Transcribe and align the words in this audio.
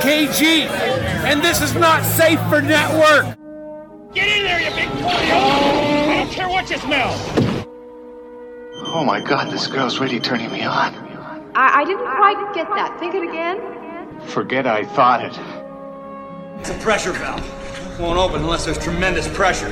KG, 0.00 0.66
and 1.24 1.42
this 1.42 1.60
is 1.60 1.74
not 1.74 2.04
safe 2.04 2.40
for 2.48 2.60
network. 2.60 3.36
Get 4.14 4.28
in 4.28 4.44
there, 4.44 4.60
you 4.60 4.70
big 4.74 4.88
polio! 4.88 6.08
I 6.08 6.14
don't 6.24 6.30
care 6.30 6.48
what 6.48 6.70
you 6.70 6.78
smell! 6.78 7.12
Oh 8.88 9.02
my 9.04 9.20
god, 9.20 9.50
this 9.52 9.66
girl's 9.66 9.98
really 9.98 10.20
turning 10.20 10.50
me 10.50 10.62
on. 10.62 10.94
I, 11.54 11.80
I 11.80 11.84
didn't 11.84 12.06
quite 12.16 12.52
get 12.54 12.68
that. 12.76 12.98
Think 13.00 13.14
it 13.14 13.22
again. 13.28 14.20
Forget 14.28 14.66
I 14.66 14.84
thought 14.84 15.22
it. 15.24 15.38
It's 16.60 16.70
a 16.70 16.74
pressure 16.82 17.12
valve. 17.12 18.00
Won't 18.00 18.18
open 18.18 18.42
unless 18.42 18.64
there's 18.64 18.78
tremendous 18.78 19.26
pressure. 19.28 19.70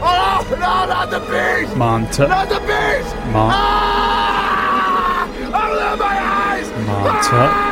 Oh, 0.00 0.46
no, 0.50 0.56
not 0.58 1.10
the 1.10 1.18
beast! 1.20 1.74
Monta- 1.74 2.28
Not 2.28 2.48
the 2.48 2.60
beast! 2.60 3.14
Mon- 3.32 3.50
Ah! 3.52 5.26
Oh, 5.26 5.50
no, 5.50 5.96
my 5.96 6.18
eyes! 6.56 6.68
Monta- 6.86 7.50
Ah! 7.50 7.67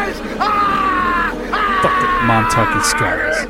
Fuck 2.27 2.51
Montucky 2.51 2.83
Skies. 2.83 3.47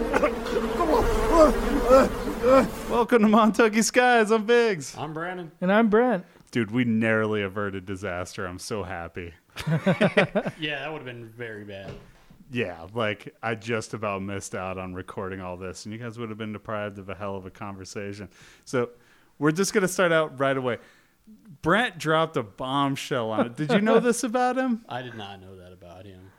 Welcome 2.91 3.23
to 3.23 3.29
Montucky 3.29 3.83
Skies. 3.83 4.31
I'm 4.31 4.45
Biggs. 4.45 4.95
I'm 4.99 5.15
Brandon. 5.15 5.51
And 5.63 5.73
I'm 5.73 5.89
Brent. 5.89 6.27
Dude, 6.51 6.71
we 6.71 6.85
narrowly 6.85 7.41
averted 7.41 7.87
disaster. 7.87 8.45
I'm 8.47 8.59
so 8.59 8.83
happy. 8.83 9.33
Yeah, 10.59 10.81
that 10.81 10.93
would 10.93 10.99
have 10.99 11.07
been 11.07 11.25
very 11.25 11.65
bad. 11.65 11.91
Yeah, 12.51 12.87
like 12.93 13.35
I 13.43 13.55
just 13.55 13.95
about 13.95 14.21
missed 14.21 14.55
out 14.55 14.77
on 14.77 14.93
recording 14.93 15.41
all 15.41 15.57
this, 15.57 15.87
and 15.87 15.93
you 15.95 15.99
guys 15.99 16.19
would 16.19 16.29
have 16.29 16.37
been 16.37 16.53
deprived 16.53 16.99
of 16.99 17.09
a 17.09 17.15
hell 17.15 17.35
of 17.37 17.47
a 17.47 17.51
conversation. 17.51 18.29
So 18.67 18.91
we're 19.39 19.53
just 19.53 19.73
gonna 19.73 19.89
start 19.89 20.13
out 20.13 20.39
right 20.39 20.57
away. 20.57 20.77
Brent 21.63 21.97
dropped 21.97 22.37
a 22.37 22.43
bombshell 22.43 23.31
on 23.31 23.47
it. 23.47 23.57
Did 23.57 23.73
you 23.73 23.81
know 23.81 24.01
this 24.01 24.23
about 24.23 24.59
him? 24.59 24.85
I 24.87 25.01
did 25.01 25.15
not 25.15 25.41
know 25.41 25.57
that 25.57 25.73
about 25.73 26.05
him. 26.05 26.31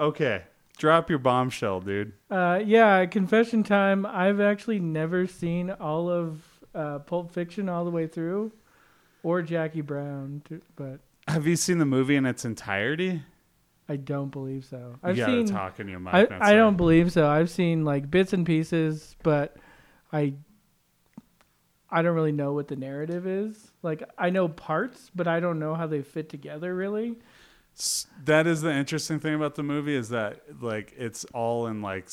Okay, 0.00 0.42
drop 0.82 1.08
your 1.08 1.20
bombshell, 1.20 1.78
dude. 1.80 2.12
Uh, 2.28 2.60
yeah, 2.64 3.06
confession 3.06 3.62
time. 3.62 4.04
I've 4.04 4.40
actually 4.40 4.80
never 4.80 5.28
seen 5.28 5.70
all 5.70 6.10
of 6.10 6.42
uh, 6.74 6.98
Pulp 6.98 7.32
Fiction 7.32 7.68
all 7.68 7.84
the 7.84 7.90
way 7.92 8.08
through, 8.08 8.50
or 9.22 9.42
Jackie 9.42 9.80
Brown, 9.80 10.42
t- 10.48 10.56
but 10.74 10.98
Have 11.28 11.46
you 11.46 11.54
seen 11.54 11.78
the 11.78 11.84
movie 11.84 12.16
in 12.16 12.26
its 12.26 12.44
entirety? 12.44 13.22
I 13.88 13.94
don't 13.94 14.30
believe 14.30 14.64
so. 14.64 14.96
I've 15.04 15.16
gotta 15.16 15.32
seen. 15.32 15.46
talk 15.46 15.78
in 15.78 15.86
your 15.86 16.00
mic. 16.00 16.14
I, 16.14 16.50
I 16.50 16.54
don't 16.54 16.76
believe 16.76 17.12
so. 17.12 17.28
I've 17.28 17.50
seen 17.50 17.84
like 17.84 18.10
bits 18.10 18.32
and 18.32 18.44
pieces, 18.44 19.14
but 19.22 19.56
I 20.12 20.34
I 21.88 22.02
don't 22.02 22.16
really 22.16 22.32
know 22.32 22.54
what 22.54 22.66
the 22.66 22.76
narrative 22.76 23.24
is. 23.24 23.70
Like 23.84 24.02
I 24.18 24.30
know 24.30 24.48
parts, 24.48 25.12
but 25.14 25.28
I 25.28 25.38
don't 25.38 25.60
know 25.60 25.76
how 25.76 25.86
they 25.86 26.02
fit 26.02 26.28
together 26.28 26.74
really. 26.74 27.18
That 28.24 28.46
is 28.46 28.60
the 28.60 28.72
interesting 28.72 29.18
thing 29.18 29.34
about 29.34 29.54
the 29.54 29.62
movie 29.62 29.94
is 29.94 30.10
that 30.10 30.42
like 30.60 30.92
it's 30.96 31.24
all 31.32 31.66
in 31.66 31.82
like 31.82 32.08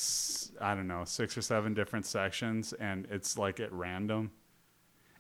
I 0.60 0.74
don't 0.74 0.88
know 0.88 1.04
six 1.06 1.38
or 1.38 1.42
seven 1.42 1.74
different 1.74 2.06
sections 2.06 2.74
and 2.74 3.08
it's 3.12 3.38
like 3.38 3.60
at 3.60 3.72
random. 3.72 4.32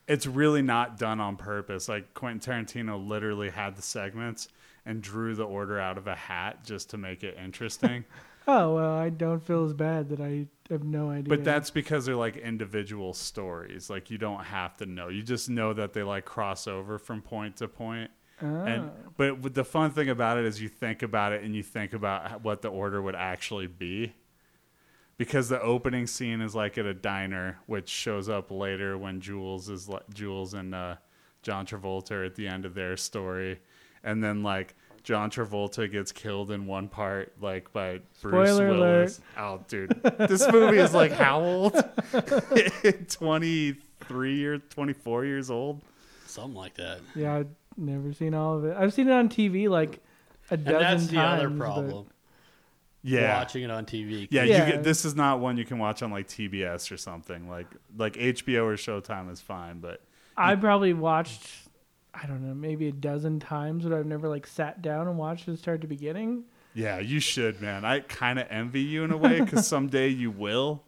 It's 0.08 0.26
really 0.26 0.64
not 0.64 0.98
done 0.98 1.20
on 1.20 1.36
purpose. 1.36 1.88
Like 1.88 2.14
Quentin 2.16 2.40
Tarantino 2.66 3.06
literally 3.06 3.50
had 3.50 3.76
the 3.76 3.82
segments 3.84 4.48
and 4.86 5.02
drew 5.04 5.36
the 5.36 5.44
order 5.44 5.80
out 5.80 5.98
of 6.00 6.08
a 6.08 6.16
hat 6.16 6.64
just 6.64 6.90
to 6.92 6.98
make 6.98 7.24
it 7.24 7.38
interesting. 7.44 8.06
Oh 8.48 8.74
well, 8.74 8.96
I 8.96 9.10
don't 9.10 9.44
feel 9.44 9.64
as 9.66 9.74
bad 9.74 10.10
that 10.10 10.20
I 10.20 10.48
have 10.72 10.84
no 10.84 11.12
idea. 11.12 11.30
but 11.30 11.44
that's 11.44 11.70
because 11.70 12.08
they're 12.08 12.16
like 12.16 12.36
individual 12.36 13.14
stories. 13.14 13.92
Like 13.92 14.10
you 14.10 14.18
don't 14.18 14.44
have 14.44 14.76
to 14.78 14.88
know. 14.88 15.10
You 15.10 15.22
just 15.22 15.52
know 15.52 15.72
that 15.74 15.94
they 15.94 16.02
like 16.02 16.26
cross 16.26 16.66
over 16.66 16.98
from 16.98 17.22
point 17.22 17.58
to 17.58 17.68
point. 17.68 18.10
And 18.42 18.92
Oh. 19.20 19.36
but 19.42 19.54
the 19.54 19.66
fun 19.66 19.92
thing 19.92 20.10
about 20.10 20.38
it 20.38 20.46
is 20.46 20.62
you 20.62 20.70
think 20.70 21.02
about 21.04 21.34
it 21.34 21.44
and 21.44 21.56
you 21.56 21.64
think 21.64 21.94
about 21.94 22.42
what 22.44 22.62
the 22.62 22.70
order 22.70 23.02
would 23.02 23.16
actually 23.16 23.68
be. 23.68 24.14
Because 25.18 25.50
the 25.50 25.62
opening 25.62 26.08
scene 26.08 26.40
is 26.40 26.56
like 26.56 26.78
at 26.78 26.86
a 26.86 26.94
diner, 26.94 27.60
which 27.66 27.90
shows 27.90 28.30
up 28.30 28.52
later 28.52 28.98
when 28.98 29.20
Jules 29.20 29.68
is 29.68 29.90
like 29.90 30.10
Jules 30.14 30.54
and 30.54 30.74
uh, 30.74 30.96
John 31.42 31.66
Travolta 31.66 32.12
are 32.12 32.24
at 32.24 32.36
the 32.36 32.48
end 32.48 32.64
of 32.66 32.74
their 32.74 32.96
story, 32.96 33.60
and 34.02 34.24
then 34.24 34.44
like 34.44 34.76
John 35.04 35.30
Travolta 35.30 35.92
gets 35.92 36.14
killed 36.14 36.52
in 36.52 36.66
one 36.66 36.88
part, 36.88 37.34
like 37.42 37.74
by 37.74 38.00
Bruce 38.22 38.50
Spoiler 38.50 38.70
Willis. 38.70 39.20
Oh, 39.38 39.62
dude, 39.68 39.90
this 40.20 40.50
movie 40.52 40.78
is 40.78 40.94
like 40.94 41.12
how 41.12 41.42
old? 41.42 41.74
Twenty 43.10 43.76
three 44.06 44.46
or 44.46 44.58
twenty 44.58 44.94
four 44.94 45.26
years 45.26 45.50
old. 45.52 45.82
Something 46.28 46.56
like 46.56 46.76
that. 46.76 47.00
Yeah, 47.16 47.36
I've 47.38 47.48
never 47.78 48.14
seen 48.14 48.34
all 48.34 48.58
of 48.58 48.66
it. 48.66 48.76
I've 48.78 48.94
seen 48.94 49.08
it 49.08 49.14
on 49.14 49.30
TV 49.30 49.70
like 49.70 50.00
a 50.52 50.54
And 50.56 50.66
dozen 50.66 50.80
that's 50.82 51.08
the 51.08 51.16
times. 51.16 51.40
other 51.40 51.50
but- 51.50 51.58
problem. 51.60 52.06
Yeah, 53.02 53.38
Watching 53.38 53.64
it 53.64 53.72
on 53.72 53.86
TV. 53.86 54.28
Yeah, 54.30 54.44
Yeah. 54.44 54.66
You 54.66 54.72
get, 54.74 54.84
this 54.84 55.06
is 55.06 55.16
not 55.16 55.40
one 55.40 55.56
you 55.56 55.64
can 55.64 55.80
watch 55.80 56.04
on 56.04 56.12
like 56.12 56.28
TBS 56.28 56.92
or 56.92 56.98
something. 56.98 57.50
Like 57.50 57.68
like 57.98 58.14
HBO 58.16 58.64
or 58.66 58.74
Showtime 58.76 59.32
is 59.32 59.40
fine, 59.40 59.80
but 59.80 60.02
I 60.36 60.56
probably 60.56 60.94
watched, 60.94 61.48
I 62.14 62.26
don't 62.28 62.46
know, 62.46 62.54
maybe 62.54 62.90
a 62.90 62.92
dozen 62.92 63.40
times, 63.40 63.86
but 63.86 63.94
I've 63.94 64.06
never 64.06 64.28
like 64.28 64.46
sat 64.46 64.82
down 64.82 65.08
and 65.08 65.18
watched 65.18 65.48
it 65.48 65.58
start 65.60 65.80
to 65.82 65.88
beginning. 65.88 66.44
yeah, 66.74 67.00
you 67.00 67.22
should, 67.22 67.62
man. 67.62 67.86
I 67.86 68.02
kind 68.02 68.38
of 68.38 68.48
envy 68.50 68.82
you 68.82 69.06
in 69.06 69.12
a 69.12 69.18
way 69.18 69.40
because 69.40 69.66
someday 69.76 70.10
you 70.10 70.30
will, 70.30 70.84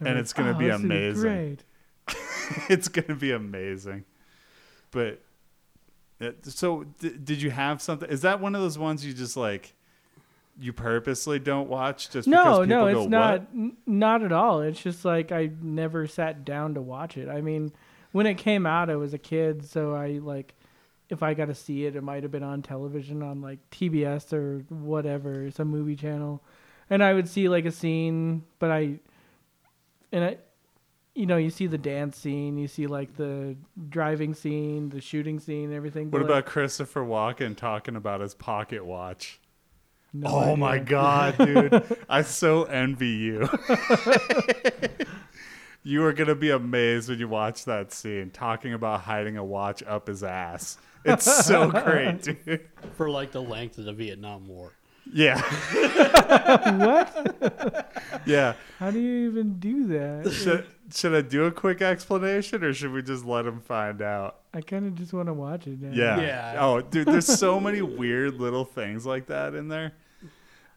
and 0.00 0.18
it's 0.18 0.32
gonna 0.32 0.52
Oh, 0.56 0.58
be 0.58 0.70
amazing. 0.70 1.20
great. 1.22 1.64
it's 2.70 2.88
gonna 2.88 3.14
be 3.18 3.30
amazing. 3.32 4.04
But 4.90 5.20
Uh, 6.22 6.30
so, 6.42 6.84
d- 7.00 7.16
did 7.22 7.42
you 7.42 7.50
have 7.50 7.82
something? 7.82 8.08
Is 8.08 8.22
that 8.22 8.40
one 8.40 8.54
of 8.54 8.62
those 8.62 8.78
ones 8.78 9.04
you 9.04 9.12
just 9.12 9.36
like? 9.36 9.74
You 10.60 10.72
purposely 10.72 11.38
don't 11.38 11.68
watch 11.68 12.10
just 12.10 12.28
No, 12.28 12.60
because 12.60 12.66
people 12.66 12.66
no, 12.66 12.92
go, 12.92 13.00
it's 13.00 13.10
not. 13.10 13.34
N- 13.54 13.76
Not 13.86 14.22
at 14.22 14.32
all. 14.32 14.60
It's 14.60 14.80
just 14.82 15.04
like 15.04 15.32
I 15.32 15.50
never 15.62 16.06
sat 16.06 16.44
down 16.44 16.74
to 16.74 16.82
watch 16.82 17.16
it. 17.16 17.28
I 17.28 17.40
mean, 17.40 17.72
when 18.12 18.26
it 18.26 18.34
came 18.34 18.66
out, 18.66 18.90
I 18.90 18.96
was 18.96 19.14
a 19.14 19.18
kid, 19.18 19.64
so 19.64 19.94
I 19.94 20.18
like, 20.22 20.54
if 21.08 21.22
I 21.22 21.32
got 21.32 21.46
to 21.46 21.54
see 21.54 21.86
it, 21.86 21.96
it 21.96 22.02
might 22.02 22.22
have 22.22 22.30
been 22.32 22.42
on 22.42 22.60
television 22.62 23.22
on 23.22 23.40
like 23.40 23.58
TBS 23.70 24.32
or 24.34 24.58
whatever, 24.68 25.50
some 25.50 25.68
movie 25.68 25.96
channel, 25.96 26.42
and 26.90 27.02
I 27.02 27.14
would 27.14 27.28
see 27.28 27.48
like 27.48 27.64
a 27.64 27.72
scene, 27.72 28.44
but 28.58 28.70
I, 28.70 28.98
and 30.12 30.24
I, 30.24 30.36
you 31.14 31.26
know, 31.26 31.36
you 31.36 31.50
see 31.50 31.66
the 31.66 31.78
dance 31.78 32.16
scene, 32.16 32.56
you 32.56 32.68
see 32.68 32.86
like 32.86 33.16
the 33.16 33.56
driving 33.88 34.34
scene, 34.34 34.88
the 34.88 35.00
shooting 35.00 35.38
scene, 35.38 35.72
everything. 35.72 36.10
What 36.10 36.12
but, 36.12 36.20
like, 36.22 36.30
about 36.30 36.46
Christopher 36.46 37.02
Walken 37.02 37.56
talking 37.56 37.96
about 37.96 38.20
his 38.20 38.34
pocket 38.34 38.84
watch? 38.84 39.40
no 40.12 40.28
Oh 40.28 40.56
my 40.56 40.78
god, 40.78 41.36
dude. 41.38 41.98
I 42.08 42.22
so 42.22 42.64
envy 42.64 43.08
you. 43.08 43.40
you 45.82 46.04
are 46.04 46.12
going 46.12 46.28
to 46.28 46.34
be 46.34 46.50
amazed 46.50 47.10
when 47.10 47.18
you 47.18 47.28
watch 47.28 47.64
that 47.66 47.92
scene 47.92 48.30
talking 48.30 48.72
about 48.72 49.02
hiding 49.02 49.36
a 49.36 49.44
watch 49.44 49.82
up 49.82 50.06
his 50.06 50.22
ass. 50.22 50.78
It's 51.04 51.44
so 51.44 51.70
great, 51.70 52.22
dude. 52.22 52.68
For 52.96 53.10
like 53.10 53.32
the 53.32 53.42
length 53.42 53.78
of 53.78 53.84
the 53.84 53.92
Vietnam 53.92 54.46
War. 54.46 54.72
Yeah. 55.12 55.40
What? 56.78 57.92
Yeah. 58.24 58.54
How 58.78 58.90
do 58.90 59.00
you 59.00 59.28
even 59.28 59.58
do 59.58 59.88
that? 59.88 60.30
Should, 60.30 60.66
should 60.92 61.14
I 61.14 61.22
do 61.22 61.44
a 61.44 61.50
quick 61.52 61.82
explanation 61.82 62.62
or 62.62 62.72
should 62.72 62.92
we 62.92 63.02
just 63.02 63.24
let 63.24 63.46
him 63.46 63.60
find 63.60 64.02
out? 64.02 64.40
I 64.54 64.60
kind 64.60 64.86
of 64.86 64.94
just 64.94 65.12
want 65.12 65.28
to 65.28 65.34
watch 65.34 65.66
it 65.66 65.80
now. 65.80 65.92
Yeah. 65.92 66.20
Yeah. 66.20 66.56
Oh, 66.60 66.80
dude, 66.80 67.06
there's 67.06 67.26
so 67.26 67.58
many 67.68 67.82
weird 67.82 68.34
little 68.34 68.64
things 68.64 69.06
like 69.06 69.26
that 69.26 69.54
in 69.54 69.68
there. 69.68 69.92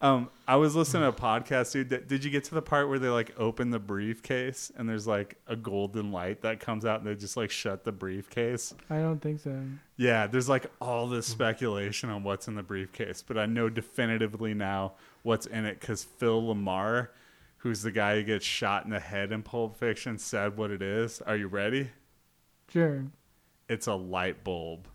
Um, 0.01 0.29
I 0.47 0.57
was 0.57 0.75
listening 0.75 1.03
to 1.03 1.07
a 1.07 1.13
podcast, 1.13 1.71
dude. 1.71 1.89
Did, 1.89 2.07
did 2.07 2.23
you 2.23 2.29
get 2.29 2.43
to 2.45 2.55
the 2.55 2.61
part 2.61 2.89
where 2.89 2.99
they 2.99 3.07
like 3.07 3.33
open 3.39 3.71
the 3.71 3.79
briefcase 3.79 4.71
and 4.75 4.87
there's 4.87 5.07
like 5.07 5.37
a 5.47 5.55
golden 5.55 6.11
light 6.11 6.41
that 6.41 6.59
comes 6.59 6.85
out 6.85 6.99
and 6.99 7.07
they 7.09 7.15
just 7.15 7.37
like 7.37 7.49
shut 7.49 7.83
the 7.83 7.91
briefcase? 7.91 8.73
I 8.89 8.97
don't 8.97 9.19
think 9.19 9.39
so. 9.39 9.57
Yeah, 9.97 10.27
there's 10.27 10.49
like 10.49 10.67
all 10.81 11.07
this 11.07 11.25
speculation 11.25 12.09
on 12.09 12.23
what's 12.23 12.47
in 12.47 12.55
the 12.55 12.63
briefcase, 12.63 13.23
but 13.25 13.37
I 13.37 13.45
know 13.45 13.69
definitively 13.69 14.53
now 14.53 14.93
what's 15.23 15.45
in 15.47 15.65
it 15.65 15.79
because 15.79 16.03
Phil 16.03 16.43
LaMarr, 16.43 17.07
who's 17.65 17.81
the 17.81 17.91
guy 17.91 18.15
who 18.15 18.21
gets 18.21 18.45
shot 18.45 18.85
in 18.85 18.91
the 18.91 18.99
head 18.99 19.31
in 19.31 19.41
Pulp 19.41 19.75
Fiction, 19.75 20.19
said 20.19 20.55
what 20.55 20.69
it 20.69 20.83
is. 20.83 21.19
Are 21.21 21.35
you 21.35 21.47
ready? 21.47 21.89
Sure. 22.69 23.05
it's 23.67 23.87
a 23.87 23.95
light 23.95 24.43
bulb. 24.43 24.87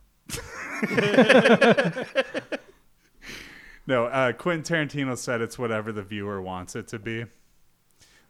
no, 3.89 4.05
uh, 4.07 4.33
Quentin 4.35 4.63
Tarantino 4.63 5.19
said 5.19 5.41
it's 5.41 5.59
whatever 5.59 5.91
the 5.91 6.05
viewer 6.05 6.41
wants 6.41 6.77
it 6.77 6.87
to 6.89 7.01
be. 7.01 7.25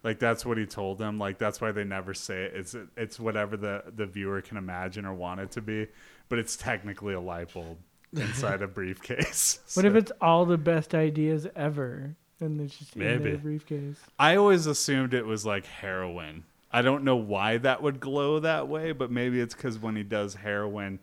Like 0.03 0.17
that's 0.17 0.43
what 0.43 0.57
he 0.57 0.65
told 0.65 0.97
them. 0.97 1.19
Like 1.19 1.37
that's 1.37 1.61
why 1.61 1.71
they 1.71 1.83
never 1.83 2.15
say 2.15 2.45
it. 2.45 2.53
It's 2.55 2.75
it's 2.97 3.19
whatever 3.19 3.55
the 3.55 3.83
the 3.95 4.07
viewer 4.07 4.41
can 4.41 4.57
imagine 4.57 5.05
or 5.05 5.13
want 5.13 5.39
it 5.39 5.51
to 5.51 5.61
be. 5.61 5.85
But 6.29 6.39
it's 6.39 6.57
technically 6.57 7.13
a 7.13 7.21
light 7.21 7.53
bulb 7.53 7.77
inside 8.13 8.63
a 8.63 8.67
briefcase. 8.67 9.59
What 9.75 9.85
if 9.85 9.93
it's 9.93 10.11
all 10.19 10.45
the 10.45 10.57
best 10.57 10.95
ideas 10.95 11.45
ever 11.55 12.15
and 12.41 12.59
it's 12.61 12.77
just 12.77 12.95
in 12.95 13.01
Maybe. 13.03 13.31
their 13.31 13.37
briefcase? 13.37 13.97
I 14.19 14.35
always 14.35 14.65
assumed 14.65 15.13
it 15.13 15.25
was 15.25 15.45
like 15.45 15.65
heroin. 15.65 16.43
I 16.71 16.81
don't 16.81 17.03
know 17.03 17.17
why 17.17 17.57
that 17.59 17.83
would 17.83 17.99
glow 17.99 18.39
that 18.39 18.67
way, 18.67 18.91
but 18.93 19.11
maybe 19.11 19.39
it's 19.39 19.53
because 19.53 19.77
when 19.77 19.95
he 19.95 20.03
does 20.03 20.35
heroin, 20.35 20.99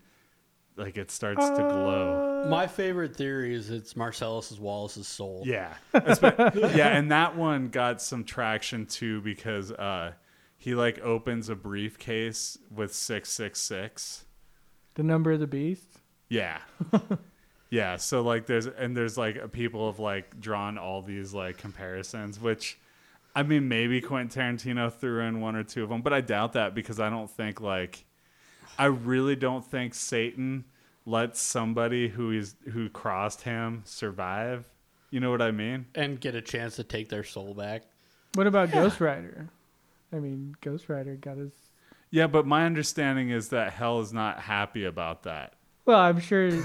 like 0.76 0.96
it 0.96 1.10
starts 1.10 1.46
to 1.48 1.56
glow. 1.56 2.46
My 2.48 2.66
favorite 2.66 3.14
theory 3.16 3.54
is 3.54 3.68
it's 3.70 3.96
Marcellus 3.96 4.50
Wallace's 4.58 5.08
soul. 5.08 5.42
Yeah, 5.44 5.74
yeah, 5.94 6.96
and 6.96 7.10
that 7.10 7.36
one 7.36 7.68
got 7.68 8.00
some 8.00 8.24
traction 8.24 8.86
too 8.86 9.20
because 9.20 9.72
uh, 9.72 10.12
he 10.56 10.74
like 10.74 11.00
opens 11.00 11.48
a 11.48 11.54
briefcase 11.54 12.56
with 12.74 12.94
six 12.94 13.30
six 13.30 13.60
six. 13.60 14.24
The 14.94 15.02
number 15.02 15.32
of 15.32 15.40
the 15.40 15.46
beast. 15.46 15.98
Yeah. 16.28 16.58
yeah. 17.70 17.96
So 17.96 18.22
like 18.22 18.46
there's 18.46 18.66
and 18.66 18.96
there's 18.96 19.18
like 19.18 19.52
people 19.52 19.90
have 19.90 19.98
like 19.98 20.40
drawn 20.40 20.78
all 20.78 21.02
these 21.02 21.34
like 21.34 21.58
comparisons, 21.58 22.40
which 22.40 22.78
I 23.34 23.42
mean 23.42 23.68
maybe 23.68 24.00
Quentin 24.00 24.56
Tarantino 24.56 24.92
threw 24.92 25.20
in 25.20 25.40
one 25.40 25.56
or 25.56 25.64
two 25.64 25.82
of 25.82 25.88
them, 25.88 26.02
but 26.02 26.12
I 26.12 26.20
doubt 26.20 26.54
that 26.54 26.74
because 26.74 26.98
I 26.98 27.10
don't 27.10 27.30
think 27.30 27.60
like 27.60 28.04
I 28.78 28.86
really 28.86 29.36
don't 29.36 29.64
think 29.64 29.94
Satan 29.94 30.64
lets 31.04 31.40
somebody 31.40 32.08
who 32.08 32.30
is 32.30 32.54
who 32.72 32.88
crossed 32.88 33.42
him 33.42 33.82
survive. 33.84 34.68
You 35.10 35.20
know 35.20 35.30
what 35.30 35.42
I 35.42 35.50
mean? 35.50 35.86
And 35.94 36.20
get 36.20 36.34
a 36.34 36.42
chance 36.42 36.76
to 36.76 36.84
take 36.84 37.08
their 37.08 37.24
soul 37.24 37.54
back. 37.54 37.82
What 38.34 38.46
about 38.46 38.70
Ghost 38.70 39.00
Rider? 39.00 39.48
I 40.12 40.16
mean, 40.16 40.54
Ghost 40.60 40.88
Rider 40.88 41.16
got 41.16 41.38
his. 41.38 41.52
Yeah, 42.10 42.26
but 42.26 42.46
my 42.46 42.64
understanding 42.64 43.30
is 43.30 43.48
that 43.48 43.72
hell 43.72 44.00
is 44.00 44.12
not 44.12 44.40
happy 44.40 44.84
about 44.84 45.24
that. 45.24 45.54
Well, 45.88 45.98
I'm 46.00 46.20
sure 46.20 46.50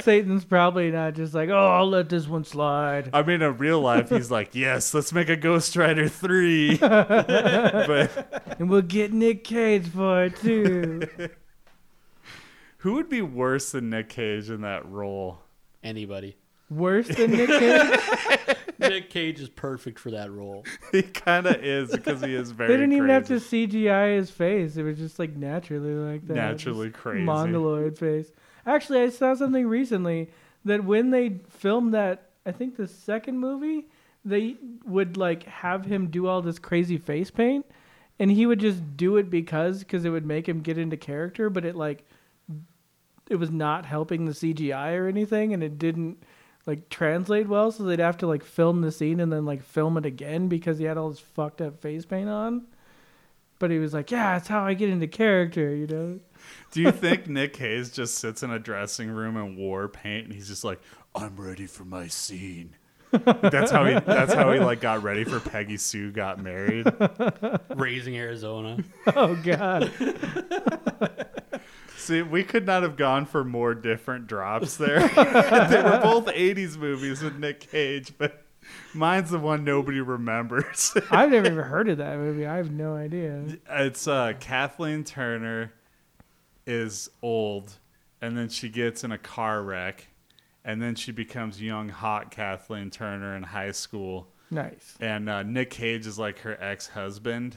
Satan's 0.00 0.44
probably 0.44 0.92
not 0.92 1.14
just 1.14 1.34
like, 1.34 1.48
oh, 1.48 1.56
I'll 1.56 1.88
let 1.88 2.08
this 2.08 2.28
one 2.28 2.44
slide. 2.44 3.10
I 3.12 3.24
mean, 3.24 3.42
in 3.42 3.58
real 3.58 3.80
life, 3.80 4.10
he's 4.10 4.30
like, 4.30 4.54
"Yes, 4.54 4.94
let's 4.94 5.12
make 5.12 5.28
a 5.28 5.34
Ghost 5.34 5.74
Rider 5.74 6.08
3. 6.08 6.76
but 6.80 8.56
And 8.60 8.70
we'll 8.70 8.82
get 8.82 9.12
Nick 9.12 9.42
Cage 9.42 9.88
for 9.88 10.26
it 10.26 10.36
too. 10.36 11.02
who 12.76 12.92
would 12.92 13.08
be 13.08 13.22
worse 13.22 13.72
than 13.72 13.90
Nick 13.90 14.08
Cage 14.08 14.48
in 14.48 14.60
that 14.60 14.88
role? 14.88 15.40
Anybody. 15.82 16.36
Worse 16.68 17.08
than 17.08 17.30
Nick 17.32 17.48
Cage? 17.48 18.00
Nick 18.78 19.10
Cage 19.10 19.40
is 19.40 19.48
perfect 19.48 19.98
for 19.98 20.10
that 20.10 20.30
role. 20.32 20.64
He 20.92 21.02
kind 21.02 21.46
of 21.46 21.56
is 21.56 21.90
because 21.90 22.20
he 22.22 22.34
is 22.34 22.50
very. 22.50 22.68
They 22.68 22.76
didn't 22.76 22.94
even 22.94 23.08
have 23.10 23.26
to. 23.26 23.34
CGI 23.34 24.16
his 24.16 24.30
face. 24.30 24.76
It 24.76 24.82
was 24.82 24.98
just 24.98 25.18
like 25.18 25.36
naturally 25.36 25.92
like 25.92 26.26
that. 26.28 26.34
Naturally 26.34 26.88
Just 26.88 27.00
crazy. 27.00 27.24
Mongoloid 27.24 27.98
face. 27.98 28.32
Actually, 28.64 29.02
I 29.02 29.10
saw 29.10 29.34
something 29.34 29.66
recently 29.66 30.30
that 30.64 30.84
when 30.84 31.10
they 31.10 31.40
filmed 31.48 31.94
that, 31.94 32.30
I 32.44 32.52
think 32.52 32.76
the 32.76 32.88
second 32.88 33.38
movie, 33.38 33.86
they 34.24 34.56
would 34.84 35.16
like 35.16 35.44
have 35.44 35.84
him 35.84 36.08
do 36.08 36.26
all 36.26 36.40
this 36.42 36.58
crazy 36.58 36.98
face 36.98 37.30
paint, 37.30 37.66
and 38.18 38.30
he 38.30 38.46
would 38.46 38.60
just 38.60 38.96
do 38.96 39.16
it 39.16 39.28
because 39.30 39.80
because 39.80 40.04
it 40.04 40.10
would 40.10 40.26
make 40.26 40.48
him 40.48 40.60
get 40.60 40.78
into 40.78 40.96
character, 40.96 41.50
but 41.50 41.64
it 41.64 41.76
like 41.76 42.04
it 43.28 43.36
was 43.36 43.50
not 43.50 43.86
helping 43.86 44.24
the 44.24 44.32
CGI 44.32 44.96
or 44.96 45.08
anything, 45.08 45.52
and 45.52 45.62
it 45.62 45.78
didn't 45.78 46.22
like 46.66 46.88
translate 46.88 47.48
well. 47.48 47.70
So 47.70 47.84
they'd 47.84 47.98
have 48.00 48.18
to 48.18 48.26
like 48.26 48.44
film 48.44 48.80
the 48.82 48.92
scene 48.92 49.20
and 49.20 49.32
then 49.32 49.44
like 49.46 49.62
film 49.62 49.96
it 49.96 50.04
again 50.04 50.48
because 50.48 50.78
he 50.78 50.84
had 50.84 50.98
all 50.98 51.10
this 51.10 51.20
fucked 51.20 51.60
up 51.60 51.80
face 51.80 52.04
paint 52.04 52.28
on. 52.28 52.66
But 53.58 53.70
he 53.70 53.78
was 53.78 53.94
like, 53.94 54.10
"Yeah, 54.10 54.34
that's 54.34 54.48
how 54.48 54.64
I 54.64 54.74
get 54.74 54.90
into 54.90 55.06
character," 55.06 55.74
you 55.74 55.86
know. 55.86 56.20
Do 56.72 56.82
you 56.82 56.92
think 56.92 57.26
Nick 57.28 57.56
Hayes 57.56 57.90
just 57.90 58.16
sits 58.16 58.42
in 58.42 58.50
a 58.50 58.58
dressing 58.58 59.08
room 59.08 59.36
and 59.36 59.56
war 59.56 59.88
paint 59.88 60.26
and 60.26 60.34
he's 60.34 60.48
just 60.48 60.64
like, 60.64 60.80
"I'm 61.14 61.36
ready 61.36 61.66
for 61.66 61.84
my 61.84 62.08
scene." 62.08 62.76
that's 63.12 63.70
how 63.70 63.84
he. 63.86 63.94
That's 64.00 64.34
how 64.34 64.52
he 64.52 64.58
like 64.58 64.80
got 64.80 65.02
ready 65.02 65.24
for 65.24 65.40
Peggy 65.40 65.76
Sue 65.76 66.10
got 66.10 66.42
married. 66.42 66.86
Raising 67.74 68.16
Arizona. 68.16 68.78
Oh 69.14 69.36
God. 69.36 69.90
See, 72.06 72.22
we 72.22 72.44
could 72.44 72.66
not 72.66 72.84
have 72.84 72.96
gone 72.96 73.26
for 73.26 73.42
more 73.42 73.74
different 73.74 74.28
drops 74.28 74.76
there. 74.76 75.00
they 75.08 75.82
were 75.82 75.98
both 76.02 76.26
'80s 76.26 76.76
movies 76.76 77.20
with 77.20 77.36
Nick 77.36 77.58
Cage, 77.60 78.12
but 78.16 78.44
mine's 78.94 79.30
the 79.30 79.40
one 79.40 79.64
nobody 79.64 80.00
remembers. 80.00 80.94
I've 81.10 81.30
never 81.30 81.46
even 81.46 81.64
heard 81.64 81.88
of 81.88 81.98
that 81.98 82.16
movie. 82.18 82.46
I 82.46 82.58
have 82.58 82.70
no 82.70 82.94
idea. 82.94 83.42
it's 83.68 84.06
uh, 84.06 84.34
Kathleen 84.38 85.02
Turner 85.02 85.72
is 86.64 87.10
old, 87.22 87.72
and 88.20 88.38
then 88.38 88.48
she 88.50 88.68
gets 88.68 89.02
in 89.02 89.10
a 89.10 89.18
car 89.18 89.62
wreck, 89.62 90.06
and 90.64 90.80
then 90.80 90.94
she 90.94 91.10
becomes 91.10 91.60
young, 91.60 91.88
hot 91.88 92.30
Kathleen 92.30 92.90
Turner 92.90 93.34
in 93.36 93.42
high 93.42 93.72
school, 93.72 94.28
Nice. 94.52 94.94
and 95.00 95.28
uh, 95.28 95.42
Nick 95.42 95.70
Cage 95.70 96.06
is 96.06 96.20
like 96.20 96.38
her 96.40 96.56
ex-husband. 96.62 97.56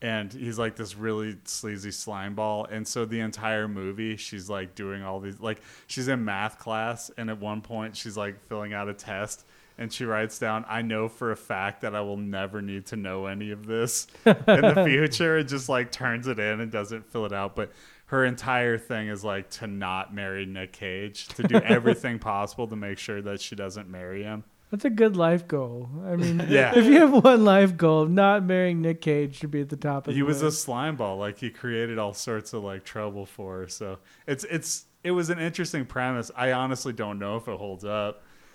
And 0.00 0.32
he's 0.32 0.58
like 0.58 0.76
this 0.76 0.94
really 0.96 1.36
sleazy 1.44 1.90
slime 1.90 2.34
ball. 2.34 2.66
And 2.70 2.86
so 2.86 3.04
the 3.04 3.20
entire 3.20 3.66
movie, 3.66 4.16
she's 4.16 4.48
like 4.48 4.74
doing 4.74 5.02
all 5.02 5.18
these, 5.18 5.40
like, 5.40 5.60
she's 5.88 6.06
in 6.06 6.24
math 6.24 6.58
class. 6.58 7.10
And 7.16 7.28
at 7.30 7.40
one 7.40 7.62
point, 7.62 7.96
she's 7.96 8.16
like 8.16 8.40
filling 8.48 8.72
out 8.72 8.88
a 8.88 8.94
test. 8.94 9.44
And 9.76 9.92
she 9.92 10.04
writes 10.04 10.38
down, 10.38 10.64
I 10.68 10.82
know 10.82 11.08
for 11.08 11.30
a 11.32 11.36
fact 11.36 11.80
that 11.82 11.94
I 11.94 12.00
will 12.00 12.16
never 12.16 12.62
need 12.62 12.86
to 12.86 12.96
know 12.96 13.26
any 13.26 13.50
of 13.50 13.66
this 13.66 14.06
in 14.24 14.34
the 14.46 14.84
future. 14.86 15.38
And 15.38 15.48
just 15.48 15.68
like 15.68 15.90
turns 15.90 16.28
it 16.28 16.38
in 16.38 16.60
and 16.60 16.70
doesn't 16.70 17.10
fill 17.10 17.26
it 17.26 17.32
out. 17.32 17.56
But 17.56 17.72
her 18.06 18.24
entire 18.24 18.78
thing 18.78 19.08
is 19.08 19.22
like 19.22 19.50
to 19.50 19.66
not 19.66 20.14
marry 20.14 20.46
Nick 20.46 20.72
Cage, 20.72 21.28
to 21.28 21.42
do 21.42 21.56
everything 21.64 22.18
possible 22.18 22.66
to 22.68 22.76
make 22.76 22.98
sure 22.98 23.20
that 23.22 23.40
she 23.40 23.54
doesn't 23.54 23.88
marry 23.88 24.22
him. 24.22 24.44
That's 24.70 24.84
a 24.84 24.90
good 24.90 25.16
life 25.16 25.48
goal. 25.48 25.88
I 26.04 26.16
mean, 26.16 26.44
Yeah. 26.48 26.76
if 26.76 26.84
you 26.84 27.00
have 27.00 27.24
one 27.24 27.44
life 27.44 27.76
goal, 27.76 28.06
not 28.06 28.44
marrying 28.44 28.82
Nick 28.82 29.00
Cage 29.00 29.36
should 29.38 29.50
be 29.50 29.60
at 29.62 29.70
the 29.70 29.76
top 29.76 30.06
of 30.08 30.14
he 30.14 30.20
the 30.20 30.26
was 30.26 30.42
a 30.42 30.46
list. 30.46 30.62
slime 30.62 30.96
ball 30.96 31.16
like 31.18 31.38
he 31.38 31.50
created 31.50 31.98
all 31.98 32.12
sorts 32.12 32.52
of 32.52 32.62
like 32.64 32.84
trouble 32.84 33.24
for 33.26 33.60
her 33.60 33.68
so 33.68 33.98
it's 34.26 34.44
it's 34.44 34.84
it 35.04 35.12
was 35.12 35.30
an 35.30 35.38
interesting 35.38 35.86
premise 35.86 36.30
i 36.36 36.52
honestly 36.52 36.92
don't 36.92 37.18
know 37.18 37.36
if 37.36 37.46
it 37.48 37.56
holds 37.56 37.84
up 37.84 38.22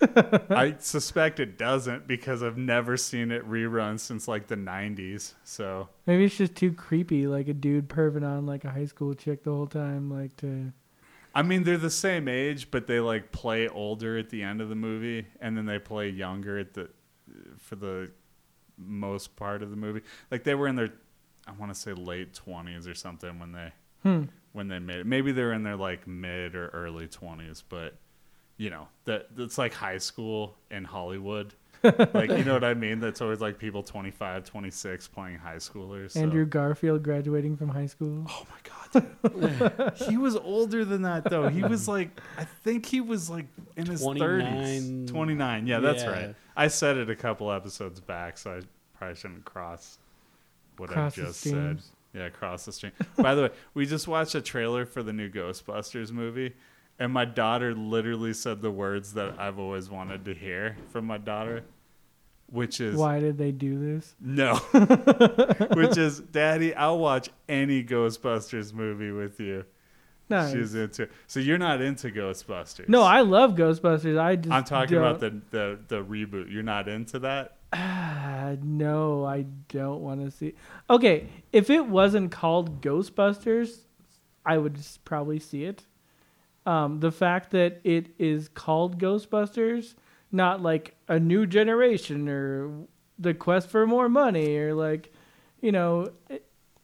i 0.50 0.74
suspect 0.78 1.40
it 1.40 1.56
doesn't 1.56 2.06
because 2.06 2.42
i've 2.42 2.58
never 2.58 2.96
seen 2.96 3.30
it 3.32 3.48
rerun 3.48 3.98
since 3.98 4.28
like 4.28 4.46
the 4.46 4.56
90s 4.56 5.32
so 5.42 5.88
Maybe 6.06 6.24
it's 6.24 6.36
just 6.36 6.54
too 6.54 6.72
creepy, 6.72 7.26
like 7.26 7.48
a 7.48 7.54
dude 7.54 7.88
perving 7.88 8.24
on 8.24 8.44
like 8.46 8.64
a 8.64 8.70
high 8.70 8.84
school 8.86 9.14
chick 9.14 9.42
the 9.42 9.50
whole 9.52 9.66
time, 9.66 10.10
like 10.10 10.36
to. 10.38 10.72
I 11.34 11.42
mean 11.42 11.62
they're 11.64 11.76
the 11.78 11.90
same 11.90 12.28
age 12.28 12.70
but 12.70 12.86
they 12.86 13.00
like 13.00 13.32
play 13.32 13.68
older 13.68 14.16
at 14.18 14.30
the 14.30 14.42
end 14.42 14.60
of 14.60 14.68
the 14.68 14.74
movie 14.74 15.26
and 15.40 15.56
then 15.56 15.66
they 15.66 15.78
play 15.78 16.08
younger 16.08 16.58
at 16.58 16.74
the 16.74 16.88
for 17.58 17.76
the 17.76 18.10
most 18.78 19.36
part 19.36 19.62
of 19.62 19.70
the 19.70 19.76
movie 19.76 20.00
like 20.30 20.44
they 20.44 20.54
were 20.54 20.66
in 20.68 20.76
their 20.76 20.90
i 21.46 21.52
want 21.52 21.72
to 21.72 21.78
say 21.78 21.92
late 21.92 22.32
20s 22.46 22.88
or 22.90 22.94
something 22.94 23.38
when 23.38 23.52
they 23.52 23.72
Hmm. 24.02 24.24
when 24.52 24.68
they 24.68 24.78
made 24.78 24.98
it. 24.98 25.06
Maybe 25.06 25.32
they're 25.32 25.54
in 25.54 25.62
their 25.62 25.76
like 25.76 26.06
mid 26.06 26.54
or 26.54 26.68
early 26.74 27.08
twenties, 27.08 27.64
but 27.66 27.94
you 28.58 28.68
know 28.68 28.86
that 29.06 29.34
that's 29.34 29.56
like 29.56 29.72
high 29.72 29.96
school 29.96 30.58
in 30.70 30.84
Hollywood. 30.84 31.54
Like 32.14 32.30
you 32.30 32.44
know 32.44 32.54
what 32.54 32.64
I 32.64 32.74
mean? 32.86 32.98
That's 33.00 33.20
always 33.20 33.40
like 33.40 33.58
people 33.58 33.82
25, 33.82 34.44
26 34.44 35.08
playing 35.08 35.38
high 35.38 35.56
schoolers. 35.56 36.12
so- 36.12 36.20
Andrew 36.20 36.44
Garfield 36.46 37.02
graduating 37.02 37.56
from 37.56 37.68
high 37.68 37.86
school. 37.86 38.26
Oh 38.28 38.46
my 38.50 38.56
god. 38.62 38.70
he 40.08 40.16
was 40.16 40.36
older 40.36 40.84
than 40.84 41.02
that 41.02 41.24
though. 41.28 41.48
He 41.48 41.62
was 41.62 41.88
like 41.88 42.10
I 42.38 42.44
think 42.44 42.86
he 42.86 43.00
was 43.00 43.28
like 43.28 43.46
in 43.76 43.86
his 43.86 44.02
30s. 44.02 44.18
29. 44.18 45.06
29. 45.08 45.66
Yeah, 45.66 45.80
that's 45.80 46.04
Yeah. 46.04 46.10
right. 46.10 46.34
I 46.56 46.68
said 46.68 46.96
it 46.96 47.10
a 47.10 47.16
couple 47.16 47.50
episodes 47.50 47.98
back, 48.00 48.38
so 48.38 48.58
I 48.58 48.60
probably 48.96 49.16
shouldn't 49.16 49.44
cross 49.44 49.98
what 50.76 50.90
Cross 50.90 51.18
I 51.18 51.20
the 51.22 51.26
just 51.28 51.40
said. 51.40 51.78
Yeah, 52.12 52.28
cross 52.28 52.64
the 52.64 52.72
stream. 52.72 52.92
By 53.16 53.34
the 53.34 53.42
way, 53.42 53.50
we 53.74 53.86
just 53.86 54.06
watched 54.06 54.36
a 54.36 54.40
trailer 54.40 54.86
for 54.86 55.02
the 55.02 55.12
new 55.12 55.28
Ghostbusters 55.28 56.12
movie, 56.12 56.54
and 57.00 57.12
my 57.12 57.24
daughter 57.24 57.74
literally 57.74 58.32
said 58.32 58.62
the 58.62 58.70
words 58.70 59.14
that 59.14 59.36
I've 59.40 59.58
always 59.58 59.90
wanted 59.90 60.24
to 60.26 60.34
hear 60.34 60.76
from 60.90 61.06
my 61.06 61.18
daughter, 61.18 61.64
which 62.46 62.80
is 62.80 62.96
Why 62.96 63.20
did 63.20 63.38
they 63.38 63.52
do 63.52 63.78
this? 63.78 64.14
no, 64.20 64.56
which 65.74 65.96
is 65.98 66.20
Daddy, 66.20 66.74
I'll 66.74 66.98
watch 66.98 67.28
any 67.48 67.82
Ghostbusters 67.84 68.72
movie 68.72 69.10
with 69.10 69.40
you. 69.40 69.64
Nice. 70.30 70.52
She's 70.52 70.74
into. 70.74 71.08
So 71.26 71.38
you're 71.40 71.58
not 71.58 71.82
into 71.82 72.08
Ghostbusters? 72.10 72.88
No, 72.88 73.02
I 73.02 73.20
love 73.20 73.54
Ghostbusters. 73.56 74.18
I 74.18 74.36
just 74.36 74.52
I'm 74.52 74.64
talking 74.64 74.96
about 74.96 75.20
don't- 75.20 75.50
the, 75.50 75.78
the 75.88 75.96
the 75.98 76.04
reboot. 76.04 76.50
You're 76.52 76.62
not 76.62 76.88
into 76.88 77.18
that? 77.20 77.58
Ah, 77.74 78.54
no, 78.62 79.24
I 79.26 79.42
don't 79.68 80.00
want 80.00 80.24
to 80.24 80.30
see. 80.30 80.54
Okay, 80.88 81.28
if 81.52 81.68
it 81.68 81.86
wasn't 81.86 82.30
called 82.30 82.80
Ghostbusters, 82.80 83.80
I 84.46 84.56
would 84.58 84.78
probably 85.04 85.40
see 85.40 85.64
it. 85.64 85.84
Um, 86.66 87.00
the 87.00 87.12
fact 87.12 87.50
that 87.50 87.80
it 87.84 88.06
is 88.18 88.48
called 88.48 88.98
Ghostbusters, 88.98 89.94
not 90.32 90.62
like 90.62 90.94
a 91.08 91.18
new 91.18 91.46
generation 91.46 92.28
or 92.28 92.86
the 93.18 93.34
quest 93.34 93.68
for 93.68 93.86
more 93.86 94.08
money 94.08 94.56
or 94.56 94.74
like, 94.74 95.12
you 95.60 95.72
know, 95.72 96.10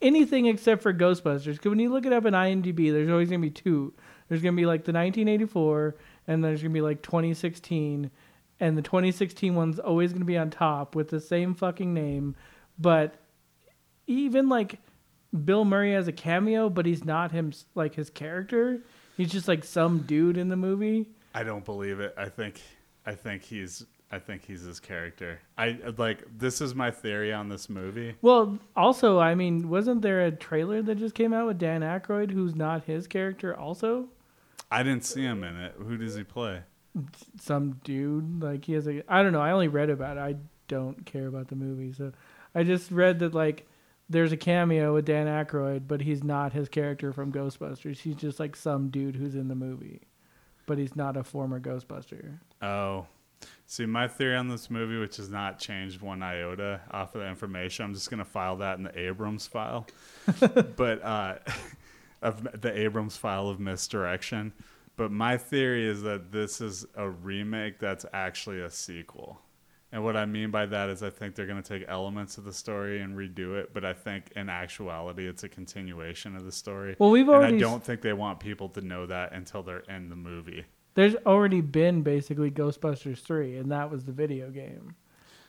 anything 0.00 0.46
except 0.46 0.82
for 0.82 0.92
Ghostbusters. 0.94 1.54
Because 1.54 1.70
when 1.70 1.78
you 1.78 1.90
look 1.90 2.06
it 2.06 2.12
up 2.12 2.26
in 2.26 2.34
IMDb, 2.34 2.92
there's 2.92 3.10
always 3.10 3.28
gonna 3.28 3.40
be 3.40 3.50
two. 3.50 3.92
There's 4.28 4.42
gonna 4.42 4.56
be 4.56 4.66
like 4.66 4.84
the 4.84 4.92
1984, 4.92 5.96
and 6.26 6.44
there's 6.44 6.62
gonna 6.62 6.72
be 6.72 6.80
like 6.80 7.02
2016 7.02 8.10
and 8.62 8.76
the 8.76 8.82
2016 8.82 9.54
one's 9.54 9.78
always 9.78 10.12
going 10.12 10.20
to 10.20 10.26
be 10.26 10.36
on 10.36 10.50
top 10.50 10.94
with 10.94 11.08
the 11.08 11.18
same 11.18 11.54
fucking 11.54 11.94
name 11.94 12.36
but 12.78 13.14
even 14.06 14.50
like 14.50 14.78
bill 15.46 15.64
murray 15.64 15.94
has 15.94 16.08
a 16.08 16.12
cameo 16.12 16.68
but 16.68 16.84
he's 16.84 17.02
not 17.02 17.32
him 17.32 17.54
like 17.74 17.94
his 17.94 18.10
character 18.10 18.82
He's 19.20 19.30
just 19.30 19.48
like 19.48 19.64
some 19.64 19.98
dude 19.98 20.38
in 20.38 20.48
the 20.48 20.56
movie. 20.56 21.04
I 21.34 21.42
don't 21.42 21.62
believe 21.62 22.00
it. 22.00 22.14
I 22.16 22.30
think 22.30 22.62
I 23.10 23.14
think 23.14 23.42
he's 23.42 23.84
I 24.12 24.20
think 24.20 24.44
he's 24.44 24.62
his 24.62 24.78
character. 24.78 25.40
I 25.58 25.78
like 25.98 26.22
this 26.38 26.60
is 26.60 26.76
my 26.76 26.92
theory 26.92 27.32
on 27.32 27.48
this 27.48 27.68
movie. 27.68 28.14
Well, 28.22 28.58
also, 28.76 29.18
I 29.18 29.34
mean, 29.34 29.68
wasn't 29.68 30.02
there 30.02 30.24
a 30.24 30.30
trailer 30.30 30.80
that 30.82 30.96
just 30.96 31.16
came 31.16 31.32
out 31.32 31.48
with 31.48 31.58
Dan 31.58 31.80
Aykroyd, 31.80 32.30
who's 32.30 32.54
not 32.54 32.84
his 32.84 33.08
character, 33.08 33.56
also? 33.56 34.08
I 34.70 34.84
didn't 34.84 35.04
see 35.04 35.22
him 35.22 35.42
in 35.42 35.56
it. 35.56 35.74
Who 35.76 35.96
does 35.96 36.14
he 36.14 36.22
play? 36.22 36.62
Some 37.40 37.80
dude. 37.82 38.40
Like, 38.42 38.64
he 38.64 38.74
has 38.74 38.86
a. 38.86 39.02
I 39.12 39.24
don't 39.24 39.32
know. 39.32 39.40
I 39.40 39.50
only 39.50 39.68
read 39.68 39.90
about 39.90 40.16
it. 40.16 40.20
I 40.20 40.36
don't 40.68 41.04
care 41.04 41.26
about 41.26 41.48
the 41.48 41.56
movie. 41.56 41.92
So 41.92 42.12
I 42.54 42.62
just 42.62 42.92
read 42.92 43.18
that, 43.18 43.34
like, 43.34 43.66
there's 44.08 44.30
a 44.30 44.36
cameo 44.36 44.94
with 44.94 45.04
Dan 45.04 45.26
Aykroyd, 45.26 45.88
but 45.88 46.00
he's 46.00 46.22
not 46.22 46.52
his 46.52 46.68
character 46.68 47.12
from 47.12 47.32
Ghostbusters. 47.32 47.98
He's 47.98 48.14
just 48.16 48.38
like 48.38 48.54
some 48.54 48.88
dude 48.90 49.16
who's 49.16 49.34
in 49.34 49.48
the 49.48 49.56
movie, 49.56 50.02
but 50.70 50.78
he's 50.78 50.94
not 50.94 51.16
a 51.16 51.24
former 51.24 51.58
Ghostbuster. 51.58 52.38
Oh. 52.62 53.04
See, 53.66 53.86
my 53.86 54.06
theory 54.06 54.36
on 54.36 54.46
this 54.46 54.70
movie, 54.70 54.98
which 54.98 55.16
has 55.16 55.28
not 55.28 55.58
changed 55.58 56.00
one 56.00 56.22
iota 56.22 56.80
off 56.92 57.12
of 57.16 57.22
the 57.22 57.26
information, 57.26 57.86
I'm 57.86 57.92
just 57.92 58.08
going 58.08 58.18
to 58.18 58.24
file 58.24 58.58
that 58.58 58.78
in 58.78 58.84
the 58.84 58.96
Abrams 58.96 59.48
file. 59.48 59.88
but 60.76 61.02
uh, 61.02 61.38
of 62.22 62.60
the 62.60 62.72
Abrams 62.72 63.16
file 63.16 63.48
of 63.48 63.58
misdirection. 63.58 64.52
But 64.96 65.10
my 65.10 65.36
theory 65.36 65.88
is 65.88 66.02
that 66.02 66.30
this 66.30 66.60
is 66.60 66.86
a 66.94 67.10
remake 67.10 67.80
that's 67.80 68.06
actually 68.12 68.60
a 68.60 68.70
sequel. 68.70 69.40
And 69.92 70.04
what 70.04 70.16
I 70.16 70.24
mean 70.24 70.50
by 70.52 70.66
that 70.66 70.88
is 70.88 71.02
I 71.02 71.10
think 71.10 71.34
they're 71.34 71.46
going 71.46 71.60
to 71.60 71.68
take 71.68 71.88
elements 71.88 72.38
of 72.38 72.44
the 72.44 72.52
story 72.52 73.00
and 73.00 73.16
redo 73.16 73.58
it, 73.58 73.74
but 73.74 73.84
I 73.84 73.92
think 73.92 74.30
in 74.36 74.48
actuality 74.48 75.26
it's 75.26 75.42
a 75.42 75.48
continuation 75.48 76.36
of 76.36 76.44
the 76.44 76.52
story. 76.52 76.94
Well, 76.98 77.10
we've 77.10 77.26
and 77.26 77.34
already 77.36 77.54
I 77.54 77.56
s- 77.56 77.62
don't 77.62 77.82
think 77.82 78.00
they 78.00 78.12
want 78.12 78.38
people 78.38 78.68
to 78.70 78.80
know 78.80 79.06
that 79.06 79.32
until 79.32 79.62
they're 79.64 79.80
in 79.88 80.08
the 80.08 80.16
movie. 80.16 80.64
There's 80.94 81.16
already 81.26 81.60
been 81.60 82.02
basically 82.02 82.50
Ghostbusters 82.50 83.18
3, 83.18 83.56
and 83.56 83.72
that 83.72 83.90
was 83.90 84.04
the 84.04 84.12
video 84.12 84.50
game. 84.50 84.94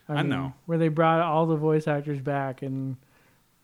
I 0.08 0.22
know. 0.22 0.52
Where 0.66 0.78
they 0.78 0.88
brought 0.88 1.20
all 1.20 1.46
the 1.46 1.56
voice 1.56 1.86
actors 1.86 2.20
back, 2.20 2.62
and 2.62 2.96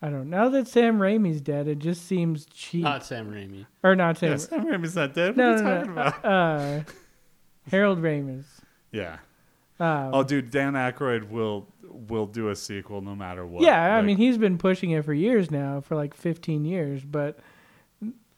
I 0.00 0.10
don't 0.10 0.30
know. 0.30 0.44
Now 0.44 0.48
that 0.50 0.68
Sam 0.68 0.98
Raimi's 0.98 1.40
dead, 1.40 1.66
it 1.66 1.80
just 1.80 2.06
seems 2.06 2.46
cheap. 2.46 2.84
Not 2.84 3.04
Sam 3.04 3.30
Raimi. 3.32 3.66
or 3.82 3.96
not 3.96 4.18
Sam. 4.18 4.30
Yes, 4.32 4.48
Sam 4.48 4.64
Raimi's 4.64 4.94
not 4.94 5.12
dead. 5.12 5.36
What 5.36 5.36
no, 5.36 5.52
are 5.52 5.56
you 5.56 5.62
no, 5.62 5.74
talking 5.78 5.94
no. 5.94 6.00
about? 6.02 6.24
Uh, 6.24 6.80
Harold 7.70 7.98
Ramis. 8.00 8.44
Yeah. 8.92 9.18
Um, 9.80 10.10
Oh, 10.12 10.22
dude, 10.24 10.50
Dan 10.50 10.74
Aykroyd 10.74 11.30
will 11.30 11.68
will 12.08 12.26
do 12.26 12.48
a 12.50 12.56
sequel 12.56 13.00
no 13.00 13.14
matter 13.16 13.44
what. 13.46 13.62
yeah, 13.62 13.96
I 13.96 14.02
mean, 14.02 14.16
he's 14.18 14.38
been 14.38 14.58
pushing 14.58 14.90
it 14.90 15.04
for 15.04 15.12
years 15.14 15.50
now, 15.50 15.80
for 15.80 15.96
like 15.96 16.14
15 16.14 16.64
years, 16.64 17.02
but 17.02 17.38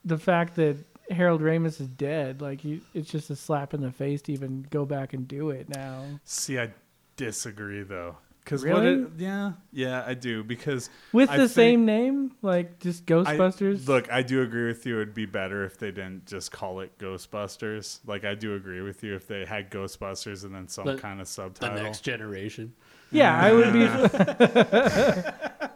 the 0.04 0.16
fact 0.18 0.56
that 0.56 0.76
Harold 1.10 1.42
Ramis 1.42 1.80
is 1.80 1.88
dead, 1.88 2.40
like, 2.40 2.64
you, 2.64 2.80
it's 2.94 3.10
just 3.10 3.28
a 3.30 3.36
slap 3.36 3.74
in 3.74 3.80
the 3.82 3.90
face 3.90 4.22
to 4.22 4.32
even 4.32 4.66
go 4.70 4.86
back 4.86 5.12
and 5.12 5.26
do 5.28 5.50
it 5.50 5.68
now. 5.68 6.04
see, 6.24 6.58
I 6.58 6.70
disagree 7.16 7.82
though. 7.82 8.16
Because 8.44 8.64
Really? 8.64 9.02
what? 9.02 9.12
It, 9.12 9.18
yeah, 9.18 9.52
yeah, 9.72 10.02
I 10.06 10.14
do 10.14 10.42
because 10.42 10.90
With 11.12 11.28
I 11.30 11.36
the 11.36 11.42
think- 11.42 11.52
same 11.54 11.84
name, 11.84 12.32
like 12.42 12.80
just 12.80 13.02
I- 13.02 13.12
Ghostbusters. 13.14 13.86
look, 13.86 14.10
I 14.10 14.22
do 14.22 14.42
agree 14.42 14.66
with 14.66 14.84
you. 14.86 14.96
It'd 14.96 15.14
be 15.14 15.26
better 15.26 15.64
if 15.64 15.78
they 15.78 15.90
didn't 15.92 16.26
just 16.26 16.50
call 16.50 16.80
it 16.80 16.96
Ghostbusters. 16.98 18.00
Like, 18.06 18.24
I 18.24 18.34
do 18.34 18.54
agree 18.54 18.80
with 18.80 19.04
you 19.04 19.14
if 19.14 19.28
they 19.28 19.44
had 19.44 19.70
Ghostbusters 19.70 20.44
and 20.44 20.54
then 20.54 20.66
some 20.68 20.86
The- 20.86 20.96
kind 20.96 21.20
of 21.20 21.28
subtitle. 21.28 21.60
The 21.60 21.66
subtitle. 21.66 21.84
next 21.84 22.00
generation. 22.00 22.72
yeah, 23.12 23.38
I 23.40 23.52
would 23.52 23.72
be. 23.72 23.80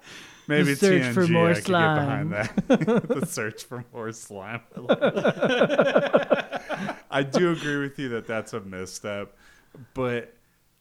Maybe 0.47 0.75
The 0.75 0.77
search 0.77 1.03
TNG, 1.03 1.15
for 1.15 1.27
more 1.29 1.51
I 1.51 1.55
could 1.55 1.65
slime. 1.65 2.31
get 2.31 2.67
behind 2.67 2.69
that. 2.69 3.09
the 3.21 3.27
search 3.27 3.65
for 3.65 3.83
more 3.95 4.13
slime. 4.13 4.61
I 4.77 4.81
love 4.81 4.99
it. 5.03 6.97
I 7.11 7.23
do 7.23 7.53
agree 7.53 7.79
with 7.79 7.99
you 7.99 8.11
that 8.11 8.27
that's 8.27 8.53
a 8.53 8.61
misstep, 8.61 9.35
but 9.95 10.35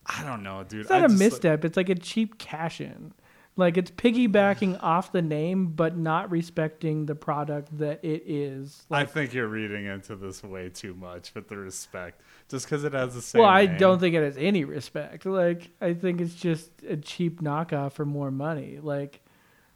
I 0.06 0.24
don't 0.24 0.44
know, 0.44 0.64
dude. 0.64 0.82
It's 0.82 0.90
not 0.90 1.02
I 1.02 1.06
a 1.06 1.08
just, 1.08 1.20
like- 1.22 1.32
misstep. 1.32 1.66
It's 1.66 1.78
like 1.78 1.90
a 1.90 1.96
cheap 1.96 2.38
cash 2.38 2.82
in. 2.82 3.14
Like 3.56 3.78
it's 3.78 3.92
piggybacking 3.92 4.80
off 4.84 5.12
the 5.12 5.22
name, 5.22 5.68
but 5.68 5.96
not 5.96 6.32
respecting 6.32 7.06
the 7.06 7.14
product 7.16 7.78
that 7.78 8.04
it 8.04 8.24
is. 8.26 8.86
I 8.90 9.06
think 9.06 9.34
you're 9.34 9.48
reading 9.48 9.86
into 9.86 10.16
this 10.16 10.42
way 10.44 10.70
too 10.70 10.96
much 10.96 11.34
with 11.36 11.50
the 11.50 11.58
respect, 11.58 12.22
just 12.50 12.66
because 12.66 12.84
it 12.84 12.94
has 12.94 13.14
the 13.14 13.22
same. 13.22 13.42
well, 13.42 13.50
I 13.52 13.68
name. 13.68 13.78
don't 13.78 14.00
think 14.00 14.16
it 14.16 14.24
has 14.24 14.38
any 14.38 14.64
respect. 14.66 15.26
Like 15.28 15.70
I 15.80 15.94
think 15.94 16.20
it's 16.20 16.34
just 16.34 16.72
a 16.90 16.98
cheap 16.98 17.42
knockoff 17.42 17.94
for 17.94 18.06
more 18.06 18.32
money. 18.32 18.80
Like 18.82 19.22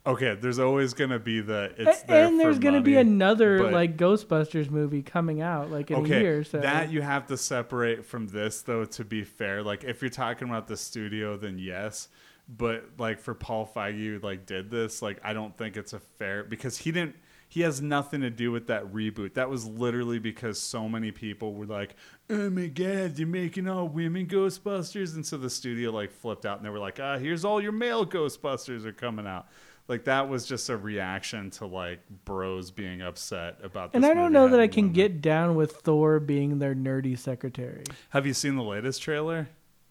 Okay, 0.08 0.36
there's 0.40 0.58
always 0.58 0.94
gonna 0.94 1.20
be 1.20 1.42
the 1.42 1.74
it's 1.78 2.04
a- 2.04 2.08
there 2.08 2.26
and 2.26 2.40
there's 2.40 2.60
gonna 2.60 2.80
be 2.82 2.96
another 2.96 3.64
but- 3.64 3.74
like 3.74 3.98
Ghostbusters 3.98 4.70
movie 4.70 5.04
coming 5.04 5.42
out 5.42 5.70
like 5.70 5.92
in 5.92 5.98
okay, 5.98 6.18
a 6.18 6.22
year. 6.22 6.44
So 6.46 6.60
that 6.62 6.92
you 6.92 7.02
have 7.02 7.28
to 7.28 7.36
separate 7.36 8.06
from 8.06 8.28
this 8.28 8.62
though. 8.62 8.86
To 8.86 9.04
be 9.04 9.26
fair, 9.26 9.62
like 9.62 9.84
if 9.84 10.02
you're 10.02 10.10
talking 10.10 10.48
about 10.48 10.68
the 10.68 10.78
studio, 10.78 11.36
then 11.36 11.60
yes. 11.60 12.08
But 12.48 12.92
like 12.98 13.20
for 13.20 13.34
Paul 13.34 13.70
Feig, 13.76 13.98
who, 13.98 14.20
like 14.26 14.46
did 14.46 14.72
this, 14.72 15.02
like 15.02 15.20
I 15.26 15.34
don't 15.34 15.58
think 15.58 15.76
it's 15.76 15.92
a 15.92 16.00
fair 16.00 16.46
because 16.46 16.78
he 16.78 16.92
didn't. 16.94 17.18
He 17.50 17.62
has 17.62 17.82
nothing 17.82 18.22
to 18.22 18.30
do 18.30 18.52
with 18.52 18.68
that 18.68 18.92
reboot. 18.94 19.36
That 19.36 19.50
was 19.50 19.66
literally 19.66 20.20
because 20.20 20.60
so 20.60 20.90
many 20.90 21.12
people 21.12 21.54
were 21.54 21.66
like, 21.66 21.96
"Oh 22.30 22.50
my 22.50 22.68
god, 22.68 23.18
you're 23.18 23.28
making 23.28 23.70
all 23.70 23.88
women 23.88 24.26
Ghostbusters," 24.28 25.16
and 25.16 25.26
so 25.26 25.38
the 25.38 25.50
studio 25.50 25.92
like 25.92 26.12
flipped 26.12 26.46
out 26.46 26.58
and 26.58 26.66
they 26.66 26.70
were 26.70 26.80
like, 26.80 27.00
"Ah, 27.02 27.18
here's 27.18 27.44
all 27.46 27.62
your 27.62 27.72
male 27.72 28.06
Ghostbusters 28.06 28.86
are 28.86 28.94
coming 28.94 29.28
out." 29.28 29.48
Like 29.88 30.04
that 30.06 30.28
was 30.28 30.46
just 30.46 30.70
a 30.70 30.76
reaction 30.76 31.50
to 31.52 31.66
like 31.66 32.00
bros 32.26 32.72
being 32.72 33.02
upset 33.02 33.60
about. 33.64 33.92
and 33.94 34.06
I 34.06 34.10
don't 34.10 34.18
movie 34.18 34.34
know 34.34 34.48
that 34.50 34.60
I 34.60 34.68
can 34.68 34.86
women. 34.86 34.94
get 34.94 35.22
down 35.22 35.56
with 35.56 35.78
Thor 35.78 36.20
being 36.20 36.60
their 36.60 36.76
nerdy 36.76 37.18
secretary. 37.18 37.84
Have 38.10 38.26
you 38.28 38.34
seen 38.34 38.56
the 38.56 38.64
latest 38.64 39.02
trailer? 39.02 39.48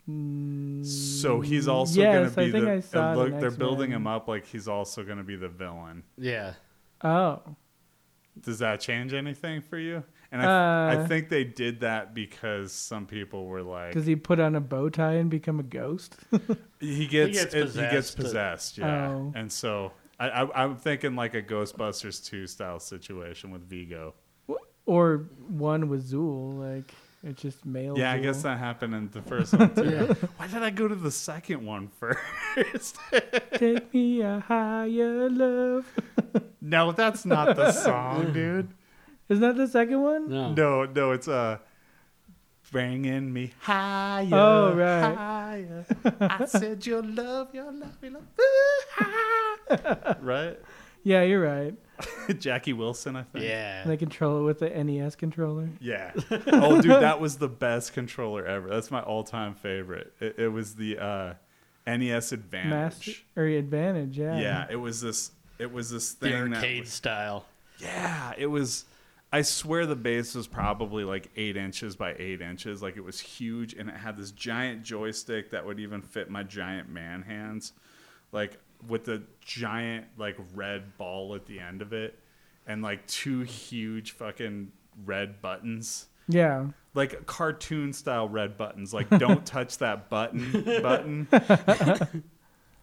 Mm, 0.09 0.85
so 0.87 1.41
he's 1.41 1.67
also 1.67 2.01
yes, 2.01 2.15
going 2.15 2.31
to 2.31 2.37
be 2.37 2.53
think 2.53 2.65
the. 2.67 2.73
I 2.73 2.81
saw 2.81 3.13
it 3.13 3.17
look, 3.17 3.33
in 3.33 3.41
they're 3.41 3.51
building 3.51 3.91
X-Men. 3.93 4.03
him 4.03 4.07
up 4.07 4.29
like 4.29 4.47
he's 4.47 4.69
also 4.69 5.03
going 5.03 5.19
to 5.19 5.25
be 5.25 5.37
the 5.37 5.49
villain. 5.49 6.03
Yeah. 6.19 6.55
Oh, 7.03 7.41
Does 8.41 8.59
that 8.61 8.81
change 8.81 9.13
anything 9.15 9.61
for 9.63 9.79
you? 9.79 10.05
And 10.33 10.43
I, 10.43 10.93
I 10.93 10.97
Uh, 10.97 11.07
think 11.07 11.29
they 11.29 11.45
did 11.45 11.81
that 11.81 12.15
because 12.15 12.73
some 12.73 13.07
people 13.07 13.47
were 13.47 13.63
like, 13.63 13.93
does 13.93 14.07
he 14.07 14.17
put 14.17 14.41
on 14.41 14.55
a 14.57 14.61
bow 14.61 14.89
tie 14.89 15.15
and 15.15 15.31
become 15.31 15.61
a 15.61 15.63
ghost? 15.63 16.17
he 16.81 17.07
gets 17.07 17.39
gets 17.39 17.55
it- 17.55 17.69
he 17.69 17.81
gets 17.81 18.11
possessed. 18.11 18.17
possessed, 18.17 18.79
yeah. 18.79 19.09
Oh. 19.09 19.33
And 19.37 19.51
so 19.53 19.93
I, 20.19 20.29
I, 20.31 20.65
I'm 20.65 20.77
thinking 20.77 21.15
like 21.15 21.35
a 21.35 21.43
Ghostbusters 21.43 22.25
two 22.25 22.47
style 22.47 22.81
situation 22.81 23.51
with 23.53 23.69
Vigo. 23.69 24.15
or 24.87 25.27
one 25.49 25.89
with 25.89 26.11
Zuul, 26.11 26.59
like 26.59 26.93
it's 27.23 27.43
just 27.43 27.65
male. 27.67 27.99
Yeah, 27.99 28.13
I 28.13 28.19
Zuul. 28.19 28.23
guess 28.23 28.43
that 28.43 28.59
happened 28.59 28.95
in 28.95 29.09
the 29.11 29.23
first 29.23 29.53
one 29.53 29.75
too. 29.75 30.17
Why 30.37 30.47
did 30.49 30.63
I 30.63 30.71
go 30.71 30.87
to 30.89 30.95
the 30.95 31.11
second 31.11 31.65
one 31.65 31.89
first? 32.01 32.97
Take 33.55 33.93
me 33.95 34.21
a 34.23 34.41
higher 34.41 35.29
love. 35.31 35.87
no, 36.61 36.93
that's 36.93 37.25
not 37.25 37.55
the 37.57 37.73
song, 37.73 38.33
dude. 38.33 38.69
Isn't 39.29 39.43
that 39.43 39.57
the 39.57 39.67
second 39.69 40.03
one? 40.03 40.29
No. 40.29 40.53
No, 40.55 40.85
no, 40.85 41.13
it's 41.13 41.29
uh 41.29 41.59
bringing 42.71 43.33
me 43.33 43.53
higher. 43.61 44.29
Oh, 44.33 44.75
right. 44.75 45.15
Higher. 45.15 45.87
I 46.21 46.45
said 46.47 46.85
your 46.87 47.03
love, 47.03 47.55
your 47.55 47.73
love, 47.73 47.97
your 48.03 48.13
love. 48.13 48.25
high. 48.93 50.17
right? 50.21 50.59
Yeah, 51.03 51.23
you're 51.23 51.41
right. 51.43 51.75
Jackie 52.41 52.73
Wilson, 52.73 53.17
I 53.17 53.23
think. 53.23 53.45
Yeah. 53.45 53.83
And 53.83 53.91
they 53.91 53.97
control 53.97 54.41
it 54.41 54.43
with 54.43 54.59
the 54.59 54.69
NES 54.69 55.15
controller. 55.17 55.69
Yeah. 55.81 56.13
Oh, 56.49 56.81
dude, 56.83 56.91
that 56.91 57.21
was 57.21 57.37
the 57.39 57.49
best 57.49 57.93
controller 57.95 58.45
ever. 58.45 58.69
That's 58.69 58.91
my 58.91 59.01
all-time 59.01 59.55
favorite. 59.55 60.13
It, 60.21 60.35
it 60.39 60.49
was 60.49 60.75
the 60.75 60.99
uh, 60.99 61.35
NES 61.87 62.33
Advantage. 62.33 62.71
Master 62.71 63.13
or 63.37 63.45
Advantage, 63.47 64.19
yeah. 64.19 64.39
Yeah, 64.39 64.67
it 64.69 64.77
was 64.77 65.01
this. 65.01 65.31
It 65.59 65.73
was 65.73 65.91
this 65.91 66.15
the 66.15 66.29
thing 66.29 66.51
that 66.51 66.57
arcade 66.57 66.81
was- 66.83 66.91
style. 66.93 67.47
Yeah, 67.79 68.33
it 68.37 68.47
was. 68.47 68.85
I 69.37 69.43
swear 69.43 69.85
the 69.85 69.95
base 69.95 70.35
was 70.35 70.47
probably 70.47 71.05
like 71.05 71.29
eight 71.37 71.59
inches 71.59 71.95
by 71.95 72.15
eight 72.19 72.41
inches. 72.41 72.81
Like 72.81 72.97
it 72.97 73.05
was 73.05 73.21
huge, 73.21 73.75
and 73.75 73.91
it 73.91 73.95
had 73.95 74.17
this 74.17 74.31
giant 74.31 74.83
joystick 74.83 75.51
that 75.51 75.67
would 75.67 75.79
even 75.79 76.01
fit 76.01 76.31
my 76.31 76.43
giant 76.43 76.89
man 76.89 77.21
hands, 77.21 77.75
like 78.33 78.59
with 78.89 79.05
the 79.05 79.23
giant 79.43 80.07
like 80.17 80.39
red 80.55 80.97
ball 80.97 81.35
at 81.35 81.45
the 81.45 81.61
end 81.61 81.83
of 81.83 81.93
it, 81.93 82.19
and 82.67 82.81
like 82.81 83.07
two 83.09 83.43
huge 83.43 84.13
fucking 84.13 84.73
red 85.05 85.43
buttons. 85.43 86.07
Yeah. 86.29 86.69
Like 86.95 87.27
cartoon 87.27 87.93
style 87.93 88.31
red 88.31 88.57
buttons, 88.57 88.95
like 88.95 89.11
don't 89.19 89.45
touch 89.55 89.77
that 89.79 90.09
button 90.09 90.65
button. 90.81 91.29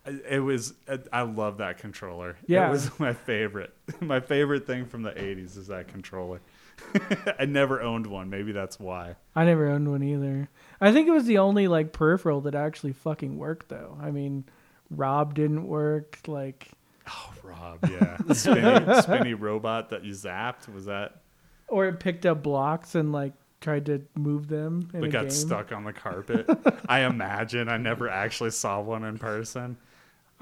It 0.05 0.39
was. 0.43 0.74
I 1.13 1.22
love 1.22 1.57
that 1.57 1.77
controller. 1.77 2.36
Yeah. 2.45 2.67
it 2.67 2.72
was 2.72 2.91
my 3.00 3.13
favorite. 3.13 3.74
My 4.01 4.19
favorite 4.19 4.65
thing 4.67 4.86
from 4.86 5.03
the 5.03 5.12
'80s 5.12 5.57
is 5.57 5.67
that 5.67 5.88
controller. 5.88 6.41
I 7.39 7.45
never 7.45 7.81
owned 7.81 8.07
one. 8.07 8.29
Maybe 8.29 8.51
that's 8.51 8.79
why. 8.79 9.15
I 9.36 9.45
never 9.45 9.69
owned 9.69 9.89
one 9.89 10.03
either. 10.03 10.50
I 10.81 10.91
think 10.91 11.07
it 11.07 11.12
was 11.12 11.25
the 11.25 11.38
only 11.38 11.67
like 11.67 11.93
peripheral 11.93 12.41
that 12.41 12.55
actually 12.55 12.93
fucking 12.93 13.38
worked 13.38 13.69
though. 13.69 13.98
I 14.01 14.12
mean, 14.12 14.43
Rob 14.89 15.36
didn't 15.36 15.67
work. 15.67 16.19
Like, 16.27 16.69
Oh, 17.07 17.33
Rob, 17.43 17.79
yeah, 17.89 18.17
the 18.25 18.33
spinny, 18.36 19.01
spinny 19.01 19.33
robot 19.33 19.89
that 19.91 20.03
you 20.03 20.13
zapped 20.13 20.67
was 20.74 20.86
that. 20.86 21.22
or 21.67 21.86
it 21.88 22.00
picked 22.00 22.25
up 22.25 22.41
blocks 22.43 22.95
and 22.95 23.12
like 23.12 23.33
tried 23.62 23.86
to 23.86 24.01
move 24.15 24.48
them. 24.48 24.89
It 24.93 25.12
got 25.12 25.22
game. 25.24 25.29
stuck 25.29 25.72
on 25.72 25.83
the 25.86 25.93
carpet. 25.93 26.50
I 26.89 27.01
imagine. 27.01 27.69
I 27.69 27.77
never 27.77 28.10
actually 28.10 28.51
saw 28.51 28.81
one 28.81 29.03
in 29.05 29.17
person. 29.17 29.77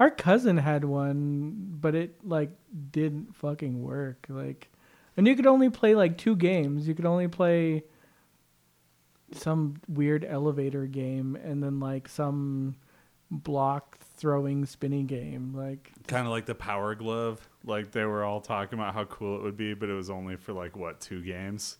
Our 0.02 0.10
cousin 0.10 0.56
had 0.56 0.84
one, 0.84 1.76
but 1.80 1.94
it 1.94 2.26
like 2.26 2.50
didn't 2.90 3.36
fucking 3.36 3.80
work. 3.80 4.26
Like, 4.28 4.68
and 5.16 5.28
you 5.28 5.36
could 5.36 5.46
only 5.46 5.70
play 5.70 5.94
like 5.94 6.18
two 6.18 6.34
games. 6.34 6.88
You 6.88 6.94
could 6.96 7.06
only 7.06 7.28
play 7.28 7.84
some 9.30 9.76
weird 9.86 10.24
elevator 10.24 10.86
game 10.86 11.36
and 11.36 11.62
then 11.62 11.78
like 11.78 12.08
some 12.08 12.74
block 13.30 13.96
throwing 14.16 14.66
spinning 14.66 15.06
game. 15.06 15.52
Like, 15.54 15.92
Kind 16.08 16.26
of 16.26 16.32
like 16.32 16.46
the 16.46 16.56
Power 16.56 16.96
Glove. 16.96 17.48
Like 17.64 17.92
they 17.92 18.04
were 18.04 18.24
all 18.24 18.40
talking 18.40 18.80
about 18.80 18.94
how 18.94 19.04
cool 19.04 19.36
it 19.36 19.42
would 19.44 19.56
be, 19.56 19.72
but 19.72 19.88
it 19.88 19.94
was 19.94 20.10
only 20.10 20.34
for 20.34 20.52
like 20.52 20.76
what 20.76 21.00
two 21.00 21.22
games? 21.22 21.76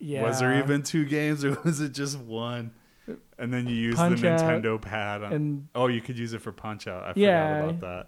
yeah, 0.00 0.24
Was 0.24 0.40
there 0.40 0.58
even 0.58 0.82
two 0.82 1.04
games, 1.04 1.44
or 1.44 1.56
was 1.64 1.80
it 1.80 1.92
just 1.92 2.18
one? 2.18 2.72
And 3.38 3.52
then 3.52 3.66
you 3.68 3.74
use 3.74 3.94
the 3.96 4.02
Punch 4.02 4.24
Out 4.24 4.40
Nintendo 4.40 4.80
pad. 4.80 5.22
On, 5.22 5.32
and- 5.32 5.68
oh, 5.74 5.86
you 5.86 6.00
could 6.00 6.18
use 6.18 6.32
it 6.32 6.40
for 6.40 6.52
Punch 6.52 6.86
Out. 6.88 7.04
I 7.04 7.12
Yeah. 7.14 7.60
forgot 7.60 7.68
about 7.70 7.80
that. 7.80 8.06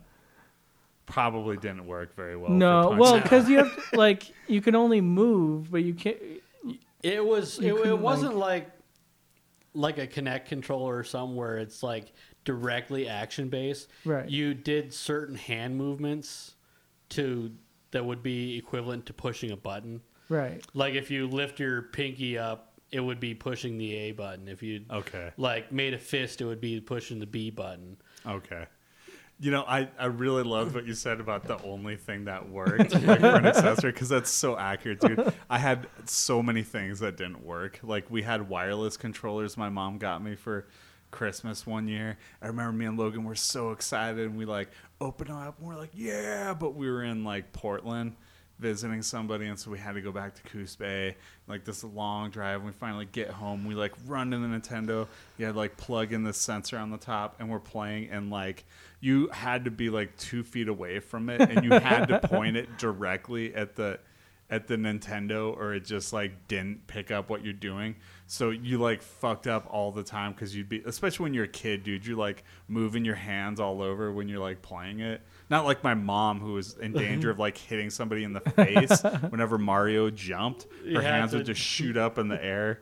Probably 1.07 1.57
didn't 1.57 1.87
work 1.87 2.15
very 2.15 2.37
well. 2.37 2.51
no? 2.51 2.89
Punch 2.89 3.01
Well, 3.01 3.21
because 3.21 3.49
you 3.49 3.59
have 3.59 3.75
to, 3.75 3.83
like 3.97 4.25
you 4.47 4.61
can 4.61 4.75
only 4.77 5.01
move, 5.01 5.71
but 5.71 5.83
you 5.83 5.95
can't. 5.95 6.17
It 7.03 7.25
was. 7.25 7.59
It, 7.59 7.73
it 7.75 7.99
wasn't 7.99 8.37
like 8.37 8.71
like 9.73 9.99
a 9.99 10.07
Kinect 10.07 10.47
controller 10.47 10.97
or 10.97 11.05
something 11.05 11.37
where 11.37 11.59
it's 11.59 11.83
like 11.83 12.13
directly 12.45 13.09
action 13.09 13.49
based. 13.49 13.89
Right. 14.05 14.29
You 14.29 14.55
did 14.55 14.93
certain 14.93 15.35
hand 15.37 15.77
movements 15.77 16.55
to 17.11 17.51
that 17.93 18.05
would 18.05 18.23
be 18.23 18.57
equivalent 18.57 19.07
to 19.07 19.13
pushing 19.13 19.51
a 19.51 19.57
button. 19.57 20.01
Right. 20.29 20.65
Like 20.75 20.95
if 20.95 21.11
you 21.11 21.27
lift 21.27 21.59
your 21.59 21.83
pinky 21.83 22.39
up, 22.39 22.70
it 22.93 23.01
would 23.01 23.21
be 23.21 23.35
pushing 23.35 23.79
the 23.79 23.95
A 23.95 24.13
button. 24.13 24.49
If 24.49 24.63
you 24.63 24.85
Okay. 24.91 25.31
like 25.37 25.71
made 25.73 25.95
a 25.95 25.99
fist, 25.99 26.41
it 26.41 26.45
would 26.45 26.61
be 26.61 26.81
pushing 26.81 27.21
the 27.21 27.27
B 27.27 27.51
button. 27.51 27.97
Okay. 28.27 28.67
You 29.43 29.51
know, 29.51 29.63
I, 29.67 29.89
I 29.99 30.07
really 30.07 30.43
loved 30.43 30.75
what 30.75 30.87
you 30.87 30.93
said 30.93 31.19
about 31.19 31.45
the 31.45 31.57
only 31.63 31.97
thing 31.97 32.27
that 32.27 32.51
worked 32.51 32.93
like, 32.93 33.21
for 33.21 33.27
an 33.37 33.47
accessory 33.47 33.91
because 33.91 34.11
that's 34.11 34.29
so 34.29 34.59
accurate, 34.59 35.01
dude. 35.01 35.33
I 35.49 35.59
had 35.59 35.87
so 36.05 36.43
many 36.43 36.63
things 36.63 37.01
that 37.01 37.17
didn't 37.17 37.43
work. 37.43 37.81
Like 37.83 38.11
we 38.11 38.21
had 38.21 38.51
wireless 38.51 38.99
controllers. 38.99 39.57
My 39.57 39.71
mom 39.71 39.97
got 39.97 40.23
me 40.23 40.35
for 40.35 40.67
Christmas 41.11 41.67
one 41.67 41.89
year. 41.89 42.19
I 42.43 42.49
remember 42.49 42.73
me 42.73 42.85
and 42.85 42.99
Logan 42.99 43.25
were 43.25 43.35
so 43.35 43.71
excited 43.71 44.27
and 44.27 44.37
we 44.37 44.45
like 44.45 44.69
opened 45.01 45.31
them 45.31 45.39
up 45.39 45.59
and 45.59 45.67
we're 45.67 45.77
like, 45.77 45.93
yeah, 45.95 46.53
but 46.53 46.75
we 46.75 46.91
were 46.91 47.03
in 47.03 47.25
like 47.25 47.53
Portland 47.55 48.17
visiting 48.61 49.03
somebody 49.03 49.47
and 49.47 49.59
so 49.59 49.71
we 49.71 49.79
had 49.79 49.95
to 49.95 50.01
go 50.01 50.13
back 50.13 50.35
to 50.35 50.43
Coos 50.43 50.77
Bay 50.77 51.17
like 51.49 51.65
this 51.65 51.83
long 51.83 52.31
drive 52.31 52.57
and 52.57 52.67
we 52.67 52.73
finally 52.73 53.07
get 53.11 53.31
home 53.31 53.65
we 53.65 53.75
like 53.75 53.93
run 54.07 54.31
to 54.31 54.39
the 54.39 54.47
Nintendo 54.47 55.09
you 55.39 55.47
had 55.47 55.57
like 55.57 55.77
plug 55.77 56.13
in 56.13 56.23
the 56.23 56.33
sensor 56.33 56.77
on 56.77 56.91
the 56.91 56.99
top 56.99 57.37
and 57.39 57.49
we're 57.49 57.59
playing 57.59 58.11
and 58.11 58.31
like 58.31 58.65
you 59.01 59.29
had 59.29 59.65
to 59.65 59.71
be 59.71 59.89
like 59.89 60.17
two 60.17 60.43
feet 60.43 60.69
away 60.69 61.01
from 61.01 61.31
it 61.31 61.41
and 61.41 61.65
you 61.65 61.71
had 61.71 62.07
to 62.07 62.19
point 62.21 62.57
it 62.57 62.69
directly 62.79 63.55
at 63.55 63.77
the 63.77 63.99
at 64.51 64.67
the 64.67 64.77
Nintendo 64.77 65.57
or 65.57 65.75
it 65.75 65.85
just 65.85 66.13
like 66.13 66.49
didn't 66.49 66.87
pick 66.89 67.11
up 67.11 67.31
what 67.31 67.45
you're 67.45 67.53
doing. 67.53 67.95
So 68.27 68.51
you 68.51 68.79
like 68.79 69.01
fucked 69.01 69.47
up 69.47 69.67
all 69.71 69.93
the 69.93 70.03
time 70.03 70.33
because 70.33 70.55
you'd 70.55 70.69
be, 70.69 70.83
especially 70.85 71.25
when 71.25 71.35
you're 71.35 71.45
a 71.45 71.49
kid, 71.49 71.85
dude, 71.85 72.05
you're 72.05 72.19
like 72.19 72.43
moving 72.67 73.05
your 73.05 73.15
hands 73.15 73.61
all 73.61 73.81
over 73.81 74.13
when 74.13 74.29
you're 74.29 74.41
like 74.41 74.61
playing 74.61 75.01
it. 75.01 75.23
Not 75.51 75.65
like 75.67 75.83
my 75.85 75.95
mom 75.95 76.41
who 76.41 76.53
was 76.55 76.77
in 76.79 76.93
danger 76.95 77.29
of 77.31 77.39
like 77.39 77.59
hitting 77.59 77.91
somebody 77.91 78.25
in 78.25 78.33
the 78.33 78.41
face 78.41 79.03
whenever 79.31 79.59
Mario 79.59 80.09
jumped. 80.11 80.67
Her 80.85 80.89
You 80.89 81.01
had 81.01 81.05
hands 81.15 81.31
to- 81.33 81.39
would 81.39 81.47
just 81.47 81.61
shoot 81.61 81.97
up 81.97 82.17
in 82.19 82.29
the 82.29 82.43
air. 82.43 82.81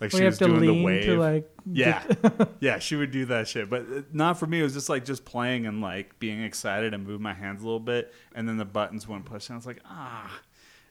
Like 0.00 0.12
she 0.12 0.24
was 0.24 0.38
doing 0.38 0.60
the 0.60 0.82
wave. 0.82 1.04
to 1.04 1.18
like. 1.18 1.50
Yeah, 1.70 2.02
yeah, 2.60 2.78
she 2.78 2.96
would 2.96 3.10
do 3.10 3.26
that 3.26 3.48
shit, 3.48 3.68
but 3.68 3.82
uh, 3.82 4.00
not 4.12 4.38
for 4.38 4.46
me. 4.46 4.60
It 4.60 4.62
was 4.62 4.72
just 4.72 4.88
like 4.88 5.04
just 5.04 5.26
playing 5.26 5.66
and 5.66 5.82
like 5.82 6.18
being 6.18 6.42
excited 6.42 6.94
and 6.94 7.06
move 7.06 7.20
my 7.20 7.34
hands 7.34 7.60
a 7.62 7.64
little 7.66 7.80
bit, 7.80 8.12
and 8.34 8.48
then 8.48 8.56
the 8.56 8.64
buttons 8.64 9.06
wouldn't 9.06 9.26
push, 9.26 9.48
and 9.50 9.54
I 9.54 9.58
was 9.58 9.66
like, 9.66 9.80
ah. 9.84 10.40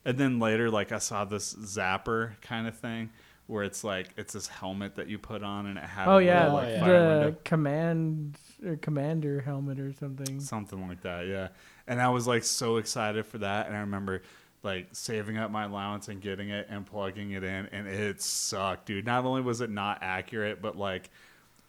And 0.06 0.16
then 0.20 0.38
later, 0.40 0.70
like 0.70 0.92
I 0.92 1.00
saw 1.00 1.26
this 1.26 1.56
zapper 1.56 2.40
kind 2.42 2.68
of 2.68 2.78
thing 2.78 3.10
where 3.48 3.64
it's 3.64 3.84
like 3.84 4.10
it's 4.16 4.34
this 4.34 4.46
helmet 4.46 4.94
that 4.96 5.08
you 5.08 5.18
put 5.18 5.42
on, 5.42 5.66
and 5.66 5.80
it 5.80 5.84
had 5.86 6.08
a 6.08 6.12
Oh 6.12 6.14
little, 6.18 6.28
yeah, 6.28 6.52
like, 6.52 6.80
fire 6.80 7.02
the 7.02 7.08
window. 7.26 7.38
command 7.44 8.38
or 8.66 8.76
commander 8.78 9.42
helmet 9.42 9.80
or 9.80 9.94
something. 9.94 10.40
something 10.40 10.88
like 10.88 11.02
that 11.02 11.28
yeah 11.28 11.48
and 11.88 12.02
i 12.02 12.10
was 12.10 12.28
like 12.28 12.44
so 12.44 12.78
excited 12.78 13.26
for 13.26 13.38
that 13.40 13.68
and 13.68 13.76
i 13.76 13.80
remember 13.80 14.22
like 14.64 14.88
saving 14.92 15.38
up 15.38 15.50
my 15.52 15.64
allowance 15.66 16.08
and 16.10 16.22
getting 16.22 16.50
it 16.50 16.68
and 16.70 16.86
plugging 16.86 17.32
it 17.32 17.44
in 17.44 17.66
and 17.72 17.88
it 17.88 18.22
sucked 18.22 18.86
dude 18.86 19.06
not 19.06 19.24
only 19.26 19.42
was 19.42 19.62
it 19.62 19.70
not 19.70 19.98
accurate 20.02 20.62
but 20.62 20.78
like 20.78 21.10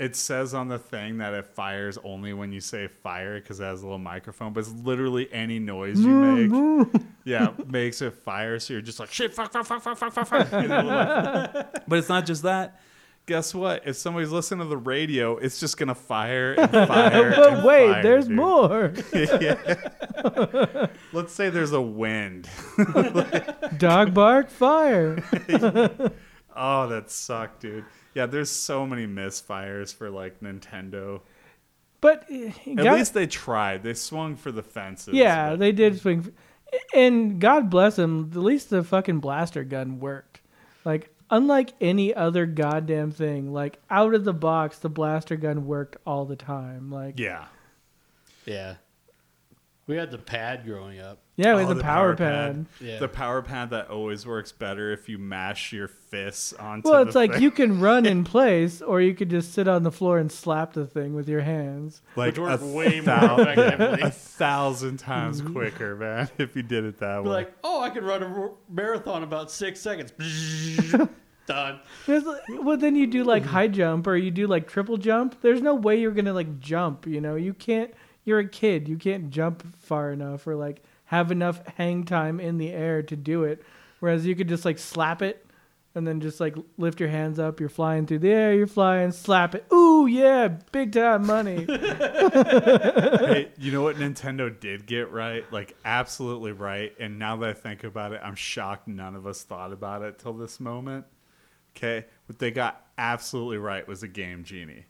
it 0.00 0.16
says 0.16 0.55
on 0.55 0.66
the 0.68 0.79
thing 0.79 1.18
that 1.18 1.35
it 1.35 1.44
fires 1.44 1.98
only 2.05 2.33
when 2.33 2.50
you 2.50 2.61
say 2.61 2.88
fire 2.88 3.38
because 3.38 3.61
it 3.61 3.64
has 3.64 3.83
a 3.83 3.85
little 3.85 3.98
microphone 3.98 4.53
but 4.53 4.61
it's 4.61 4.72
literally 4.72 5.31
any 5.33 5.59
noise 5.59 6.00
you 6.00 6.09
make 6.09 7.03
yeah 7.24 7.53
makes 7.66 8.00
it 8.03 8.12
fire 8.14 8.59
so 8.59 8.72
you're 8.72 8.81
just 8.83 8.98
like 8.98 9.11
shit 9.12 9.33
fuck 9.35 9.53
fuck 9.53 9.64
fuck 9.66 9.83
fuck 9.83 9.96
fuck 9.98 10.12
fuck, 10.12 10.26
fuck. 10.26 10.62
You 10.62 10.68
know, 10.68 10.83
like- 10.83 11.87
but 11.87 11.98
it's 11.98 12.09
not 12.09 12.24
just 12.26 12.42
that 12.44 12.81
guess 13.31 13.55
what 13.55 13.87
if 13.87 13.95
somebody's 13.97 14.31
listening 14.31 14.59
to 14.59 14.69
the 14.69 14.77
radio 14.77 15.37
it's 15.37 15.61
just 15.61 15.77
gonna 15.77 15.95
fire 15.95 16.53
and 16.59 16.69
fire 16.71 17.31
But 17.37 17.53
and 17.55 17.64
wait, 17.64 17.93
fire, 17.93 18.03
there's 18.03 18.27
dude. 18.27 18.37
more. 18.37 18.93
Let's 21.12 21.33
say 21.33 21.49
there's 21.51 21.73
a 21.73 21.81
wind. 21.81 22.49
Dog 23.79 24.12
bark, 24.14 24.51
fire. 24.51 25.23
Oh, 26.57 26.88
that 26.88 27.05
sucked, 27.11 27.61
dude. 27.61 27.85
Yeah, 28.14 28.27
there's 28.27 28.51
so 28.51 28.87
many 28.87 29.07
misfires 29.07 29.95
for 29.95 30.11
like 30.11 30.40
Nintendo. 30.40 31.21
But 32.01 32.27
uh, 32.33 32.49
At 32.81 32.95
least 32.95 33.14
they 33.14 33.27
tried. 33.27 33.83
They 33.83 33.95
swung 33.95 34.35
for 34.37 34.51
the 34.51 34.62
fences. 34.62 35.14
yeah, 35.14 35.51
but- 35.51 35.59
they 35.61 35.73
did 35.73 36.01
swing. 36.01 36.35
f- 36.73 36.79
And 36.95 37.40
God 37.40 37.71
bless 37.71 37.97
them. 37.97 38.31
At 38.33 38.38
least 38.38 38.71
the 38.71 38.83
fucking 38.83 39.21
blaster 39.21 39.64
gun 39.64 40.01
worked. 40.01 40.40
Like 40.85 41.14
unlike 41.31 41.73
any 41.81 42.14
other 42.14 42.45
goddamn 42.47 43.11
thing, 43.12 43.53
like 43.53 43.79
out 43.88 44.14
of 44.14 44.25
the 44.25 44.35
box, 44.35 44.79
the 44.79 44.88
blaster 44.90 45.37
gun 45.37 45.66
worked 45.66 45.97
all 46.07 46.25
the 46.25 46.37
time. 46.37 46.90
Like 46.90 47.19
yeah. 47.19 47.47
Yeah. 48.47 48.75
We 49.87 49.97
had 49.97 50.12
the 50.12 50.19
pad 50.19 50.64
growing 50.64 51.01
up. 51.01 51.19
yeah, 51.35 51.55
with 51.57 51.64
Oh, 51.69 51.75
the, 51.75 51.83
power, 51.83 52.14
pad. 52.14 52.66
Yeah. 52.81 53.01
The 53.01 53.09
power 53.09 53.43
pad 53.43 53.71
that 53.71 53.90
always 53.90 54.25
works 54.25 54.53
better 54.53 54.93
if 54.93 55.09
you 55.09 55.19
mash 55.19 55.73
your 55.73 55.88
fists 55.88 56.53
onto. 56.53 56.88
Well, 56.88 57.03
it's 57.03 57.14
the 57.14 57.19
like 57.19 57.33
thing. 57.33 57.43
you 57.43 57.51
can 57.51 57.81
run 57.81 58.07
in 58.07 58.23
place, 58.37 58.81
or 58.83 59.01
you 59.01 59.14
could 59.14 59.31
just 59.31 59.53
sit 59.53 59.66
on 59.66 59.83
the 59.83 59.90
floor 59.90 60.19
and 60.19 60.31
slap 60.31 60.75
the 60.75 60.87
thing 60.87 61.12
with 61.14 61.29
your 61.29 61.40
hands. 61.40 62.03
like 62.14 62.35
Which 62.35 62.38
worked 62.38 62.62
a 62.62 62.66
way 62.66 62.97
more 63.01 63.03
thou- 63.16 63.37
a 64.01 64.11
thousand 64.11 64.99
times 64.99 65.43
Mm-hmm. 65.43 65.55
quicker, 65.55 65.97
man. 65.97 66.31
If 66.38 66.55
you 66.55 66.62
did 66.62 66.85
it 66.85 66.99
that 66.99 67.25
Be 67.25 67.29
way. 67.29 67.35
like, 67.35 67.53
oh, 67.64 67.81
I 67.81 67.90
could 67.90 68.05
run 68.05 68.23
a 68.23 68.27
r- 68.29 68.53
marathon 68.69 69.16
in 69.16 69.23
about 69.25 69.51
six 69.51 69.81
seconds. 69.81 70.12
Done. 71.51 71.81
There's, 72.07 72.25
well, 72.49 72.77
then 72.77 72.95
you 72.95 73.07
do 73.07 73.25
like 73.25 73.45
high 73.45 73.69
jump 73.69 74.07
or 74.07 74.17
you 74.17 74.31
do 74.31 74.47
like 74.47 74.69
triple 74.69 74.97
jump. 74.97 75.41
There's 75.43 75.61
no 75.61 75.75
way 75.75 76.01
you're 76.01 76.13
gonna 76.13 76.33
like 76.33 76.61
jump. 76.61 77.07
You 77.07 77.21
know, 77.21 77.35
you 77.35 77.55
can't. 77.55 77.93
You're 78.25 78.39
a 78.39 78.49
kid. 78.49 78.89
You 78.89 78.97
can't 78.97 79.31
jump 79.31 79.65
far 79.79 80.13
enough 80.13 80.47
or 80.47 80.55
like 80.55 80.83
have 81.07 81.33
enough 81.33 81.61
hang 81.77 82.05
time 82.05 82.39
in 82.39 82.59
the 82.59 82.71
air 82.71 83.03
to 83.03 83.17
do 83.17 83.45
it. 83.45 83.63
Whereas 83.99 84.27
you 84.27 84.37
could 84.37 84.49
just 84.49 84.65
like 84.65 84.79
slap 84.79 85.23
it 85.23 85.45
and 85.95 86.07
then 86.07 86.21
just 86.21 86.39
like 86.39 86.57
lift 86.79 87.01
your 87.01 87.09
hands 87.09 87.39
up. 87.39 87.59
You're 87.59 87.69
flying 87.69 88.07
through 88.07 88.21
the 88.21 88.31
air. 88.31 88.55
You're 88.55 88.67
flying. 88.67 89.11
Slap 89.11 89.55
it. 89.55 89.67
Ooh 89.73 89.91
yeah, 90.11 90.49
big 90.73 90.93
time 90.93 91.27
money. 91.27 91.65
hey, 91.69 93.51
you 93.59 93.73
know 93.73 93.83
what 93.83 93.97
Nintendo 93.97 94.59
did 94.59 94.87
get 94.87 95.11
right? 95.11 95.51
Like 95.53 95.77
absolutely 95.85 96.53
right. 96.53 96.93
And 96.99 97.19
now 97.19 97.37
that 97.37 97.49
I 97.49 97.53
think 97.53 97.85
about 97.85 98.13
it, 98.13 98.21
I'm 98.23 98.35
shocked 98.35 98.89
none 98.89 99.15
of 99.15 99.27
us 99.27 99.43
thought 99.43 99.73
about 99.73 100.03
it 100.03 100.19
till 100.19 100.33
this 100.33 100.61
moment. 100.61 101.07
Okay, 101.76 102.06
what 102.26 102.38
they 102.38 102.50
got 102.50 102.87
absolutely 102.98 103.59
right 103.59 103.87
was 103.87 104.02
a 104.02 104.09
game 104.09 104.44
genie. 104.44 104.87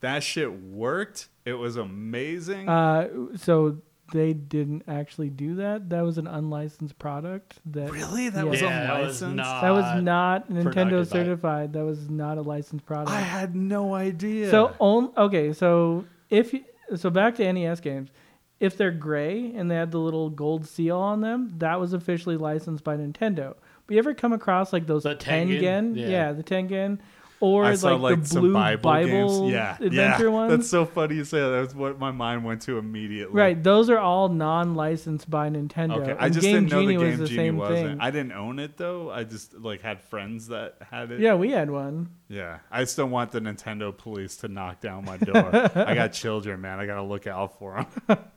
That 0.00 0.22
shit 0.22 0.52
worked. 0.62 1.28
It 1.44 1.54
was 1.54 1.76
amazing. 1.76 2.68
uh, 2.68 3.08
so 3.36 3.78
they 4.12 4.32
didn't 4.32 4.82
actually 4.88 5.30
do 5.30 5.56
that. 5.56 5.88
That 5.90 6.02
was 6.02 6.18
an 6.18 6.26
unlicensed 6.26 6.98
product. 6.98 7.58
That 7.66 7.90
really? 7.92 8.28
That 8.28 8.44
yeah. 8.44 8.50
was 8.50 8.60
Yeah, 8.60 8.86
that 8.86 9.00
was 9.02 9.22
not- 9.22 9.62
That 9.62 9.70
was 9.70 10.02
not 10.02 10.50
Nintendo 10.50 10.62
productive 10.64 11.10
by- 11.10 11.18
certified. 11.18 11.72
That 11.74 11.84
was 11.84 12.10
not 12.10 12.38
a 12.38 12.42
licensed 12.42 12.84
product. 12.86 13.10
I 13.10 13.20
had 13.20 13.54
no 13.54 13.94
idea. 13.94 14.50
So 14.50 14.74
on, 14.78 15.12
okay, 15.16 15.52
so 15.52 16.04
if 16.28 16.52
you, 16.52 16.64
so 16.96 17.08
back 17.10 17.36
to 17.36 17.52
NES 17.52 17.80
games, 17.80 18.10
if 18.58 18.76
they're 18.76 18.90
gray 18.90 19.52
and 19.54 19.70
they 19.70 19.76
have 19.76 19.90
the 19.90 20.00
little 20.00 20.28
gold 20.28 20.66
seal 20.66 20.98
on 20.98 21.20
them, 21.20 21.54
that 21.58 21.78
was 21.80 21.92
officially 21.92 22.36
licensed 22.36 22.84
by 22.84 22.96
Nintendo. 22.96 23.54
You 23.90 23.98
ever 23.98 24.14
come 24.14 24.32
across 24.32 24.72
like 24.72 24.86
those 24.86 25.02
The 25.02 25.16
Tengen? 25.16 25.60
Tengen? 25.60 25.96
Yeah. 25.96 26.08
Yeah. 26.08 26.32
the 26.32 26.42
Tengen 26.42 26.98
or 27.40 27.64
I 27.64 27.74
saw 27.74 27.94
like, 27.94 28.12
like 28.12 28.22
the 28.22 28.28
some 28.28 28.42
blue 28.42 28.52
Bible, 28.52 28.82
Bible, 28.82 29.40
games. 29.40 29.52
Yeah, 29.52 29.76
adventure 29.80 30.24
yeah. 30.24 30.28
ones. 30.28 30.50
That's 30.50 30.68
so 30.68 30.84
funny 30.84 31.16
you 31.16 31.24
say 31.24 31.40
that. 31.40 31.48
That's 31.48 31.74
what 31.74 31.98
my 31.98 32.10
mind 32.10 32.44
went 32.44 32.62
to 32.62 32.76
immediately. 32.78 33.34
right. 33.34 33.60
Those 33.62 33.88
are 33.88 33.98
all 33.98 34.28
non-licensed 34.28 35.28
by 35.30 35.48
Nintendo. 35.48 36.02
Okay, 36.02 36.10
And 36.12 36.20
I 36.20 36.28
just 36.28 36.42
Game 36.42 36.66
didn't 36.66 36.70
know 36.70 36.80
Genie 36.82 36.96
the 36.96 37.02
was 37.04 37.08
Game 37.10 37.18
the 37.18 37.26
Genie 37.26 37.36
same 37.38 37.56
wasn't. 37.56 37.88
thing. 37.88 38.00
I 38.00 38.10
didn't 38.10 38.32
own 38.32 38.58
it 38.58 38.76
though. 38.76 39.10
I 39.10 39.24
just 39.24 39.54
like 39.54 39.80
had 39.80 40.02
friends 40.02 40.48
that 40.48 40.76
had 40.90 41.10
it. 41.12 41.20
yeah, 41.20 41.34
we 41.34 41.50
had 41.50 41.70
one. 41.70 42.10
Yeah. 42.28 42.58
I 42.70 42.84
still 42.84 43.06
want 43.06 43.32
the 43.32 43.40
Nintendo 43.40 43.96
police 43.96 44.36
to 44.38 44.48
knock 44.48 44.80
down 44.80 45.06
my 45.06 45.16
door. 45.16 45.50
I 45.74 45.94
got 45.94 46.12
children, 46.12 46.60
man. 46.60 46.78
I 46.78 46.84
gotta 46.86 47.02
look 47.02 47.26
out 47.26 47.58
for 47.58 47.86
them. 48.08 48.18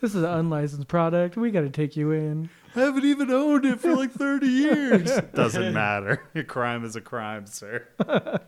This 0.00 0.14
is 0.14 0.22
an 0.22 0.30
unlicensed 0.30 0.86
product. 0.86 1.36
We 1.36 1.50
got 1.50 1.62
to 1.62 1.70
take 1.70 1.96
you 1.96 2.12
in. 2.12 2.50
I 2.78 2.82
haven't 2.82 3.04
even 3.04 3.30
owned 3.30 3.64
it 3.64 3.80
for 3.80 3.94
like 3.96 4.12
30 4.12 4.46
years. 4.46 5.20
Doesn't 5.34 5.72
matter. 5.74 6.22
A 6.34 6.42
crime 6.44 6.84
is 6.84 6.94
a 6.96 7.00
crime, 7.00 7.46
sir. 7.46 7.88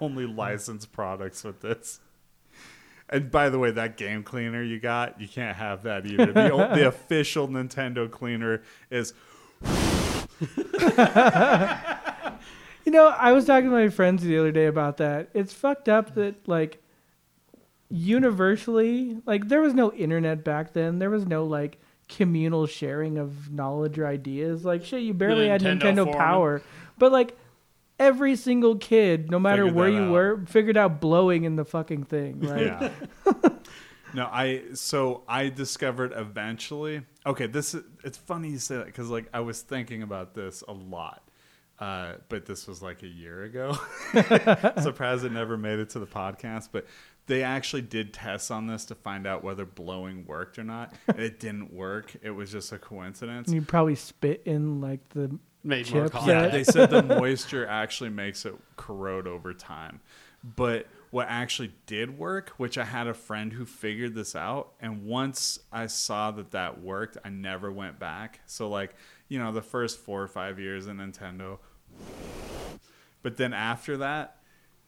Only 0.00 0.26
licensed 0.26 0.92
products 0.92 1.44
with 1.44 1.60
this. 1.60 2.00
And 3.10 3.30
by 3.30 3.50
the 3.50 3.58
way, 3.58 3.70
that 3.70 3.96
game 3.96 4.22
cleaner 4.22 4.62
you 4.62 4.78
got, 4.80 5.20
you 5.20 5.28
can't 5.28 5.56
have 5.56 5.82
that 5.82 6.06
either. 6.06 6.32
The, 6.32 6.50
o- 6.50 6.74
the 6.74 6.88
official 6.88 7.48
Nintendo 7.48 8.10
cleaner 8.10 8.62
is 8.90 9.12
You 12.84 12.92
know, 12.92 13.08
I 13.08 13.32
was 13.32 13.44
talking 13.44 13.68
to 13.68 13.76
my 13.76 13.90
friends 13.90 14.22
the 14.22 14.38
other 14.38 14.52
day 14.52 14.64
about 14.66 14.96
that. 14.96 15.28
It's 15.34 15.52
fucked 15.52 15.90
up 15.90 16.14
that 16.14 16.48
like 16.48 16.82
universally, 17.90 19.18
like 19.26 19.48
there 19.48 19.60
was 19.60 19.74
no 19.74 19.92
internet 19.92 20.42
back 20.42 20.72
then. 20.72 20.98
There 20.98 21.10
was 21.10 21.26
no 21.26 21.44
like 21.44 21.78
communal 22.08 22.66
sharing 22.66 23.18
of 23.18 23.52
knowledge 23.52 23.98
or 23.98 24.06
ideas. 24.06 24.64
Like 24.64 24.84
shit, 24.84 25.02
you 25.02 25.14
barely 25.14 25.48
had 25.48 25.60
Nintendo 25.60 25.80
Nintendo 25.80 26.04
Forum. 26.04 26.18
Power. 26.18 26.62
But 26.98 27.12
like 27.12 27.36
every 27.98 28.36
single 28.36 28.76
kid, 28.76 29.30
no 29.30 29.38
matter 29.38 29.64
Figured 29.64 29.76
where 29.76 29.88
you 29.88 30.02
out. 30.04 30.12
were, 30.12 30.40
figured 30.46 30.76
out 30.76 31.00
blowing 31.00 31.44
in 31.44 31.56
the 31.56 31.64
fucking 31.64 32.04
thing, 32.04 32.40
right? 32.40 32.66
Yeah. 32.66 32.90
no, 34.14 34.26
I 34.26 34.62
so 34.74 35.22
I 35.28 35.48
discovered 35.48 36.12
eventually. 36.14 37.02
Okay, 37.26 37.46
this 37.46 37.74
is 37.74 37.82
it's 38.04 38.18
funny 38.18 38.50
you 38.50 38.58
say 38.58 38.76
that 38.76 38.86
because 38.86 39.08
like 39.08 39.28
I 39.32 39.40
was 39.40 39.62
thinking 39.62 40.02
about 40.02 40.34
this 40.34 40.62
a 40.66 40.72
lot, 40.72 41.22
uh, 41.78 42.14
but 42.28 42.46
this 42.46 42.66
was 42.66 42.82
like 42.82 43.02
a 43.02 43.08
year 43.08 43.44
ago. 43.44 43.76
Surprised 44.80 45.24
it 45.24 45.32
never 45.32 45.56
made 45.56 45.78
it 45.78 45.90
to 45.90 45.98
the 45.98 46.06
podcast, 46.06 46.68
but 46.72 46.86
they 47.28 47.42
actually 47.44 47.82
did 47.82 48.12
tests 48.12 48.50
on 48.50 48.66
this 48.66 48.84
to 48.86 48.94
find 48.96 49.26
out 49.26 49.44
whether 49.44 49.64
blowing 49.64 50.26
worked 50.26 50.58
or 50.58 50.64
not. 50.64 50.92
and 51.08 51.20
it 51.20 51.38
didn't 51.38 51.72
work. 51.72 52.16
It 52.22 52.30
was 52.30 52.50
just 52.50 52.72
a 52.72 52.78
coincidence. 52.78 53.50
You 53.52 53.62
probably 53.62 53.94
spit 53.94 54.42
in 54.44 54.80
like 54.80 55.08
the 55.10 55.38
Made 55.64 55.90
more 55.92 56.04
Chips, 56.04 56.12
contact. 56.12 56.26
Yeah, 56.28 56.42
Yeah. 56.44 56.48
they 56.48 56.64
said 56.64 56.90
the 56.90 57.02
moisture 57.20 57.66
actually 57.66 58.10
makes 58.10 58.44
it 58.46 58.54
corrode 58.76 59.26
over 59.26 59.52
time. 59.54 60.00
But 60.56 60.86
what 61.10 61.26
actually 61.28 61.72
did 61.86 62.16
work, 62.18 62.50
which 62.58 62.78
I 62.78 62.84
had 62.84 63.06
a 63.06 63.14
friend 63.14 63.52
who 63.52 63.64
figured 63.66 64.14
this 64.14 64.36
out, 64.36 64.72
and 64.80 65.04
once 65.04 65.58
I 65.72 65.86
saw 65.86 66.30
that 66.32 66.52
that 66.52 66.80
worked, 66.80 67.16
I 67.24 67.28
never 67.30 67.72
went 67.72 67.98
back. 67.98 68.40
So 68.46 68.68
like, 68.68 68.94
you 69.28 69.38
know, 69.38 69.52
the 69.52 69.62
first 69.62 69.98
4 69.98 70.22
or 70.22 70.28
5 70.28 70.58
years 70.60 70.86
in 70.86 70.98
Nintendo. 70.98 71.58
But 73.22 73.36
then 73.36 73.52
after 73.52 73.96
that, 73.98 74.37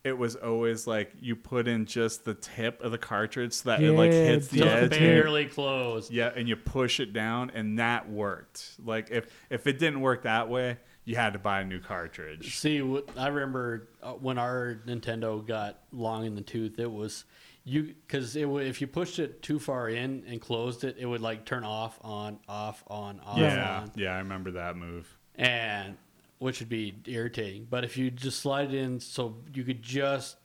it 0.03 0.17
was 0.17 0.35
always 0.37 0.87
like 0.87 1.13
you 1.21 1.37
put 1.37 1.69
in 1.69 1.85
just 1.87 2.25
the 2.25 2.35
tip 2.35 2.83
of 2.83 2.91
the 2.91 2.99
cartridge 2.99 3.53
so 3.53 3.69
that 3.71 3.83
it 3.83 3.93
like 3.93 4.13
hits 4.13 4.49
the 4.49 4.63
edge. 4.63 4.91
the 4.91 4.97
and 4.97 5.05
you- 5.05 5.11
barely 5.11 5.47
closed. 5.47 6.11
yeah, 6.13 6.31
and 6.35 6.49
you 6.49 6.57
push 6.57 7.01
it 7.01 7.13
down, 7.13 7.51
and 7.55 7.79
that 7.79 8.09
worked. 8.09 8.77
Like 8.85 9.11
if 9.11 9.27
if 9.51 9.67
it 9.67 9.79
didn't 9.79 10.01
work 10.01 10.23
that 10.23 10.49
way, 10.49 10.79
you 11.05 11.17
had 11.17 11.35
to 11.35 11.39
buy 11.39 11.61
a 11.61 11.65
new 11.65 11.81
cartridge. 11.81 12.57
See, 12.59 12.81
what 12.83 13.09
I 13.17 13.29
remember 13.29 13.89
uh, 14.03 14.13
when 14.13 14.39
our 14.39 14.81
Nintendo 14.87 15.47
got 15.47 15.81
long 15.93 16.25
in 16.25 16.35
the 16.35 16.41
tooth, 16.43 16.79
it 16.79 16.91
was 16.91 17.25
you 17.65 17.95
because 18.07 18.37
it 18.37 18.49
would, 18.49 18.67
if 18.67 18.81
you 18.81 18.87
pushed 18.87 19.19
it 19.19 19.43
too 19.43 19.59
far 19.59 19.91
in 19.91 20.25
and 20.27 20.41
closed 20.41 20.83
it, 20.85 20.97
it 20.99 21.05
would 21.05 21.21
like 21.21 21.45
turn 21.45 21.63
off, 21.65 21.99
on, 22.01 22.39
off, 22.49 22.83
on, 22.89 23.21
off, 23.21 23.39
Yeah, 23.39 23.81
on, 23.83 23.91
yeah, 23.97 24.15
I 24.15 24.19
remember 24.21 24.53
that 24.53 24.77
move. 24.77 25.07
and 25.35 25.99
which 26.41 26.59
would 26.61 26.69
be 26.69 26.97
irritating. 27.07 27.67
But 27.71 27.85
if 27.85 27.97
you 27.97 28.11
just 28.11 28.41
slide 28.41 28.75
it 28.75 28.79
in 28.79 28.99
so 28.99 29.37
you 29.55 29.63
could 29.63 29.83
just 29.83 30.37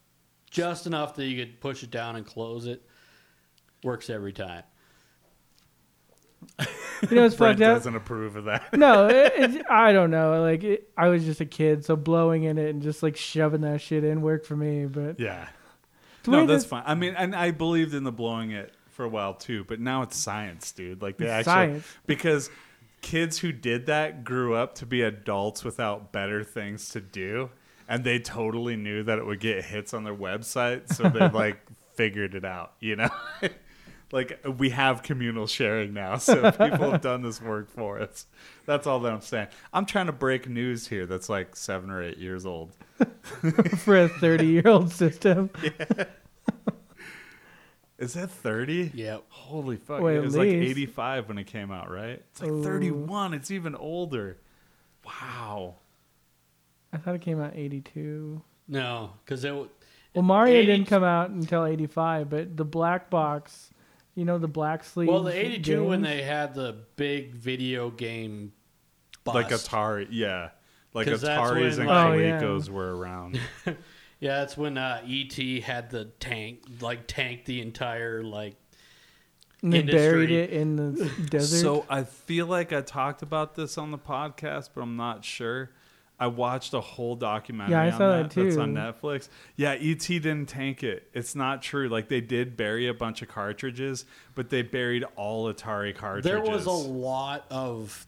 just 0.52 0.86
enough 0.86 1.16
that 1.16 1.26
you 1.26 1.44
could 1.44 1.60
push 1.60 1.82
it 1.84 1.90
down 1.92 2.16
and 2.16 2.26
close 2.26 2.66
it, 2.68 2.82
works 3.84 4.10
every 4.10 4.32
time. 4.34 4.64
You 7.10 7.16
know, 7.16 7.26
it's 7.26 7.36
Brent 7.38 7.58
fucked 7.60 7.62
up. 7.62 7.78
doesn't 7.78 7.96
approve 7.96 8.36
of 8.36 8.46
that. 8.46 8.72
no, 8.78 9.08
it, 9.10 9.34
it, 9.38 9.66
I 9.70 9.92
don't 9.94 10.12
know. 10.12 10.42
Like 10.42 10.64
it, 10.64 10.90
I 10.98 11.08
was 11.10 11.26
just 11.26 11.42
a 11.42 11.46
kid, 11.46 11.84
so 11.86 11.96
blowing 11.96 12.44
in 12.44 12.58
it 12.58 12.70
and 12.70 12.82
just 12.82 13.04
like 13.04 13.18
shoving 13.18 13.62
that 13.62 13.82
shit 13.82 14.04
in 14.04 14.22
worked 14.22 14.46
for 14.46 14.56
me. 14.56 14.86
But 14.86 15.20
Yeah, 15.20 15.48
it's 16.20 16.28
no, 16.28 16.38
weird 16.40 16.50
that's 16.50 16.64
that- 16.64 16.70
fine. 16.70 16.84
I 16.86 16.96
mean, 16.96 17.16
and 17.18 17.36
I 17.36 17.52
believed 17.52 17.94
in 17.94 18.04
the 18.04 18.12
blowing 18.12 18.52
it 18.52 18.74
for 18.92 19.04
a 19.04 19.10
while 19.10 19.34
too, 19.34 19.66
but 19.66 19.80
now 19.80 20.04
it's 20.04 20.18
science, 20.18 20.72
dude. 20.72 21.02
Like 21.02 21.18
they 21.18 21.26
It's 21.26 21.48
actually 21.48 21.54
science. 21.82 21.88
because 22.06 22.50
kids 23.06 23.38
who 23.38 23.52
did 23.52 23.86
that 23.86 24.24
grew 24.24 24.56
up 24.56 24.74
to 24.74 24.86
be 24.86 25.04
adults 25.04 25.64
without 25.64 26.12
better 26.12 26.44
things 26.44 26.90
to 26.90 27.00
do, 27.00 27.52
and 27.88 28.04
they 28.04 28.18
totally 28.18 28.76
knew 28.76 29.04
that 29.04 29.20
it 29.20 29.26
would 29.28 29.40
get 29.40 29.64
hits 29.64 29.94
on 29.94 30.04
their 30.04 30.16
website, 30.16 30.92
so 30.92 31.08
they 31.08 31.30
like 31.34 31.60
figured 31.94 32.34
it 32.34 32.44
out. 32.44 32.74
You 32.80 32.98
know. 32.98 33.10
Like 34.12 34.40
we 34.60 34.70
have 34.70 35.02
communal 35.02 35.48
sharing 35.48 35.94
now, 35.94 36.18
so 36.18 36.52
people 36.52 36.92
have 36.92 37.02
done 37.02 37.24
this 37.24 37.42
work 37.42 37.72
for 37.72 38.00
us. 38.00 38.28
That's 38.68 38.86
all 38.86 39.00
that 39.00 39.12
I'm 39.12 39.20
saying. 39.20 39.48
I'm 39.74 39.88
trying 39.88 40.06
to 40.06 40.12
break 40.12 40.48
news 40.48 40.88
here. 40.88 41.08
That's 41.08 41.28
like 41.28 41.56
seven 41.56 41.90
or 41.90 42.04
eight 42.04 42.20
years 42.20 42.46
old. 42.46 42.72
for 43.80 43.98
a 43.98 44.08
thirty-year-old 44.08 44.92
system. 44.92 45.50
Is 47.98 48.14
that 48.16 48.30
30? 48.30 48.92
Yep. 48.94 49.24
Holy 49.30 49.78
fuck. 49.78 50.02
Well, 50.02 50.14
it 50.14 50.18
at 50.18 50.24
was 50.24 50.36
like 50.36 50.50
85 50.50 51.30
when 51.30 51.38
it 51.38 51.46
came 51.46 51.72
out, 51.72 51.90
right? 51.90 52.22
It's 52.32 52.42
like 52.42 52.52
Ooh. 52.52 52.64
31. 52.64 53.34
It's 53.34 53.52
even 53.52 53.74
older. 53.76 54.38
Wow. 55.06 55.76
I 56.92 56.98
thought 56.98 57.16
it 57.16 57.22
came 57.22 57.42
out 57.42 57.54
eighty-two. 57.56 58.42
No, 58.70 59.12
because 59.24 59.44
it. 59.44 59.50
w- 59.50 59.70
Well, 60.14 60.24
Mario 60.24 60.56
80 60.56 60.66
didn't 60.66 60.88
come 60.88 61.04
out 61.04 61.30
until 61.30 61.66
eighty-five, 61.66 62.30
but 62.30 62.56
the 62.56 62.64
black 62.64 63.10
box, 63.10 63.70
you 64.16 64.24
know, 64.24 64.38
the 64.38 64.48
black 64.48 64.84
sleeve. 64.86 65.10
Well, 65.10 65.24
the 65.24 65.34
'82 65.38 65.84
when 65.84 66.02
they 66.02 66.22
had 66.22 66.54
the 66.56 66.78
big 66.96 67.34
video 67.34 67.90
game. 67.90 68.54
Bust. 69.26 69.36
Like 69.36 69.48
Atari. 69.50 70.08
Yeah. 70.10 70.50
Like 70.94 71.08
Ataris 71.08 71.54
when, 71.78 71.80
and 71.82 71.88
like- 71.90 72.06
Oh, 72.08 72.14
yeah. 72.14 72.40
Colecos 72.40 72.70
were 72.70 72.96
around. 72.96 73.40
Yeah, 74.26 74.40
that's 74.40 74.58
when 74.58 74.76
uh, 74.76 75.02
ET 75.08 75.34
had 75.64 75.92
the 75.92 76.06
tank, 76.20 76.64
like 76.82 77.06
tanked 77.06 77.46
the 77.46 77.62
entire 77.62 78.24
like. 78.24 78.56
and 79.62 79.72
they 79.72 79.84
buried 79.84 80.32
it 80.32 80.50
in 80.50 80.76
the 80.78 81.12
desert. 81.30 81.58
So 81.62 81.86
I 81.88 82.06
feel 82.06 82.48
like 82.48 82.74
I 82.74 82.82
talked 82.82 83.22
about 83.22 83.54
this 83.54 83.78
on 83.78 83.92
the 83.92 84.00
podcast, 84.00 84.70
but 84.74 84.82
I'm 84.82 84.96
not 84.98 85.24
sure. 85.24 85.70
I 86.20 86.26
watched 86.28 86.74
a 86.74 86.82
whole 86.82 87.16
documentary 87.16 87.74
Yeah, 87.74 87.82
I 87.84 87.92
on 87.92 87.98
saw 88.00 88.08
that. 88.18 88.30
that 88.32 88.42
That's 88.46 88.58
on. 88.58 88.74
Netflix. 88.74 89.30
Yeah, 89.58 89.74
ET 89.74 90.00
didn't 90.00 90.48
tank 90.48 90.82
it. 90.82 91.08
It's 91.14 91.36
not 91.36 91.62
true. 91.62 91.88
Like 91.88 92.10
they 92.10 92.22
did 92.22 92.58
bury 92.58 92.88
a 92.88 92.94
bunch 92.96 93.22
of 93.22 93.28
cartridges, 93.28 94.06
but 94.34 94.50
they 94.50 94.64
buried 94.64 95.04
all 95.16 95.54
Atari 95.54 95.94
cartridges. 95.96 96.32
There 96.32 96.42
was 96.42 96.66
a 96.66 96.72
lot 96.72 97.46
of 97.52 98.08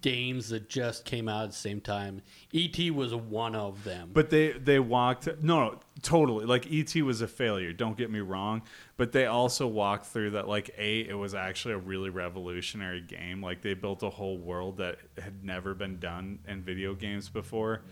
games 0.00 0.48
that 0.50 0.68
just 0.68 1.04
came 1.04 1.28
out 1.28 1.44
at 1.44 1.50
the 1.50 1.56
same 1.56 1.80
time. 1.80 2.22
ET 2.54 2.78
was 2.92 3.14
one 3.14 3.54
of 3.54 3.84
them. 3.84 4.10
But 4.12 4.30
they 4.30 4.52
they 4.52 4.78
walked 4.78 5.26
no 5.42 5.60
no 5.60 5.80
totally 6.02 6.46
like 6.46 6.70
ET 6.70 6.94
was 6.96 7.20
a 7.20 7.28
failure. 7.28 7.72
Don't 7.72 7.96
get 7.96 8.10
me 8.10 8.20
wrong, 8.20 8.62
but 8.96 9.12
they 9.12 9.26
also 9.26 9.66
walked 9.66 10.06
through 10.06 10.30
that 10.30 10.48
like 10.48 10.70
a 10.78 11.00
it 11.00 11.14
was 11.14 11.34
actually 11.34 11.74
a 11.74 11.78
really 11.78 12.10
revolutionary 12.10 13.00
game. 13.00 13.42
Like 13.42 13.62
they 13.62 13.74
built 13.74 14.02
a 14.02 14.10
whole 14.10 14.38
world 14.38 14.78
that 14.78 14.98
had 15.18 15.44
never 15.44 15.74
been 15.74 15.98
done 15.98 16.40
in 16.48 16.62
video 16.62 16.94
games 16.94 17.28
before. 17.28 17.82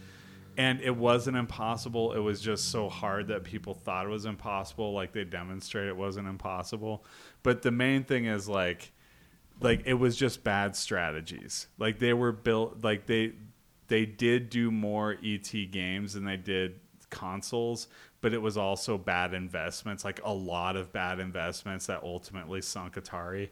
And 0.57 0.81
it 0.81 0.97
wasn't 0.97 1.37
impossible. 1.37 2.15
It 2.15 2.19
was 2.19 2.41
just 2.41 2.73
so 2.73 2.89
hard 2.89 3.29
that 3.29 3.45
people 3.45 3.75
thought 3.75 4.07
it 4.07 4.09
was 4.09 4.25
impossible. 4.25 4.93
Like 4.93 5.13
they 5.13 5.23
demonstrated 5.23 5.91
it 5.91 5.97
wasn't 5.97 6.27
impossible. 6.27 7.05
But 7.45 7.63
the 7.63 7.71
main 7.71 8.03
thing 8.03 8.25
is 8.25 8.49
like 8.49 8.91
like 9.61 9.83
it 9.87 9.95
was 9.95 10.17
just 10.17 10.45
bad 10.45 10.77
strategies. 10.77 11.69
Like 11.79 11.99
they 11.99 12.13
were 12.13 12.33
built 12.33 12.83
like 12.83 13.07
they 13.07 13.33
they 13.89 14.05
did 14.07 14.51
do 14.51 14.71
more 14.71 15.17
ET 15.25 15.51
games 15.71 16.13
than 16.13 16.25
they 16.25 16.37
did 16.37 16.81
consoles, 17.11 17.89
but 18.21 18.35
it 18.35 18.43
was 18.43 18.57
also 18.57 18.99
bad 18.99 19.35
investments, 19.35 20.05
like 20.05 20.21
a 20.25 20.33
lot 20.33 20.77
of 20.77 20.93
bad 20.93 21.21
investments 21.21 21.87
that 21.87 22.03
ultimately 22.03 22.61
sunk 22.61 22.95
Atari. 22.95 23.49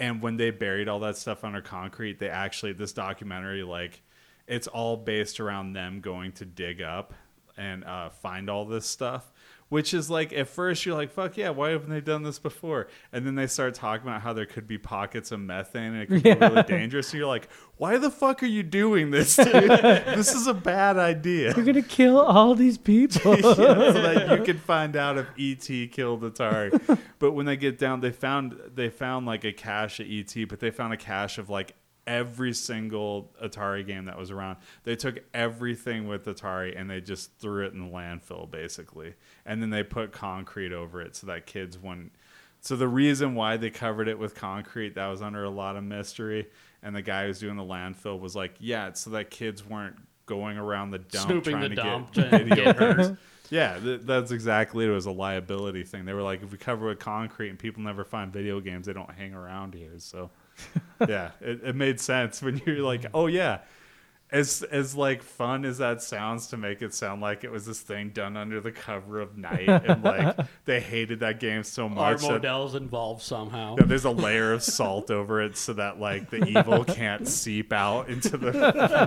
And 0.00 0.22
when 0.22 0.36
they 0.36 0.50
buried 0.50 0.88
all 0.88 1.00
that 1.00 1.16
stuff 1.16 1.44
under 1.44 1.60
concrete, 1.60 2.18
they 2.18 2.28
actually 2.28 2.72
this 2.72 2.92
documentary 2.92 3.62
like 3.62 4.02
it's 4.46 4.66
all 4.66 4.96
based 4.96 5.40
around 5.40 5.72
them 5.72 6.00
going 6.00 6.32
to 6.32 6.44
dig 6.44 6.82
up 6.82 7.14
and 7.56 7.84
uh, 7.84 8.10
find 8.10 8.50
all 8.50 8.64
this 8.64 8.86
stuff. 8.86 9.30
Which 9.74 9.92
is 9.92 10.08
like 10.08 10.32
at 10.32 10.46
first 10.46 10.86
you're 10.86 10.94
like, 10.94 11.10
fuck 11.10 11.36
yeah, 11.36 11.50
why 11.50 11.70
haven't 11.70 11.90
they 11.90 12.00
done 12.00 12.22
this 12.22 12.38
before? 12.38 12.86
And 13.12 13.26
then 13.26 13.34
they 13.34 13.48
start 13.48 13.74
talking 13.74 14.06
about 14.06 14.22
how 14.22 14.32
there 14.32 14.46
could 14.46 14.68
be 14.68 14.78
pockets 14.78 15.32
of 15.32 15.40
methane 15.40 15.94
and 15.94 16.02
it 16.02 16.06
could 16.06 16.22
be 16.22 16.32
really 16.32 16.62
dangerous. 16.62 17.10
And 17.10 17.18
you're 17.18 17.26
like, 17.26 17.48
why 17.76 17.98
the 17.98 18.08
fuck 18.08 18.44
are 18.44 18.46
you 18.46 18.62
doing 18.62 19.10
this, 19.10 19.34
dude? 19.34 19.50
this 19.52 20.32
is 20.32 20.46
a 20.46 20.54
bad 20.54 20.96
idea. 20.96 21.56
You're 21.56 21.64
gonna 21.64 21.82
kill 21.82 22.20
all 22.20 22.54
these 22.54 22.78
people. 22.78 23.34
yeah, 23.34 23.42
so 23.52 23.54
that 23.94 24.38
you 24.38 24.44
can 24.44 24.58
find 24.58 24.94
out 24.94 25.18
if 25.18 25.26
ET 25.36 25.90
killed 25.90 26.22
Atari. 26.22 26.96
but 27.18 27.32
when 27.32 27.44
they 27.44 27.56
get 27.56 27.76
down, 27.76 27.98
they 27.98 28.12
found 28.12 28.56
they 28.76 28.90
found 28.90 29.26
like 29.26 29.42
a 29.42 29.52
cache 29.52 29.98
of 29.98 30.06
ET, 30.08 30.36
but 30.48 30.60
they 30.60 30.70
found 30.70 30.92
a 30.92 30.96
cache 30.96 31.36
of 31.36 31.50
like 31.50 31.74
every 32.06 32.52
single 32.52 33.32
Atari 33.42 33.86
game 33.86 34.06
that 34.06 34.18
was 34.18 34.30
around. 34.30 34.58
They 34.84 34.96
took 34.96 35.20
everything 35.32 36.06
with 36.06 36.24
Atari 36.24 36.78
and 36.78 36.88
they 36.90 37.00
just 37.00 37.36
threw 37.38 37.66
it 37.66 37.72
in 37.72 37.80
the 37.80 37.92
landfill 37.92 38.50
basically, 38.50 39.14
and 39.46 39.62
then 39.62 39.70
they 39.70 39.82
put 39.82 40.12
concrete 40.12 40.72
over 40.72 41.00
it 41.00 41.16
so 41.16 41.26
that 41.28 41.46
kids 41.46 41.78
wouldn't. 41.78 42.12
So 42.60 42.76
the 42.76 42.88
reason 42.88 43.34
why 43.34 43.58
they 43.58 43.70
covered 43.70 44.08
it 44.08 44.18
with 44.18 44.34
concrete 44.34 44.94
that 44.94 45.06
was 45.08 45.20
under 45.20 45.44
a 45.44 45.50
lot 45.50 45.76
of 45.76 45.84
mystery, 45.84 46.48
and 46.82 46.96
the 46.96 47.02
guy 47.02 47.26
who's 47.26 47.38
doing 47.38 47.56
the 47.56 47.62
landfill 47.62 48.18
was 48.18 48.34
like, 48.34 48.54
yeah, 48.58 48.88
it's 48.88 49.00
so 49.00 49.10
that 49.10 49.30
kids 49.30 49.66
weren't 49.66 49.96
going 50.26 50.56
around 50.56 50.90
the 50.90 50.98
dump 50.98 51.26
Snooping 51.26 51.52
trying 51.52 51.70
to 51.70 51.76
dump 51.76 52.12
get 52.14 52.30
video 52.30 52.72
games. 52.72 53.18
Yeah, 53.50 53.78
th- 53.78 54.00
that's 54.04 54.30
exactly 54.30 54.86
it. 54.86 54.88
It 54.88 54.94
was 54.94 55.04
a 55.06 55.10
liability 55.12 55.84
thing. 55.84 56.06
They 56.06 56.14
were 56.14 56.22
like, 56.22 56.42
if 56.42 56.50
we 56.50 56.58
cover 56.58 56.86
it 56.86 56.88
with 56.88 56.98
concrete 56.98 57.50
and 57.50 57.58
people 57.58 57.82
never 57.82 58.02
find 58.02 58.32
video 58.32 58.58
games, 58.58 58.86
they 58.86 58.94
don't 58.94 59.10
hang 59.10 59.34
around 59.34 59.74
here. 59.74 59.92
So, 59.98 60.30
yeah, 61.08 61.30
it, 61.40 61.60
it 61.64 61.76
made 61.76 62.00
sense 62.00 62.42
when 62.42 62.60
you're 62.64 62.78
like, 62.82 63.06
oh 63.14 63.26
yeah, 63.26 63.60
as 64.30 64.62
as 64.64 64.96
like 64.96 65.22
fun 65.22 65.64
as 65.64 65.78
that 65.78 66.02
sounds 66.02 66.48
to 66.48 66.56
make 66.56 66.82
it 66.82 66.92
sound 66.92 67.20
like 67.20 67.44
it 67.44 67.52
was 67.52 67.66
this 67.66 67.80
thing 67.80 68.10
done 68.10 68.36
under 68.36 68.60
the 68.60 68.72
cover 68.72 69.20
of 69.20 69.38
night 69.38 69.68
and 69.68 70.02
like 70.02 70.36
they 70.64 70.80
hated 70.80 71.20
that 71.20 71.38
game 71.38 71.62
so 71.62 71.88
much. 71.88 72.20
that- 72.22 72.42
models 72.42 72.74
involved 72.74 73.22
somehow. 73.22 73.76
yeah, 73.78 73.84
there's 73.84 74.04
a 74.04 74.10
layer 74.10 74.52
of 74.52 74.62
salt 74.62 75.10
over 75.10 75.40
it 75.40 75.56
so 75.56 75.72
that 75.74 76.00
like 76.00 76.30
the 76.30 76.44
evil 76.46 76.84
can't 76.86 77.28
seep 77.28 77.72
out 77.72 78.08
into 78.08 78.36
the 78.36 78.50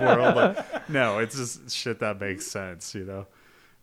world. 0.02 0.36
Like, 0.36 0.88
no, 0.88 1.18
it's 1.18 1.36
just 1.36 1.70
shit 1.70 1.98
that 2.00 2.20
makes 2.20 2.46
sense, 2.46 2.94
you 2.94 3.04
know. 3.04 3.26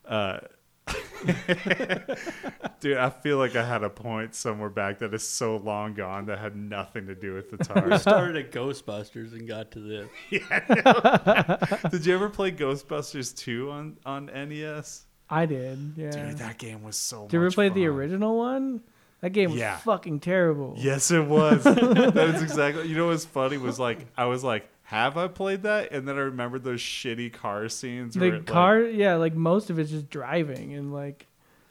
Uh, 0.08 0.40
dude, 2.80 2.98
I 2.98 3.10
feel 3.10 3.38
like 3.38 3.56
I 3.56 3.66
had 3.66 3.84
a 3.84 3.90
point 3.90 4.36
somewhere 4.36 4.70
back 4.70 5.00
that 5.00 5.14
is 5.14 5.28
so 5.28 5.58
long 5.58 5.94
gone 5.94 6.28
that 6.28 6.40
had 6.40 6.56
nothing 6.56 7.08
to 7.08 7.16
do 7.16 7.34
with 7.34 7.50
the 7.52 7.58
tar. 7.58 7.82
We 7.84 7.90
tar. 7.92 8.00
started 8.00 8.36
at 8.38 8.52
Ghostbusters 8.52 9.34
and 9.34 9.48
got 9.48 9.72
to 9.72 9.80
this. 9.80 10.10
yeah. 10.30 11.80
Did 11.90 12.06
you 12.06 12.14
ever 12.14 12.30
play 12.30 12.52
Ghostbusters 12.52 13.36
2 13.36 13.72
on 13.72 13.98
on 14.06 14.26
NES? 14.28 15.06
I 15.30 15.46
did. 15.48 15.94
Yeah. 15.98 16.12
Dude, 16.12 16.38
that 16.38 16.58
game 16.60 16.84
was 16.84 16.96
so. 16.98 17.24
Did 17.24 17.34
you 17.34 17.40
ever 17.40 17.46
much 17.48 17.56
play 17.56 17.70
the 17.70 17.88
original 17.88 18.38
one? 18.38 18.82
That 19.22 19.32
game 19.32 19.50
was 19.52 19.60
Yeah. 19.60 19.78
fucking 19.78 20.20
terrible. 20.20 20.76
Yes, 20.78 21.10
it 21.10 21.26
was. 21.26 21.64
that 21.64 22.14
was 22.34 22.44
exactly. 22.44 22.88
You 22.88 22.96
know 22.96 23.08
what's 23.08 23.26
funny 23.26 23.58
was 23.58 23.80
like 23.80 24.06
I 24.16 24.26
was 24.26 24.44
like, 24.44 24.70
have 24.86 25.18
I 25.18 25.28
played 25.28 25.64
that? 25.64 25.92
And 25.92 26.08
then 26.08 26.16
I 26.16 26.22
remembered 26.22 26.64
those 26.64 26.80
shitty 26.80 27.34
car 27.34 27.68
scenes. 27.70 28.16
The 28.16 28.26
it, 28.26 28.34
like, 28.34 28.46
car, 28.46 28.82
yeah, 28.82 29.16
like 29.16 29.36
most 29.36 29.70
of 29.70 29.80
it's 29.80 29.92
just 29.92 30.10
driving 30.10 30.74
and 30.74 30.94
like 30.94 31.28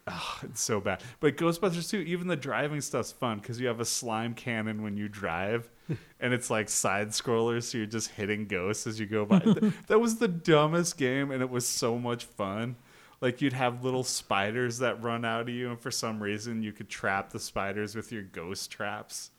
Oh, 0.07 0.39
it's 0.43 0.61
so 0.61 0.81
bad. 0.81 1.03
But 1.21 1.37
Ghostbusters 1.37 1.89
2, 1.89 1.99
even 1.99 2.29
the 2.29 2.37
driving 2.37 2.81
stuff's 2.83 3.13
fun 3.13 3.39
because 3.39 3.59
you 3.59 3.69
have 3.69 3.81
a 3.81 3.87
slime 3.87 4.35
cannon 4.35 4.83
when 4.83 4.97
you 4.97 5.09
drive, 5.09 5.71
and 6.21 6.35
it's 6.35 6.51
like 6.51 6.69
side 6.69 7.09
scrollers, 7.09 7.65
so 7.65 7.79
you're 7.79 7.87
just 7.87 8.11
hitting 8.11 8.47
ghosts 8.47 8.87
as 8.87 9.01
you 9.01 9.07
go 9.07 9.25
by. 9.25 9.41
That 9.87 10.01
was 10.01 10.17
the 10.19 10.29
dumbest 10.29 10.99
game, 10.99 11.31
and 11.31 11.41
it 11.41 11.49
was 11.49 11.67
so 11.67 11.99
much 11.99 12.25
fun. 12.25 12.77
Like 13.21 13.41
you'd 13.41 13.55
have 13.55 13.83
little 13.85 14.05
spiders 14.05 14.79
that 14.79 15.03
run 15.03 15.25
out 15.25 15.43
of 15.43 15.49
you, 15.49 15.71
and 15.71 15.81
for 15.81 15.91
some 15.91 16.23
reason 16.23 16.63
you 16.63 16.73
could 16.73 16.91
trap 16.91 17.31
the 17.31 17.41
spiders 17.41 17.95
with 17.95 18.13
your 18.13 18.23
ghost 18.23 18.71
traps. 18.71 19.31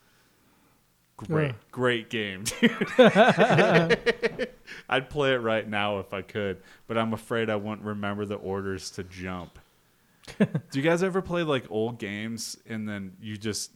Great, 1.17 1.51
Ugh. 1.51 1.55
great 1.71 2.09
game, 2.09 2.43
dude. 2.43 2.87
I'd 4.89 5.09
play 5.09 5.33
it 5.33 5.37
right 5.37 5.67
now 5.67 5.99
if 5.99 6.13
I 6.13 6.21
could, 6.21 6.61
but 6.87 6.97
I'm 6.97 7.13
afraid 7.13 7.49
I 7.49 7.55
wouldn't 7.55 7.83
remember 7.83 8.25
the 8.25 8.35
orders 8.35 8.91
to 8.91 9.03
jump. 9.03 9.57
Do 10.39 10.47
you 10.73 10.81
guys 10.81 11.03
ever 11.03 11.21
play 11.21 11.43
like 11.43 11.65
old 11.69 11.99
games 11.99 12.57
and 12.67 12.89
then 12.89 13.13
you 13.21 13.37
just 13.37 13.71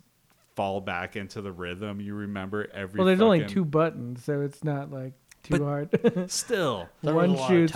fall 0.55 0.81
back 0.81 1.15
into 1.15 1.41
the 1.41 1.51
rhythm? 1.51 2.01
You 2.01 2.15
remember 2.15 2.67
every. 2.73 2.97
well, 2.97 3.05
there's 3.07 3.21
only 3.21 3.45
two 3.45 3.63
buttons, 3.63 4.23
so 4.23 4.41
it's 4.41 4.63
not 4.63 4.91
like 4.91 5.13
too 5.43 5.59
But- 5.59 5.61
hard. 5.61 6.29
Still, 6.31 6.89
one 7.01 7.29
a 7.29 7.33
lot 7.33 7.47
shoots. 7.47 7.73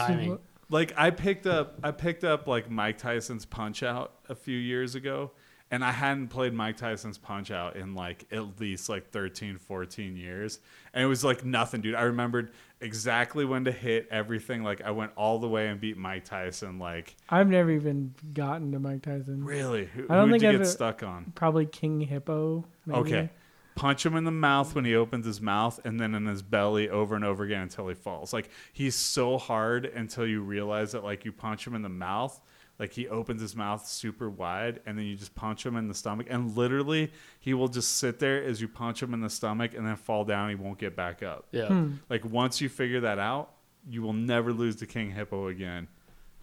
like 0.69 0.91
I 0.97 1.09
picked 1.11 1.47
up, 1.47 1.79
I 1.83 1.91
picked 1.91 2.23
up 2.25 2.47
like 2.47 2.69
Mike 2.69 2.97
Tyson's 2.97 3.45
Punch 3.45 3.81
Out 3.83 4.13
a 4.27 4.35
few 4.35 4.57
years 4.57 4.95
ago, 4.95 5.31
and 5.73 5.83
I 5.83 5.91
hadn't 5.91 6.27
played 6.27 6.53
Mike 6.53 6.77
Tyson's 6.77 7.17
Punch 7.17 7.49
Out 7.49 7.77
in 7.77 7.95
like 7.95 8.27
at 8.31 8.59
least 8.59 8.89
like 8.89 9.09
13, 9.09 9.57
14 9.57 10.15
years, 10.15 10.59
and 10.93 11.03
it 11.03 11.07
was 11.07 11.23
like 11.23 11.43
nothing, 11.43 11.81
dude. 11.81 11.95
I 11.95 12.03
remembered 12.03 12.51
exactly 12.79 13.43
when 13.43 13.65
to 13.65 13.71
hit 13.71 14.07
everything. 14.11 14.61
Like 14.61 14.81
I 14.81 14.91
went 14.91 15.13
all 15.15 15.39
the 15.39 15.47
way 15.47 15.69
and 15.69 15.81
beat 15.81 15.97
Mike 15.97 16.25
Tyson. 16.25 16.77
Like 16.77 17.15
I've 17.27 17.47
never 17.47 17.71
even 17.71 18.13
gotten 18.35 18.71
to 18.73 18.79
Mike 18.79 19.01
Tyson. 19.01 19.43
really, 19.43 19.85
who, 19.85 20.05
I 20.11 20.15
don't 20.17 20.29
think 20.29 20.43
you 20.43 20.49
I've 20.49 20.59
get 20.59 20.67
stuck 20.67 21.01
on? 21.01 21.33
Probably 21.33 21.65
King 21.65 22.01
Hippo. 22.01 22.65
Maybe. 22.85 22.99
Okay. 22.99 23.29
Punch 23.73 24.05
him 24.05 24.15
in 24.15 24.25
the 24.25 24.31
mouth 24.31 24.75
when 24.75 24.85
he 24.85 24.95
opens 24.95 25.25
his 25.25 25.41
mouth 25.41 25.79
and 25.83 25.99
then 25.99 26.13
in 26.13 26.27
his 26.27 26.43
belly 26.43 26.87
over 26.87 27.15
and 27.15 27.25
over 27.25 27.43
again 27.43 27.63
until 27.63 27.87
he 27.87 27.95
falls. 27.95 28.31
Like 28.31 28.51
he's 28.71 28.93
so 28.93 29.39
hard 29.39 29.85
until 29.87 30.27
you 30.27 30.43
realize 30.43 30.91
that 30.91 31.03
like 31.03 31.25
you 31.25 31.31
punch 31.31 31.65
him 31.65 31.73
in 31.73 31.81
the 31.81 31.89
mouth, 31.89 32.39
like 32.83 32.91
he 32.91 33.07
opens 33.07 33.39
his 33.39 33.55
mouth 33.55 33.87
super 33.87 34.29
wide 34.29 34.81
and 34.85 34.97
then 34.97 35.05
you 35.05 35.15
just 35.15 35.33
punch 35.35 35.65
him 35.65 35.77
in 35.77 35.87
the 35.87 35.93
stomach 35.93 36.27
and 36.29 36.53
literally 36.57 37.09
he 37.39 37.53
will 37.53 37.69
just 37.69 37.95
sit 37.95 38.19
there 38.19 38.43
as 38.43 38.59
you 38.59 38.67
punch 38.67 39.01
him 39.01 39.13
in 39.13 39.21
the 39.21 39.29
stomach 39.29 39.73
and 39.73 39.87
then 39.87 39.95
fall 39.95 40.25
down 40.25 40.49
he 40.49 40.55
won't 40.55 40.77
get 40.77 40.93
back 40.93 41.23
up. 41.23 41.47
Yeah. 41.53 41.67
Hmm. 41.67 41.93
Like 42.09 42.25
once 42.25 42.59
you 42.59 42.67
figure 42.67 42.99
that 42.99 43.19
out, 43.19 43.53
you 43.89 44.01
will 44.01 44.11
never 44.11 44.51
lose 44.51 44.75
to 44.77 44.85
King 44.85 45.11
Hippo 45.11 45.47
again. 45.47 45.87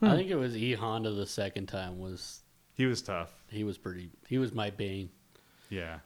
I 0.01 0.17
think 0.17 0.31
it 0.31 0.37
was 0.37 0.57
E 0.57 0.73
Honda 0.73 1.11
the 1.11 1.27
second 1.27 1.67
time 1.67 1.99
was 1.99 2.41
He 2.73 2.87
was 2.87 3.03
tough. 3.03 3.31
he 3.51 3.63
was 3.63 3.77
pretty 3.77 4.09
he 4.27 4.39
was 4.39 4.55
my 4.55 4.71
bane. 4.71 5.11
Yeah. 5.69 5.99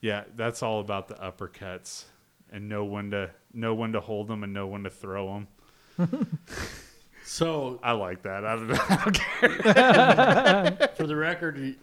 Yeah, 0.00 0.24
that's 0.36 0.62
all 0.62 0.80
about 0.80 1.08
the 1.08 1.16
uppercuts 1.16 2.04
and 2.50 2.66
know 2.66 2.86
when 2.86 3.10
to 3.10 3.28
know 3.52 3.74
when 3.74 3.92
to 3.92 4.00
hold 4.00 4.28
them 4.28 4.42
and 4.42 4.54
know 4.54 4.66
when 4.68 4.84
to 4.84 4.90
throw 4.90 5.44
them. 5.98 6.28
So 7.24 7.80
I 7.82 7.92
like 7.92 8.22
that. 8.22 8.44
I 8.44 8.56
don't 8.56 8.68
know. 8.68 8.78
I 8.88 8.96
don't 8.96 9.14
care. 10.76 10.88
for 10.94 11.06
the 11.06 11.16
record, 11.16 11.76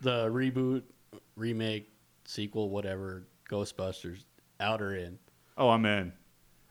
the 0.00 0.28
reboot, 0.28 0.82
remake, 1.36 1.90
sequel, 2.24 2.70
whatever, 2.70 3.26
Ghostbusters, 3.50 4.24
out 4.60 4.80
or 4.80 4.94
in. 4.94 5.18
Oh, 5.58 5.68
I'm 5.70 5.84
in. 5.84 6.12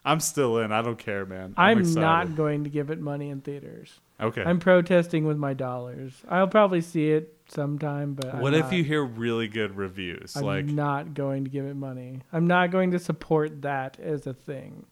I'm 0.05 0.21
still 0.21 0.59
in. 0.59 0.71
I 0.71 0.81
don't 0.81 0.97
care, 0.97 1.25
man. 1.25 1.53
I'm 1.57 1.79
excited. 1.79 1.99
not 1.99 2.35
going 2.35 2.63
to 2.63 2.69
give 2.69 2.89
it 2.89 2.99
money 2.99 3.29
in 3.29 3.41
theaters. 3.41 3.99
Okay. 4.21 4.43
I'm 4.43 4.59
protesting 4.59 5.25
with 5.25 5.37
my 5.37 5.53
dollars. 5.53 6.13
I'll 6.29 6.47
probably 6.47 6.81
see 6.81 7.11
it 7.11 7.37
sometime, 7.49 8.13
but 8.13 8.33
I'm 8.33 8.39
what 8.41 8.53
if 8.53 8.65
not- 8.65 8.73
you 8.73 8.83
hear 8.83 9.03
really 9.03 9.47
good 9.47 9.75
reviews? 9.75 10.35
I'm 10.35 10.43
like, 10.43 10.65
not 10.65 11.13
going 11.13 11.43
to 11.43 11.49
give 11.49 11.65
it 11.65 11.75
money. 11.75 12.21
I'm 12.31 12.47
not 12.47 12.71
going 12.71 12.91
to 12.91 12.99
support 12.99 13.61
that 13.63 13.99
as 13.99 14.25
a 14.25 14.33
thing, 14.33 14.85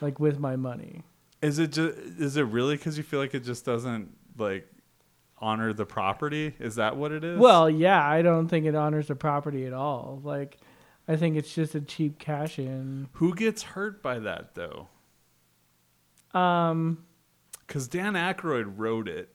like 0.00 0.20
with 0.20 0.38
my 0.38 0.54
money. 0.56 1.02
Is 1.46 1.58
it 1.58 1.72
just 1.72 1.96
is 2.18 2.36
it 2.36 2.42
really 2.42 2.76
because 2.76 2.96
you 2.98 3.04
feel 3.04 3.20
like 3.20 3.34
it 3.34 3.44
just 3.44 3.64
doesn't 3.64 4.08
like 4.36 4.66
honor 5.38 5.72
the 5.72 5.86
property? 5.86 6.54
Is 6.58 6.74
that 6.76 6.96
what 6.96 7.12
it 7.12 7.22
is? 7.22 7.38
Well, 7.38 7.70
yeah, 7.70 8.04
I 8.06 8.22
don't 8.22 8.48
think 8.48 8.66
it 8.66 8.74
honors 8.74 9.08
the 9.08 9.14
property 9.14 9.66
at 9.66 9.72
all. 9.72 10.20
Like, 10.24 10.58
I 11.06 11.16
think 11.16 11.36
it's 11.36 11.54
just 11.54 11.74
a 11.74 11.80
cheap 11.80 12.18
cash 12.18 12.58
in. 12.58 13.08
who 13.12 13.34
gets 13.34 13.62
hurt 13.62 14.02
by 14.02 14.18
that 14.18 14.54
though? 14.54 14.88
Um, 16.38 17.04
Because 17.66 17.88
Dan 17.88 18.14
Aykroyd 18.14 18.72
wrote 18.76 19.08
it. 19.08 19.30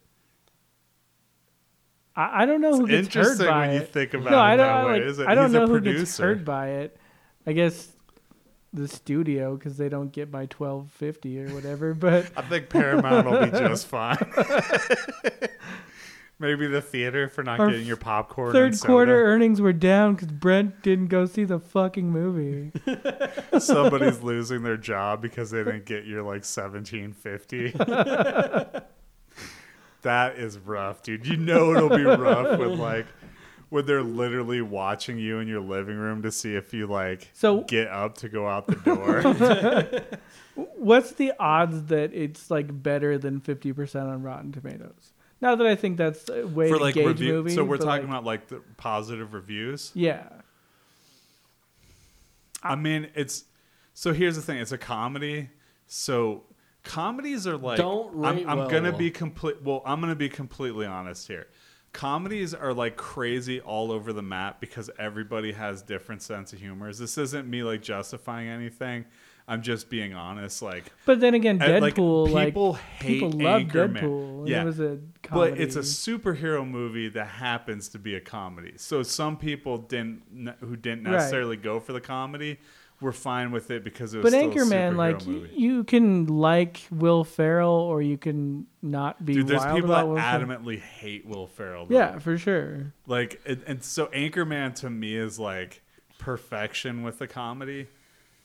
I, 2.16 2.44
I 2.44 2.46
don't 2.46 2.62
know 2.62 2.76
who 2.76 2.86
It's 2.88 3.08
gets 3.08 3.16
hurt 3.16 3.22
interesting 3.22 3.48
by 3.48 3.60
when 3.68 3.76
you 3.76 3.82
it. 3.82 3.94
think 3.94 4.14
about 4.14 4.32
no, 4.32 4.38
it 4.38 4.42
I 4.42 4.56
don't. 4.58 4.68
that 4.68 4.76
I, 4.76 4.86
way, 4.86 4.92
like, 4.94 5.02
isn't 5.04 5.24
it? 5.24 5.30
I 5.30 5.36
don't 5.36 5.46
He's 5.46 5.54
know 5.54 5.68
who 5.68 5.82
gets 5.82 6.18
hurt 6.18 6.44
by 6.46 6.68
it. 6.70 6.98
I 7.48 7.54
guess 7.54 7.88
the 8.74 8.88
studio 8.88 9.56
because 9.58 9.78
they 9.78 9.90
don't 9.90 10.12
get 10.12 10.32
my 10.32 10.46
twelve 10.46 10.90
fifty 10.92 11.40
or 11.42 11.50
whatever. 11.54 11.94
But 12.02 12.32
I 12.38 12.42
think 12.42 12.70
Paramount 12.70 13.30
will 13.30 13.46
be 13.46 13.52
just 13.58 13.88
fine. 13.88 14.18
Maybe 16.40 16.66
the 16.66 16.82
theater 16.82 17.28
for 17.30 17.44
not 17.44 17.60
Our 17.60 17.70
getting 17.70 17.86
your 17.86 17.98
popcorn. 17.98 18.52
third 18.52 18.80
quarter 18.80 19.26
earnings 19.26 19.62
were 19.62 19.74
down 19.74 20.16
because 20.16 20.30
Brent 20.30 20.82
didn't 20.82 21.08
go 21.10 21.28
see 21.28 21.44
the 21.44 21.60
fucking 21.60 22.10
movie. 22.10 22.72
somebody's 23.60 24.22
losing 24.24 24.64
their 24.64 24.78
job 24.78 25.22
because 25.22 25.52
they 25.52 25.64
didn't 25.64 25.86
get 25.86 26.06
your 26.06 26.24
like 26.24 26.44
seventeen 26.44 27.14
fifty. 27.14 27.70
that 30.02 30.36
is 30.38 30.58
rough, 30.58 31.04
dude. 31.04 31.28
You 31.28 31.38
know 31.38 31.76
it'll 31.76 31.90
be 31.96 32.04
rough 32.06 32.58
with 32.58 32.80
like 32.80 33.06
where 33.72 33.82
they're 33.82 34.04
literally 34.04 34.62
watching 34.62 35.18
you 35.18 35.40
in 35.40 35.48
your 35.48 35.62
living 35.62 35.96
room 35.96 36.22
to 36.22 36.32
see 36.32 36.56
if 36.56 36.74
you 36.74 36.86
like 36.88 37.30
So- 37.34 37.62
get 37.62 37.88
up 37.88 38.18
to 38.20 38.30
go 38.30 38.48
out 38.48 38.68
the 38.68 38.76
door. 38.76 40.20
What's 40.78 41.14
the 41.14 41.32
odds 41.40 41.86
that 41.86 42.14
it's 42.14 42.52
like 42.52 42.84
better 42.84 43.18
than 43.18 43.40
fifty 43.40 43.72
percent 43.72 44.08
on 44.10 44.22
Rotten 44.22 44.52
Tomatoes? 44.52 45.14
Not 45.40 45.58
that 45.58 45.66
I 45.68 45.76
think 45.76 45.96
that's 45.98 46.30
a 46.30 46.46
way 46.46 46.70
for 46.70 46.78
to 46.78 46.84
like 46.84 46.94
gauge 46.96 47.08
review. 47.08 47.34
movies. 47.34 47.56
so 47.56 47.64
we're 47.64 47.78
talking 47.78 48.10
like, 48.10 48.10
about 48.10 48.24
like 48.26 48.48
the 48.50 48.62
positive 48.78 49.34
reviews. 49.34 49.92
yeah. 49.96 50.28
I 52.64 52.76
mean, 52.76 53.08
it's 53.16 53.46
so 53.94 54.14
here's 54.14 54.36
the 54.36 54.42
thing. 54.42 54.58
It's 54.58 54.72
a 54.72 54.78
comedy. 54.78 55.50
So 55.88 56.44
comedies 56.84 57.48
are 57.48 57.58
like 57.58 57.78
Don't 57.78 58.14
I'm, 58.26 58.36
rate 58.38 58.46
I'm 58.48 58.58
well. 58.60 58.70
gonna 58.70 58.96
be 58.96 59.10
complete. 59.10 59.64
Well, 59.64 59.82
I'm 59.86 60.00
gonna 60.02 60.16
be 60.16 60.30
completely 60.30 60.86
honest 60.86 61.28
here. 61.28 61.48
Comedies 61.94 62.54
are 62.54 62.74
like 62.74 62.96
crazy 62.96 63.60
all 63.60 63.92
over 63.92 64.14
the 64.14 64.22
map 64.22 64.62
because 64.62 64.90
everybody 64.98 65.52
has 65.52 65.82
different 65.82 66.22
sense 66.22 66.54
of 66.54 66.60
humors. 66.60 66.98
This 66.98 67.18
isn't 67.18 67.50
me 67.50 67.64
like 67.64 67.82
justifying 67.82 68.48
anything. 68.48 69.06
I'm 69.48 69.62
just 69.62 69.90
being 69.90 70.14
honest. 70.14 70.62
Like, 70.62 70.86
But 71.06 71.20
then 71.20 71.34
again, 71.34 71.62
eh, 71.62 71.80
like, 71.80 71.96
Deadpool, 71.96 72.30
like 72.32 72.48
people 72.50 72.74
hate 72.74 73.08
people 73.20 73.32
love 73.32 73.64
Anchorman. 73.64 74.00
Deadpool. 74.02 74.48
Yeah. 74.48 74.62
it 74.62 74.66
was 74.66 74.80
a 74.80 75.00
comedy. 75.24 75.52
but 75.52 75.60
it's 75.60 75.76
a 75.76 75.80
superhero 75.80 76.66
movie 76.66 77.10
that 77.10 77.26
happens 77.28 77.90
to 77.90 78.00
be 78.00 78.16
a 78.16 78.22
comedy. 78.22 78.74
So 78.78 79.04
some 79.04 79.36
people 79.36 79.78
didn't 79.80 80.22
who 80.62 80.78
didn't 80.78 81.04
Right. 81.06 81.14
necessarily 81.14 81.58
go 81.58 81.82
for 81.82 81.92
the 81.92 82.00
comedy 82.02 82.60
were 83.02 83.12
fine 83.12 83.52
with 83.52 83.72
it 83.72 83.84
because 83.84 84.14
it 84.14 84.24
was 84.24 84.32
But 84.32 84.40
Anchorman, 84.40 84.96
like 84.96 85.20
y- 85.22 85.26
movie. 85.28 85.50
you 85.56 85.84
can 85.84 86.28
like 86.28 86.82
Will 86.92 87.24
Ferrell 87.24 87.72
or 87.74 88.02
you 88.02 88.18
can 88.18 88.68
not 88.82 89.26
be 89.26 89.34
Dude, 89.34 89.48
there's 89.48 89.66
people 89.66 89.90
that 89.90 90.06
Ferrell. 90.06 90.18
adamantly 90.18 90.80
hate 90.80 91.26
Will 91.26 91.48
Ferrell. 91.48 91.88
though. 91.88 91.96
Yeah, 91.98 92.20
for 92.20 92.38
sure. 92.38 92.94
like 93.08 93.42
it, 93.46 93.64
and 93.68 93.84
so 93.84 94.06
Anchorman 94.08 94.76
to 94.76 94.90
me 94.90 95.16
is 95.16 95.40
like 95.40 95.82
perfection 96.20 97.04
with 97.04 97.20
the 97.20 97.28
comedy. 97.28 97.88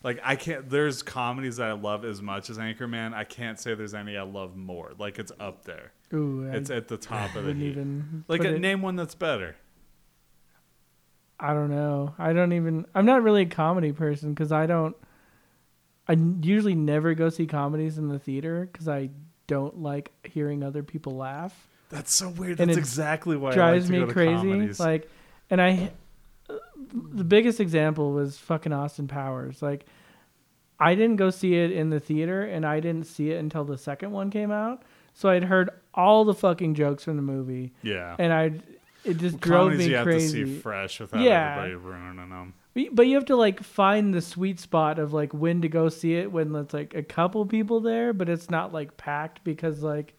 Like 0.02 0.20
I 0.24 0.36
can't. 0.36 0.68
There's 0.70 1.02
comedies 1.02 1.56
that 1.56 1.68
I 1.68 1.72
love 1.72 2.04
as 2.04 2.22
much 2.22 2.48
as 2.50 2.58
Anchorman. 2.58 3.12
I 3.14 3.24
can't 3.24 3.58
say 3.58 3.74
there's 3.74 3.94
any 3.94 4.16
I 4.16 4.22
love 4.22 4.56
more. 4.56 4.92
Like 4.98 5.18
it's 5.18 5.32
up 5.40 5.64
there. 5.64 5.92
Ooh, 6.14 6.48
I 6.50 6.56
It's 6.56 6.70
at 6.70 6.88
the 6.88 6.96
top 6.96 7.34
of 7.34 7.44
the 7.44 7.52
heap. 7.52 7.72
even 7.72 8.24
Like 8.28 8.44
a, 8.44 8.50
uh, 8.50 8.52
it- 8.52 8.60
name 8.60 8.82
one 8.82 8.96
that's 8.96 9.14
better. 9.16 9.56
I 11.38 11.52
don't 11.52 11.70
know. 11.70 12.14
I 12.18 12.32
don't 12.32 12.52
even. 12.52 12.86
I'm 12.94 13.06
not 13.06 13.22
really 13.22 13.42
a 13.42 13.46
comedy 13.46 13.92
person 13.92 14.32
because 14.32 14.52
I 14.52 14.66
don't. 14.66 14.96
I 16.08 16.12
usually 16.40 16.74
never 16.74 17.14
go 17.14 17.28
see 17.28 17.46
comedies 17.46 17.98
in 17.98 18.08
the 18.08 18.18
theater 18.18 18.68
because 18.70 18.88
I 18.88 19.10
don't 19.46 19.82
like 19.82 20.12
hearing 20.24 20.62
other 20.62 20.82
people 20.82 21.16
laugh. 21.16 21.68
That's 21.88 22.12
so 22.12 22.28
weird. 22.28 22.60
And 22.60 22.70
That's 22.70 22.78
exactly 22.78 23.36
why 23.36 23.52
drives 23.52 23.90
I 23.90 23.98
like 23.98 24.08
me 24.08 24.12
crazy. 24.12 24.34
comedies. 24.34 24.80
Like, 24.80 25.10
and 25.50 25.60
I, 25.60 25.92
the 26.92 27.24
biggest 27.24 27.60
example 27.60 28.12
was 28.12 28.38
fucking 28.38 28.72
Austin 28.72 29.08
Powers. 29.08 29.62
Like, 29.62 29.86
I 30.78 30.94
didn't 30.94 31.16
go 31.16 31.30
see 31.30 31.54
it 31.54 31.70
in 31.70 31.90
the 31.90 32.00
theater, 32.00 32.42
and 32.42 32.66
I 32.66 32.80
didn't 32.80 33.06
see 33.06 33.30
it 33.30 33.38
until 33.38 33.64
the 33.64 33.78
second 33.78 34.10
one 34.10 34.30
came 34.30 34.50
out. 34.50 34.82
So 35.14 35.28
I'd 35.28 35.44
heard 35.44 35.70
all 35.94 36.24
the 36.24 36.34
fucking 36.34 36.74
jokes 36.74 37.04
from 37.04 37.16
the 37.16 37.22
movie, 37.22 37.72
yeah. 37.82 38.16
and 38.18 38.32
I, 38.32 38.60
it 39.06 39.18
just 39.18 39.40
drove 39.40 39.70
comedies 39.70 39.88
me 39.88 39.94
you 39.94 40.02
crazy. 40.02 40.38
have 40.40 40.46
to 40.48 40.54
see 40.54 40.60
fresh 40.60 41.00
without 41.00 41.20
Yeah. 41.22 41.56
everybody 41.64 41.74
ruining 41.74 42.30
them. 42.30 42.54
But 42.92 43.06
you 43.06 43.14
have 43.14 43.24
to 43.26 43.36
like 43.36 43.62
find 43.62 44.12
the 44.12 44.20
sweet 44.20 44.60
spot 44.60 44.98
of 44.98 45.12
like 45.14 45.32
when 45.32 45.62
to 45.62 45.68
go 45.68 45.88
see 45.88 46.16
it 46.16 46.30
when 46.30 46.54
it's 46.56 46.74
like 46.74 46.94
a 46.94 47.02
couple 47.02 47.46
people 47.46 47.80
there, 47.80 48.12
but 48.12 48.28
it's 48.28 48.50
not 48.50 48.72
like 48.72 48.96
packed 48.98 49.42
because 49.44 49.82
like 49.82 50.14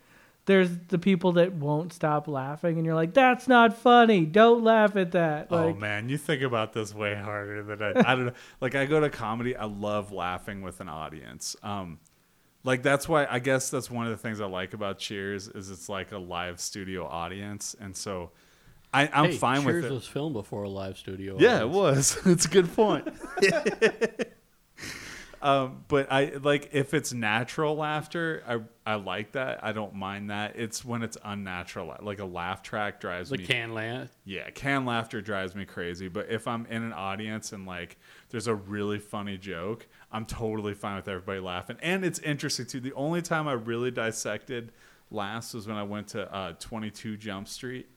there's 0.46 0.70
the 0.88 0.98
people 0.98 1.34
that 1.34 1.54
won't 1.54 1.92
stop 1.94 2.28
laughing 2.28 2.78
and 2.78 2.86
you're 2.86 2.96
like, 2.96 3.14
that's 3.14 3.48
not 3.50 3.78
funny. 3.78 4.26
Don't 4.26 4.64
laugh 4.64 4.96
at 4.96 5.12
that. 5.12 5.48
oh 5.52 5.68
Like, 5.68 5.78
man, 5.78 6.10
you 6.10 6.18
think 6.18 6.42
about 6.42 6.74
this 6.74 6.96
way 6.96 7.14
harder 7.16 7.62
than 7.62 7.84
I. 7.84 7.90
I 8.12 8.16
don't 8.16 8.26
know. 8.28 8.32
Like 8.62 8.74
I 8.74 8.86
go 8.86 9.02
to 9.02 9.10
comedy, 9.10 9.56
I 9.56 9.66
love 9.66 10.12
laughing 10.12 10.62
with 10.62 10.80
an 10.80 10.90
audience. 10.90 11.56
Um, 11.62 12.00
like 12.64 12.82
that's 12.82 13.08
why 13.08 13.28
I 13.30 13.38
guess 13.40 13.70
that's 13.70 13.92
one 13.92 14.06
of 14.08 14.12
the 14.12 14.18
things 14.18 14.42
I 14.42 14.46
like 14.48 14.74
about 14.74 14.98
Cheers 15.00 15.48
is 15.48 15.70
it's 15.70 15.90
like 15.90 16.12
a 16.12 16.18
live 16.18 16.60
studio 16.60 17.06
audience, 17.06 17.76
and 17.80 17.96
so 17.96 18.32
I, 18.98 19.10
I'm 19.14 19.32
Hey, 19.32 19.38
fine 19.38 19.64
with 19.64 19.84
it. 19.86 19.92
was 19.92 20.08
filmed 20.08 20.34
before 20.34 20.64
a 20.64 20.70
live 20.70 20.98
studio. 20.98 21.38
Yeah, 21.40 21.62
it 21.62 21.70
was. 21.70 22.18
it's 22.26 22.46
a 22.46 22.50
good 22.50 22.74
point. 22.76 23.08
um, 25.42 25.84
but 25.88 26.12
I 26.12 26.32
like 26.42 26.70
if 26.74 26.94
it's 26.96 27.14
natural 27.14 27.76
laughter, 27.76 28.44
I 28.48 28.60
I 28.92 28.96
like 28.96 29.34
that. 29.34 29.64
I 29.64 29.72
don't 29.72 29.94
mind 29.94 30.32
that. 30.32 30.56
It's 30.56 30.84
when 30.84 31.04
it's 31.04 31.18
unnatural, 31.24 31.96
like 32.02 32.20
a 32.20 32.26
laugh 32.26 32.64
track 32.64 33.00
drives 33.00 33.30
The 33.30 33.38
me. 33.38 33.46
can 33.46 33.74
laugh. 33.74 34.10
Yeah, 34.26 34.50
can 34.50 34.86
laughter 34.86 35.22
drives 35.22 35.54
me 35.56 35.66
crazy. 35.66 36.08
But 36.08 36.30
if 36.30 36.48
I'm 36.48 36.66
in 36.68 36.82
an 36.84 36.94
audience 36.94 37.54
and 37.54 37.68
like 37.68 37.98
there's 38.30 38.48
a 38.48 38.56
really 38.56 38.98
funny 38.98 39.38
joke, 39.38 39.88
I'm 40.12 40.26
totally 40.26 40.74
fine 40.74 40.96
with 40.96 41.08
everybody 41.08 41.40
laughing. 41.40 41.78
And 41.84 42.04
it's 42.04 42.20
interesting 42.20 42.66
too. 42.66 42.80
The 42.80 42.94
only 42.94 43.22
time 43.22 43.48
I 43.48 43.54
really 43.54 43.92
dissected 43.92 44.72
laughs 45.12 45.54
was 45.54 45.68
when 45.68 45.78
I 45.78 45.84
went 45.84 46.08
to 46.10 46.34
uh, 46.34 46.54
22 46.60 47.16
Jump 47.18 47.48
Street. 47.48 47.88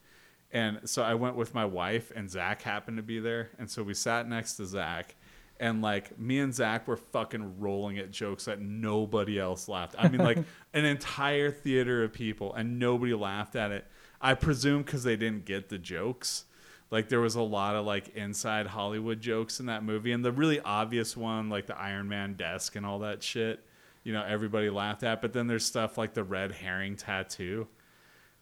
And 0.52 0.80
so 0.84 1.02
I 1.02 1.14
went 1.14 1.36
with 1.36 1.54
my 1.54 1.64
wife, 1.64 2.12
and 2.14 2.28
Zach 2.28 2.62
happened 2.62 2.96
to 2.96 3.02
be 3.02 3.20
there. 3.20 3.50
And 3.58 3.70
so 3.70 3.82
we 3.82 3.94
sat 3.94 4.28
next 4.28 4.54
to 4.54 4.66
Zach. 4.66 5.14
And 5.60 5.82
like 5.82 6.18
me 6.18 6.38
and 6.38 6.54
Zach 6.54 6.88
were 6.88 6.96
fucking 6.96 7.60
rolling 7.60 7.98
at 7.98 8.10
jokes 8.10 8.46
that 8.46 8.60
nobody 8.60 9.38
else 9.38 9.68
laughed. 9.68 9.94
I 9.98 10.08
mean, 10.08 10.22
like 10.22 10.38
an 10.74 10.84
entire 10.86 11.50
theater 11.50 12.02
of 12.02 12.12
people, 12.12 12.54
and 12.54 12.78
nobody 12.78 13.14
laughed 13.14 13.56
at 13.56 13.70
it. 13.70 13.86
I 14.20 14.34
presume 14.34 14.82
because 14.82 15.04
they 15.04 15.16
didn't 15.16 15.44
get 15.44 15.68
the 15.68 15.78
jokes. 15.78 16.44
Like 16.90 17.08
there 17.08 17.20
was 17.20 17.36
a 17.36 17.42
lot 17.42 17.76
of 17.76 17.86
like 17.86 18.08
inside 18.16 18.66
Hollywood 18.66 19.20
jokes 19.20 19.60
in 19.60 19.66
that 19.66 19.84
movie, 19.84 20.12
and 20.12 20.24
the 20.24 20.32
really 20.32 20.60
obvious 20.60 21.16
one, 21.16 21.48
like 21.48 21.66
the 21.66 21.78
Iron 21.78 22.08
Man 22.08 22.34
desk 22.34 22.74
and 22.74 22.84
all 22.84 23.00
that 23.00 23.22
shit, 23.22 23.64
you 24.02 24.12
know, 24.12 24.24
everybody 24.24 24.70
laughed 24.70 25.02
at. 25.02 25.22
But 25.22 25.32
then 25.32 25.46
there's 25.46 25.64
stuff 25.64 25.96
like 25.96 26.14
the 26.14 26.24
red 26.24 26.52
herring 26.52 26.96
tattoo, 26.96 27.68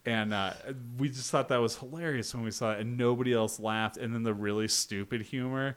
and 0.08 0.32
uh, 0.32 0.54
we 0.96 1.10
just 1.10 1.30
thought 1.30 1.48
that 1.48 1.58
was 1.58 1.76
hilarious 1.76 2.34
when 2.34 2.42
we 2.42 2.50
saw 2.50 2.72
it, 2.72 2.80
and 2.80 2.96
nobody 2.96 3.34
else 3.34 3.60
laughed. 3.60 3.98
And 3.98 4.14
then 4.14 4.22
the 4.22 4.32
really 4.32 4.66
stupid 4.66 5.20
humor, 5.20 5.76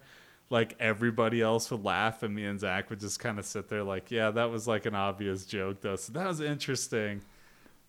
like 0.50 0.74
everybody 0.80 1.41
else 1.41 1.70
would 1.70 1.84
laugh, 1.84 2.24
and 2.24 2.34
me 2.34 2.46
and 2.46 2.58
Zach 2.58 2.89
would 2.89 3.02
just 3.02 3.20
kind 3.20 3.39
of 3.39 3.46
sit 3.46 3.67
there 3.67 3.84
like, 3.84 4.10
yeah, 4.10 4.32
that 4.32 4.50
was 4.50 4.70
like 4.70 4.86
an 4.86 4.96
obvious 4.96 5.46
joke 5.46 5.82
though, 5.82 5.98
so 5.98 6.13
that 6.13 6.26
was 6.26 6.39
interesting. 6.39 7.22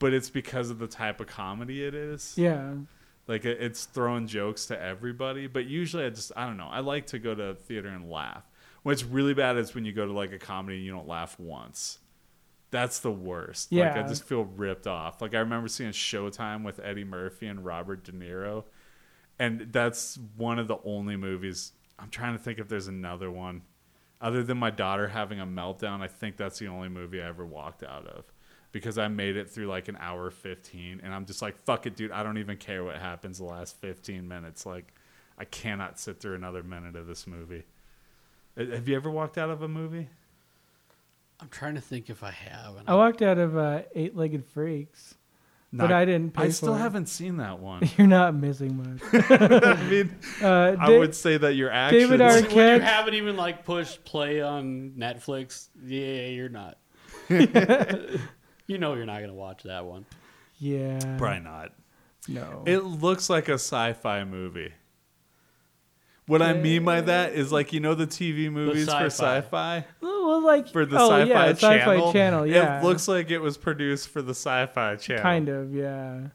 But 0.00 0.12
it's 0.12 0.30
because 0.30 0.70
of 0.70 0.80
the 0.80 0.88
type 0.88 1.20
of 1.20 1.28
comedy 1.28 1.84
it 1.84 1.94
is. 1.94 2.34
yeah. 2.36 2.74
Like 3.28 3.44
it's 3.44 3.84
throwing 3.84 4.26
jokes 4.26 4.66
to 4.66 4.82
everybody, 4.82 5.46
but 5.46 5.66
usually 5.66 6.04
I 6.04 6.10
just 6.10 6.32
I 6.34 6.44
don't 6.44 6.56
know. 6.56 6.68
I 6.68 6.80
like 6.80 7.06
to 7.06 7.20
go 7.20 7.36
to 7.36 7.54
theater 7.54 7.88
and 7.88 8.10
laugh. 8.10 8.42
What's 8.82 9.04
really 9.04 9.32
bad 9.32 9.56
is 9.58 9.76
when 9.76 9.84
you 9.84 9.92
go 9.92 10.04
to 10.04 10.12
like 10.12 10.32
a 10.32 10.40
comedy 10.40 10.78
and 10.78 10.84
you 10.84 10.90
don't 10.90 11.06
laugh 11.06 11.38
once. 11.38 12.00
That's 12.72 12.98
the 12.98 13.12
worst. 13.12 13.70
Like 13.94 14.04
I 14.04 14.08
just 14.08 14.24
feel 14.24 14.44
ripped 14.44 14.88
off. 14.88 15.22
Like 15.22 15.34
I 15.34 15.38
remember 15.38 15.68
seeing 15.68 15.92
Showtime 15.92 16.64
with 16.64 16.80
Eddie 16.80 17.04
Murphy 17.04 17.46
and 17.46 17.64
Robert 17.64 18.02
De 18.02 18.10
Niro, 18.12 18.64
and 19.38 19.68
that's 19.70 20.18
one 20.36 20.58
of 20.58 20.66
the 20.66 20.78
only 20.84 21.16
movies. 21.16 21.72
I'm 21.98 22.10
trying 22.10 22.36
to 22.36 22.42
think 22.42 22.58
if 22.58 22.68
there's 22.68 22.88
another 22.88 23.30
one, 23.30 23.62
other 24.20 24.42
than 24.42 24.58
my 24.58 24.70
daughter 24.70 25.08
having 25.08 25.38
a 25.38 25.46
meltdown. 25.46 26.00
I 26.00 26.08
think 26.08 26.36
that's 26.36 26.58
the 26.58 26.66
only 26.68 26.88
movie 26.88 27.22
I 27.22 27.28
ever 27.28 27.46
walked 27.46 27.84
out 27.84 28.06
of 28.08 28.24
because 28.72 28.96
I 28.98 29.06
made 29.08 29.36
it 29.36 29.50
through 29.50 29.66
like 29.66 29.88
an 29.88 29.98
hour 30.00 30.30
15 30.30 31.02
and 31.04 31.14
I'm 31.14 31.26
just 31.26 31.42
like 31.42 31.58
fuck 31.58 31.86
it 31.86 31.94
dude 31.94 32.10
I 32.10 32.22
don't 32.22 32.38
even 32.38 32.56
care 32.56 32.82
what 32.82 32.96
happens 32.96 33.36
the 33.36 33.44
last 33.44 33.76
15 33.82 34.26
minutes 34.26 34.64
like 34.64 34.94
I 35.38 35.44
cannot 35.44 35.98
sit 36.00 36.20
through 36.20 36.34
another 36.34 36.62
minute 36.62 36.96
of 36.96 37.06
this 37.06 37.26
movie. 37.26 37.64
Uh, 38.56 38.66
Have 38.66 38.88
you 38.88 38.96
ever 38.96 39.10
walked 39.10 39.38
out 39.38 39.50
of 39.50 39.62
a 39.62 39.68
movie? 39.68 40.08
I'm 41.42 41.48
trying 41.48 41.74
to 41.74 41.80
think 41.80 42.08
if 42.08 42.22
I 42.22 42.30
have. 42.30 42.76
I 42.86 42.94
walked 42.94 43.20
out 43.20 43.36
of 43.38 43.56
uh, 43.56 43.82
Eight 43.94 44.16
Legged 44.16 44.46
Freaks, 44.46 45.16
but 45.72 45.90
I 45.90 46.04
didn't 46.04 46.32
pay 46.34 46.44
I 46.44 46.46
for 46.46 46.52
still 46.52 46.74
it. 46.76 46.78
haven't 46.78 47.06
seen 47.08 47.38
that 47.38 47.58
one. 47.58 47.82
You're 47.98 48.06
not 48.06 48.34
missing 48.34 48.76
much. 48.76 49.00
I 49.30 49.82
mean, 49.90 50.14
Uh, 50.40 50.76
I 50.78 50.86
Da- 50.86 50.98
would 50.98 51.14
say 51.14 51.36
that 51.38 51.54
your 51.56 51.70
actions 51.70 52.02
David 52.04 52.20
When, 52.20 52.30
Arquette- 52.44 52.54
when 52.54 52.74
you 52.76 52.80
haven't 52.80 53.14
even 53.14 53.36
like 53.36 53.64
pushed 53.64 54.04
play 54.04 54.40
on 54.40 54.92
Netflix, 54.96 55.68
yeah, 55.84 56.26
you're 56.28 56.48
not. 56.48 56.78
you 57.28 58.78
know 58.78 58.94
you're 58.94 59.06
not 59.06 59.20
gonna 59.20 59.34
watch 59.34 59.64
that 59.64 59.84
one. 59.84 60.06
Yeah. 60.58 60.98
probably 61.18 61.40
not. 61.40 61.72
No. 62.28 62.62
It 62.66 62.78
looks 62.84 63.28
like 63.28 63.48
a 63.48 63.54
sci-fi 63.54 64.22
movie. 64.24 64.72
What 66.26 66.40
I 66.40 66.52
mean 66.52 66.84
by 66.84 67.00
that 67.00 67.32
is 67.32 67.50
like 67.50 67.72
you 67.72 67.80
know 67.80 67.94
the 67.94 68.06
TV 68.06 68.50
movies 68.50 68.86
for 68.86 69.06
sci-fi. 69.06 69.78
sci-fi 69.78 69.84
well, 70.00 70.42
like 70.44 70.68
for 70.68 70.86
the 70.86 70.98
oh, 70.98 71.10
sci-fi 71.10 71.28
yeah, 71.28 71.52
channel. 71.52 71.56
Sci-Fi 71.56 72.12
channel. 72.12 72.46
Yeah. 72.46 72.80
It 72.80 72.84
looks 72.84 73.08
like 73.08 73.30
it 73.30 73.40
was 73.40 73.56
produced 73.56 74.08
for 74.08 74.22
the 74.22 74.30
sci-fi 74.34 74.96
channel. 74.96 75.22
kind 75.22 75.48
of. 75.48 75.74
Yeah. 75.74 76.28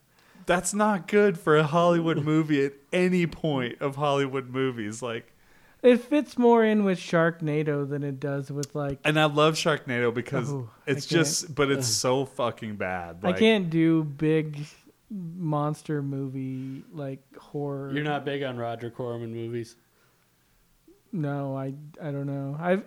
That's 0.46 0.74
not 0.74 1.08
good 1.08 1.38
for 1.38 1.58
a 1.58 1.64
Hollywood 1.64 2.24
movie 2.24 2.66
at 2.66 2.74
any 2.94 3.28
point 3.28 3.82
of 3.82 3.98
Hollywood 3.98 4.50
movies. 4.50 5.02
Like, 5.02 5.34
It 5.84 5.98
fits 6.02 6.38
more 6.38 6.64
in 6.64 6.86
with 6.86 7.00
Sharknado 7.00 7.88
than 7.88 8.04
it 8.04 8.20
does 8.20 8.50
with 8.50 8.74
like. 8.74 9.00
and 9.04 9.20
I 9.20 9.26
love 9.26 9.56
Sharknado 9.56 10.14
because 10.14 10.52
Oh, 10.52 10.70
I 10.88 10.92
it's 10.92 11.06
can't. 11.06 11.20
just, 11.20 11.54
but 11.54 11.70
it's 11.70 11.88
so 11.88 12.26
fucking 12.26 12.78
bad. 12.78 13.18
I 13.24 13.34
can't 13.34 13.70
do 13.70 14.04
big 14.04 14.66
monster 15.10 16.02
movie 16.02 16.84
like 16.94 17.20
horror. 17.38 17.92
You're 17.94 18.04
not 18.04 18.24
big 18.26 18.44
on 18.44 18.58
Roger 18.58 18.90
Corman 18.90 19.34
movies. 19.34 19.76
No, 21.12 21.56
I 21.58 21.74
I 22.02 22.12
don't 22.12 22.26
know. 22.28 22.56
I've 22.60 22.84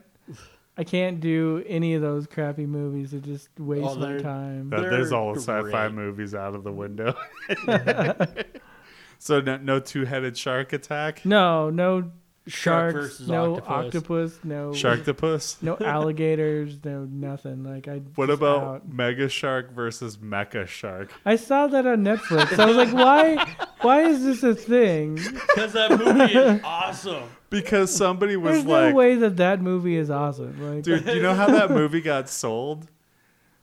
I 0.78 0.84
can't 0.84 1.20
do 1.20 1.62
any 1.66 1.94
of 1.94 2.00
those 2.02 2.26
crappy 2.26 2.64
movies. 2.66 3.12
It 3.12 3.22
just 3.22 3.48
wastes 3.58 3.88
Oh, 3.90 3.96
my 3.96 4.08
they're- 4.12 4.20
time. 4.20 4.70
That- 4.70 4.80
there's 4.82 5.10
They're 5.10 5.18
all 5.18 5.34
the 5.34 5.40
sci-fi 5.40 5.62
great. 5.88 5.92
movies 5.92 6.34
out 6.34 6.54
of 6.54 6.64
the 6.64 6.72
window. 6.72 7.14
so 9.18 9.40
no, 9.40 9.56
no 9.58 9.80
two-headed 9.80 10.36
shark 10.36 10.72
attack. 10.72 11.24
No, 11.26 11.70
no 11.70 12.00
Shark 12.02 12.12
sharks, 12.46 12.94
versus 12.94 13.28
no 13.28 13.56
octopus. 13.56 13.68
octopus, 13.68 14.38
no 14.44 14.70
Sharktopus. 14.70 15.62
no 15.62 15.76
alligators, 15.84 16.78
no 16.84 17.04
nothing. 17.04 17.62
Like 17.64 17.86
I. 17.88 17.98
What 18.14 18.30
about 18.30 18.62
out. 18.62 18.88
Mega 18.92 19.28
Shark 19.28 19.72
versus 19.72 20.16
Mecha 20.16 20.66
Shark? 20.66 21.12
I 21.24 21.36
saw 21.36 21.66
that 21.68 21.86
on 21.86 22.04
Netflix. 22.04 22.58
I 22.58 22.66
was 22.66 22.76
like, 22.76 22.92
why? 22.92 23.36
Why 23.82 24.02
is 24.02 24.24
this 24.24 24.42
a 24.42 24.54
thing? 24.54 25.14
Because 25.16 25.72
that 25.74 25.90
movie 25.98 26.34
is 26.34 26.60
awesome. 26.64 27.24
Because 27.50 27.94
somebody 27.94 28.36
was 28.36 28.52
There's 28.52 28.64
like, 28.66 28.90
no 28.90 28.94
way 28.96 29.14
that 29.16 29.36
that 29.38 29.60
movie 29.60 29.96
is 29.96 30.08
awesome. 30.10 30.74
Like, 30.74 30.84
dude, 30.84 31.06
you 31.06 31.20
know 31.20 31.34
how 31.34 31.46
that 31.48 31.70
movie 31.70 32.00
got 32.00 32.28
sold? 32.28 32.86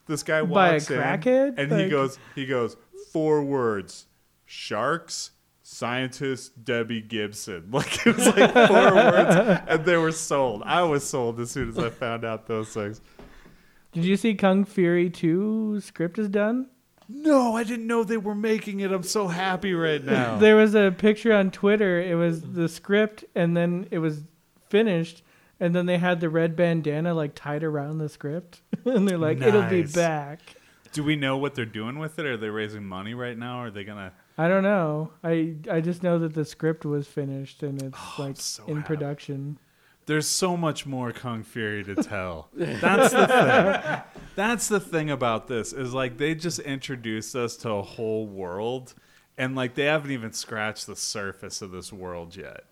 This 0.06 0.22
guy 0.22 0.42
By 0.42 0.68
a 0.68 0.72
walks 0.72 0.90
in 0.90 0.98
crackhead? 0.98 1.58
and 1.58 1.72
he 1.72 1.88
goes, 1.88 2.18
he 2.34 2.46
goes, 2.46 2.76
four 3.12 3.42
words: 3.44 4.06
sharks, 4.44 5.30
scientist, 5.72 6.64
Debbie 6.64 7.00
Gibson. 7.02 7.68
Like 7.72 8.06
it 8.06 8.16
was 8.16 8.26
like 8.26 8.52
four 8.52 8.94
words, 8.94 9.60
and 9.68 9.84
they 9.84 9.96
were 9.96 10.12
sold. 10.12 10.62
I 10.64 10.82
was 10.82 11.04
sold 11.08 11.38
as 11.40 11.50
soon 11.50 11.68
as 11.68 11.78
I 11.78 11.90
found 11.90 12.24
out 12.24 12.46
those 12.46 12.70
things. 12.70 13.00
did 13.92 14.04
you 14.04 14.16
see 14.16 14.34
Kung 14.34 14.64
Fury 14.64 15.10
2 15.10 15.80
script 15.80 16.18
is 16.18 16.28
done? 16.28 16.68
No, 17.08 17.56
I 17.56 17.64
didn't 17.64 17.86
know 17.86 18.04
they 18.04 18.16
were 18.18 18.34
making 18.34 18.80
it. 18.80 18.92
I'm 18.92 19.02
so 19.02 19.28
happy 19.28 19.72
right 19.74 20.02
now. 20.16 20.38
There 20.38 20.56
was 20.56 20.74
a 20.74 20.90
picture 20.96 21.32
on 21.32 21.50
Twitter. 21.50 22.00
It 22.00 22.14
was 22.16 22.42
the 22.42 22.68
script, 22.68 23.24
and 23.34 23.56
then 23.56 23.86
it 23.90 23.98
was 23.98 24.24
finished, 24.68 25.22
and 25.60 25.74
then 25.74 25.86
they 25.86 25.98
had 25.98 26.20
the 26.20 26.28
red 26.30 26.56
bandana 26.56 27.14
like 27.14 27.34
tied 27.34 27.62
around 27.62 27.98
the 27.98 28.08
script, 28.08 28.62
and 28.84 29.06
they're 29.08 29.18
like, 29.18 29.40
"It'll 29.40 29.62
be 29.68 29.82
Nice. 29.82 29.94
back." 29.94 30.40
Do 30.92 31.04
we 31.04 31.16
know 31.16 31.36
what 31.36 31.54
they're 31.54 31.64
doing 31.66 31.98
with 31.98 32.18
it? 32.18 32.24
Are 32.26 32.36
they 32.38 32.48
raising 32.48 32.84
money 32.84 33.12
right 33.14 33.36
now? 33.36 33.58
Are 33.60 33.70
they 33.70 33.84
gonna? 33.84 34.12
I 34.38 34.46
don't 34.48 34.62
know. 34.62 35.10
I 35.24 35.56
I 35.70 35.80
just 35.80 36.02
know 36.02 36.18
that 36.20 36.32
the 36.34 36.44
script 36.44 36.84
was 36.84 37.06
finished 37.08 37.62
and 37.64 37.82
it's 37.82 37.98
oh, 37.98 38.14
like 38.22 38.36
Oh, 38.36 38.40
so 38.40 38.64
in 38.66 38.76
happy. 38.76 38.86
production. 38.86 39.58
There's 40.06 40.26
so 40.28 40.56
much 40.56 40.86
more 40.86 41.12
Kung 41.12 41.42
Fury 41.42 41.84
to 41.84 41.94
tell. 41.96 42.48
That's 42.54 43.12
the 43.12 43.26
thing. 43.26 44.22
That's 44.36 44.68
the 44.68 44.80
thing 44.80 45.10
about 45.10 45.48
this 45.48 45.72
is 45.74 45.92
like 45.92 46.16
they 46.16 46.34
just 46.34 46.60
introduced 46.60 47.34
us 47.36 47.56
to 47.58 47.70
a 47.70 47.82
whole 47.82 48.26
world, 48.26 48.94
and 49.36 49.54
like 49.54 49.74
they 49.74 49.84
haven't 49.84 50.12
even 50.12 50.32
scratched 50.32 50.86
the 50.86 50.96
surface 50.96 51.60
of 51.60 51.72
this 51.72 51.92
world 51.92 52.36
yet. 52.36 52.64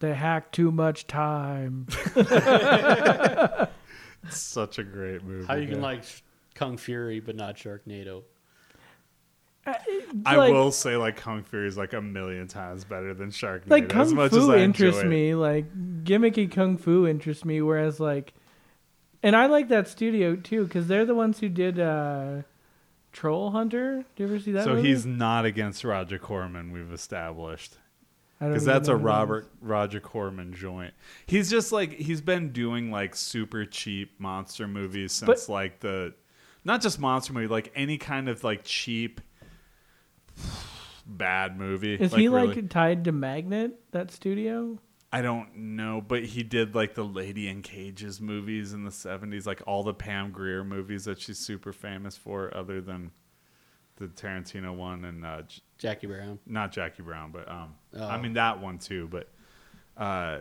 They 0.00 0.12
hacked 0.12 0.54
too 0.54 0.70
much 0.70 1.06
time. 1.06 1.86
It's 2.14 3.66
such 4.36 4.78
a 4.78 4.84
great 4.84 5.24
movie. 5.24 5.46
How 5.46 5.54
you 5.54 5.68
can 5.68 5.80
like 5.80 6.02
Kung 6.54 6.76
Fury 6.76 7.20
but 7.20 7.36
not 7.36 7.56
Sharknado? 7.56 8.24
I 10.24 10.36
like- 10.36 10.52
will 10.52 10.70
say 10.70 10.96
like 10.96 11.16
Kung 11.16 11.42
Fury 11.42 11.66
is 11.68 11.76
like 11.76 11.92
a 11.92 12.00
million 12.00 12.46
times 12.48 12.84
better 12.84 13.14
than 13.14 13.30
Sharknado. 13.30 13.70
like 13.70 13.84
as 13.94 14.08
kung 14.08 14.16
much 14.16 14.30
fu 14.30 14.38
as 14.38 14.48
I 14.48 14.58
interests 14.58 15.02
me. 15.04 15.34
Like 15.34 15.66
gimmicky 16.04 16.50
kung 16.50 16.76
fu 16.78 17.06
interests 17.06 17.44
me. 17.44 17.60
Whereas 17.60 17.98
like, 18.00 18.32
and 19.22 19.34
I 19.34 19.46
like 19.46 19.68
that 19.68 19.88
studio 19.88 20.36
too 20.36 20.64
because 20.64 20.86
they're 20.86 21.04
the 21.04 21.14
ones 21.14 21.40
who 21.40 21.48
did 21.48 21.80
uh, 21.80 22.42
Troll 23.12 23.50
Hunter. 23.50 24.04
Do 24.14 24.22
you 24.22 24.28
ever 24.28 24.38
see 24.38 24.52
that? 24.52 24.64
So 24.64 24.74
movie? 24.74 24.88
he's 24.88 25.04
not 25.06 25.44
against 25.44 25.82
Roger 25.84 26.18
Corman. 26.18 26.70
We've 26.72 26.92
established. 26.92 27.76
Because 28.38 28.66
that's 28.66 28.88
a 28.88 28.96
Robert. 28.96 29.48
Roger 29.62 29.98
Corman 29.98 30.52
joint. 30.52 30.92
He's 31.26 31.48
just 31.50 31.72
like 31.72 31.92
he's 31.94 32.20
been 32.20 32.52
doing 32.52 32.90
like 32.90 33.16
super 33.16 33.64
cheap 33.64 34.20
monster 34.20 34.68
movies 34.68 35.12
since 35.12 35.46
But- 35.46 35.52
like 35.52 35.80
the 35.80 36.12
not 36.62 36.82
just 36.82 36.98
monster 37.00 37.32
movie, 37.32 37.46
like 37.46 37.72
any 37.74 37.96
kind 37.96 38.28
of 38.28 38.44
like 38.44 38.60
cheap 38.64 39.20
bad 41.06 41.58
movie. 41.58 41.94
Is 41.94 42.12
he 42.14 42.28
really- 42.28 42.54
like 42.54 42.70
tied 42.70 43.04
to 43.04 43.12
Magnet? 43.12 43.78
That 43.92 44.10
studio? 44.10 44.78
I 45.12 45.22
don't 45.22 45.56
know, 45.56 46.00
but 46.06 46.24
he 46.24 46.42
did 46.42 46.74
like 46.74 46.94
the 46.94 47.04
Lady 47.04 47.48
in 47.48 47.62
Cages 47.62 48.20
movies 48.20 48.72
in 48.72 48.84
the 48.84 48.90
seventies, 48.90 49.46
like 49.46 49.62
all 49.66 49.82
the 49.82 49.94
Pam 49.94 50.30
Grier 50.32 50.64
movies 50.64 51.04
that 51.04 51.20
she's 51.20 51.38
super 51.38 51.72
famous 51.72 52.16
for, 52.16 52.54
other 52.54 52.80
than 52.80 53.12
the 53.96 54.08
Tarantino 54.08 54.74
one 54.76 55.04
and 55.04 55.24
uh, 55.24 55.42
J- 55.42 55.62
Jackie 55.78 56.06
Brown. 56.08 56.38
not 56.44 56.72
Jackie 56.72 57.02
Brown, 57.02 57.30
but 57.30 57.48
um, 57.48 57.76
I 57.98 58.16
Oh. 58.16 58.20
mean 58.20 58.34
that 58.34 58.60
one 58.60 58.78
too. 58.78 59.08
But 59.08 59.28
uh, 59.96 60.40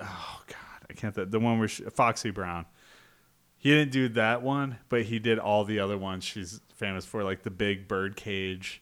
oh 0.00 0.42
god, 0.46 0.86
I 0.88 0.92
can't. 0.92 1.14
Th- 1.14 1.28
the 1.28 1.40
one 1.40 1.58
where 1.58 1.66
she, 1.68 1.82
Foxy 1.84 2.30
Brown. 2.30 2.66
He 3.56 3.70
didn't 3.70 3.90
do 3.90 4.08
that 4.10 4.42
one, 4.42 4.76
but 4.88 5.02
he 5.04 5.18
did 5.18 5.40
all 5.40 5.64
the 5.64 5.80
other 5.80 5.98
ones 5.98 6.22
she's 6.22 6.60
famous 6.74 7.04
for, 7.04 7.24
like 7.24 7.42
the 7.42 7.50
Big 7.50 7.88
Bird 7.88 8.14
Cage, 8.14 8.80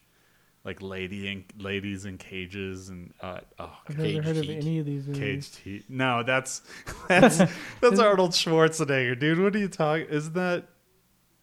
like 0.66 0.82
Lady 0.82 1.28
in 1.28 1.44
Ladies 1.58 2.04
in 2.04 2.18
Cages, 2.18 2.88
and 2.88 3.14
uh, 3.22 3.38
oh 3.60 3.78
I've 3.88 3.96
never 3.96 4.10
Cage 4.10 4.24
heard 4.24 4.36
of 4.36 4.44
Heat. 4.44 4.56
any 4.56 4.78
of 4.80 4.84
these 4.84 5.06
movies. 5.06 5.20
Caged 5.20 5.56
Heat. 5.56 5.84
No, 5.88 6.24
that's 6.24 6.60
that's 7.08 7.38
that's 7.80 8.00
Arnold 8.00 8.32
Schwarzenegger, 8.32 9.18
dude. 9.18 9.40
What 9.40 9.54
are 9.54 9.58
you 9.58 9.68
talking? 9.68 10.06
Is 10.08 10.32
that? 10.32 10.64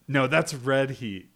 No, 0.10 0.28
that's 0.28 0.54
Red 0.54 0.92
Heat. 0.92 1.30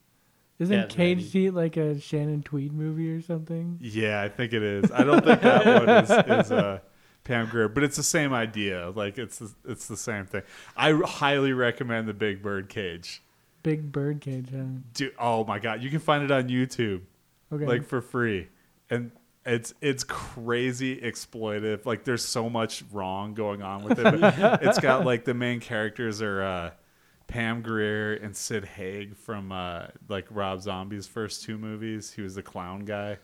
Isn't 0.60 0.76
Yeah, 0.76 0.84
it's 0.84 0.96
Cage 0.96 1.32
Heat 1.32 1.52
like 1.52 1.78
a 1.78 2.00
Shannon 2.00 2.44
Tweed 2.44 2.74
movie 2.74 3.10
or 3.10 3.22
something? 3.22 3.80
Yeah, 3.82 4.22
I 4.22 4.28
think 4.28 4.52
it 4.52 4.62
is. 4.62 4.92
I 4.92 5.04
don't 5.04 5.24
think 5.24 5.42
that 5.42 5.66
one 5.88 5.90
is, 5.90 6.46
is 6.46 6.52
uh, 6.52 6.80
Pam 7.24 7.48
Grier, 7.48 7.70
but 7.70 7.84
it's 7.84 7.96
the 7.96 8.04
same 8.04 8.34
idea. 8.34 8.90
Like 8.90 9.18
it's 9.18 9.38
the, 9.40 9.54
it's 9.66 9.88
the 9.88 9.96
same 9.96 10.26
thing. 10.26 10.42
I 10.76 10.92
highly 10.92 11.54
recommend 11.54 12.10
the 12.10 12.14
Big 12.14 12.42
Bird 12.42 12.68
Cage. 12.68 13.24
Big 13.64 13.94
Bird 13.94 14.20
Cage. 14.20 14.50
Huh? 14.52 14.82
Dude, 14.94 15.14
oh 15.18 15.46
my 15.46 15.60
god, 15.60 15.82
you 15.82 15.90
can 15.90 16.00
find 16.00 16.24
it 16.24 16.32
on 16.32 16.50
YouTube 16.50 17.02
Okay. 17.52 17.66
like 17.66 17.86
for 17.86 18.02
free, 18.02 18.50
and 18.90 19.12
it's 19.46 19.74
it's 19.82 20.04
crazy 20.04 20.98
exploitive. 20.98 21.86
Like 21.86 22.04
there's 22.04 22.24
so 22.26 22.50
much 22.50 22.84
wrong 22.92 23.34
going 23.34 23.62
on 23.62 23.84
with 23.84 24.00
it. 24.00 24.20
But 24.20 24.62
it's 24.64 24.80
got 24.80 25.06
like 25.06 25.24
the 25.26 25.34
main 25.34 25.60
characters 25.62 26.22
are 26.22 26.42
uh, 26.44 26.72
Pam 27.28 27.62
Grier 27.62 28.14
and 28.16 28.36
Sid 28.36 28.66
Haig 28.66 29.16
from 29.16 29.52
uh, 29.52 29.88
like 30.10 30.26
Rob 30.30 30.62
Zombie's 30.62 31.08
first 31.08 31.44
two 31.44 31.58
movies. 31.58 32.12
He 32.12 32.22
was 32.22 32.36
the 32.36 32.44
clown 32.44 32.82
guy. 32.86 33.20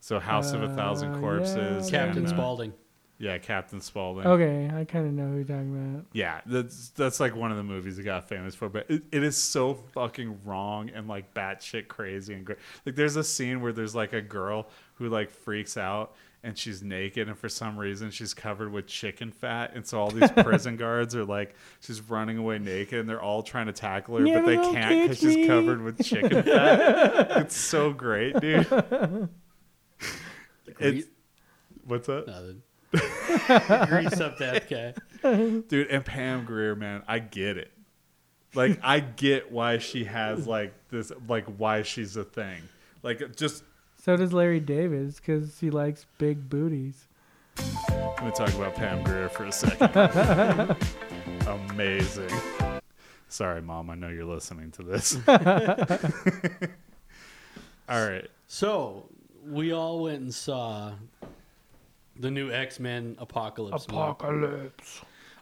So 0.00 0.18
House 0.20 0.52
of 0.52 0.62
a 0.62 0.74
Thousand 0.74 1.14
Uh, 1.16 1.20
Corpses. 1.20 1.90
yeah. 1.90 2.04
Captain 2.06 2.24
and, 2.24 2.32
uh, 2.32 2.36
Spaulding. 2.36 2.72
Yeah, 3.18 3.36
Captain 3.38 3.80
Spaulding. 3.80 4.26
okay, 4.26 4.70
I 4.72 4.84
kind 4.84 5.06
of 5.06 5.12
know 5.12 5.26
who 5.26 5.36
you're 5.36 5.44
talking 5.44 5.74
about. 5.74 6.06
Yeah, 6.12 6.40
that's 6.46 6.90
that's 6.90 7.18
like 7.18 7.34
one 7.34 7.50
of 7.50 7.56
the 7.56 7.64
movies 7.64 7.96
that 7.96 8.04
got 8.04 8.28
famous 8.28 8.54
for, 8.54 8.68
but 8.68 8.88
it, 8.88 9.02
it 9.10 9.24
is 9.24 9.36
so 9.36 9.74
fucking 9.74 10.38
wrong 10.44 10.90
and 10.90 11.08
like 11.08 11.34
batshit 11.34 11.88
crazy 11.88 12.34
and 12.34 12.44
great. 12.44 12.58
Like, 12.86 12.94
there's 12.94 13.16
a 13.16 13.24
scene 13.24 13.60
where 13.60 13.72
there's 13.72 13.94
like 13.94 14.12
a 14.12 14.22
girl 14.22 14.68
who 14.94 15.08
like 15.08 15.30
freaks 15.30 15.76
out 15.76 16.14
and 16.44 16.56
she's 16.56 16.84
naked, 16.84 17.26
and 17.28 17.36
for 17.36 17.48
some 17.48 17.76
reason 17.76 18.12
she's 18.12 18.32
covered 18.32 18.70
with 18.70 18.86
chicken 18.86 19.32
fat, 19.32 19.72
and 19.74 19.84
so 19.84 20.00
all 20.00 20.10
these 20.10 20.30
prison 20.36 20.76
guards 20.76 21.16
are 21.16 21.24
like, 21.24 21.56
she's 21.80 22.00
running 22.00 22.38
away 22.38 22.60
naked, 22.60 23.00
and 23.00 23.08
they're 23.08 23.20
all 23.20 23.42
trying 23.42 23.66
to 23.66 23.72
tackle 23.72 24.18
her, 24.18 24.24
Yeah, 24.24 24.42
but 24.42 24.46
they 24.46 24.56
can't 24.56 25.10
because 25.10 25.18
she's 25.18 25.46
covered 25.48 25.82
with 25.82 26.04
chicken 26.04 26.44
fat. 26.44 27.30
it's 27.42 27.56
so 27.56 27.92
great, 27.92 28.38
dude. 28.40 28.66
It's, 30.78 31.08
what's 31.84 32.08
up 32.08 32.28
Nothing. 32.28 32.62
Grease 32.92 34.20
up 34.20 34.38
that 34.38 34.68
guy. 34.68 34.94
dude 35.68 35.88
and 35.88 36.04
pam 36.04 36.44
grier 36.44 36.74
man 36.76 37.02
i 37.08 37.18
get 37.18 37.56
it. 37.58 37.70
Like 38.54 38.78
i 38.82 39.00
get 39.00 39.50
why 39.52 39.78
she 39.78 40.04
has 40.04 40.46
like 40.46 40.72
this 40.90 41.12
like 41.28 41.44
why 41.58 41.82
she's 41.82 42.16
a 42.16 42.24
thing. 42.24 42.62
Like 43.02 43.36
just 43.36 43.62
So 44.02 44.16
does 44.16 44.32
Larry 44.32 44.60
Davis 44.60 45.16
because 45.16 45.58
he 45.60 45.70
likes 45.70 46.06
big 46.18 46.48
booties. 46.48 47.06
let 47.58 48.24
me 48.24 48.30
talk 48.30 48.52
about 48.54 48.74
pam 48.74 49.02
grier 49.04 49.28
for 49.28 49.44
a 49.44 49.52
second. 49.52 50.76
Amazing. 51.46 52.30
Sorry 53.28 53.60
mom 53.60 53.90
i 53.90 53.94
know 53.94 54.08
you're 54.08 54.24
listening 54.24 54.70
to 54.72 54.82
this. 54.82 55.18
All 57.88 58.06
right. 58.08 58.28
So 58.46 59.08
we 59.46 59.72
all 59.72 60.02
went 60.02 60.20
and 60.20 60.34
saw 60.34 60.92
the 62.18 62.30
new 62.30 62.50
X 62.50 62.80
Men 62.80 63.16
Apocalypse. 63.18 63.88
movie. 63.88 64.00
Apocalypse. 64.00 65.00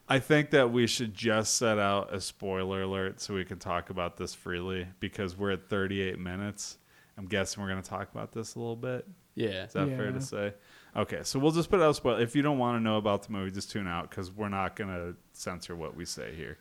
I 0.08 0.18
think 0.20 0.50
that 0.50 0.70
we 0.70 0.86
should 0.86 1.14
just 1.14 1.56
set 1.56 1.78
out 1.78 2.14
a 2.14 2.20
spoiler 2.20 2.82
alert 2.82 3.20
so 3.20 3.34
we 3.34 3.44
can 3.44 3.58
talk 3.58 3.90
about 3.90 4.16
this 4.16 4.34
freely 4.34 4.86
because 5.00 5.36
we're 5.36 5.50
at 5.52 5.68
38 5.68 6.18
minutes. 6.18 6.78
I'm 7.18 7.26
guessing 7.26 7.60
we're 7.62 7.70
going 7.70 7.82
to 7.82 7.88
talk 7.90 8.12
about 8.14 8.30
this 8.30 8.54
a 8.54 8.58
little 8.58 8.76
bit. 8.76 9.06
Yeah. 9.34 9.64
Is 9.64 9.72
that 9.72 9.88
fair 9.88 10.12
to 10.12 10.20
say? 10.20 10.54
Okay, 10.94 11.20
so 11.24 11.38
we'll 11.38 11.50
just 11.50 11.70
put 11.70 11.80
out 11.80 11.90
a 11.90 11.94
spoiler. 11.94 12.20
If 12.20 12.36
you 12.36 12.42
don't 12.42 12.58
want 12.58 12.78
to 12.78 12.82
know 12.82 12.98
about 12.98 13.24
the 13.24 13.32
movie, 13.32 13.50
just 13.50 13.70
tune 13.70 13.88
out 13.88 14.08
because 14.08 14.30
we're 14.30 14.48
not 14.48 14.76
going 14.76 14.90
to 14.90 15.16
censor 15.32 15.74
what 15.74 15.96
we 15.96 16.04
say 16.04 16.34
here. 16.34 16.58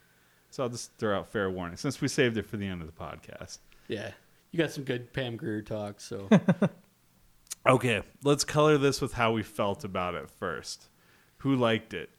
So 0.50 0.64
I'll 0.64 0.70
just 0.70 0.98
throw 0.98 1.18
out 1.20 1.28
fair 1.32 1.50
warning 1.50 1.78
since 1.78 2.02
we 2.02 2.08
saved 2.08 2.38
it 2.38 2.46
for 2.48 2.58
the 2.58 2.66
end 2.66 2.82
of 2.82 2.88
the 2.88 2.94
podcast. 2.94 3.60
Yeah. 3.88 4.12
you 4.52 4.58
got 4.58 4.72
some 4.72 4.84
good 4.86 5.14
Pam 5.14 5.36
Grier 5.38 5.62
talk. 5.62 6.02
So 6.02 6.28
Okay, 7.68 8.04
let's 8.24 8.44
color 8.44 8.78
this 8.78 9.02
with 9.02 9.14
how 9.14 9.32
we 9.32 9.44
felt 9.44 9.84
about 9.84 10.16
it 10.16 10.30
first. 10.30 10.88
Who 11.38 11.56
liked 11.56 11.94
it? 11.94 12.10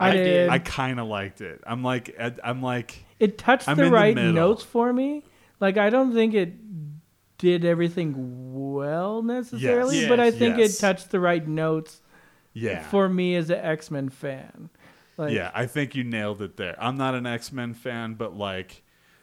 I, 0.00 0.10
I 0.10 0.12
did. 0.12 0.24
did. 0.24 0.48
I 0.50 0.58
kind 0.58 1.00
of 1.00 1.08
liked 1.08 1.40
it. 1.40 1.60
I'm 1.66 1.82
like, 1.82 2.16
I'm 2.44 2.62
like, 2.62 3.04
it 3.18 3.38
touched 3.38 3.68
I'm 3.68 3.76
the 3.76 3.84
in 3.84 3.90
the 3.90 3.94
right 3.94 4.14
notes 4.16 4.62
for 4.62 4.92
me. 4.92 5.24
Like 5.60 5.76
I 5.76 5.90
don't 5.90 6.12
think 6.12 6.34
it 6.34 6.54
did 7.38 7.64
everything 7.64 8.14
well 8.74 9.22
necessarily, 9.22 10.00
Yes. 10.00 10.08
but 10.08 10.20
I 10.20 10.30
think 10.30 10.58
yes. 10.58 10.76
it 10.76 10.80
touched 10.80 11.10
the 11.10 11.20
right 11.20 11.46
notes 11.46 12.00
yeah, 12.52 12.82
for 12.84 13.08
me 13.08 13.34
as 13.36 13.50
an 13.50 13.58
X 13.58 13.90
Men 13.90 14.08
fan. 14.08 14.70
Like, 15.16 15.32
yeah. 15.32 15.50
I 15.52 15.66
think 15.66 15.96
you 15.96 16.04
nailed 16.04 16.42
it 16.42 16.56
there. 16.56 16.76
I'm 16.80 16.96
not 16.96 17.14
an 17.14 17.26
X 17.26 17.50
Men 17.52 17.74
fan, 17.74 18.14
but 18.14 18.36
like, 18.36 18.82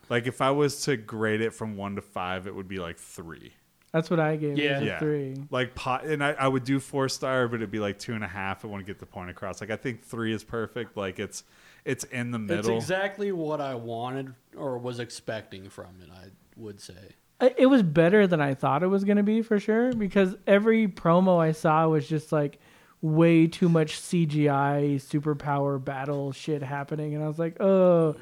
like 0.10 0.28
if 0.28 0.42
I 0.42 0.52
was 0.52 0.84
to 0.86 0.98
grade 0.98 1.42
it 1.42 1.52
from 1.54 1.78
one 1.78 1.96
to 1.96 2.02
five, 2.02 2.48
it 2.48 2.56
would 2.56 2.68
be 2.68 2.80
like 2.80 2.98
three. 2.98 3.54
That's 3.96 4.10
what 4.10 4.20
I 4.20 4.36
gave. 4.36 4.58
Yeah. 4.58 4.82
it, 4.82 4.84
Yeah, 4.84 5.00
three. 5.00 5.36
like 5.50 5.74
pot, 5.74 6.04
and 6.04 6.22
I, 6.22 6.32
I 6.34 6.50
would 6.50 6.66
do 6.66 6.82
four 6.82 7.08
star, 7.08 7.48
but 7.48 7.56
it'd 7.56 7.72
be 7.72 7.80
like 7.80 7.98
two 7.98 8.14
and 8.14 8.26
a 8.26 8.28
half. 8.28 8.66
I 8.66 8.68
want 8.68 8.86
to 8.86 8.86
get 8.86 9.00
the 9.00 9.06
point 9.06 9.30
across. 9.30 9.62
Like 9.62 9.72
I 9.72 9.78
think 9.78 10.04
three 10.04 10.34
is 10.34 10.43
perfect. 10.43 10.98
Like 10.98 11.18
it's 11.18 11.46
it's 11.86 12.04
in 12.04 12.32
the 12.32 12.38
middle. 12.39 12.76
it's 12.76 12.84
exactly 12.84 13.32
what 13.32 13.62
I 13.62 13.76
wanted 13.76 14.34
or 14.58 14.78
was 14.78 15.00
expecting 15.00 15.70
from 15.70 16.02
it. 16.02 16.10
I 16.14 16.26
would 16.58 16.82
say. 16.82 17.16
It 17.58 17.68
was 17.68 17.84
better 17.84 18.28
than 18.28 18.41
I 18.41 18.54
thought 18.54 18.84
it 18.84 18.88
was 18.88 19.06
going 19.06 19.18
to 19.18 19.24
be 19.24 19.41
for 19.41 19.60
sure 19.62 19.93
because 19.93 20.36
every 20.46 20.88
promo 20.89 21.39
I 21.39 21.54
saw 21.54 21.88
was 21.88 22.06
just 22.08 22.34
like 22.34 22.60
way 23.02 23.48
too 23.48 23.70
much 23.70 24.02
CGI 24.02 24.96
superpower 24.96 25.82
battle 25.82 26.34
shit 26.34 26.64
happening 26.64 27.16
and 27.16 27.24
I 27.24 27.28
was 27.28 27.39
like, 27.39 27.62
"Oh, 27.62 28.18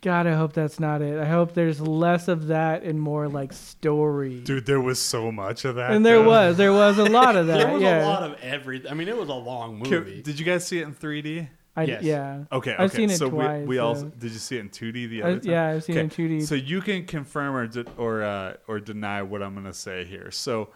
god, 0.00 0.26
I 0.26 0.34
hope 0.34 0.52
that's 0.52 0.78
not 0.80 1.02
it. 1.02 1.18
I 1.18 1.26
hope 1.26 1.54
there's 1.54 1.80
less 1.80 2.28
of 2.28 2.48
that 2.48 2.82
and 2.82 3.00
more 3.00 3.28
like 3.28 3.52
story." 3.52 4.40
Dude, 4.40 4.66
there 4.66 4.80
was 4.80 4.98
so 5.00 5.30
much 5.32 5.64
of 5.64 5.76
that. 5.76 5.90
and 5.92 6.04
there 6.04 6.22
though. 6.22 6.28
was 6.28 6.56
there 6.56 6.72
was 6.72 6.98
a 6.98 7.04
lot 7.20 7.36
of 7.36 7.46
that. 7.48 7.58
There 7.58 7.72
was 7.72 7.82
yeah. 7.82 8.04
a 8.04 8.06
lot 8.06 8.22
of 8.22 8.40
everything. 8.40 8.90
I 8.90 8.94
mean, 8.94 9.08
it 9.08 9.16
was 9.16 9.28
a 9.28 9.34
long 9.34 9.82
Ki- 9.82 9.90
movie. 9.90 10.22
Did 10.22 10.38
you 10.38 10.44
guys 10.44 10.66
see 10.66 10.78
it 10.78 10.82
in 10.84 10.94
3D? 10.94 11.48
I, 11.76 11.84
Yes. 11.84 12.02
yeah. 12.02 12.44
Okay, 12.50 12.72
okay. 12.72 12.82
I've 12.82 12.90
seen 12.92 13.08
it 13.08 13.18
so 13.18 13.30
twice. 13.30 13.60
we, 13.60 13.66
we 13.68 13.76
so- 13.76 13.86
also 13.86 14.04
did 14.06 14.32
you 14.32 14.38
see 14.38 14.56
it 14.56 14.60
in 14.60 14.68
2D 14.70 15.08
the 15.10 15.22
I- 15.22 15.26
other 15.26 15.38
time? 15.40 15.50
yeah, 15.50 15.66
I've 15.68 15.84
seen 15.84 15.96
it 15.96 16.00
in 16.00 16.10
2D. 16.10 16.46
So 16.46 16.54
you 16.56 16.80
can 16.80 17.04
confirm 17.06 17.54
or 17.54 17.66
de- 17.68 17.84
or 17.96 18.22
uh, 18.24 18.54
or 18.66 18.80
deny 18.80 19.22
what 19.22 19.42
I'm 19.42 19.54
gonna 19.54 19.72
say 19.72 20.04
here. 20.04 20.30
So 20.32 20.70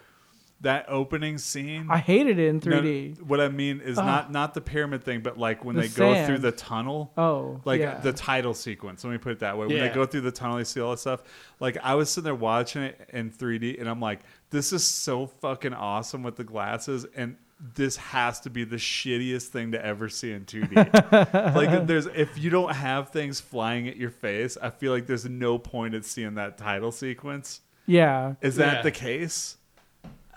that 0.62 0.86
opening 0.88 1.38
scene. 1.38 1.86
I 1.90 1.98
hated 1.98 2.38
it 2.38 2.48
in 2.48 2.60
3D. 2.60 3.20
what 3.22 3.40
I 3.40 3.48
mean 3.48 3.80
is 3.80 3.98
uh-huh. 3.98 4.08
not 4.08 4.32
not 4.32 4.54
the 4.54 4.60
pyramid 4.60 5.04
thing, 5.04 5.20
but 5.20 5.36
like 5.38 5.64
when 5.64 5.76
The 5.76 5.82
they 5.82 5.88
go 5.88 6.24
through 6.26 6.38
the 6.38 6.52
tunnel. 6.52 7.12
Oh, 7.16 7.60
like 7.64 7.80
yeah. 7.80 7.98
the 8.00 8.12
title 8.12 8.54
sequence. 8.54 9.04
Let 9.04 9.10
me 9.10 9.18
put 9.18 9.32
it 9.32 9.38
that 9.40 9.58
way. 9.58 9.66
When 9.66 9.76
Yeah. 9.76 9.88
they 9.88 9.94
go 9.94 10.06
through 10.06 10.22
the 10.22 10.32
tunnel, 10.32 10.56
they 10.56 10.64
see 10.64 10.80
all 10.80 10.92
this 10.92 11.00
stuff. 11.02 11.22
Like 11.60 11.76
I 11.82 11.94
was 11.94 12.10
sitting 12.10 12.24
there 12.24 12.34
watching 12.34 12.82
it 12.82 13.08
in 13.12 13.30
3D, 13.30 13.78
and 13.80 13.88
I'm 13.88 14.00
like, 14.00 14.20
this 14.50 14.72
is 14.72 14.84
so 14.84 15.26
fucking 15.26 15.74
awesome 15.74 16.22
with 16.22 16.36
the 16.36 16.44
glasses, 16.44 17.06
and 17.16 17.36
this 17.74 17.96
has 17.96 18.40
to 18.40 18.50
be 18.50 18.64
the 18.64 18.74
shittiest 18.76 19.46
thing 19.48 19.70
to 19.72 19.84
ever 19.84 20.08
see 20.08 20.32
in 20.32 20.44
2D. 20.44 21.54
like 21.54 21.86
there's 21.86 22.06
if 22.06 22.36
you 22.38 22.50
don't 22.50 22.72
have 22.74 23.10
things 23.10 23.40
flying 23.40 23.88
at 23.88 23.96
your 23.96 24.10
face, 24.10 24.56
I 24.60 24.70
feel 24.70 24.92
like 24.92 25.06
there's 25.06 25.24
no 25.28 25.58
point 25.58 25.94
in 25.94 26.02
seeing 26.02 26.34
that 26.34 26.58
title 26.58 26.92
sequence. 26.92 27.60
yeah. 27.86 28.34
Is 28.40 28.56
that 28.56 28.76
Yeah. 28.76 28.82
the 28.82 28.90
case? 28.90 29.56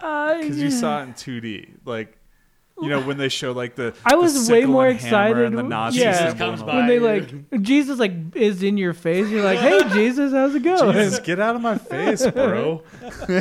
Uh, 0.01 0.37
Because 0.39 0.61
you 0.61 0.71
saw 0.71 1.01
it 1.01 1.03
in 1.03 1.13
2D, 1.13 1.69
like. 1.85 2.17
You 2.81 2.89
know 2.89 2.99
when 2.99 3.17
they 3.17 3.29
show 3.29 3.53
like 3.53 3.75
the 3.75 3.95
I 4.03 4.09
the 4.09 4.17
was 4.17 4.33
way 4.49 4.59
sickle 4.59 4.71
more 4.73 4.87
and 4.87 4.99
hammer 4.99 5.07
excited 5.07 5.45
and 5.45 5.53
the 5.53 5.61
w- 5.61 5.69
Nazi 5.69 5.99
yeah. 6.01 6.11
Jesus 6.11 6.27
symbol 6.31 6.45
comes 6.45 6.59
and 6.59 6.67
by. 6.67 6.73
all 6.73 6.77
when 6.79 6.87
they 6.89 6.99
like 6.99 7.61
Jesus 7.61 7.99
like 7.99 8.35
is 8.35 8.63
in 8.63 8.75
your 8.75 8.91
face, 8.93 9.29
you're 9.29 9.45
like, 9.45 9.59
"Hey 9.59 9.79
Jesus, 9.93 10.33
how's 10.33 10.53
it 10.55 10.61
going?" 10.61 10.91
Jesus, 10.91 11.19
get 11.19 11.39
out 11.39 11.55
of 11.55 11.61
my 11.61 11.77
face, 11.77 12.27
bro. 12.27 12.83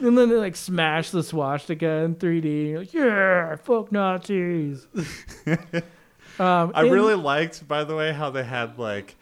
And 0.00 0.16
then 0.16 0.28
they 0.30 0.36
like 0.36 0.56
smash 0.56 1.10
the 1.10 1.22
swastika 1.22 1.86
in 2.04 2.14
3D. 2.14 2.68
You're 2.70 2.78
like, 2.78 2.94
yeah, 2.94 3.56
fuck 3.56 3.90
Nazis. 3.92 4.86
um, 6.38 6.72
I 6.74 6.82
and- 6.82 6.90
really 6.92 7.16
liked, 7.16 7.66
by 7.66 7.84
the 7.84 7.94
way, 7.96 8.12
how 8.12 8.30
they 8.30 8.44
had 8.44 8.78
like 8.78 9.16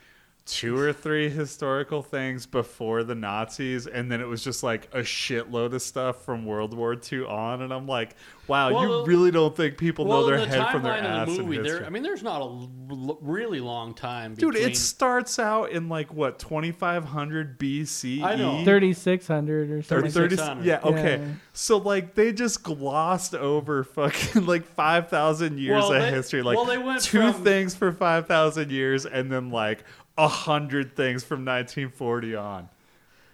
two 0.46 0.78
or 0.78 0.92
three 0.92 1.28
historical 1.28 2.02
things 2.02 2.46
before 2.46 3.02
the 3.02 3.14
Nazis, 3.16 3.86
and 3.88 4.10
then 4.10 4.20
it 4.20 4.26
was 4.28 4.42
just 4.44 4.62
like 4.62 4.88
a 4.94 5.00
shitload 5.00 5.74
of 5.74 5.82
stuff 5.82 6.24
from 6.24 6.46
World 6.46 6.72
War 6.72 6.94
II 7.12 7.24
on, 7.24 7.62
and 7.62 7.74
I'm 7.74 7.86
like, 7.88 8.14
wow, 8.46 8.68
you 8.68 8.74
Well, 8.76 9.06
really 9.06 9.32
don't 9.32 9.56
think 9.56 9.76
people 9.76 10.04
well, 10.06 10.20
know 10.20 10.26
their 10.28 10.38
the 10.38 10.46
head 10.46 10.70
from 10.70 10.84
their 10.84 10.92
ass 10.92 11.26
of 11.28 11.34
the 11.34 11.40
in 11.40 11.46
movie, 11.46 11.56
there. 11.56 11.64
history. 11.64 11.86
I 11.86 11.90
mean, 11.90 12.04
there's 12.04 12.22
not 12.22 12.40
a 12.40 12.44
l- 12.44 12.70
l- 12.90 13.18
really 13.20 13.58
long 13.58 13.92
time. 13.92 14.34
Dude, 14.34 14.54
it 14.54 14.76
starts 14.76 15.40
out 15.40 15.70
in 15.72 15.88
like 15.88 16.14
what 16.14 16.38
2500 16.38 17.58
BCE. 17.58 18.22
I 18.22 18.36
know. 18.36 18.64
3600 18.64 19.70
or 19.70 19.78
Or 19.78 19.82
something. 19.82 20.10
3600. 20.12 20.64
yeah, 20.64 20.80
okay. 20.84 21.18
Yeah. 21.20 21.32
So 21.54 21.78
like 21.78 22.14
they 22.14 22.32
just 22.32 22.62
glossed 22.62 23.34
over 23.34 23.82
fucking 23.82 24.46
like 24.46 24.64
5000 24.64 25.58
years 25.58 25.72
Well, 25.72 25.92
of 25.92 26.02
they- 26.02 26.10
history. 26.12 26.42
Like 26.42 26.56
well, 26.56 26.66
they 26.66 26.78
went 26.78 27.02
two 27.02 27.32
from- 27.32 27.42
things 27.44 27.74
for 27.74 27.90
5000 27.90 28.70
years 28.70 29.06
and 29.06 29.30
then 29.32 29.50
like 29.50 29.84
a 30.18 30.28
hundred 30.28 30.96
things 30.96 31.24
from 31.24 31.44
1940 31.44 32.36
on. 32.36 32.68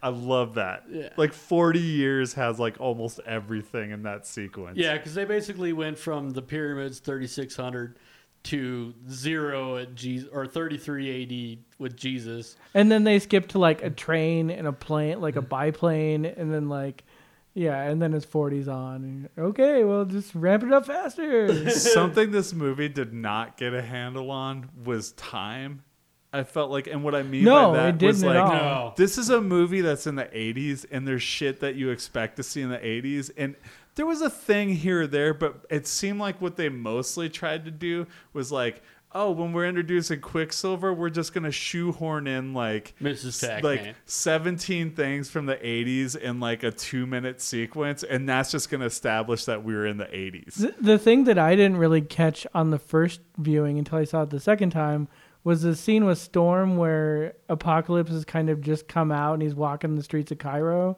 I 0.02 0.08
love 0.08 0.54
that. 0.54 0.84
Yeah. 0.90 1.10
Like 1.16 1.32
40 1.32 1.78
years 1.78 2.34
has 2.34 2.58
like 2.58 2.80
almost 2.80 3.20
everything 3.24 3.92
in 3.92 4.02
that 4.02 4.26
sequence. 4.26 4.76
Yeah, 4.76 4.96
because 4.96 5.14
they 5.14 5.24
basically 5.24 5.72
went 5.72 5.96
from 5.96 6.30
the 6.30 6.42
pyramids 6.42 6.98
3600 6.98 7.96
to 8.44 8.92
zero 9.08 9.76
at 9.76 9.94
Jesus 9.94 10.28
or 10.32 10.46
33 10.46 11.58
AD 11.58 11.78
with 11.78 11.96
Jesus. 11.96 12.56
And 12.74 12.90
then 12.90 13.04
they 13.04 13.20
skip 13.20 13.48
to 13.48 13.60
like 13.60 13.82
a 13.84 13.90
train 13.90 14.50
and 14.50 14.66
a 14.66 14.72
plane, 14.72 15.20
like 15.20 15.36
a 15.36 15.42
biplane, 15.42 16.24
and 16.24 16.52
then 16.52 16.68
like, 16.68 17.04
yeah, 17.54 17.82
and 17.82 18.02
then 18.02 18.14
it's 18.14 18.26
40s 18.26 18.66
on. 18.66 19.04
And 19.04 19.28
you're, 19.36 19.46
okay, 19.46 19.84
well, 19.84 20.04
just 20.04 20.34
ramp 20.34 20.64
it 20.64 20.72
up 20.72 20.86
faster. 20.86 21.70
Something 21.70 22.32
this 22.32 22.52
movie 22.52 22.88
did 22.88 23.12
not 23.12 23.56
get 23.56 23.74
a 23.74 23.82
handle 23.82 24.32
on 24.32 24.70
was 24.84 25.12
time. 25.12 25.84
I 26.32 26.44
felt 26.44 26.70
like, 26.70 26.86
and 26.86 27.04
what 27.04 27.14
I 27.14 27.22
mean 27.22 27.44
No, 27.44 27.72
by 27.72 27.76
that 27.92 28.02
it 28.02 28.06
was 28.06 28.20
didn't 28.22 28.34
like, 28.36 28.44
at 28.54 28.62
all. 28.62 28.84
No. 28.88 28.94
this 28.96 29.18
is 29.18 29.28
a 29.30 29.40
movie 29.40 29.82
that's 29.82 30.06
in 30.06 30.14
the 30.14 30.24
80s, 30.24 30.86
and 30.90 31.06
there's 31.06 31.22
shit 31.22 31.60
that 31.60 31.74
you 31.74 31.90
expect 31.90 32.36
to 32.36 32.42
see 32.42 32.62
in 32.62 32.70
the 32.70 32.78
80s, 32.78 33.30
and 33.36 33.54
there 33.96 34.06
was 34.06 34.22
a 34.22 34.30
thing 34.30 34.70
here 34.70 35.02
or 35.02 35.06
there, 35.06 35.34
but 35.34 35.66
it 35.68 35.86
seemed 35.86 36.18
like 36.20 36.40
what 36.40 36.56
they 36.56 36.70
mostly 36.70 37.28
tried 37.28 37.66
to 37.66 37.70
do 37.70 38.06
was 38.32 38.50
like, 38.50 38.82
oh, 39.14 39.30
when 39.30 39.52
we're 39.52 39.66
introducing 39.66 40.18
Quicksilver, 40.22 40.94
we're 40.94 41.10
just 41.10 41.34
gonna 41.34 41.50
shoehorn 41.52 42.26
in 42.26 42.54
like 42.54 42.94
Mrs. 43.02 43.26
s- 43.28 43.40
Pac-Man. 43.42 43.62
like 43.62 43.94
17 44.06 44.92
things 44.94 45.28
from 45.28 45.44
the 45.44 45.56
80s 45.56 46.16
in 46.16 46.40
like 46.40 46.62
a 46.62 46.70
two 46.70 47.06
minute 47.06 47.42
sequence, 47.42 48.02
and 48.02 48.26
that's 48.26 48.50
just 48.50 48.70
gonna 48.70 48.86
establish 48.86 49.44
that 49.44 49.62
we 49.62 49.74
were 49.74 49.86
in 49.86 49.98
the 49.98 50.06
80s. 50.06 50.54
the, 50.54 50.74
the 50.80 50.98
thing 50.98 51.24
that 51.24 51.36
I 51.38 51.54
didn't 51.56 51.76
really 51.76 52.00
catch 52.00 52.46
on 52.54 52.70
the 52.70 52.78
first 52.78 53.20
viewing 53.36 53.78
until 53.78 53.98
I 53.98 54.04
saw 54.04 54.22
it 54.22 54.30
the 54.30 54.40
second 54.40 54.70
time 54.70 55.08
was 55.44 55.62
the 55.62 55.74
scene 55.74 56.04
with 56.04 56.18
Storm 56.18 56.76
where 56.76 57.34
Apocalypse 57.48 58.10
has 58.10 58.24
kind 58.24 58.48
of 58.50 58.60
just 58.60 58.86
come 58.88 59.10
out 59.10 59.34
and 59.34 59.42
he's 59.42 59.54
walking 59.54 59.96
the 59.96 60.02
streets 60.02 60.30
of 60.32 60.38
Cairo. 60.38 60.96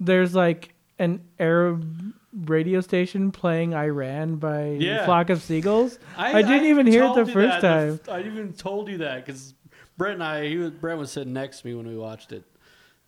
There's 0.00 0.34
like 0.34 0.74
an 0.98 1.22
Arab 1.38 2.14
radio 2.46 2.80
station 2.80 3.30
playing 3.32 3.74
I 3.74 3.88
Ran 3.88 4.36
by 4.36 4.70
Yeah. 4.80 5.04
Flock 5.04 5.28
of 5.30 5.42
Seagulls. 5.42 5.98
I, 6.16 6.40
didn't 6.42 6.66
even 6.66 6.86
hear 6.86 7.04
it 7.04 7.14
the 7.14 7.26
first 7.26 7.60
that. 7.60 8.04
time. 8.06 8.14
I 8.14 8.26
even 8.26 8.52
told 8.54 8.88
you 8.88 8.98
that 8.98 9.24
because 9.26 9.54
Brett 9.98 10.14
and 10.14 10.24
I, 10.24 10.46
he 10.48 10.56
was, 10.56 10.70
Brett 10.70 10.96
was 10.96 11.10
sitting 11.10 11.32
next 11.34 11.60
to 11.60 11.66
me 11.66 11.74
when 11.74 11.86
we 11.86 11.96
watched 11.96 12.32
it, 12.32 12.44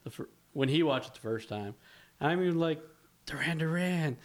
the 0.04 0.10
fir- 0.10 0.28
when 0.52 0.68
he 0.68 0.82
watched 0.82 1.08
it 1.08 1.14
the 1.14 1.20
first 1.20 1.48
time. 1.48 1.74
I'm 2.20 2.42
even 2.42 2.58
like, 2.58 2.82
Duran 3.26 3.58
Duran. 3.58 4.18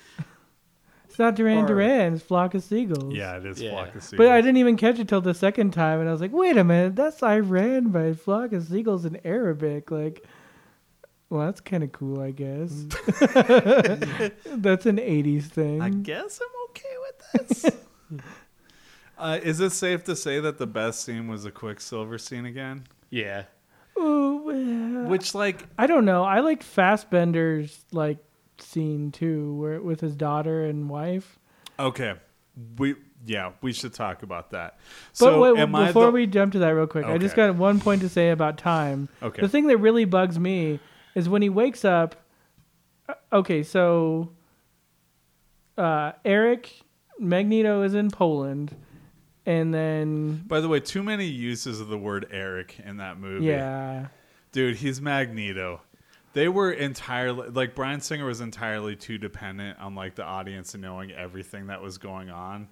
It's 1.20 1.26
not 1.26 1.36
Duran 1.36 1.66
Or- 1.66 1.68
Duran, 1.68 2.14
it's 2.14 2.24
Flock 2.24 2.54
of 2.54 2.64
Seagulls. 2.64 3.14
Yeah, 3.14 3.36
it 3.36 3.46
is 3.46 3.62
Yeah. 3.62 3.72
Flock 3.72 3.94
of 3.94 4.04
Seagulls. 4.04 4.18
But 4.26 4.32
I 4.32 4.40
didn't 4.40 4.56
even 4.56 4.78
catch 4.78 5.00
it 5.00 5.10
till 5.10 5.20
the 5.20 5.34
second 5.34 5.72
time, 5.74 6.00
and 6.00 6.08
I 6.08 6.14
was 6.14 6.22
like, 6.22 6.32
"Wait 6.32 6.56
a 6.56 6.64
minute, 6.64 6.96
that's 6.96 7.22
I 7.22 7.40
Ran 7.40 7.90
by 7.90 8.14
Flock 8.14 8.54
of 8.54 8.64
Seagulls 8.64 9.04
in 9.04 9.20
Arabic." 9.26 9.92
Like, 9.92 10.26
well, 11.30 11.46
that's 11.46 11.60
kind 11.60 11.84
of 11.84 11.92
cool, 11.92 12.22
I 12.22 12.32
guess. 12.32 12.86
that's 14.46 14.86
an 14.86 14.96
'80s 14.98 15.44
thing. 15.48 15.82
I 15.82 15.90
guess 15.90 16.40
I'm 16.42 16.70
okay 16.70 16.96
with 17.02 17.50
this. 17.50 17.66
uh, 19.18 19.40
is 19.44 19.60
it 19.60 19.72
safe 19.72 20.06
to 20.06 20.16
say 20.16 20.40
that 20.40 20.58
the 20.58 20.68
best 20.68 21.04
scene 21.04 21.28
was 21.28 21.44
the 21.44 21.52
Quicksilver 21.52 22.18
scene 22.18 22.46
again? 22.46 22.86
Yeah. 23.10 23.44
Ooh, 24.00 24.42
well, 24.46 25.10
Which, 25.10 25.36
like, 25.36 25.66
I 25.78 25.86
don't 25.86 26.06
know. 26.06 26.24
I 26.24 26.40
liked 26.40 26.64
Fassbender's 26.64 27.84
like 27.92 28.20
scene 28.62 29.12
too, 29.12 29.54
where 29.56 29.82
with 29.82 30.02
his 30.02 30.16
daughter 30.16 30.64
and 30.66 30.90
wife. 30.90 31.40
okay, 31.80 32.16
we 32.78 32.96
yeah, 33.26 33.52
we 33.62 33.74
should 33.74 33.94
talk 33.94 34.24
about 34.24 34.52
that. 34.52 34.78
But 34.80 35.18
So, 35.18 35.42
wait, 35.42 35.60
am 35.60 35.76
I 35.76 35.88
before 35.88 36.06
the- 36.06 36.12
we 36.12 36.26
jump 36.28 36.54
to 36.54 36.60
that 36.60 36.70
real 36.70 36.88
quick, 36.88 37.06
I 37.06 37.18
just 37.18 37.36
got 37.36 37.54
one 37.56 37.80
point 37.82 38.02
to 38.02 38.10
say 38.10 38.30
about 38.32 38.58
time. 38.58 39.10
Okay. 39.22 39.42
The 39.42 39.50
thing 39.50 39.68
that 39.68 39.78
really 39.78 40.06
bugs 40.06 40.40
me 40.40 40.80
is 41.16 41.28
when 41.28 41.42
he 41.42 41.50
wakes 41.50 41.84
up. 41.84 42.16
uh, 43.10 43.14
Okay, 43.34 43.62
so 43.64 44.32
uh, 45.78 46.14
Eric 46.26 46.82
Magneto 47.20 47.82
is 47.84 47.94
in 47.94 48.10
Poland, 48.12 48.76
and 49.46 49.74
then 49.74 50.44
By 50.48 50.60
the 50.62 50.68
way, 50.68 50.80
too 50.80 51.04
many 51.04 51.26
uses 51.26 51.80
of 51.82 51.88
the 51.88 51.98
word 51.98 52.28
Eric 52.32 52.80
in 52.86 52.98
that 52.98 53.20
movie. 53.20 53.46
yeah, 53.46 54.08
Dude, 54.52 54.78
he's 54.78 55.00
Magneto. 55.02 55.82
They 56.34 56.48
were 56.48 56.72
entirely 56.72 57.50
like 57.50 57.74
Bryan 57.76 58.02
Singer 58.02 58.26
was 58.26 58.42
entirely 58.42 58.96
too 58.96 59.18
dependent 59.18 59.80
on 59.80 59.96
like 59.96 60.16
the 60.16 60.24
audience 60.24 60.74
and 60.74 60.84
knowing 60.84 61.12
everything 61.12 61.68
that 61.68 61.82
was 61.82 61.98
going 61.98 62.30
on. 62.30 62.68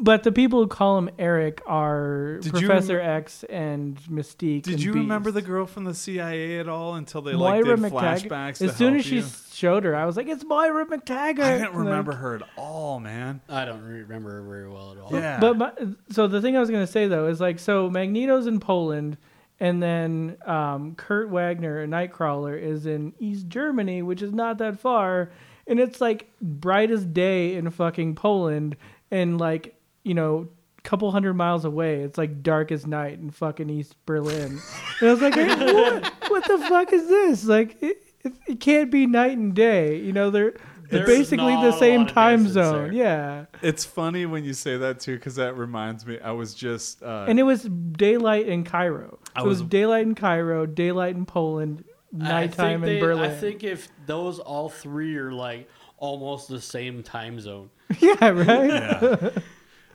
But 0.00 0.24
the 0.24 0.32
people 0.32 0.58
who 0.60 0.66
call 0.66 0.98
him 0.98 1.10
Eric 1.16 1.62
are 1.64 2.38
Did 2.42 2.52
Professor 2.54 2.96
rem- 2.96 3.08
X 3.18 3.44
and 3.44 3.96
Mystique. 4.10 4.62
Did 4.64 4.74
and 4.74 4.82
you 4.82 4.92
remember 4.94 5.30
the 5.30 5.42
girl 5.42 5.64
from 5.64 5.84
the 5.84 5.94
CIA 5.94 6.58
at 6.58 6.68
all 6.68 6.96
until 6.96 7.22
they 7.22 7.34
like 7.34 7.62
Moira 7.64 7.76
did 7.76 7.84
MacTaggert? 7.92 8.28
flashbacks? 8.28 8.50
As 8.50 8.58
to 8.58 8.72
soon 8.72 8.88
help 8.94 8.98
as 8.98 9.06
she 9.06 9.16
you? 9.18 9.24
showed 9.52 9.84
her, 9.84 9.94
I 9.94 10.06
was 10.06 10.16
like, 10.16 10.26
"It's 10.26 10.44
Moira 10.44 10.84
MacTaggert." 10.86 11.38
I 11.38 11.52
didn't 11.58 11.60
Like- 11.68 11.74
remember 11.86 12.14
her 12.16 12.34
at 12.34 12.42
all, 12.56 12.98
man. 12.98 13.42
I 13.48 13.64
don't 13.64 13.82
remember 13.84 14.30
her 14.32 14.42
very 14.42 14.68
well 14.68 14.90
at 14.90 14.98
all. 14.98 15.10
Yeah, 15.12 15.38
But 15.38 15.56
my, 15.56 15.70
so 16.10 16.26
the 16.26 16.40
thing 16.40 16.56
I 16.56 16.60
was 16.60 16.70
gonna 16.70 16.84
say 16.88 17.06
though 17.06 17.28
is 17.28 17.40
like 17.40 17.60
so 17.60 17.88
Magneto's 17.88 18.48
in 18.48 18.58
Poland, 18.58 19.18
and 19.60 19.82
then 19.82 20.36
um, 20.46 20.94
Kurt 20.96 21.28
Wagner, 21.28 21.86
Nightcrawler, 21.86 22.60
is 22.60 22.86
in 22.86 23.12
East 23.18 23.48
Germany, 23.48 24.02
which 24.02 24.22
is 24.22 24.32
not 24.32 24.58
that 24.58 24.80
far, 24.80 25.30
and 25.66 25.78
it's 25.78 26.00
like 26.00 26.30
bright 26.40 26.90
as 26.90 27.04
day 27.04 27.54
in 27.54 27.70
fucking 27.70 28.14
Poland, 28.14 28.76
and 29.10 29.38
like 29.38 29.74
you 30.02 30.14
know. 30.14 30.48
Couple 30.82 31.10
hundred 31.10 31.34
miles 31.34 31.66
away, 31.66 31.96
it's 32.00 32.16
like 32.16 32.42
dark 32.42 32.72
as 32.72 32.86
night 32.86 33.18
in 33.18 33.30
fucking 33.30 33.68
East 33.68 33.94
Berlin. 34.06 34.58
And 35.00 35.08
I 35.08 35.12
was 35.12 35.20
like, 35.20 35.34
"Hey, 35.34 35.46
what? 35.74 36.06
What 36.30 36.44
the 36.46 36.56
fuck 36.56 36.90
is 36.94 37.06
this? 37.06 37.44
Like, 37.44 37.76
it, 37.82 37.98
it, 38.24 38.32
it 38.48 38.60
can't 38.60 38.90
be 38.90 39.06
night 39.06 39.36
and 39.36 39.54
day. 39.54 39.98
You 39.98 40.14
know, 40.14 40.30
they're 40.30 40.54
they're 40.90 41.06
There's 41.06 41.18
basically 41.18 41.54
the 41.54 41.72
same 41.72 42.06
time 42.06 42.48
zone. 42.48 42.92
there. 42.92 42.92
Yeah. 42.92 43.44
it's 43.62 43.84
funny 43.84 44.26
when 44.26 44.42
you 44.42 44.52
say 44.52 44.76
that 44.76 44.98
too, 44.98 45.14
because 45.16 45.36
that 45.36 45.56
reminds 45.56 46.04
me. 46.04 46.18
I 46.18 46.32
was 46.32 46.52
just 46.52 47.00
uh, 47.02 47.26
and 47.28 47.38
it 47.38 47.44
was 47.44 47.62
daylight 47.62 48.48
in 48.48 48.64
Cairo. 48.64 49.19
So 49.36 49.42
I 49.42 49.44
it 49.44 49.46
was 49.46 49.62
was- 49.62 49.68
daylight 49.70 50.06
in 50.06 50.14
Cairo, 50.14 50.66
daylight 50.66 51.14
in 51.16 51.26
Poland, 51.26 51.84
nighttime 52.12 52.82
in 52.84 52.94
they- 52.94 53.00
Berlin. 53.00 53.30
I 53.30 53.34
think 53.34 53.62
if 53.64 53.88
those 54.06 54.38
all 54.38 54.68
three 54.68 55.16
are 55.16 55.32
like 55.32 55.68
almost 55.98 56.48
the 56.48 56.60
same 56.60 57.02
time 57.02 57.38
zone. 57.40 57.70
yeah, 58.00 58.28
right. 58.30 58.70
yeah. 58.70 59.30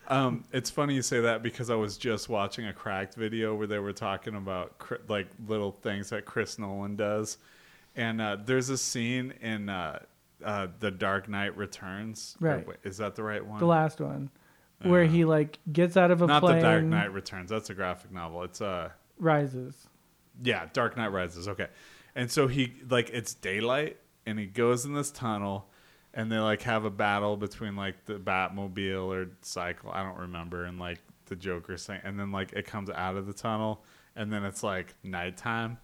Um, 0.08 0.44
it's 0.54 0.70
funny 0.70 0.94
you 0.94 1.02
say 1.02 1.22
that 1.22 1.42
because 1.42 1.72
I 1.72 1.76
was 1.76 1.98
just 1.98 2.30
watching 2.30 2.68
a 2.68 2.74
cracked 2.74 3.16
video 3.16 3.56
where 3.56 3.66
they 3.66 3.80
were 3.80 3.92
talking 3.92 4.36
about 4.36 4.76
like 5.08 5.26
little 5.48 5.72
things 5.72 6.12
that 6.12 6.26
Chris 6.26 6.60
Nolan 6.60 6.96
does, 6.96 7.40
and 7.96 8.22
uh, 8.22 8.38
there's 8.46 8.70
a 8.70 8.78
scene 8.78 9.34
in 9.42 9.68
uh, 9.68 9.98
uh, 10.44 10.68
The 10.80 10.92
Dark 10.92 11.28
Knight 11.28 11.58
Returns. 11.58 12.38
Right. 12.40 12.68
wait, 12.68 12.78
is 12.84 12.98
that 12.98 13.16
the 13.16 13.24
right 13.24 13.44
one? 13.44 13.58
The 13.58 13.66
last 13.66 14.00
one, 14.00 14.30
where 14.84 15.06
he 15.06 15.26
like 15.26 15.58
gets 15.74 15.98
out 15.98 16.12
of 16.12 16.22
a 16.22 16.28
Not 16.28 16.44
plane, 16.44 16.58
The 16.58 16.62
Dark 16.62 16.84
Knight 16.84 17.12
Returns. 17.12 17.50
That's 17.50 17.72
a 17.72 17.74
graphic 17.74 18.12
novel. 18.12 18.44
It's 18.44 18.62
uh 18.62 18.90
rises. 19.20 19.88
yeah, 20.44 20.68
Dark 20.74 20.98
Knight 20.98 21.12
Rises. 21.12 21.48
Okay, 21.48 21.68
and 22.16 22.30
so 22.32 22.48
he 22.48 22.74
like 22.90 23.10
it's 23.12 23.34
daylight, 23.34 23.98
and 24.26 24.38
he 24.40 24.46
goes 24.46 24.86
in 24.86 24.94
this 24.94 25.12
tunnel, 25.12 25.70
and 26.14 26.32
they 26.32 26.38
like 26.40 26.62
have 26.64 26.86
a 26.86 26.90
battle 26.92 27.38
between 27.38 27.76
like 27.76 28.06
the 28.06 28.16
Batmobile 28.16 29.06
or 29.06 29.28
cycle. 29.42 29.92
I 29.92 30.04
don't 30.04 30.18
remember, 30.20 30.66
and 30.66 30.80
like 30.80 31.00
the 31.28 31.36
Joker 31.36 31.78
saying, 31.78 32.02
and 32.04 32.20
then 32.20 32.32
like 32.32 32.54
it 32.54 32.66
comes 32.66 32.90
out 32.90 33.16
of 33.16 33.26
the 33.28 33.34
tunnel, 33.34 33.84
and 34.16 34.32
then 34.32 34.44
it's 34.44 34.64
like 34.64 34.94
nighttime. 35.04 35.78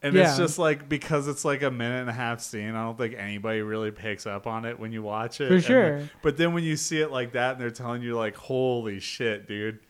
And 0.00 0.14
Yeah. 0.14 0.28
it's 0.28 0.38
just 0.38 0.60
like 0.60 0.88
because 0.88 1.26
it's 1.26 1.44
like 1.44 1.62
a 1.62 1.72
minute 1.72 2.02
and 2.02 2.08
a 2.08 2.12
half 2.12 2.40
scene. 2.40 2.70
I 2.76 2.84
don't 2.84 2.96
think 2.96 3.14
anybody 3.18 3.62
really 3.62 3.90
picks 3.90 4.26
up 4.28 4.46
on 4.46 4.64
it 4.64 4.78
when 4.78 4.92
you 4.92 5.02
watch 5.02 5.40
it. 5.40 5.48
For 5.48 5.60
sure. 5.60 5.98
then- 5.98 6.10
but 6.22 6.36
then 6.36 6.52
when 6.52 6.62
you 6.62 6.76
see 6.76 7.00
it 7.00 7.10
like 7.10 7.32
that, 7.32 7.52
and 7.52 7.60
they're 7.60 7.70
telling 7.72 8.00
you 8.02 8.14
like, 8.16 8.36
"Holy 8.36 9.00
shit, 9.00 9.48
dude, 9.48 9.80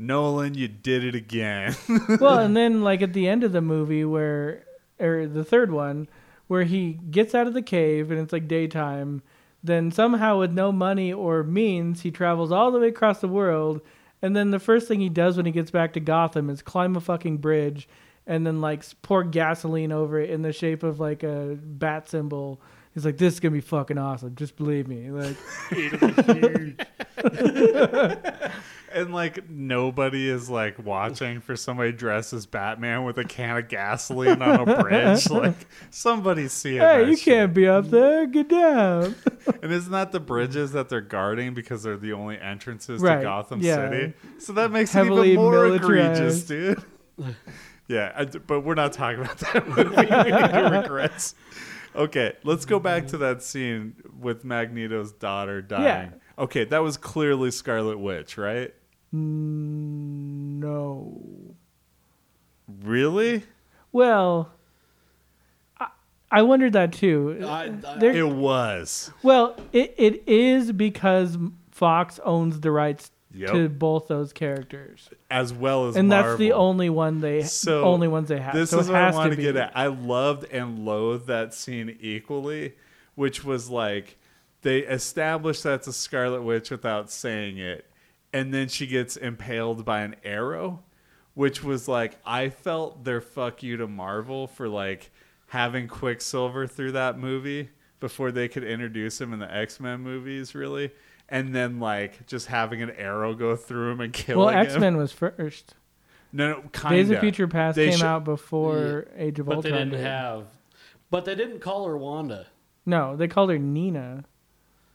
Nolan, 0.00 0.54
you 0.54 0.68
did 0.68 1.04
it 1.04 1.14
again." 1.14 1.76
well, 2.20 2.38
and 2.38 2.56
then 2.56 2.82
like 2.82 3.02
at 3.02 3.12
the 3.12 3.28
end 3.28 3.44
of 3.44 3.52
the 3.52 3.60
movie, 3.60 4.04
where 4.04 4.64
or 4.98 5.26
the 5.26 5.44
third 5.44 5.70
one, 5.70 6.08
where 6.46 6.64
he 6.64 6.94
gets 7.10 7.34
out 7.34 7.46
of 7.46 7.54
the 7.54 7.62
cave 7.62 8.10
and 8.10 8.20
it's 8.20 8.32
like 8.32 8.48
daytime. 8.48 9.22
Then 9.62 9.90
somehow, 9.90 10.38
with 10.38 10.52
no 10.52 10.72
money 10.72 11.12
or 11.12 11.42
means, 11.42 12.00
he 12.00 12.10
travels 12.10 12.50
all 12.50 12.70
the 12.70 12.78
way 12.78 12.88
across 12.88 13.20
the 13.20 13.28
world. 13.28 13.82
And 14.22 14.34
then 14.34 14.50
the 14.50 14.58
first 14.58 14.88
thing 14.88 15.00
he 15.00 15.08
does 15.08 15.36
when 15.36 15.46
he 15.46 15.52
gets 15.52 15.70
back 15.70 15.92
to 15.94 16.00
Gotham 16.00 16.50
is 16.50 16.62
climb 16.62 16.96
a 16.96 17.00
fucking 17.00 17.38
bridge, 17.38 17.88
and 18.26 18.46
then 18.46 18.60
like 18.60 18.84
pour 19.02 19.24
gasoline 19.24 19.92
over 19.92 20.20
it 20.20 20.30
in 20.30 20.42
the 20.42 20.52
shape 20.52 20.82
of 20.82 21.00
like 21.00 21.22
a 21.22 21.58
bat 21.62 22.08
symbol. 22.08 22.60
He's 22.94 23.04
like, 23.04 23.18
"This 23.18 23.34
is 23.34 23.40
gonna 23.40 23.52
be 23.52 23.60
fucking 23.60 23.98
awesome. 23.98 24.34
Just 24.34 24.56
believe 24.56 24.88
me." 24.88 25.10
Like, 25.10 25.36
And 28.92 29.14
like 29.14 29.48
nobody 29.48 30.28
is 30.28 30.50
like 30.50 30.78
watching 30.84 31.40
for 31.40 31.54
somebody 31.56 31.92
dressed 31.92 32.32
as 32.32 32.46
Batman 32.46 33.04
with 33.04 33.18
a 33.18 33.24
can 33.24 33.56
of 33.56 33.68
gasoline 33.68 34.42
on 34.42 34.68
a 34.68 34.82
bridge. 34.82 35.30
like 35.30 35.54
somebody's 35.90 36.52
seeing. 36.52 36.80
hey, 36.80 37.08
you 37.08 37.16
shit. 37.16 37.24
can't 37.24 37.54
be 37.54 37.68
up 37.68 37.88
there. 37.90 38.26
Get 38.26 38.48
down. 38.48 39.14
And 39.62 39.72
isn't 39.72 39.90
that 39.90 40.12
the 40.12 40.20
bridges 40.20 40.72
that 40.72 40.90
they're 40.90 41.00
guarding 41.00 41.54
because 41.54 41.82
they're 41.82 41.96
the 41.96 42.12
only 42.12 42.38
entrances 42.38 43.00
Right, 43.00 43.16
to 43.16 43.22
Gotham 43.22 43.60
yeah. 43.60 43.88
City? 43.90 44.12
So 44.38 44.52
that 44.52 44.70
makes 44.70 44.92
Heavily 44.92 45.30
it 45.30 45.32
even 45.32 45.44
more 45.44 45.66
egregious, 45.66 46.42
dude. 46.44 46.82
yeah, 47.88 48.12
I 48.14 48.26
but 48.26 48.60
we're 48.60 48.74
not 48.74 48.92
talking 48.92 49.20
about 49.22 49.38
that 49.38 49.66
movie. 49.66 49.84
we 49.84 50.02
need 50.02 50.52
to 50.52 50.78
regrets. 50.82 51.34
Okay, 51.96 52.34
let's 52.44 52.64
go 52.66 52.78
back 52.78 53.06
to 53.08 53.18
that 53.18 53.42
scene 53.42 53.94
with 54.20 54.44
Magneto's 54.44 55.12
daughter 55.12 55.60
dying. 55.62 56.12
Yeah. 56.12 56.42
Okay, 56.44 56.64
that 56.64 56.78
was 56.78 56.96
clearly 56.96 57.50
Scarlet 57.50 57.98
Witch, 57.98 58.38
right? 58.38 58.72
No. 60.60 61.20
Really? 62.82 63.42
Well, 63.92 64.52
I, 65.78 65.88
I 66.30 66.42
wondered 66.42 66.74
that 66.74 66.92
too. 66.92 67.40
I, 67.44 67.64
I, 67.64 67.68
There- 67.98 68.12
It 68.16 68.28
was. 68.28 69.10
well, 69.22 69.56
it, 69.72 69.94
it 69.98 70.22
is 70.28 70.70
because 70.72 71.36
Fox 71.70 72.20
owns 72.24 72.60
the 72.60 72.70
rights 72.70 73.10
Yep. 73.32 73.52
to 73.52 73.68
both 73.68 74.08
those 74.08 74.32
characters, 74.32 75.08
As 75.30 75.52
well 75.52 75.86
as 75.86 75.94
and 75.94 76.10
that's 76.10 76.36
the 76.36 76.50
only 76.50 76.90
one 76.90 77.20
they 77.20 77.44
so 77.44 77.84
only 77.84 78.08
ones 78.08 78.28
they 78.28 78.40
have. 78.40 78.54
This 78.54 78.70
so 78.70 78.80
is 78.80 78.88
it 78.88 78.92
what 78.92 79.00
I 79.00 79.06
has 79.06 79.14
want 79.14 79.30
to 79.30 79.36
be. 79.36 79.44
get 79.44 79.54
at. 79.54 79.70
I 79.76 79.86
loved 79.86 80.46
and 80.50 80.84
loathed 80.84 81.28
that 81.28 81.54
scene 81.54 81.96
equally, 82.00 82.74
which 83.14 83.44
was 83.44 83.70
like 83.70 84.16
they 84.62 84.80
established 84.80 85.62
that's 85.62 85.86
a 85.86 85.92
Scarlet 85.92 86.42
Witch 86.42 86.72
without 86.72 87.08
saying 87.08 87.58
it, 87.58 87.86
and 88.32 88.52
then 88.54 88.68
she 88.68 88.86
gets 88.86 89.16
impaled 89.16 89.84
by 89.84 90.00
an 90.02 90.16
arrow, 90.24 90.82
which 91.34 91.62
was 91.64 91.88
like 91.88 92.18
I 92.24 92.48
felt 92.50 93.04
their 93.04 93.20
fuck 93.20 93.62
you 93.62 93.76
to 93.78 93.86
Marvel 93.88 94.46
for 94.46 94.68
like 94.68 95.10
having 95.48 95.88
Quicksilver 95.88 96.66
through 96.66 96.92
that 96.92 97.18
movie 97.18 97.70
before 97.98 98.30
they 98.32 98.48
could 98.48 98.64
introduce 98.64 99.20
him 99.20 99.32
in 99.32 99.38
the 99.40 99.52
X 99.52 99.80
Men 99.80 100.00
movies, 100.00 100.54
really. 100.54 100.90
And 101.32 101.54
then, 101.54 101.78
like, 101.78 102.26
just 102.26 102.48
having 102.48 102.82
an 102.82 102.90
arrow 102.90 103.34
go 103.34 103.54
through 103.54 103.92
him 103.92 104.00
and 104.00 104.12
killing 104.12 104.46
Well. 104.46 104.48
X 104.48 104.76
Men 104.76 104.96
was 104.96 105.12
first. 105.12 105.74
No, 106.32 106.48
no, 106.54 106.62
kind 106.72 106.94
Days 106.96 107.10
of 107.10 107.20
Future 107.20 107.46
Past 107.48 107.76
They 107.76 107.90
came 107.90 107.98
sho- 107.98 108.06
out 108.06 108.24
before 108.24 109.06
Age 109.16 109.38
of 109.38 109.46
but 109.46 109.56
Ultron. 109.56 109.72
they 109.72 109.78
didn't 109.78 109.90
did. 109.92 110.00
have. 110.00 110.46
But 111.10 111.24
they 111.24 111.34
didn't 111.34 111.60
call 111.60 111.86
her 111.86 111.96
Wanda. 111.96 112.46
No, 112.86 113.16
they 113.16 113.28
called 113.28 113.50
her 113.50 113.58
Nina. 113.58 114.24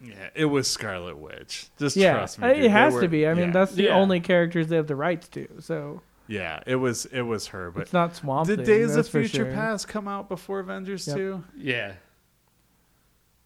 Yeah, 0.01 0.29
it 0.35 0.45
was 0.45 0.67
Scarlet 0.67 1.17
Witch. 1.17 1.67
Just 1.77 1.95
Yeah, 1.95 2.13
trust 2.13 2.39
me. 2.39 2.53
Dude. 2.53 2.65
it 2.65 2.71
has 2.71 2.93
were- 2.93 3.01
to 3.01 3.07
be. 3.07 3.27
I 3.27 3.33
mean, 3.33 3.45
yeah. 3.47 3.51
that's 3.51 3.73
the 3.73 3.83
Yeah. 3.83 3.95
only 3.95 4.19
characters 4.19 4.67
they 4.67 4.75
have 4.75 4.87
the 4.87 4.95
rights 4.95 5.27
to. 5.29 5.47
So 5.61 6.01
yeah. 6.27 6.61
It 6.65 6.75
was 6.75 7.05
it 7.07 7.21
was 7.21 7.47
her. 7.47 7.71
But 7.71 7.83
it's 7.83 7.93
not 7.93 8.15
Swamp 8.15 8.47
did 8.47 8.57
Thing. 8.57 8.65
Days 8.65 8.95
of 8.95 9.07
Future 9.07 9.45
sure. 9.45 9.51
Past 9.53 9.87
come 9.87 10.07
out 10.07 10.27
before 10.29 10.59
Avengers 10.59 11.07
Yep. 11.07 11.15
two? 11.17 11.43
Yeah. 11.57 11.93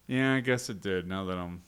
Yeah, 0.06 0.34
I 0.34 0.40
guess 0.40 0.68
it 0.68 0.80
did. 0.80 1.06
Now 1.06 1.24
that 1.26 1.38
I'm 1.38 1.62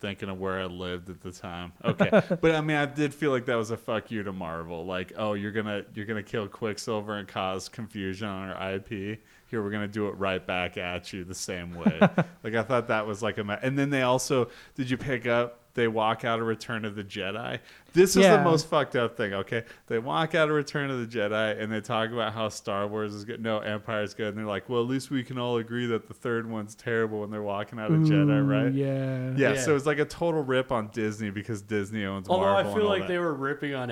thinking 0.00 0.28
of 0.28 0.38
where 0.38 0.60
I 0.60 0.64
lived 0.66 1.08
at 1.10 1.20
the 1.22 1.32
time. 1.32 1.72
Okay, 1.84 2.10
but 2.40 2.54
I 2.54 2.60
mean, 2.60 2.76
I 2.76 2.86
did 2.86 3.14
feel 3.14 3.30
like 3.30 3.46
that 3.46 3.54
was 3.56 3.70
a 3.70 3.76
fuck 3.76 4.10
you 4.10 4.22
to 4.22 4.32
Marvel. 4.32 4.84
Like, 4.84 5.12
oh, 5.16 5.32
you're 5.34 5.52
gonna 5.52 5.84
you're 5.94 6.06
gonna 6.06 6.22
kill 6.22 6.46
Quicksilver 6.46 7.16
and 7.16 7.26
cause 7.26 7.68
confusion 7.68 8.28
on 8.28 8.50
our 8.50 8.72
IP. 8.74 9.20
Here, 9.50 9.62
we're 9.62 9.70
gonna 9.70 9.88
do 9.88 10.08
it 10.08 10.12
right 10.12 10.44
back 10.46 10.78
at 10.78 11.12
you 11.12 11.24
the 11.24 11.34
same 11.34 11.74
way. 11.74 11.98
like, 12.44 12.54
I 12.54 12.62
thought 12.62 12.88
that 12.88 13.06
was 13.06 13.22
like 13.22 13.38
a. 13.38 13.44
Ma- 13.44 13.58
and 13.62 13.78
then 13.78 13.90
they 13.90 14.02
also 14.02 14.48
did 14.76 14.88
you 14.90 14.96
pick 14.96 15.26
up? 15.26 15.56
They 15.74 15.86
walk 15.86 16.24
out 16.24 16.40
of 16.40 16.46
Return 16.46 16.84
of 16.84 16.96
the 16.96 17.04
Jedi. 17.04 17.60
This 17.92 18.16
is 18.16 18.24
Yeah. 18.24 18.38
the 18.38 18.42
most 18.42 18.68
fucked 18.68 18.96
up 18.96 19.16
thing. 19.16 19.32
Okay, 19.34 19.62
they 19.86 20.00
walk 20.00 20.34
out 20.34 20.48
of 20.48 20.54
Return 20.56 20.90
of 20.90 20.98
the 20.98 21.06
Jedi 21.18 21.60
and 21.62 21.70
they 21.72 21.80
talk 21.80 22.10
about 22.10 22.32
how 22.32 22.48
Star 22.48 22.88
Wars 22.88 23.14
is 23.14 23.24
good. 23.24 23.40
No, 23.40 23.58
Empire 23.60 24.02
is 24.02 24.12
good. 24.12 24.28
And 24.30 24.38
they're 24.38 24.46
like, 24.46 24.68
well, 24.68 24.80
at 24.82 24.88
least 24.88 25.10
we 25.12 25.22
can 25.22 25.38
all 25.38 25.58
agree 25.58 25.86
that 25.86 26.08
the 26.08 26.14
third 26.14 26.50
one's 26.50 26.74
terrible 26.74 27.20
when 27.20 27.30
they're 27.30 27.40
walking 27.42 27.78
out 27.78 27.92
of 27.92 27.98
Jedi, 28.00 28.48
right? 28.48 28.72
Yeah. 28.74 29.30
Yeah, 29.36 29.54
Yeah. 29.54 29.60
so 29.60 29.76
it's 29.76 29.86
like 29.86 30.00
a 30.00 30.04
total 30.04 30.42
rip 30.42 30.72
on 30.72 30.88
Disney 30.88 31.30
because 31.30 31.62
Disney 31.62 32.04
owns 32.04 32.28
Although 32.28 32.46
Marvel. 32.46 32.72
I 32.72 32.74
feel 32.74 32.82
and 32.82 32.82
all 32.82 32.88
like 32.90 33.02
that. 33.02 33.08
they 33.08 33.18
were 33.18 33.32
ripping 33.34 33.72
on 33.74 33.90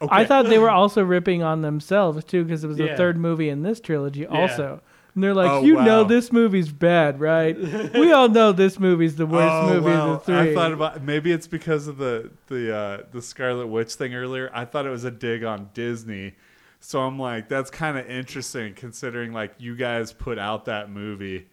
X3. 0.00 0.08
I 0.10 0.24
thought 0.24 0.46
they 0.46 0.58
were 0.58 0.70
also 0.82 1.02
ripping 1.02 1.42
on 1.42 1.62
themselves 1.62 2.24
too 2.24 2.44
because 2.44 2.64
it 2.64 2.66
was 2.68 2.76
the 2.76 2.86
Yeah. 2.86 2.96
third 2.96 3.16
movie 3.16 3.48
in 3.48 3.62
this 3.62 3.80
trilogy 3.80 4.26
also. 4.26 4.80
And 5.14 5.24
they're 5.24 5.32
like, 5.34 5.50
Oh, 5.50 5.62
you 5.64 5.74
know, 5.82 6.02
wow. 6.02 6.08
this 6.08 6.30
movie's 6.30 6.70
bad, 6.70 7.18
right? 7.20 7.56
we 7.94 8.12
all 8.12 8.28
know 8.28 8.52
this 8.52 8.78
movie's 8.78 9.16
the 9.16 9.24
worst 9.24 9.50
Oh, 9.50 9.72
movie 9.74 9.86
wow. 9.90 10.10
of 10.12 10.18
the 10.20 10.24
three. 10.26 10.50
I 10.50 10.54
thought 10.54 10.72
about 10.72 11.02
maybe 11.02 11.32
it's 11.32 11.46
because 11.46 11.88
of 11.88 11.96
the 11.96 12.30
the 12.48 12.74
uh, 12.76 12.98
the 13.12 13.22
Scarlet 13.22 13.66
Witch 13.68 13.94
thing 13.94 14.14
earlier. 14.14 14.50
I 14.52 14.66
thought 14.66 14.84
it 14.86 14.90
was 14.90 15.04
a 15.04 15.10
dig 15.10 15.42
on 15.44 15.70
Disney, 15.72 16.34
So 16.80 17.00
I'm 17.00 17.18
like, 17.18 17.48
that's 17.48 17.70
kind 17.70 17.96
of 17.96 18.06
interesting 18.10 18.74
considering 18.74 19.32
like 19.32 19.54
you 19.58 19.74
guys 19.76 20.12
put 20.12 20.38
out 20.38 20.66
that 20.66 20.90
movie. 20.90 21.48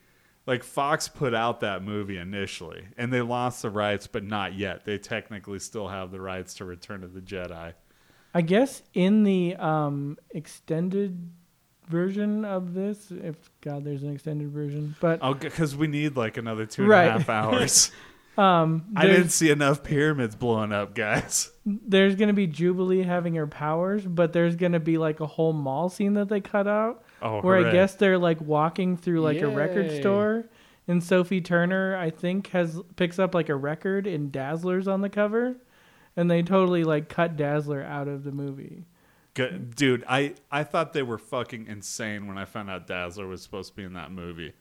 Like 0.46 0.64
Fox 0.66 1.08
put 1.08 1.34
out 1.34 1.62
that 1.62 1.84
movie 1.84 2.18
initially 2.18 2.84
and 2.98 3.14
they 3.14 3.22
lost 3.22 3.62
the 3.62 3.70
rights, 3.70 4.08
but 4.08 4.26
not 4.26 4.56
yet. 4.56 4.84
They 4.84 4.98
technically 4.98 5.60
still 5.60 5.88
have 5.88 6.12
the 6.12 6.20
rights 6.20 6.56
to 6.56 6.66
Return 6.66 7.02
of 7.06 7.14
the 7.14 7.22
Jedi. 7.22 7.76
I 8.34 8.42
guess 8.42 8.82
in 8.94 9.24
the 9.24 9.56
um, 9.58 10.18
extended 10.32 11.30
version 11.88 12.46
of 12.46 12.74
this, 12.74 13.12
if 13.12 13.36
God, 13.62 13.84
there's 13.84 14.04
an 14.04 14.14
extended 14.14 14.50
version, 14.52 14.96
but 15.00 15.20
Oh, 15.22 15.34
because 15.34 15.76
we 15.76 15.88
need 15.88 16.16
like 16.16 16.38
another 16.38 16.66
two 16.66 16.84
and 16.84 16.92
a 16.94 17.10
half 17.12 17.28
Right. 17.28 17.36
hours. 17.36 17.92
um, 18.38 18.86
I 18.96 19.06
didn't 19.06 19.30
see 19.30 19.52
enough 19.52 19.84
pyramids 19.84 20.36
blowing 20.36 20.72
up, 20.72 20.96
guys. 20.96 21.52
there's 21.66 22.16
gonna 22.16 22.34
be 22.34 22.48
Jubilee 22.48 23.04
having 23.04 23.36
her 23.36 23.46
powers, 23.48 24.06
but 24.06 24.34
there's 24.34 24.56
gonna 24.56 24.80
be 24.80 24.98
like 24.98 25.20
a 25.20 25.28
whole 25.28 25.54
mall 25.54 25.90
scene 25.90 26.14
that 26.16 26.30
they 26.30 26.42
cut 26.42 26.68
out 26.68 27.04
Oh, 27.22 27.42
where 27.42 27.58
I 27.58 27.62
hooray. 27.62 27.72
guess 27.72 27.96
they're 27.96 28.18
like 28.18 28.42
walking 28.42 28.98
through 28.98 29.22
like 29.22 29.42
a 29.42 29.48
record 29.48 29.92
Yay. 29.92 30.00
store, 30.00 30.46
and 30.88 31.04
Sophie 31.04 31.42
Turner 31.42 31.96
I 31.98 32.10
think 32.10 32.48
has 32.48 32.82
picks 32.96 33.20
up 33.20 33.36
like 33.36 33.50
a 33.50 33.56
record 33.56 34.08
and 34.08 34.32
Dazzler's 34.32 34.88
on 34.88 35.02
the 35.02 35.10
cover, 35.10 35.58
and 36.16 36.30
they 36.30 36.42
totally 36.44 36.84
like 36.84 37.10
cut 37.10 37.36
Dazzler 37.36 37.84
out 37.84 38.08
of 38.08 38.24
the 38.24 38.32
movie. 38.32 38.86
Good. 39.34 39.76
Dude, 39.76 40.04
I, 40.08 40.36
I 40.52 40.64
thought 40.64 40.94
they 40.94 41.02
were 41.02 41.18
fucking 41.18 41.66
insane 41.68 42.28
when 42.28 42.38
I 42.38 42.46
found 42.46 42.70
out 42.70 42.86
Dazzler 42.86 43.28
was 43.28 43.42
supposed 43.42 43.72
to 43.72 43.76
be 43.76 43.84
in 43.84 43.94
that 43.94 44.12
movie. 44.12 44.54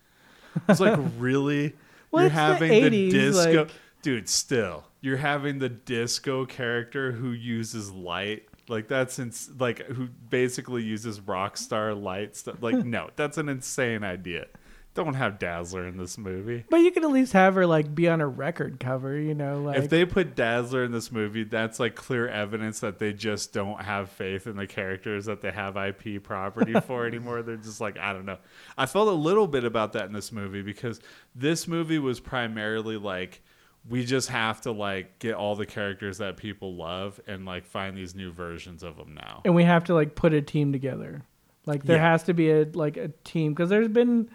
It's 0.69 0.81
like, 0.81 0.99
really? 1.19 1.75
Well, 2.11 2.23
you're 2.23 2.31
the 2.31 2.35
having 2.35 2.71
the, 2.71 3.09
80s, 3.09 3.11
disco. 3.11 3.63
like- 3.65 3.71
Dude, 4.01 4.29
still. 4.29 4.85
You're 5.01 5.19
having 5.19 5.59
the 5.59 5.69
disco 5.69 6.45
character 6.47 7.13
who 7.13 7.31
uses 7.33 7.93
light. 7.93 8.45
Like, 8.69 8.89
that's 8.89 9.19
ins- 9.19 9.51
like, 9.59 9.81
who 9.87 10.07
basically 10.07 10.83
uses 10.83 11.21
rock 11.21 11.57
star 11.57 11.95
light 11.95 12.35
stuff. 12.35 12.57
Like, 12.63 12.77
no, 12.85 13.11
that's 13.15 13.37
an 13.39 13.49
insane 13.49 14.03
idea. 14.05 14.47
Don't 14.95 15.15
have 15.15 15.39
Dazzler 15.39 15.87
in 15.87 15.97
this 15.97 16.19
movie. 16.19 16.65
But 16.69 16.79
you 16.79 16.91
could 16.91 17.03
at 17.03 17.11
least 17.11 17.33
have 17.33 17.55
her 17.55 17.67
like 17.67 17.95
be 17.95 18.09
on 18.09 18.21
a 18.21 18.27
record 18.27 18.79
cover, 18.79 19.17
you 19.19 19.35
know, 19.35 19.63
like 19.63 19.79
if 19.79 19.89
they 19.89 20.05
put 20.05 20.35
Dazzler 20.37 20.85
in 20.85 20.93
this 20.93 21.11
movie, 21.11 21.45
that's 21.45 21.81
like 21.81 21.95
clear 21.95 22.29
evidence 22.29 22.81
that 22.81 22.99
they 22.99 23.15
just 23.15 23.55
don't 23.55 23.81
have 23.81 24.11
faith 24.11 24.47
in 24.47 24.57
the 24.57 24.67
characters 24.67 25.25
that 25.25 25.41
they 25.41 25.51
have 25.51 25.77
IP 25.79 26.23
property 26.23 26.75
for 26.81 27.07
anymore. 27.07 27.43
They're 27.43 27.57
just 27.57 27.81
like, 27.81 27.97
I 27.99 28.13
don't 28.13 28.27
know. 28.27 28.37
I 28.77 28.85
felt 28.85 29.09
a 29.09 29.13
little 29.13 29.47
bit 29.47 29.65
about 29.65 29.95
that 29.95 30.05
in 30.05 30.13
this 30.13 30.31
movie 30.31 30.61
because 30.63 31.01
this 31.35 31.67
movie 31.67 31.99
was 31.99 32.21
primarily 32.21 32.99
like 32.99 33.41
we 33.89 34.05
just 34.05 34.29
have 34.29 34.61
to 34.61 34.73
like 34.73 35.19
get 35.19 35.35
all 35.35 35.57
the 35.57 35.67
characters 35.67 36.19
that 36.19 36.37
people 36.37 36.75
love 36.77 37.19
and 37.27 37.47
like 37.47 37.65
find 37.65 37.97
these 37.97 38.15
new 38.15 38.31
versions 38.31 38.83
of 38.83 38.97
them 38.99 39.15
now. 39.15 39.41
and 39.47 39.55
we 39.55 39.65
have 39.65 39.85
to 39.85 39.95
like 39.95 40.15
put 40.15 40.35
a 40.35 40.43
team 40.43 40.71
together. 40.71 41.23
Like 41.65 41.83
there 41.85 41.97
Yeah. 41.97 42.11
has 42.11 42.25
to 42.25 42.35
be 42.35 42.51
a 42.51 42.65
like 42.75 42.97
a 42.99 43.09
team 43.25 43.55
because 43.55 43.71
there's 43.71 43.89
been 43.89 44.29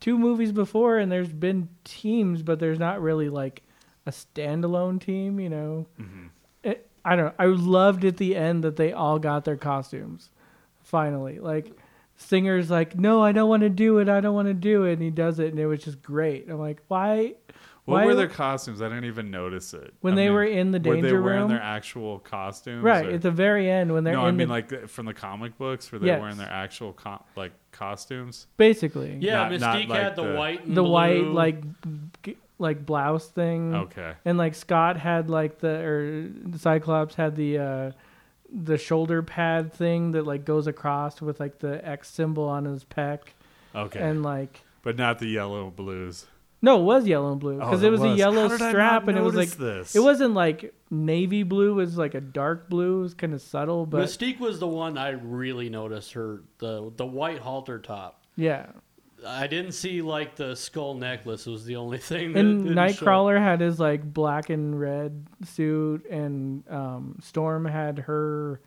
two 0.00 0.18
movies 0.18 0.52
before 0.52 0.98
and 0.98 1.10
there's 1.10 1.32
been 1.32 1.68
teams, 1.84 2.42
but 2.42 2.58
there's 2.60 2.78
not 2.78 3.00
really 3.00 3.28
like 3.28 3.62
a 4.06 4.10
standalone 4.10 5.00
team. 5.00 5.38
You 5.40 5.48
know, 5.50 5.86
Mm-hmm. 6.00 6.26
it, 6.62 6.88
I 7.04 7.16
don't. 7.16 7.26
know. 7.26 7.34
I 7.38 7.46
loved 7.46 8.04
at 8.04 8.16
the 8.16 8.36
end 8.36 8.64
that 8.64 8.76
they 8.76 8.92
all 8.92 9.18
got 9.18 9.44
their 9.44 9.56
costumes. 9.56 10.30
Finally, 10.82 11.38
like 11.38 11.72
Singer's 12.16 12.70
like, 12.70 12.96
no, 12.98 13.22
I 13.22 13.32
don't 13.32 13.48
want 13.48 13.62
to 13.62 13.68
do 13.68 13.98
it. 13.98 14.08
I 14.08 14.20
don't 14.20 14.34
want 14.34 14.48
to 14.48 14.54
do 14.54 14.84
it, 14.84 14.94
and 14.94 15.02
he 15.02 15.10
does 15.10 15.38
it, 15.38 15.48
and 15.50 15.58
it 15.58 15.66
was 15.66 15.82
just 15.84 16.02
great. 16.02 16.48
I'm 16.48 16.58
like, 16.58 16.80
why? 16.88 17.34
What 17.88 17.94
why 18.00 18.04
were 18.06 18.14
their 18.14 18.28
costumes? 18.28 18.82
I 18.82 18.88
didn't 18.88 19.06
even 19.06 19.30
notice 19.30 19.72
it. 19.74 19.94
When 20.02 20.12
I 20.12 20.16
they 20.16 20.24
mean, 20.26 20.34
were 20.34 20.44
in 20.44 20.70
the 20.72 20.78
were 20.78 20.96
they 20.96 21.00
danger 21.02 21.22
wearing 21.22 21.40
room? 21.40 21.48
their 21.48 21.62
actual 21.62 22.18
costumes? 22.18 22.82
right 22.82 23.06
or- 23.06 23.10
at 23.12 23.22
the 23.22 23.30
very 23.30 23.70
end 23.70 23.92
when 23.92 24.04
they're 24.04 24.12
no, 24.14 24.22
in 24.22 24.26
I 24.26 24.30
mean 24.32 24.48
the 24.48 24.52
like 24.54 24.88
from 24.88 25.06
the 25.06 25.14
comic 25.14 25.56
books 25.58 25.90
were 25.90 25.98
they 25.98 26.08
Yes. 26.08 26.20
wearing 26.20 26.36
their 26.36 26.50
actual 26.50 26.92
co- 26.92 27.24
like 27.34 27.52
costumes? 27.72 28.46
basically 28.58 29.16
Yeah, 29.20 29.48
Not- 29.48 29.60
not 29.60 29.76
Mystique 29.76 29.88
like 29.88 30.02
had 30.02 30.16
the, 30.16 30.24
the- 30.24 30.34
white 30.34 30.64
and 30.66 30.76
the 30.76 30.82
blue. 30.82 30.90
white 30.92 31.24
like 31.24 31.62
g- 32.22 32.36
like 32.58 32.84
blouse 32.84 33.28
thing. 33.28 33.74
Okay. 33.74 34.12
And 34.24 34.36
like 34.36 34.54
Scott 34.54 34.96
had 34.98 35.30
like 35.30 35.58
the 35.60 35.68
or 35.80 36.30
Cyclops 36.58 37.14
had 37.14 37.36
the 37.36 37.58
uh 37.58 37.90
the 38.52 38.76
shoulder 38.78 39.22
pad 39.22 39.72
thing 39.72 40.12
that 40.12 40.26
like 40.26 40.44
goes 40.44 40.66
across 40.66 41.20
with 41.22 41.38
like 41.40 41.58
the 41.60 41.86
X 41.88 42.10
symbol 42.10 42.44
on 42.44 42.64
his 42.64 42.84
pec 42.84 43.20
Okay. 43.74 44.00
and 44.00 44.22
like 44.22 44.62
but 44.82 44.96
not 44.96 45.18
the 45.18 45.26
yellow 45.28 45.70
blues. 45.70 46.26
No, 46.60 46.80
it 46.80 46.84
was 46.84 47.06
yellow 47.06 47.30
and 47.32 47.40
blue 47.40 47.58
because 47.58 47.82
Oh, 47.82 47.86
it 47.86 47.88
it 47.88 47.90
was, 47.92 48.00
a 48.02 48.08
was. 48.08 48.18
yellow 48.18 48.48
How 48.48 48.56
did 48.56 48.62
I 48.62 48.70
strap 48.70 49.02
not 49.02 49.08
and 49.10 49.18
it 49.18 49.22
was 49.22 49.34
like 49.34 49.48
notice 49.58 49.92
this? 49.92 49.96
it 49.96 50.00
wasn't 50.00 50.34
like 50.34 50.74
navy 50.90 51.42
blue, 51.42 51.70
it 51.72 51.74
was 51.74 51.96
like 51.98 52.14
a 52.14 52.20
dark 52.20 52.68
blue. 52.68 52.98
It 53.00 53.02
was 53.02 53.14
kind 53.14 53.34
of 53.34 53.40
subtle, 53.42 53.86
but 53.86 54.04
Mystique 54.04 54.38
was 54.40 54.58
the 54.58 54.66
one 54.68 54.98
I 54.98 55.10
really 55.10 55.68
noticed 55.68 56.12
her 56.14 56.42
the 56.58 56.92
the 56.96 57.06
white 57.06 57.38
halter 57.38 57.78
top. 57.78 58.24
yeah. 58.36 58.66
I 59.26 59.48
didn't 59.48 59.72
see 59.72 60.00
like 60.00 60.36
the 60.36 60.54
skull 60.54 60.94
necklace 60.94 61.44
was 61.44 61.64
the 61.64 61.74
only 61.74 61.98
thing. 62.10 62.34
That 62.34 62.38
And 62.38 62.62
didn't 62.68 62.92
show. 62.94 63.04
Nightcrawler 63.04 63.36
had 63.36 63.60
his 63.60 63.80
like 63.80 64.04
black 64.04 64.48
and 64.48 64.78
red 64.78 65.26
suit, 65.44 66.06
and 66.08 66.62
um, 66.70 67.18
Storm 67.20 67.64
had 67.64 67.98
her 67.98 68.60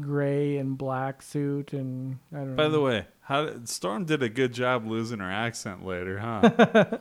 gray 0.00 0.56
and 0.58 0.78
black 0.78 1.22
suit, 1.22 1.72
and 1.72 2.18
I 2.32 2.36
don't 2.38 2.50
know. 2.50 2.54
By 2.56 2.68
the 2.68 2.80
way, 2.80 3.06
how 3.22 3.64
Storm 3.64 4.04
did 4.04 4.22
a 4.22 4.28
good 4.28 4.52
job 4.52 4.86
losing 4.86 5.20
her 5.20 5.30
accent 5.30 5.84
later, 5.84 6.18
huh? 6.18 6.98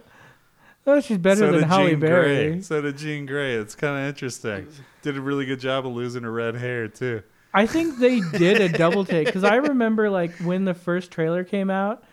oh, 0.87 1.01
she's 1.01 1.17
better 1.17 1.39
so 1.39 1.51
than 1.51 1.63
Halle 1.63 1.89
Jean 1.89 1.99
Berry. 1.99 2.51
Grey. 2.51 2.61
So 2.61 2.81
did 2.81 2.97
Jean 2.97 3.25
Grey. 3.25 3.55
It's 3.55 3.75
kind 3.75 3.99
of 3.99 4.07
interesting. 4.07 4.67
Did 5.01 5.17
a 5.17 5.21
really 5.21 5.45
good 5.45 5.59
job 5.59 5.85
of 5.85 5.93
losing 5.93 6.23
her 6.23 6.31
red 6.31 6.55
hair 6.55 6.87
too. 6.87 7.23
I 7.53 7.65
think 7.65 7.97
they 7.97 8.21
did 8.37 8.61
a 8.61 8.69
double 8.69 9.03
take 9.03 9.25
because 9.25 9.43
I 9.43 9.55
remember 9.55 10.09
like 10.09 10.31
when 10.37 10.65
the 10.65 10.73
first 10.73 11.11
trailer 11.11 11.43
came 11.43 11.69
out, 11.69 12.03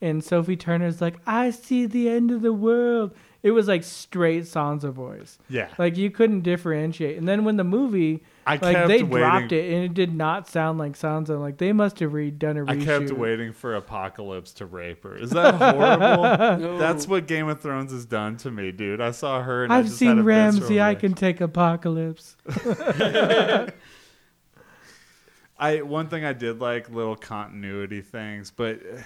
and 0.00 0.22
Sophie 0.22 0.56
Turner's 0.56 1.00
like, 1.00 1.16
"I 1.26 1.50
see 1.50 1.86
the 1.86 2.08
end 2.08 2.30
of 2.30 2.42
the 2.42 2.52
world." 2.52 3.14
It 3.42 3.50
was 3.50 3.68
like 3.68 3.84
straight 3.84 4.44
Sansa 4.44 4.90
voice. 4.90 5.38
Yeah. 5.48 5.68
Like 5.78 5.96
you 5.96 6.10
couldn't 6.10 6.42
differentiate. 6.42 7.18
And 7.18 7.28
then 7.28 7.44
when 7.44 7.56
the 7.56 7.64
movie, 7.64 8.22
I 8.46 8.52
like 8.52 8.60
kept 8.76 8.88
they 8.88 9.02
waiting- 9.02 9.08
dropped 9.28 9.52
it, 9.52 9.72
and 9.72 9.84
it 9.84 9.94
did 9.94 10.14
not 10.14 10.48
sound 10.48 10.78
like 10.78 10.92
Sansa. 10.92 11.40
Like 11.40 11.58
they 11.58 11.72
must 11.72 11.98
have 12.00 12.12
redone 12.12 12.56
a 12.62 12.64
reshoot. 12.64 12.82
I 12.82 12.84
kept 12.84 13.10
waiting 13.12 13.52
for 13.52 13.74
Apocalypse 13.74 14.52
to 14.54 14.66
rape 14.66 15.02
her. 15.04 15.16
Is 15.16 15.30
that 15.30 15.54
horrible? 15.54 16.78
That's 16.78 17.08
what 17.08 17.26
Game 17.26 17.48
of 17.48 17.60
Thrones 17.60 17.92
has 17.92 18.04
done 18.04 18.36
to 18.38 18.50
me, 18.50 18.72
dude. 18.72 19.00
I 19.00 19.12
saw 19.12 19.42
her 19.42 19.64
and 19.64 19.72
I 19.72 19.78
I've 19.78 19.86
just 19.86 20.00
had 20.00 20.12
a 20.12 20.16
seen 20.16 20.24
Ramsay. 20.24 20.80
I 20.80 20.94
can 20.94 21.14
take 21.14 21.40
Apocalypse. 21.40 22.36
I 25.58 25.82
one 25.82 26.08
thing 26.08 26.24
I 26.24 26.32
did 26.32 26.60
like 26.60 26.90
little 26.90 27.16
continuity 27.16 28.00
things, 28.00 28.50
but 28.50 28.80
uh, 28.80 29.00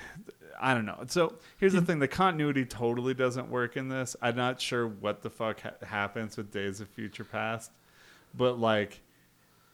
I 0.60 0.74
don't 0.74 0.86
know. 0.86 1.04
So 1.08 1.34
here's 1.58 1.74
the 1.74 1.82
thing: 1.82 1.98
the 1.98 2.08
continuity 2.08 2.64
totally 2.64 3.14
doesn't 3.14 3.50
work 3.50 3.76
in 3.76 3.88
this. 3.88 4.16
I'm 4.22 4.36
not 4.36 4.60
sure 4.60 4.86
what 4.88 5.22
the 5.22 5.30
fuck 5.30 5.60
ha- 5.60 5.86
happens 5.86 6.36
with 6.36 6.50
Days 6.50 6.80
of 6.80 6.88
Future 6.88 7.24
Past, 7.24 7.70
but 8.34 8.58
like, 8.58 9.00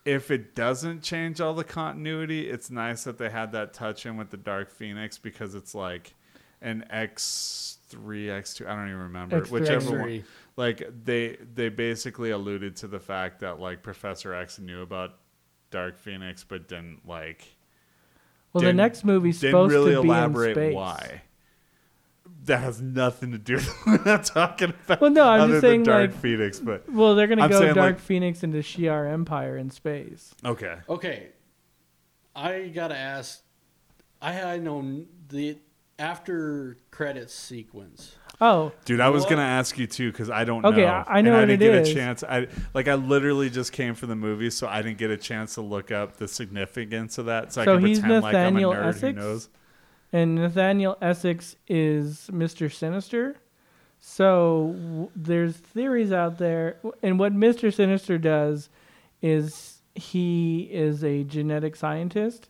if 0.05 0.31
it 0.31 0.55
doesn't 0.55 1.03
change 1.03 1.41
all 1.41 1.55
the 1.55 1.65
continuity, 1.65 2.49
it's 2.49 2.71
nice 2.71 3.05
that 3.05 3.19
they 3.19 3.31
had 3.31 3.53
that 3.53 3.73
touch 3.73 4.05
in 4.07 4.17
with 4.17 4.31
the 4.31 4.37
Dark 4.37 4.71
Phoenix 4.71 5.17
because 5.19 5.55
it's 5.55 5.75
like 5.75 6.15
an 6.61 6.85
X 6.91 7.79
three, 7.89 8.31
X 8.31 8.55
two. 8.55 8.67
I 8.67 8.75
don't 8.75 8.89
even 8.89 9.01
remember 9.01 9.41
X3, 9.41 9.51
whichever 9.51 9.91
X3. 9.93 10.01
one. 10.01 10.25
Like 10.57 10.89
they 11.05 11.37
they 11.55 11.69
basically 11.69 12.31
alluded 12.31 12.77
to 12.77 12.87
the 12.87 13.01
fact 13.01 13.41
that 13.41 13.59
like 13.61 13.83
Professor 13.83 14.35
X 14.35 14.59
knew 14.59 14.83
about 14.83 15.17
Dark 15.71 15.99
Phoenix, 15.99 16.45
but 16.45 16.69
didn't 16.69 17.01
like. 17.07 17.45
Well, 18.53 18.61
didn't- 18.61 18.77
the 18.77 18.83
next 18.83 19.05
movie's 19.05 19.41
didn't 19.41 19.53
supposed 19.53 19.73
really 19.73 19.95
to 19.95 20.03
be 20.03 20.09
elaborate 20.09 20.57
in 20.57 20.65
space. 20.71 20.75
why. 20.75 21.23
That 22.45 22.59
has 22.61 22.81
nothing 22.83 23.33
to 23.33 23.39
do 23.39 23.55
with 23.87 23.87
what 23.87 24.07
I'm 24.07 24.23
talking 24.23 24.75
about. 24.85 25.01
Well, 25.01 25.11
no, 25.11 25.27
I'm 25.29 25.41
other 25.43 25.53
just 25.55 25.63
than 25.63 25.71
saying, 25.71 25.83
Dark 25.85 26.11
like- 26.11 26.21
Phoenix, 26.21 26.61
but 26.61 26.91
Well, 26.91 27.15
they're 27.15 27.27
gonna 27.27 27.43
I'm 27.45 27.51
go 27.51 27.61
Dark 27.73 27.77
like- 27.77 27.99
Phoenix 27.99 28.43
into 28.43 28.59
Shi'ar 28.59 29.11
Empire 29.13 29.57
in 29.57 29.71
space. 29.71 30.35
okay. 30.45 30.77
Okay, 30.89 31.29
I 32.37 32.71
gotta 32.75 32.97
ask. 32.97 33.43
I 34.21 34.41
I 34.43 34.59
know 34.59 35.05
the 35.29 35.59
after 35.99 36.79
credits 36.91 37.33
sequence. 37.35 38.17
Oh, 38.41 38.73
Dude, 38.85 39.01
I 39.01 39.11
was 39.11 39.23
What? 39.23 39.31
gonna 39.31 39.43
ask 39.43 39.79
you 39.79 39.87
too 39.87 40.11
because 40.11 40.29
I 40.29 40.45
don't 40.45 40.65
Okay, 40.65 40.83
know. 40.83 40.87
I- 40.89 41.19
I 41.19 41.21
know 41.21 41.35
and 41.35 41.43
I 41.43 41.57
didn't 41.57 41.63
it 41.63 41.73
get 41.73 41.83
is. 41.83 41.91
a 41.91 41.95
chance. 41.95 42.25
I 42.25 42.49
like 42.75 42.89
I 42.89 42.95
literally 42.95 43.49
just 43.49 43.73
came 43.73 43.95
for 43.95 44.07
the 44.07 44.17
movie, 44.17 44.51
so 44.51 44.67
I 44.67 44.83
didn't 44.83 44.99
get 44.99 45.11
a 45.11 45.17
chance 45.17 45.55
to 45.55 45.61
look 45.61 45.93
up 45.93 46.17
the 46.17 46.27
significance 46.27 47.17
of 47.19 47.27
that. 47.27 47.53
So, 47.53 47.63
I 47.63 47.65
can 47.65 47.87
he's 47.87 48.01
pretend 48.01 48.23
like 48.25 48.35
I'm 48.35 48.41
a 48.41 48.51
Nathaniel 48.51 48.73
nerd 48.73 48.83
who 48.83 48.89
Essex? 48.89 49.17
knows. 49.17 49.49
And 50.15 50.37
Nathaniel 50.37 50.97
Essex 51.03 51.57
is 51.69 52.31
Mr. 52.33 52.73
Sinister. 52.73 53.37
So 54.01 54.75
w- 54.77 55.11
there's 55.17 55.57
theories 55.57 56.13
out 56.13 56.39
there, 56.39 56.77
and 57.03 57.19
what 57.19 57.33
Mr. 57.35 57.73
Sinister 57.75 58.17
does 58.19 58.69
is 59.23 59.83
he 59.95 60.69
is 60.71 61.03
a 61.03 61.25
genetic 61.25 61.75
scientist, 61.75 62.49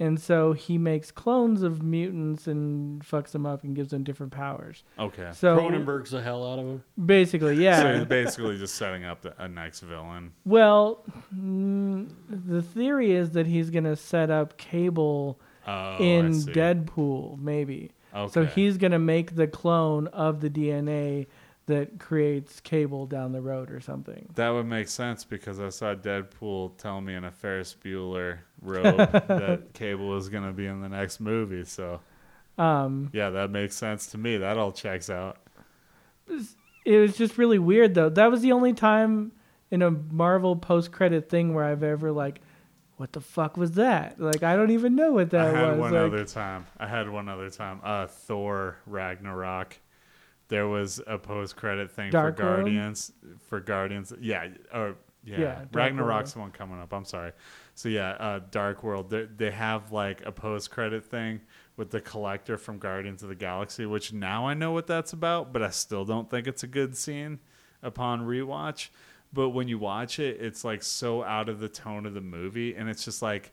and 0.00 0.18
so 0.18 0.54
he 0.54 0.76
makes 0.78 1.10
clones 1.10 1.62
of 1.62 1.82
mutants 1.82 2.46
and 2.48 3.00
fucks 3.04 3.30
them 3.32 3.46
up 3.46 3.62
and 3.62 3.76
gives 3.76 3.90
them 3.90 4.02
different 4.02 4.32
powers. 4.32 4.82
Okay. 4.98 5.28
So 5.34 5.56
Cronenberg's 5.58 6.10
the 6.10 6.22
hell 6.22 6.44
out 6.50 6.58
of 6.58 6.64
him. 6.66 6.84
basically, 7.04 7.62
yeah. 7.62 7.80
So 7.82 7.94
he's 7.98 8.06
basically 8.06 8.58
just 8.58 8.74
setting 8.74 9.04
up 9.04 9.20
the, 9.22 9.34
a 9.40 9.46
next 9.46 9.80
villain. 9.80 10.32
Well, 10.44 11.04
mm, 11.32 12.08
the 12.28 12.62
theory 12.62 13.12
is 13.12 13.30
that 13.32 13.46
he's 13.46 13.70
gonna 13.70 13.94
set 13.96 14.30
up 14.30 14.56
Cable 14.56 15.38
Oh, 15.66 15.96
in. 15.98 16.32
Deadpool, 16.32 17.38
maybe. 17.40 17.90
Okay. 18.14 18.32
So 18.32 18.44
he's 18.46 18.76
gonna 18.78 18.98
make 18.98 19.34
the 19.34 19.46
clone 19.46 20.06
of 20.08 20.40
the 20.40 20.50
DNA 20.50 21.26
that 21.66 21.98
creates 21.98 22.60
Cable 22.60 23.06
down 23.06 23.32
the 23.32 23.40
road 23.40 23.70
or 23.70 23.80
something. 23.80 24.28
That 24.34 24.50
would 24.50 24.66
make 24.66 24.86
sense 24.88 25.24
because 25.24 25.58
I 25.60 25.70
saw 25.70 25.94
Deadpool 25.94 26.76
tell 26.76 27.00
me 27.00 27.14
in 27.14 27.24
a 27.24 27.30
Ferris 27.30 27.74
Bueller 27.82 28.38
robe 28.60 28.96
that 29.28 29.72
Cable 29.72 30.14
is 30.16 30.28
going 30.28 30.44
to 30.46 30.52
be 30.52 30.66
in 30.66 30.82
the 30.82 30.90
next 30.90 31.20
movie. 31.20 31.64
So, 31.64 32.00
Um, 32.58 33.08
yeah, 33.14 33.30
that 33.30 33.50
makes 33.50 33.74
sense 33.76 34.08
to 34.08 34.18
me. 34.18 34.36
That 34.36 34.58
all 34.58 34.72
checks 34.72 35.08
out. 35.08 35.38
it 36.84 36.98
was 36.98 37.16
just 37.16 37.38
really 37.38 37.58
weird 37.58 37.94
though. 37.94 38.10
That 38.10 38.30
was 38.30 38.42
the 38.42 38.52
only 38.52 38.74
time 38.74 39.32
in 39.70 39.82
a 39.82 39.90
Marvel 39.90 40.56
post-credit 40.56 41.28
thing 41.28 41.54
where 41.54 41.64
I've 41.64 41.82
ever 41.82 42.12
like, 42.12 42.40
what 42.96 43.12
the 43.12 43.20
fuck 43.20 43.56
was 43.56 43.72
that? 43.72 44.20
Like 44.20 44.42
I 44.42 44.56
don't 44.56 44.70
even 44.70 44.94
know 44.94 45.12
what 45.12 45.30
that 45.30 45.52
was. 45.52 45.54
I 45.54 45.58
had 45.58 45.70
was. 45.70 45.78
one 45.78 45.92
like, 45.92 46.12
other 46.12 46.24
time. 46.24 46.66
I 46.78 46.86
had 46.86 47.08
one 47.08 47.28
other 47.28 47.50
time. 47.50 47.80
Uh, 47.82 48.06
Thor 48.06 48.76
Ragnarok. 48.86 49.78
There 50.48 50.68
was 50.68 51.00
a 51.06 51.18
post-credit 51.18 51.90
thing 51.90 52.10
Dark 52.10 52.36
for 52.36 52.44
World? 52.44 52.56
Guardians. 52.58 53.12
For 53.46 53.60
Guardians, 53.60 54.12
yeah, 54.20 54.48
or 54.72 54.96
yeah, 55.24 55.38
Yeah, 55.38 55.54
Dark 55.54 55.68
Ragnarok's 55.72 56.34
the 56.34 56.40
one 56.40 56.50
coming 56.50 56.80
up. 56.80 56.92
I'm 56.92 57.06
sorry. 57.06 57.32
So 57.74 57.88
yeah, 57.88 58.10
uh, 58.10 58.40
Dark 58.50 58.82
World. 58.82 59.10
They 59.10 59.26
they 59.36 59.50
have 59.50 59.90
like 59.90 60.24
a 60.24 60.32
post-credit 60.32 61.04
thing 61.04 61.40
with 61.76 61.90
the 61.90 62.00
collector 62.00 62.56
from 62.56 62.78
Guardians 62.78 63.22
of 63.22 63.28
the 63.28 63.34
Galaxy, 63.34 63.86
which 63.86 64.12
now 64.12 64.46
I 64.46 64.54
know 64.54 64.70
what 64.70 64.86
that's 64.86 65.12
about, 65.12 65.52
but 65.52 65.62
I 65.62 65.70
still 65.70 66.04
don't 66.04 66.30
think 66.30 66.46
it's 66.46 66.62
a 66.62 66.68
good 66.68 66.96
scene 66.96 67.40
upon 67.82 68.20
rewatch. 68.22 68.90
But 69.34 69.50
when 69.50 69.66
you 69.68 69.78
watch 69.78 70.18
it, 70.20 70.40
it's 70.40 70.64
like 70.64 70.82
so 70.82 71.22
out 71.24 71.48
of 71.48 71.58
the 71.58 71.68
tone 71.68 72.06
of 72.06 72.14
the 72.14 72.20
movie, 72.20 72.74
and 72.76 72.88
it's 72.88 73.04
just 73.04 73.20
like 73.20 73.52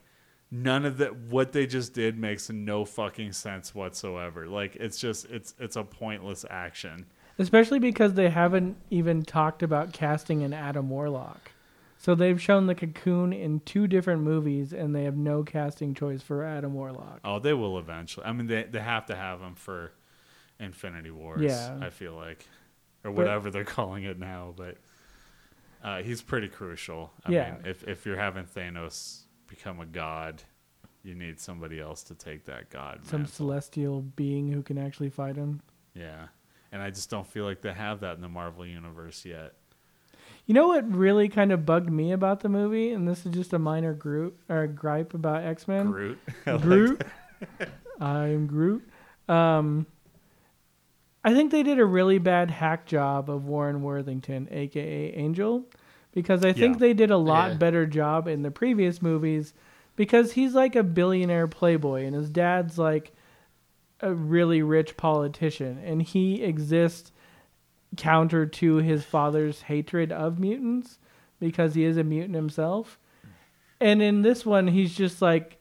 none 0.50 0.84
of 0.86 0.98
that 0.98 1.16
what 1.16 1.52
they 1.52 1.66
just 1.66 1.92
did 1.92 2.16
makes 2.18 2.48
no 2.50 2.84
fucking 2.84 3.32
sense 3.32 3.74
whatsoever. 3.74 4.46
Like 4.46 4.76
it's 4.76 4.98
just 4.98 5.26
it's 5.30 5.54
it's 5.58 5.76
a 5.76 5.82
pointless 5.84 6.44
action. 6.48 7.06
Especially 7.38 7.78
because 7.78 8.14
they 8.14 8.28
haven't 8.30 8.76
even 8.90 9.22
talked 9.22 9.62
about 9.62 9.92
casting 9.92 10.42
an 10.42 10.52
Adam 10.52 10.88
Warlock. 10.90 11.50
So 11.98 12.14
they've 12.14 12.40
shown 12.40 12.66
the 12.66 12.74
cocoon 12.74 13.32
in 13.32 13.60
two 13.60 13.86
different 13.86 14.22
movies 14.22 14.72
and 14.72 14.94
they 14.94 15.04
have 15.04 15.16
no 15.16 15.42
casting 15.42 15.94
choice 15.94 16.20
for 16.20 16.44
Adam 16.44 16.74
Warlock. 16.74 17.20
Oh, 17.24 17.38
they 17.38 17.54
will 17.54 17.78
eventually. 17.78 18.26
I 18.26 18.32
mean, 18.32 18.46
they 18.48 18.64
they 18.64 18.80
have 18.80 19.06
to 19.06 19.16
have 19.16 19.40
him 19.40 19.54
for 19.54 19.92
Infinity 20.60 21.10
Wars. 21.10 21.40
Yeah. 21.42 21.78
I 21.80 21.90
feel 21.90 22.14
like, 22.14 22.46
or 23.04 23.10
But- 23.10 23.16
whatever 23.16 23.50
they're 23.50 23.64
calling 23.78 24.04
it 24.04 24.18
now. 24.18 24.52
But 24.56 24.76
uh, 25.82 26.02
he's 26.02 26.22
pretty 26.22 26.48
crucial. 26.48 27.12
I 27.24 27.32
Yeah. 27.32 27.52
mean, 27.52 27.66
if 27.66 27.86
if 27.88 28.06
you're 28.06 28.16
having 28.16 28.44
Thanos 28.44 29.22
become 29.46 29.80
a 29.80 29.86
god, 29.86 30.42
you 31.02 31.14
need 31.14 31.40
somebody 31.40 31.80
else 31.80 32.02
to 32.04 32.14
take 32.14 32.44
that 32.46 32.70
god. 32.70 33.00
Some 33.04 33.22
mantle. 33.22 33.34
celestial 33.34 34.00
being 34.02 34.48
who 34.52 34.62
can 34.62 34.78
actually 34.78 35.10
fight 35.10 35.36
him. 35.36 35.60
Yeah, 35.94 36.28
and 36.70 36.80
I 36.82 36.90
just 36.90 37.10
don't 37.10 37.26
feel 37.26 37.44
like 37.44 37.60
they 37.60 37.72
have 37.72 38.00
that 38.00 38.14
in 38.16 38.22
the 38.22 38.28
Marvel 38.28 38.64
universe 38.64 39.24
yet. 39.24 39.54
You 40.46 40.54
know 40.54 40.68
what 40.68 40.90
really 40.92 41.28
kind 41.28 41.52
of 41.52 41.64
bugged 41.66 41.90
me 41.90 42.12
about 42.12 42.40
the 42.40 42.48
movie, 42.48 42.92
and 42.92 43.06
this 43.06 43.24
is 43.26 43.32
just 43.32 43.52
a 43.52 43.58
minor 43.58 43.92
Groot 43.94 44.36
or 44.48 44.66
gripe 44.66 45.14
about 45.14 45.44
X 45.44 45.68
Men. 45.68 45.90
Groot. 45.90 46.18
I 46.46 46.56
Groot. 46.56 47.02
I'm 48.00 48.46
Groot. 48.46 48.88
Um, 49.28 49.86
I 51.24 51.34
think 51.34 51.50
they 51.52 51.62
did 51.62 51.78
a 51.78 51.84
really 51.84 52.18
bad 52.18 52.50
hack 52.50 52.84
job 52.86 53.30
of 53.30 53.46
Warren 53.46 53.82
Worthington, 53.82 54.48
aka 54.50 55.12
Angel, 55.14 55.64
because 56.12 56.44
I 56.44 56.52
think 56.52 56.76
Yeah. 56.76 56.80
they 56.80 56.94
did 56.94 57.10
a 57.10 57.16
lot 57.16 57.52
Yeah. 57.52 57.56
better 57.58 57.86
job 57.86 58.26
in 58.28 58.42
the 58.42 58.50
previous 58.50 59.00
movies 59.00 59.54
because 59.94 60.32
he's 60.32 60.54
like 60.54 60.74
a 60.74 60.82
billionaire 60.82 61.46
playboy 61.46 62.04
and 62.04 62.14
his 62.14 62.28
dad's 62.28 62.78
like 62.78 63.12
a 64.00 64.12
really 64.12 64.62
rich 64.62 64.96
politician 64.96 65.78
and 65.84 66.02
he 66.02 66.42
exists 66.42 67.12
counter 67.96 68.46
to 68.46 68.76
his 68.76 69.04
father's 69.04 69.62
hatred 69.62 70.10
of 70.10 70.38
mutants 70.40 70.98
because 71.38 71.74
he 71.74 71.84
is 71.84 71.96
a 71.96 72.02
mutant 72.04 72.34
himself. 72.34 72.98
And 73.80 74.02
in 74.02 74.22
this 74.22 74.44
one 74.46 74.66
he's 74.68 74.94
just 74.94 75.22
like 75.22 75.58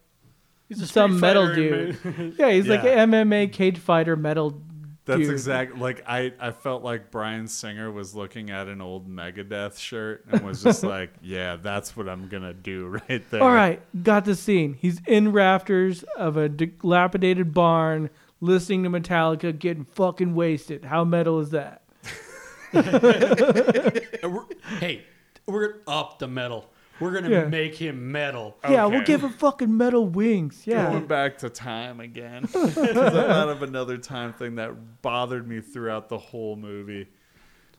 He's 0.70 0.82
a 0.82 0.88
some 0.88 1.20
metal 1.20 1.54
dude. 1.54 1.98
Yeah, 2.40 2.52
he's 2.52 2.68
like 2.68 2.84
an 2.86 3.12
MMA 3.12 3.52
cage 3.52 3.78
fighter 3.78 4.16
metal 4.16 4.62
That's 5.06 5.20
dude. 5.22 5.32
exact. 5.32 5.78
Like 5.78 6.04
I, 6.08 6.32
I 6.40 6.52
felt 6.52 6.84
like 6.84 7.10
Bryan 7.10 7.48
Singer 7.48 7.92
was 7.92 8.14
looking 8.16 8.52
at 8.52 8.68
an 8.68 8.82
old 8.82 9.10
Megadeth 9.10 9.80
shirt 9.80 10.26
and 10.32 10.42
was 10.46 10.62
just 10.62 10.84
like, 10.96 11.12
"Yeah, 11.24 11.56
that's 11.56 11.98
what 11.98 12.08
I'm 12.08 12.28
gonna 12.28 12.54
do 12.54 12.88
right 13.10 13.24
there." 13.32 13.42
All 13.42 13.52
right, 13.52 13.82
got 14.04 14.26
the 14.26 14.36
scene. 14.36 14.74
He's 14.76 15.02
in 15.08 15.32
rafters 15.32 16.04
of 16.18 16.38
a 16.38 16.48
dilapidated 16.50 17.52
barn, 17.54 18.10
listening 18.42 18.84
to 18.84 18.90
Metallica, 18.90 19.58
getting 19.58 19.86
fucking 19.86 20.36
wasted. 20.36 20.86
How 20.86 21.04
metal 21.04 21.40
is 21.40 21.50
that? 21.50 21.82
We're- 22.72 24.46
hey, 24.80 25.04
we're 25.48 25.76
up 25.88 26.20
the 26.20 26.28
metal. 26.28 26.70
We're 27.02 27.12
gonna 27.12 27.30
Yeah. 27.30 27.46
make 27.46 27.76
him 27.76 28.12
metal. 28.12 28.58
Yeah, 28.70 28.86
we'll 28.86 28.98
Okay. 28.98 29.06
give 29.06 29.24
him 29.24 29.32
fucking 29.32 29.76
metal 29.76 30.08
wings. 30.08 30.66
Yeah. 30.66 30.92
Going 30.92 31.08
back 31.08 31.38
to 31.40 31.50
time 31.50 32.00
again. 32.00 32.44
'Cause 32.48 32.78
I 32.78 32.94
thought 33.10 33.50
of 33.50 33.64
another 33.64 33.98
time 33.98 34.34
thing 34.34 34.56
that 34.56 35.02
bothered 35.02 35.48
me 35.48 35.60
throughout 35.62 36.10
the 36.10 36.18
whole 36.18 36.56
movie. 36.56 37.08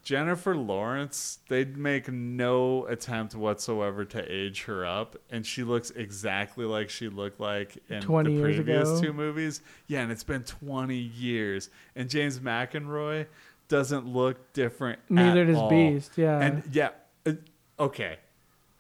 Jennifer 0.03 0.57
Lawrence, 0.57 1.39
they'd 1.49 1.77
make 1.77 2.11
no 2.11 2.87
attempt 2.87 3.37
whatsoever 3.37 4.05
to 4.07 4.25
age 4.33 4.65
her 4.65 4.85
up, 4.85 5.15
and 5.31 5.47
she 5.47 5.63
looks 5.63 5.91
exactly 5.93 6.65
like 6.65 6.91
she 6.91 7.09
looked 7.09 7.39
like 7.39 7.79
in 7.89 8.01
20 8.03 8.31
the 8.35 8.37
years 8.41 8.57
previous 8.57 8.89
ago. 8.91 9.01
two 9.01 9.13
movies. 9.13 9.61
Yeah, 9.87 10.01
and 10.01 10.11
it's 10.11 10.25
been 10.25 10.43
20 10.43 10.97
years, 10.97 11.71
and 11.95 12.11
James 12.11 12.41
McAvoy 12.41 13.27
doesn't 13.69 14.05
look 14.05 14.53
different. 14.55 14.99
Neither 15.09 15.43
at 15.43 15.47
does 15.47 15.57
all. 15.57 15.71
Beast, 15.71 16.19
yeah. 16.19 16.41
and 16.41 16.65
yeah, 16.73 16.89
uh, 17.25 17.35
okay. 17.79 18.17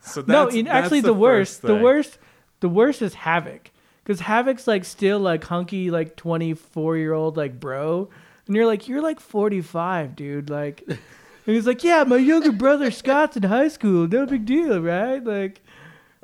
So 0.02 0.22
no, 0.26 0.44
that's, 0.44 0.56
in, 0.56 0.64
that's 0.66 0.84
actually, 0.84 1.00
the, 1.00 1.08
first 1.08 1.18
worst, 1.18 1.62
the 1.62 1.76
worst, 1.76 2.18
the 2.60 2.68
worst 2.68 3.02
is 3.02 3.14
Havoc, 3.14 3.70
because 4.02 4.20
Havoc's 4.20 4.66
like 4.66 4.84
still 4.84 5.20
like 5.20 5.44
hunky, 5.44 5.90
like 5.90 6.16
twenty 6.16 6.54
four 6.54 6.96
year 6.96 7.12
old 7.12 7.36
like 7.36 7.58
bro, 7.58 8.10
and 8.46 8.56
you're 8.56 8.66
like, 8.66 8.88
you're 8.88 9.02
like 9.02 9.20
forty 9.20 9.60
five, 9.60 10.16
dude. 10.16 10.50
Like, 10.50 10.82
and 10.88 10.98
he's 11.46 11.66
like, 11.66 11.84
yeah, 11.84 12.04
my 12.04 12.16
younger 12.16 12.52
brother 12.52 12.90
Scott's 12.90 13.36
in 13.36 13.44
high 13.44 13.68
school. 13.68 14.06
No 14.08 14.26
big 14.26 14.44
deal, 14.44 14.80
right? 14.80 15.22
Like, 15.22 15.60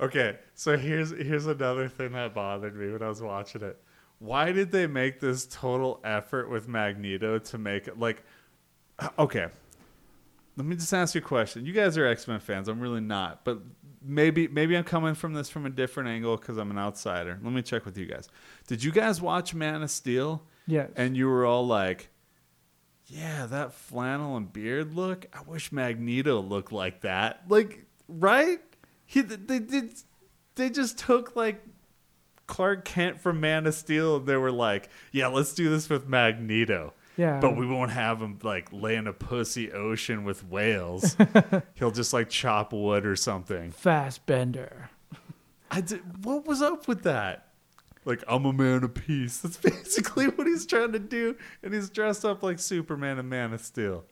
Okay, 0.01 0.39
so 0.55 0.77
here's 0.77 1.11
here's 1.11 1.47
another 1.47 1.89
thing 1.89 2.13
that 2.13 2.35
bothered 2.35 2.77
me 2.77 2.93
when 2.93 3.03
I 3.03 3.09
was 3.09 3.21
watching 3.21 3.63
it. 3.63 3.81
Why 4.21 4.53
did 4.53 4.71
they 4.71 4.87
make 4.87 5.21
this 5.21 5.47
total 5.47 6.01
effort 6.05 6.51
with 6.51 6.69
Magneto 6.69 7.39
to 7.39 7.59
make 7.59 7.89
it 7.89 7.99
like 7.99 8.23
okay. 9.19 9.47
Let 10.59 10.67
me 10.67 10.75
just 10.75 10.93
ask 10.93 11.15
you 11.15 11.21
a 11.21 11.25
question. 11.25 11.65
You 11.65 11.73
guys 11.73 11.97
are 11.97 12.05
X-Men 12.05 12.41
fans. 12.41 12.67
I'm 12.67 12.81
really 12.81 13.01
not, 13.01 13.45
but 13.45 13.61
maybe 14.03 14.49
maybe 14.49 14.77
I'm 14.77 14.83
coming 14.83 15.15
from 15.15 15.33
this 15.33 15.49
from 15.49 15.65
a 15.67 15.71
different 15.71 16.09
angle 16.09 16.37
cuz 16.37 16.57
I'm 16.59 16.73
an 16.73 16.79
outsider. 16.79 17.39
Let 17.41 17.53
me 17.53 17.63
check 17.63 17.85
with 17.85 17.97
you 17.97 18.07
guys. 18.07 18.29
Did 18.67 18.83
you 18.83 18.91
guys 18.91 19.21
watch 19.21 19.55
Man 19.55 19.83
of 19.83 19.91
Steel? 19.91 20.43
yes, 20.67 20.91
And 20.97 21.17
you 21.17 21.29
were 21.29 21.47
all 21.47 21.65
like, 21.65 22.11
"Yeah, 23.07 23.47
that 23.47 23.73
flannel 23.73 24.37
and 24.37 24.53
beard 24.53 24.95
look. 24.95 25.27
I 25.33 25.43
wish 25.43 25.71
Magneto 25.71 26.41
looked 26.41 26.73
like 26.73 27.03
that." 27.03 27.45
Like, 27.49 27.87
right? 28.09 28.61
He 29.07 29.21
they 29.21 29.61
did 29.61 29.95
they 30.57 30.71
just 30.71 30.99
took 30.99 31.37
like 31.37 31.65
Clark 32.49 32.85
Kent 32.85 33.21
from 33.21 33.39
Man 33.41 33.65
of 33.69 33.75
Steel 33.75 34.17
and 34.17 34.27
they 34.27 34.37
were 34.37 34.51
like, 34.51 34.91
"Yeah, 35.13 35.29
let's 35.29 35.55
do 35.55 35.71
this 35.71 35.89
with 35.89 36.09
Magneto." 36.09 36.95
Yeah, 37.19 37.41
But 37.41 37.57
we 37.57 37.67
won't 37.67 37.91
have 37.91 38.21
him 38.23 38.39
like 38.45 38.69
lay 38.73 38.95
in 38.95 39.09
a 39.09 39.13
pussy 39.13 39.73
ocean 39.73 40.23
with 40.25 40.49
whales. 40.49 41.17
He'll 41.75 41.91
just 41.91 42.13
like 42.13 42.29
chop 42.31 42.73
wood 42.73 43.05
or 43.05 43.17
something. 43.17 43.73
Fassbender. 43.73 44.89
I 45.71 45.81
did, 45.81 46.25
what 46.25 46.47
was 46.47 46.63
up 46.63 46.87
with 46.87 47.03
that? 47.03 47.49
Like 48.05 48.23
I'm 48.29 48.45
a 48.47 48.53
man 48.53 48.85
of 48.85 48.95
peace. 48.95 49.39
That's 49.43 49.57
basically 49.57 50.29
what 50.29 50.47
he's 50.47 50.65
trying 50.65 50.93
to 50.93 50.99
do, 51.01 51.37
and 51.63 51.75
he's 51.75 51.91
dressed 51.91 52.25
up 52.25 52.43
like 52.45 52.59
Superman 52.61 53.19
and 53.19 53.29
Man 53.29 53.53
of 53.53 53.61
Steel. 53.61 54.05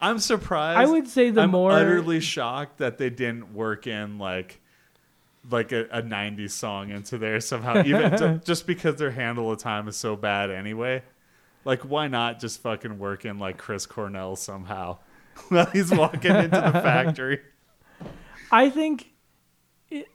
I'm 0.00 0.18
surprised. 0.18 0.78
I 0.80 0.86
would 0.90 1.06
say 1.06 1.28
the 1.30 1.42
I'm 1.42 1.50
more- 1.50 1.70
utterly 1.70 2.18
shocked 2.20 2.78
that 2.78 2.96
they 2.98 3.10
didn't 3.10 3.52
work 3.54 3.86
in 3.86 4.18
like 4.18 4.60
like 5.50 5.72
a, 5.72 5.84
a 5.90 6.02
90s 6.02 6.50
song 6.50 6.90
into 6.90 7.16
there 7.18 7.40
somehow 7.40 7.82
even 7.84 8.16
ju- 8.18 8.40
just 8.44 8.66
because 8.66 8.96
their 8.96 9.10
handle 9.12 9.50
of 9.52 9.58
time 9.58 9.86
is 9.88 9.96
so 9.96 10.16
bad 10.16 10.50
anyway 10.50 11.02
like 11.64 11.82
why 11.82 12.08
not 12.08 12.40
just 12.40 12.60
fucking 12.62 12.98
work 12.98 13.24
in 13.24 13.38
like 13.38 13.58
chris 13.58 13.86
cornell 13.86 14.36
somehow 14.36 14.96
while 15.48 15.66
he's 15.66 15.90
walking 15.90 16.34
into 16.34 16.48
the 16.60 16.72
factory 16.72 17.40
I 18.50 18.70
think 18.70 19.12
it, 19.90 20.08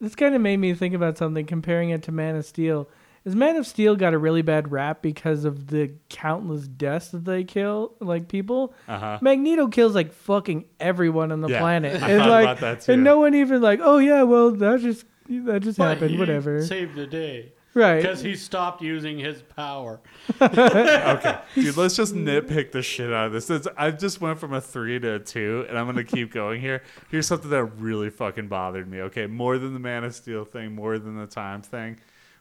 this 0.00 0.14
kind 0.14 0.34
of 0.34 0.40
made 0.40 0.56
me 0.56 0.72
think 0.74 0.94
about 0.94 1.18
something 1.18 1.44
comparing 1.44 1.90
it 1.90 2.02
to 2.04 2.12
Man 2.12 2.34
of 2.36 2.46
Steel. 2.46 2.88
Is 3.26 3.34
Man 3.36 3.56
of 3.56 3.66
Steel 3.66 3.94
got 3.96 4.14
a 4.14 4.18
really 4.18 4.40
bad 4.42 4.72
rap 4.72 5.02
because 5.02 5.44
of 5.44 5.66
the 5.66 5.92
countless 6.08 6.66
deaths 6.66 7.08
that 7.08 7.24
they 7.26 7.44
kill, 7.44 7.94
like 8.00 8.28
people? 8.28 8.72
Uh-huh. 8.88 9.18
Magneto 9.20 9.66
kills 9.68 9.94
like 9.94 10.12
fucking 10.14 10.64
everyone 10.80 11.30
on 11.32 11.40
the 11.42 11.48
Yeah, 11.48 11.58
planet, 11.60 12.02
I 12.02 12.10
and 12.12 12.30
like, 12.30 12.44
about 12.44 12.60
that 12.60 12.80
too. 12.82 12.92
and 12.92 13.04
no 13.04 13.18
one 13.18 13.34
even 13.34 13.60
like, 13.60 13.80
oh 13.82 13.98
yeah, 13.98 14.22
well 14.22 14.50
that 14.52 14.80
just 14.80 15.04
that 15.28 15.60
just 15.62 15.76
But 15.78 15.88
happened, 15.94 16.10
he 16.12 16.18
whatever, 16.18 16.62
Saved 16.64 16.94
the 16.94 17.06
day. 17.06 17.52
Right? 17.74 18.00
Because 18.00 18.20
he 18.22 18.34
stopped 18.36 18.80
using 18.82 19.18
his 19.18 19.42
power. 19.42 20.00
Okay, 20.40 21.38
dude, 21.54 21.76
let's 21.76 21.96
just 21.96 22.14
nitpick 22.14 22.72
the 22.72 22.82
shit 22.82 23.12
out 23.12 23.26
of 23.26 23.32
this. 23.32 23.50
It's, 23.50 23.68
I 23.76 23.90
just 23.90 24.20
went 24.20 24.38
from 24.38 24.52
a 24.52 24.60
three 24.60 24.98
to 25.00 25.14
a 25.14 25.18
two, 25.18 25.66
and 25.68 25.78
I'm 25.78 25.86
gonna 25.86 26.04
keep 26.04 26.32
going 26.32 26.60
here. 26.60 26.82
Here's 27.10 27.26
something 27.26 27.50
that 27.50 27.64
really 27.64 28.10
fucking 28.10 28.48
bothered 28.48 28.88
me. 28.90 29.00
Okay, 29.02 29.26
more 29.26 29.58
than 29.58 29.72
the 29.74 29.80
Man 29.80 30.04
of 30.04 30.14
Steel 30.14 30.44
thing, 30.44 30.74
more 30.74 30.98
than 30.98 31.16
the 31.18 31.26
time 31.26 31.62
thing. 31.62 31.98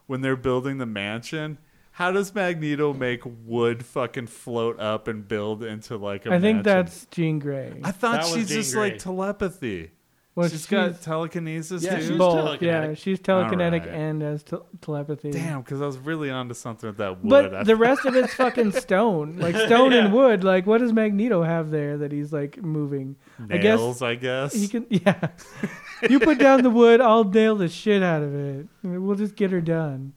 When 0.08 0.22
they're 0.22 0.36
building 0.36 0.78
the 0.80 0.86
mansion, 0.86 1.58
how 1.92 2.12
does 2.12 2.34
Magneto 2.34 2.94
make 2.94 3.22
wood 3.46 3.86
fucking 3.86 4.28
float 4.28 4.80
up 4.80 5.08
and 5.08 5.28
build 5.28 5.64
into 5.64 5.96
like 5.98 6.26
a 6.26 6.30
I 6.34 6.40
think 6.40 6.58
mansion? 6.58 6.64
that's 6.64 7.06
Jean 7.08 7.40
Grey. 7.40 7.74
I 7.84 7.92
thought 7.92 8.14
That 8.22 8.24
was 8.24 8.34
she's 8.34 8.48
Jean 8.50 8.58
just 8.58 8.74
Grey. 8.74 8.90
like 8.92 8.98
telepathy. 9.00 9.92
Well, 10.36 10.50
she's 10.50 10.62
she's 10.62 10.66
got 10.66 11.00
telekinesis 11.02 11.84
Yeah, 11.84 11.98
too. 12.00 12.08
she's 12.08 12.18
both. 12.18 12.60
Yeah, 12.60 12.96
she's 12.96 13.20
telekinetic 13.20 13.82
Alright. 13.82 13.88
and 13.88 14.22
has 14.24 14.42
te- 14.42 14.58
telepathy. 14.82 15.30
Damn, 15.30 15.62
because 15.62 15.80
I 15.80 15.86
was 15.86 16.00
really 16.00 16.32
onto 16.32 16.56
something 16.56 16.88
with 16.90 16.98
that 16.98 17.24
wood. 17.24 17.30
But 17.30 17.54
I 17.54 17.64
the 17.64 17.76
rest 17.76 18.04
of 18.06 18.16
it's 18.16 18.34
fucking 18.34 18.72
stone, 18.80 19.38
like 19.38 19.56
stone 19.56 19.94
and 19.94 20.12
wood. 20.12 20.44
Like, 20.44 20.66
what 20.66 20.80
does 20.80 20.92
Magneto 20.92 21.44
have 21.44 21.70
there 21.70 21.98
that 22.00 22.12
he's 22.12 22.34
like 22.34 22.58
moving? 22.64 23.16
I 23.50 23.58
guess 23.58 23.78
nails, 23.80 24.02
I 24.02 24.16
guess. 24.16 24.54
he 24.54 24.68
can. 24.68 24.88
Yeah, 24.90 25.28
you 26.10 26.20
put 26.20 26.40
down 26.40 26.64
the 26.64 26.70
wood, 26.72 27.00
I'll 27.00 27.24
nail 27.26 27.56
the 27.56 27.70
shit 27.70 28.02
out 28.02 28.24
of 28.24 28.34
it. 28.34 28.66
We'll 28.82 29.16
just 29.16 29.36
get 29.36 29.52
her 29.52 29.62
done. 29.62 30.14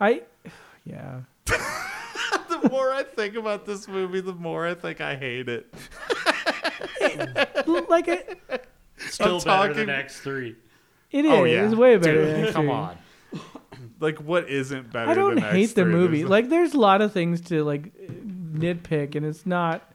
I, 0.00 0.22
yeah. 0.84 1.20
the 1.46 2.68
more 2.70 2.92
I 2.92 3.04
think 3.04 3.36
about 3.36 3.64
this 3.64 3.86
movie, 3.86 4.20
the 4.20 4.32
more 4.34 4.66
I 4.66 4.74
think 4.74 5.00
I 5.00 5.14
hate 5.14 5.48
it. 5.48 5.72
like 7.88 8.08
it, 8.08 8.40
Still 9.14 9.40
better 9.40 9.72
than 9.74 9.86
talking- 9.86 10.04
X3. 10.06 10.54
it 11.12 11.24
oh, 11.26 11.28
is. 11.28 11.40
Oh 11.40 11.44
yeah, 11.44 11.66
It's 11.66 11.74
way 11.74 11.96
better. 11.96 12.24
Dude, 12.24 12.46
than 12.46 12.52
come 12.52 12.66
X3. 12.66 12.70
on. 12.72 12.98
Like, 14.00 14.18
what 14.18 14.48
isn't 14.48 14.92
better? 14.92 15.10
I 15.10 15.14
don't 15.14 15.36
than 15.36 15.44
hate 15.44 15.74
the 15.74 15.82
X3? 15.82 15.90
movie. 15.90 16.18
There's 16.18 16.30
Like, 16.30 16.48
there's 16.48 16.74
a 16.74 16.78
lot 16.80 17.00
of 17.02 17.12
things 17.12 17.40
to 17.42 17.64
like 17.64 17.92
nitpick, 18.54 19.14
and 19.14 19.24
it's 19.26 19.46
not 19.46 19.90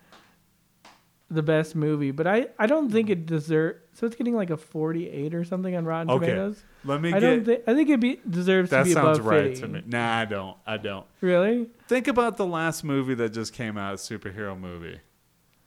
the 1.30 1.44
best 1.44 1.76
movie. 1.76 2.12
But 2.12 2.28
I, 2.28 2.48
I 2.58 2.66
don't 2.66 2.92
think 2.92 3.10
it 3.10 3.26
deserves. 3.26 3.80
So 3.94 4.08
it's 4.08 4.16
getting 4.16 4.36
like 4.36 4.50
a 4.50 4.58
48 4.58 5.34
or 5.36 5.44
something 5.44 5.76
on 5.76 5.86
Rotten 5.86 6.10
Okay, 6.10 6.28
Tomatoes. 6.28 6.64
let 6.86 7.02
me 7.02 7.12
I 7.14 7.20
don't 7.20 7.44
get. 7.44 7.46
think. 7.46 7.62
I 7.68 7.74
think 7.76 7.90
it 7.90 8.00
be 8.00 8.20
deserves 8.30 8.70
to 8.70 8.76
that 8.78 8.86
be 8.86 8.94
sounds 8.94 9.18
above 9.20 9.28
right 9.30 9.50
50. 9.50 9.62
to 9.62 9.68
me. 9.68 9.84
Nah, 9.86 10.18
I 10.20 10.26
don't. 10.26 10.58
I 10.66 10.78
don't. 10.78 11.06
Really? 11.22 11.68
Think 11.88 12.08
about 12.08 12.38
the 12.38 12.46
last 12.46 12.84
movie 12.84 13.14
that 13.16 13.30
just 13.34 13.54
came 13.54 13.78
out, 13.78 13.94
a 13.94 13.98
superhero 13.98 14.58
movie. 14.60 15.00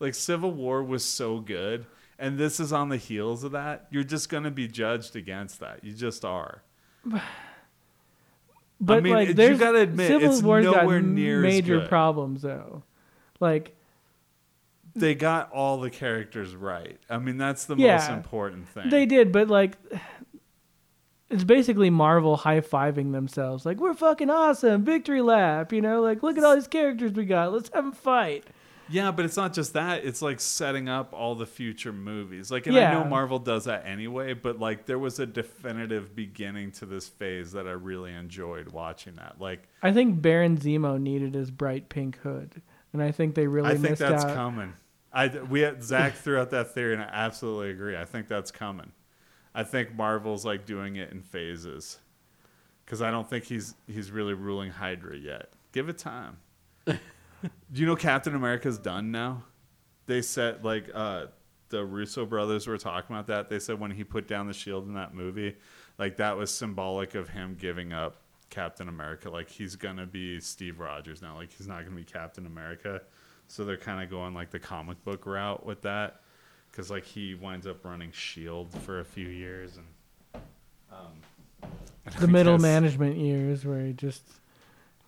Like 0.00 0.14
Civil 0.14 0.50
War 0.53 0.82
was 0.82 1.05
so 1.05 1.38
good, 1.40 1.84
and 2.22 2.38
this 2.38 2.60
is 2.60 2.72
on 2.72 2.88
the 2.88 2.96
heels 2.96 3.42
of 3.42 3.50
that. 3.50 3.88
You're 3.90 4.04
just 4.04 4.28
gonna 4.28 4.52
be 4.52 4.68
judged 4.68 5.16
against 5.16 5.58
that. 5.60 5.84
You 5.84 5.92
just 5.92 6.24
are. 6.24 6.62
But 8.84 8.96
I 8.96 9.00
mean, 9.00 9.12
like, 9.12 9.28
you 9.28 9.34
there's 9.34 9.60
gotta 9.60 9.78
admit, 9.78 10.08
Civil 10.08 10.32
it's 10.32 10.42
War's 10.42 10.64
nowhere 10.64 11.00
got 11.00 11.08
near 11.08 11.40
major 11.40 11.86
problems 11.86 12.42
though. 12.42 12.82
Like, 13.38 13.76
They 14.96 15.14
got 15.14 15.52
all 15.52 15.78
the 15.78 15.88
characters 15.88 16.56
right. 16.56 16.98
I 17.08 17.18
mean, 17.18 17.38
that's 17.38 17.66
the 17.66 17.76
most 17.76 18.10
important 18.10 18.68
thing. 18.68 18.90
they 18.90 19.06
did, 19.06 19.30
but 19.30 19.46
like, 19.46 19.76
it's 21.30 21.44
basically 21.44 21.90
Marvel 21.90 22.36
high 22.36 22.60
fiving 22.60 23.12
themselves. 23.12 23.64
Like, 23.64 23.78
we're 23.78 23.94
fucking 23.94 24.30
awesome, 24.30 24.84
victory 24.84 25.22
lap. 25.22 25.72
You 25.72 25.80
know, 25.80 26.02
like, 26.02 26.24
look 26.24 26.36
at 26.36 26.42
all 26.42 26.56
these 26.56 26.66
characters 26.66 27.12
we 27.12 27.24
got. 27.24 27.52
Let's 27.52 27.70
have 27.72 27.84
them 27.84 27.92
fight. 27.92 28.44
Yeah, 28.93 29.11
but 29.11 29.24
it's 29.24 29.36
not 29.36 29.55
just 29.55 29.72
that. 29.72 30.05
It's 30.05 30.20
like 30.20 30.38
setting 30.38 30.88
up 30.88 31.14
all 31.14 31.34
the 31.34 31.47
future 31.47 31.93
movies. 31.93 32.51
Like, 32.51 32.66
and 32.66 32.76
I 32.76 32.93
know 32.93 33.05
Marvel 33.05 33.38
does 33.38 33.64
that 33.64 33.86
anyway, 33.86 34.34
but 34.34 34.59
like 34.59 34.84
there 34.86 34.99
was 34.99 35.18
a 35.18 35.26
definitive 35.26 36.14
beginning 36.14 36.72
to 36.72 36.86
this 36.86 37.09
phase 37.09 37.53
that 37.53 37.66
I 37.66 37.72
really 37.72 38.12
enjoyed 38.12 38.68
watching 38.68 39.16
that. 39.16 39.40
Like, 39.40 39.66
I 39.82 39.93
think 39.93 40.20
Baron 40.20 40.59
Zemo 40.59 41.01
needed 41.01 41.34
his 41.34 41.51
bright 41.51 41.88
pink 41.88 42.18
hood, 42.18 42.61
and 42.93 43.03
I 43.03 43.11
think 43.12 43.34
they 43.34 43.47
really 43.47 43.70
I 43.70 43.72
think 43.72 43.90
missed 43.90 44.01
that's 44.01 44.24
out. 44.24 44.34
coming. 44.34 44.74
I 45.12 45.28
we 45.28 45.61
had 45.61 45.82
Zach 45.82 46.14
threw 46.14 46.38
out 46.38 46.51
that 46.51 46.74
theory, 46.74 46.93
and 46.93 47.03
I 47.03 47.09
absolutely 47.11 47.70
agree. 47.70 47.97
I 47.97 48.05
think 48.05 48.28
that's 48.28 48.51
coming. 48.51 48.93
I 49.55 49.64
think 49.64 49.95
Marvel's 49.95 50.45
like 50.45 50.66
doing 50.66 50.97
it 50.97 51.11
in 51.12 51.22
phases, 51.22 51.99
because 52.84 53.01
I 53.01 53.11
don't 53.11 53.28
think 53.28 53.45
he's 53.45 53.74
he's 53.86 54.11
really 54.11 54.34
ruling 54.34 54.70
Hydra 54.70 55.16
yet. 55.16 55.51
Give 55.72 55.88
it 55.88 55.99
time. 55.99 56.36
Do 57.43 57.80
you 57.80 57.86
know 57.86 57.97
Captain 57.97 58.34
America's 58.34 58.78
done 58.78 59.11
now? 59.11 59.45
They 60.07 60.22
said 60.22 60.64
like 60.64 60.90
uh, 60.95 61.26
the 61.68 61.84
Russo 61.84 62.26
brothers 62.26 62.66
were 62.66 62.78
talking 62.78 63.14
about 63.14 63.26
that. 63.28 63.49
They 63.49 63.59
said 63.59 63.80
when 63.80 63.90
he 63.90 64.05
put 64.05 64.28
down 64.28 64.47
the 64.47 64.53
shield 64.53 64.86
in 64.86 64.95
that 64.95 65.14
movie, 65.14 65.57
like 65.99 66.16
that 66.18 66.36
was 66.36 66.51
symbolic 66.53 67.14
of 67.14 67.28
him 67.28 67.57
giving 67.59 67.93
up 67.93 68.16
Captain 68.51 68.88
America. 68.88 69.30
Like 69.30 69.49
he's 69.49 69.76
gonna 69.76 70.07
be 70.07 70.40
Steve 70.40 70.80
Rogers 70.80 71.22
now. 71.22 71.36
Like 71.36 71.53
he's 71.53 71.68
not 71.68 71.84
gonna 71.84 71.97
be 71.97 72.05
Captain 72.05 72.47
America. 72.47 73.03
So 73.49 73.64
they're 73.64 73.76
kind 73.76 74.03
of 74.03 74.11
going 74.11 74.34
like 74.34 74.51
the 74.51 74.59
comic 74.59 75.03
book 75.05 75.26
route 75.26 75.64
with 75.64 75.82
that, 75.82 76.22
because 76.70 76.90
like 76.90 77.05
he 77.05 77.34
winds 77.34 77.66
up 77.66 77.84
running 77.84 78.12
Shield 78.12 78.72
for 78.82 79.01
a 79.01 79.05
few 79.05 79.28
years 79.28 79.76
and. 79.76 79.86
Um, 80.93 81.70
the 82.20 82.28
middle 82.28 82.59
management 82.59 83.16
years 83.16 83.64
where 83.64 83.86
he 83.86 83.93
just 83.95 84.22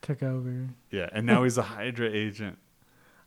took 0.05 0.23
over. 0.23 0.69
Yeah, 0.91 1.09
and 1.13 1.27
now 1.27 1.43
he's 1.45 1.59
a 1.59 1.63
Hydra 1.63 2.11
agent. 2.11 2.59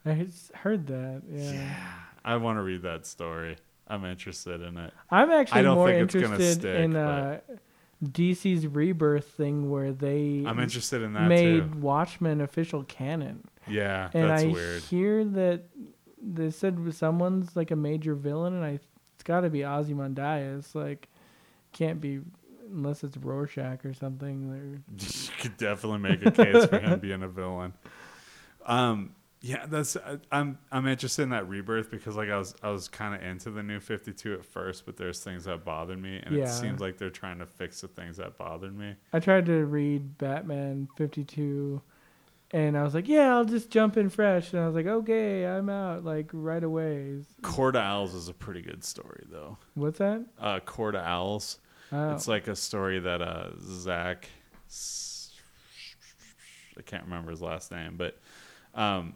I 0.05 0.27
heard 0.53 0.87
that. 0.87 1.23
Yeah. 1.29 1.75
I 2.23 2.37
want 2.37 2.57
to 2.57 2.61
read 2.61 2.83
that 2.83 3.05
story. 3.05 3.57
I'm 3.87 4.03
interested 4.05 4.61
in 4.61 4.77
it. 4.77 4.93
I'm 5.09 5.31
actually 5.31 5.63
more 5.63 5.87
think 5.89 6.03
it's 6.03 6.13
gonna 6.13 6.25
interested 6.35 6.61
stick, 6.61 6.79
in 6.79 6.95
uh, 6.95 7.39
DC's 8.03 8.67
rebirth 8.67 9.25
thing 9.25 9.69
where 9.69 9.91
they 9.93 10.43
I'm 10.45 10.59
interested 10.59 11.01
in 11.01 11.13
that 11.13 11.27
made 11.27 11.71
too. 11.73 11.79
Watchmen 11.79 12.41
official 12.41 12.83
canon. 12.83 13.45
Yeah, 13.67 14.09
And 14.13 14.29
that's 14.29 14.43
I 14.43 14.47
weird. 14.47 14.83
hear 14.83 15.25
that 15.25 15.63
they 16.21 16.51
said 16.51 16.93
someone's 16.93 17.55
like 17.55 17.71
a 17.71 17.75
major 17.75 18.13
villain, 18.15 18.53
and 18.53 18.63
I 18.63 18.79
it's 19.15 19.23
got 19.23 19.41
to 19.41 19.49
be 19.49 19.65
Ozymandias. 19.65 20.75
Like, 20.75 21.07
can't 21.73 21.99
be 21.99 22.19
unless 22.71 23.03
it's 23.03 23.17
Rorschach 23.17 23.85
or 23.85 23.93
something. 23.93 24.49
Or, 24.51 24.81
you 24.97 25.29
could 25.39 25.57
definitely 25.57 25.99
make 25.99 26.25
a 26.25 26.31
case 26.31 26.65
for 26.65 26.79
him 26.79 26.99
being 26.99 27.23
a 27.23 27.27
villain. 27.27 27.73
Um, 28.65 29.15
yeah, 29.41 29.65
that's 29.67 29.95
I, 29.95 30.17
I'm 30.31 30.57
I'm 30.71 30.87
interested 30.87 31.21
in 31.21 31.29
that 31.29 31.47
rebirth 31.47 31.91
because 31.91 32.15
like 32.15 32.29
I 32.29 32.37
was 32.37 32.55
I 32.63 32.71
was 32.71 32.87
kind 32.87 33.13
of 33.15 33.21
into 33.21 33.51
the 33.51 33.61
new 33.63 33.79
52 33.79 34.33
at 34.33 34.45
first, 34.45 34.85
but 34.85 34.97
there's 34.97 35.19
things 35.23 35.45
that 35.45 35.63
bothered 35.63 36.01
me, 36.01 36.19
and 36.23 36.35
Yeah. 36.35 36.43
it 36.45 36.49
seems 36.49 36.81
like 36.81 36.97
they're 36.97 37.09
trying 37.11 37.39
to 37.39 37.45
fix 37.45 37.81
the 37.81 37.87
things 37.87 38.17
that 38.17 38.37
bothered 38.37 38.75
me. 38.77 38.95
I 39.13 39.19
tried 39.19 39.45
to 39.45 39.63
read 39.65 40.17
Batman 40.17 40.87
52, 40.97 41.81
and 42.51 42.75
I 42.75 42.83
was 42.83 42.95
like, 42.95 43.07
yeah, 43.07 43.35
I'll 43.35 43.45
just 43.45 43.69
jump 43.69 43.95
in 43.95 44.09
fresh. 44.09 44.53
And 44.53 44.61
I 44.61 44.65
was 44.65 44.75
like, 44.75 44.87
okay, 44.87 45.45
I'm 45.45 45.69
out 45.69 46.03
like 46.03 46.29
right 46.33 46.63
away. 46.63 47.19
Court 47.43 47.75
of 47.75 47.83
Owls 47.83 48.15
is 48.15 48.29
a 48.29 48.33
pretty 48.33 48.63
good 48.63 48.83
story 48.83 49.23
though. 49.29 49.59
What's 49.75 49.99
that? 49.99 50.25
Uh, 50.39 50.59
Court 50.61 50.95
of 50.95 51.03
Owls. 51.03 51.59
Oh. 51.91 52.11
It's 52.11 52.27
like 52.27 52.47
a 52.47 52.55
story 52.55 52.99
that 52.99 53.21
uh, 53.21 53.51
Zach, 53.61 54.27
I 56.77 56.81
can't 56.81 57.03
remember 57.03 57.31
his 57.31 57.41
last 57.41 57.71
name, 57.71 57.95
but 57.97 58.19
um, 58.75 59.15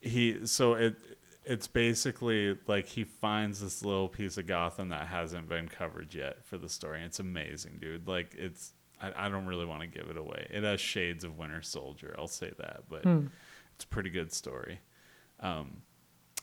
he 0.00 0.46
so 0.46 0.74
it 0.74 0.96
it's 1.44 1.68
basically 1.68 2.56
like 2.66 2.86
he 2.86 3.04
finds 3.04 3.60
this 3.60 3.84
little 3.84 4.08
piece 4.08 4.36
of 4.36 4.46
Gotham 4.46 4.88
that 4.88 5.06
hasn't 5.06 5.48
been 5.48 5.68
covered 5.68 6.12
yet 6.14 6.44
for 6.44 6.58
the 6.58 6.68
story. 6.68 6.98
And 6.98 7.06
it's 7.06 7.20
amazing, 7.20 7.78
dude. 7.80 8.08
Like 8.08 8.34
it's 8.36 8.72
I, 9.00 9.26
I 9.26 9.28
don't 9.28 9.46
really 9.46 9.66
want 9.66 9.82
to 9.82 9.86
give 9.86 10.08
it 10.10 10.16
away. 10.16 10.46
It 10.50 10.64
has 10.64 10.80
shades 10.80 11.22
of 11.24 11.38
Winter 11.38 11.62
Soldier, 11.62 12.14
I'll 12.18 12.26
say 12.26 12.52
that, 12.58 12.84
but 12.88 13.04
Hmm. 13.04 13.26
it's 13.74 13.84
a 13.84 13.88
pretty 13.88 14.10
good 14.10 14.32
story. 14.32 14.80
Um, 15.40 15.82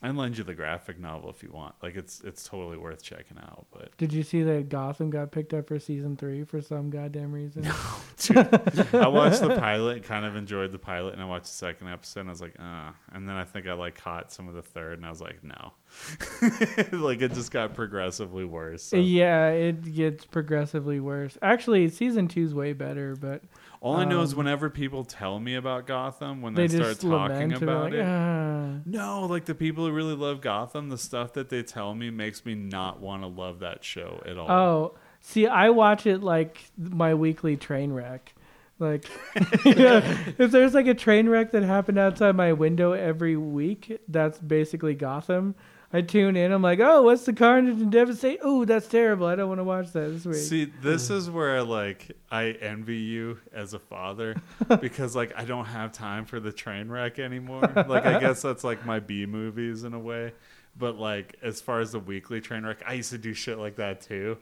I 0.04 0.08
can 0.08 0.18
lend 0.18 0.38
you 0.38 0.43
the 0.43 0.54
graphic 0.54 0.99
novel 0.99 1.30
if 1.30 1.41
you 1.41 1.49
want. 1.49 1.76
Like 1.82 1.95
it's 1.95 2.20
it's 2.26 2.43
totally 2.43 2.78
worth 2.78 3.01
checking 3.01 3.38
out. 3.38 3.68
But 3.72 3.95
Did 3.97 4.12
you 4.12 4.22
see 4.22 4.43
that 4.43 4.68
Gotham 4.68 5.10
got 5.10 5.32
picked 5.32 5.54
up 5.54 5.70
for 5.70 5.80
season 5.80 6.18
three 6.18 6.43
for 6.43 6.60
some 6.62 6.89
goddamn 6.89 7.32
reason? 7.32 7.66
I 7.66 9.08
watched 9.08 9.39
the 9.39 9.56
pilot, 9.58 10.04
kind 10.04 10.26
of 10.26 10.36
enjoyed 10.36 10.74
the 10.74 10.78
pilot, 10.78 11.14
and 11.14 11.22
I 11.22 11.26
watched 11.26 11.45
the 11.45 11.51
second 11.51 11.88
episode, 11.88 12.20
and 12.22 12.30
I 12.30 12.34
was 12.34 12.41
like, 12.41 12.56
uh. 12.60 12.91
And 13.14 13.30
then 13.30 13.38
I 13.38 13.45
think 13.45 13.66
I 13.66 13.74
like 13.74 13.95
caught 13.95 14.32
some 14.32 14.49
of 14.49 14.56
the 14.56 14.62
third, 14.62 14.97
and 14.97 15.06
I 15.06 15.10
was 15.10 15.22
like, 15.22 15.41
no. 15.41 15.72
like 16.91 17.22
it 17.22 17.34
just 17.34 17.52
got 17.52 17.74
progressively 17.74 18.46
worse. 18.46 18.84
so. 18.84 18.98
Yeah, 18.98 19.50
it 19.50 19.94
gets 19.94 20.26
progressively 20.26 21.00
worse. 21.00 21.38
Actually, 21.41 21.89
season 21.89 22.28
two's 22.28 22.54
way 22.54 22.74
better, 22.74 23.16
but 23.16 23.41
All 23.82 23.96
I 23.96 24.06
know 24.06 24.22
is 24.22 24.34
um, 24.34 24.39
whenever 24.39 24.70
people 24.70 25.06
tell 25.06 25.39
me 25.39 25.56
about 25.56 25.88
Gotham, 25.88 26.41
when 26.41 26.54
they 26.54 26.68
they, 26.68 26.78
start 26.78 27.00
talking 27.00 27.12
lament 27.12 27.41
and 27.41 27.52
they're 27.54 27.70
about 27.70 27.84
like, 27.91 27.94
it, 27.94 28.06
ah. 28.06 28.80
no, 28.86 29.26
like 29.26 29.46
the 29.46 29.56
people 29.56 29.86
who 29.86 29.91
really 29.91 30.16
love 30.16 30.41
Gotham, 30.41 30.89
the 30.89 30.98
stuff 30.98 31.34
that 31.34 31.50
they 31.50 31.64
tell 31.64 31.94
me 31.94 32.10
makes 32.10 32.46
me 32.46 32.56
not 32.56 33.00
want 33.00 33.24
to 33.24 33.28
love 33.28 33.60
that 33.60 33.84
show 33.84 34.22
at 34.26 34.38
all. 34.38 34.52
Oh, 34.52 34.98
See, 35.26 35.48
I 35.48 35.70
watch 35.70 36.06
it 36.06 36.22
like 36.22 36.70
my 36.78 37.14
weekly 37.14 37.56
train 37.56 37.94
wreck. 37.94 38.36
Like, 38.78 39.06
if 39.36 40.52
there's 40.52 40.74
like 40.74 40.86
a 40.86 40.94
train 40.94 41.30
wreck 41.30 41.52
that 41.52 41.64
happened 41.64 41.98
outside 41.98 42.36
my 42.36 42.52
window 42.52 42.91
every 42.91 43.38
week, 43.38 44.02
that's 44.10 44.38
basically 44.38 44.96
Gotham. 44.96 45.56
I 45.96 46.02
tune 46.02 46.36
in. 46.36 46.52
I'm 46.52 46.64
like, 46.64 46.80
oh, 46.80 47.04
what's 47.04 47.24
the 47.26 47.34
carnage 47.34 47.80
and 47.80 47.91
devastation? 47.91 48.39
Oh, 48.44 48.66
that's 48.66 48.88
terrible. 48.88 49.28
I 49.28 49.36
don't 49.36 49.48
want 49.48 49.60
to 49.60 49.64
watch 49.64 49.91
that 49.94 50.10
this 50.12 50.26
week. 50.26 50.36
See, 50.38 50.66
this 50.66 51.12
is 51.12 51.30
where 51.30 51.62
like 51.64 52.12
I 52.32 52.46
envy 52.62 52.98
you 52.98 53.38
as 53.54 53.76
a 53.76 53.80
father 53.80 54.36
because 54.82 55.16
like 55.16 55.34
I 55.38 55.46
don't 55.46 55.66
have 55.66 55.91
time 55.91 56.26
for 56.26 56.39
the 56.39 56.52
train 56.52 56.89
wreck 56.89 57.20
anymore. 57.20 57.62
like 57.88 58.06
I 58.08 58.20
guess 58.20 58.41
that's 58.41 58.64
like 58.64 58.86
my 58.88 59.00
B 59.00 59.28
movies 59.28 59.84
in 59.84 59.94
a 59.94 60.00
way. 60.00 60.34
But 60.76 60.98
like 60.98 61.36
as 61.44 61.62
far 61.62 61.80
as 61.80 61.91
the 61.91 62.00
weekly 62.00 62.41
train 62.41 62.66
wreck, 62.66 62.82
I 62.88 62.94
used 62.94 63.12
to 63.12 63.20
do 63.20 63.36
shit 63.36 63.60
like 63.60 63.76
that 63.76 64.02
too. 64.02 64.38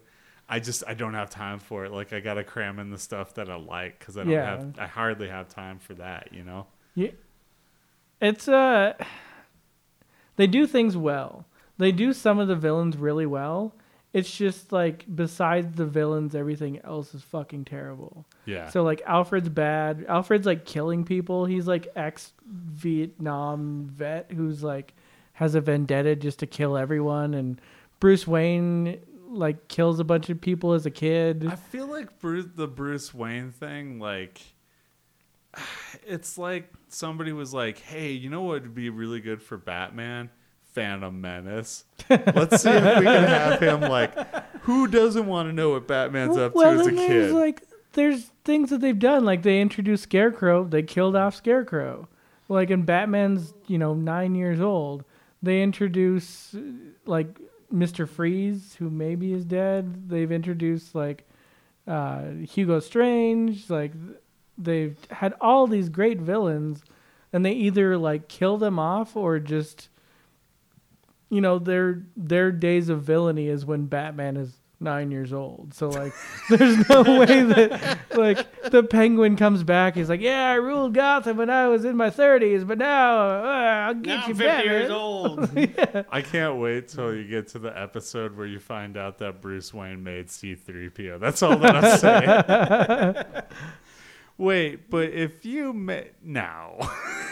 I 0.48 0.60
just 0.62 0.84
I 0.88 0.94
don't 0.94 1.14
have 1.16 1.30
time 1.30 1.60
for 1.60 1.84
it. 1.84 1.92
Like 1.92 2.14
I 2.14 2.22
gotta 2.22 2.46
cram 2.46 2.80
in 2.80 2.90
the 2.92 2.98
stuff 2.98 3.34
that 3.34 3.50
I 3.50 3.56
like 3.56 4.00
because 4.00 4.16
I 4.18 4.24
don't 4.24 4.32
Yeah. 4.32 4.46
have 4.58 4.80
I 4.80 4.88
hardly 4.88 5.28
have 5.28 5.50
time 5.50 5.80
for 5.80 5.96
that. 5.96 6.30
You 6.32 6.44
know. 6.46 6.68
Yeah. 6.96 7.12
It's 8.22 8.48
uh 8.48 8.94
they 10.36 10.48
do 10.48 10.68
things 10.68 10.98
well. 10.98 11.46
They 11.78 11.92
do 11.92 12.14
some 12.14 12.40
of 12.40 12.48
the 12.48 12.56
villains 12.56 12.98
really 12.98 13.26
well. 13.26 13.74
It's 14.14 14.36
just 14.36 14.72
like 14.72 15.06
besides 15.14 15.76
the 15.76 15.86
villains 15.86 16.36
everything 16.36 16.80
else 16.84 17.14
is 17.14 17.24
fucking 17.24 17.66
terrible. 17.66 18.26
Yeah. 18.46 18.70
So 18.70 18.84
like 18.84 19.02
Alfred's 19.06 19.50
bad. 19.50 20.06
Alfred's 20.08 20.46
like 20.46 20.66
killing 20.66 21.06
people. 21.06 21.46
He's 21.46 21.68
like 21.68 21.88
ex 21.96 22.34
Vietnam 22.46 23.86
vet 23.86 24.32
who's 24.32 24.64
like 24.64 24.94
has 25.34 25.56
a 25.56 25.62
vendetta 25.62 26.16
just 26.16 26.40
to 26.40 26.46
kill 26.46 26.78
everyone 26.78 27.34
and 27.34 27.60
Bruce 28.00 28.28
Wayne 28.28 29.00
like 29.32 29.68
kills 29.68 30.00
a 30.00 30.04
bunch 30.04 30.30
of 30.30 30.42
people 30.42 30.74
as 30.74 30.86
a 30.86 30.92
kid. 30.92 31.48
I 31.50 31.56
feel 31.56 31.88
like 31.88 32.20
Bruce, 32.20 32.48
the 32.54 32.68
Bruce 32.68 33.14
Wayne 33.14 33.52
thing, 33.52 34.00
like, 34.00 34.42
it's 36.06 36.38
like 36.38 36.72
somebody 36.94 37.34
was 37.34 37.54
like, 37.54 37.80
"Hey, 37.80 38.12
you 38.12 38.30
know 38.30 38.44
what 38.44 38.64
would 38.64 38.76
be 38.76 38.90
really 38.90 39.22
good 39.22 39.42
for 39.42 39.58
Batman? 39.58 40.30
Phantom 40.74 41.20
Menace. 41.20 41.84
Let's 42.10 42.64
see 42.64 42.70
if 42.70 43.00
we 43.00 43.06
can 43.06 43.24
have 43.24 43.60
him 43.60 43.82
like, 43.82 44.14
who 44.62 44.88
doesn't 44.88 45.26
want 45.26 45.50
to 45.50 45.54
know 45.54 45.72
what 45.72 45.88
Batman's 45.88 46.38
up 46.38 46.54
to 46.54 46.60
as 46.62 46.88
a 46.88 46.92
kid? 46.92 47.32
like 47.32 47.64
there's 47.94 48.32
things 48.46 48.70
that 48.70 48.80
they've 48.80 48.98
done. 48.98 49.26
Like 49.26 49.44
they 49.44 49.60
introduced 49.60 50.04
Scarecrow, 50.04 50.64
they 50.64 50.84
killed 50.84 51.16
off 51.16 51.36
Scarecrow. 51.36 52.08
Like 52.48 52.70
in 52.70 52.84
Batman's, 52.84 53.54
you 53.68 53.78
know, 53.78 53.94
nine 53.94 54.36
years 54.36 54.60
old, 54.60 55.04
they 55.42 55.62
introduce 55.62 56.56
like 57.06 57.40
Mister 57.70 58.06
Freeze, 58.06 58.76
who 58.76 58.90
maybe 58.90 59.34
is 59.34 59.46
dead. 59.46 60.10
They've 60.10 60.32
introduced 60.32 60.96
like 60.96 61.28
uh, 61.88 62.24
Hugo 62.50 62.80
Strange. 62.80 63.70
Like 63.70 63.92
they've 64.64 64.98
had 65.10 65.34
all 65.42 65.68
these 65.68 65.90
great 65.90 66.20
villains, 66.20 66.82
and 67.34 67.46
they 67.46 67.54
either 67.54 67.98
like 67.98 68.28
kill 68.28 68.58
them 68.58 68.78
off 68.80 69.16
or 69.16 69.40
just 69.40 69.90
you 71.30 71.42
know 71.42 71.60
their 71.60 72.04
their 72.18 72.52
days 72.52 72.90
of 72.90 73.04
villainy 73.04 73.48
is 73.48 73.66
when 73.66 73.86
Batman 73.86 74.38
is 74.38 74.58
nine 74.84 75.12
years 75.12 75.32
old. 75.32 75.72
So 75.76 75.90
like, 75.90 76.12
there's 76.50 76.90
no 76.90 77.04
way 77.04 77.44
that 77.44 78.00
like 78.16 78.72
the 78.72 78.82
Penguin 78.82 79.36
comes 79.36 79.62
back. 79.64 79.94
He's 79.96 80.10
like, 80.10 80.22
yeah, 80.22 80.50
I 80.50 80.56
ruled 80.56 80.96
Gotham 80.96 81.38
when 81.38 81.52
I 81.52 81.68
was 81.68 81.86
in 81.86 81.96
my 81.96 82.10
thirties, 82.10 82.64
but 82.64 82.80
now 82.80 83.20
uh, 83.20 83.86
I'll 83.88 83.94
get 83.94 84.08
Now 84.08 84.16
you 84.28 84.34
I'm 84.34 84.36
50 84.36 84.44
Batman. 84.44 84.66
years 84.66 84.90
old. 84.90 85.50
I 86.12 86.22
can't 86.24 86.58
wait 86.58 86.88
till 86.88 87.14
you 87.16 87.26
get 87.28 87.48
to 87.50 87.60
the 87.60 87.80
episode 87.80 88.36
where 88.36 88.48
you 88.48 88.60
find 88.60 88.98
out 88.98 89.20
that 89.20 89.40
Bruce 89.40 89.72
Wayne 89.72 90.04
made 90.04 90.28
C3PO. 90.30 91.20
That's 91.20 91.44
all 91.44 91.58
that 91.60 91.76
I'm 91.76 91.98
saying. 93.36 93.44
Wait, 94.38 94.90
but 94.90 95.10
if 95.10 95.46
you 95.46 95.74
made. 95.74 96.12
Now. 96.24 96.78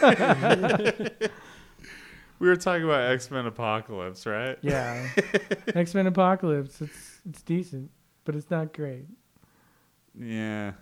we 2.40 2.48
were 2.48 2.56
talking 2.56 2.84
about 2.84 3.12
X 3.12 3.30
Men 3.30 3.46
Apocalypse, 3.46 4.26
right? 4.26 4.58
Yeah, 4.62 5.08
X 5.74 5.94
Men 5.94 6.06
Apocalypse. 6.06 6.80
It's 6.80 7.20
it's 7.28 7.42
decent, 7.42 7.90
but 8.24 8.34
it's 8.34 8.50
not 8.50 8.72
great. 8.72 9.06
Yeah. 10.18 10.72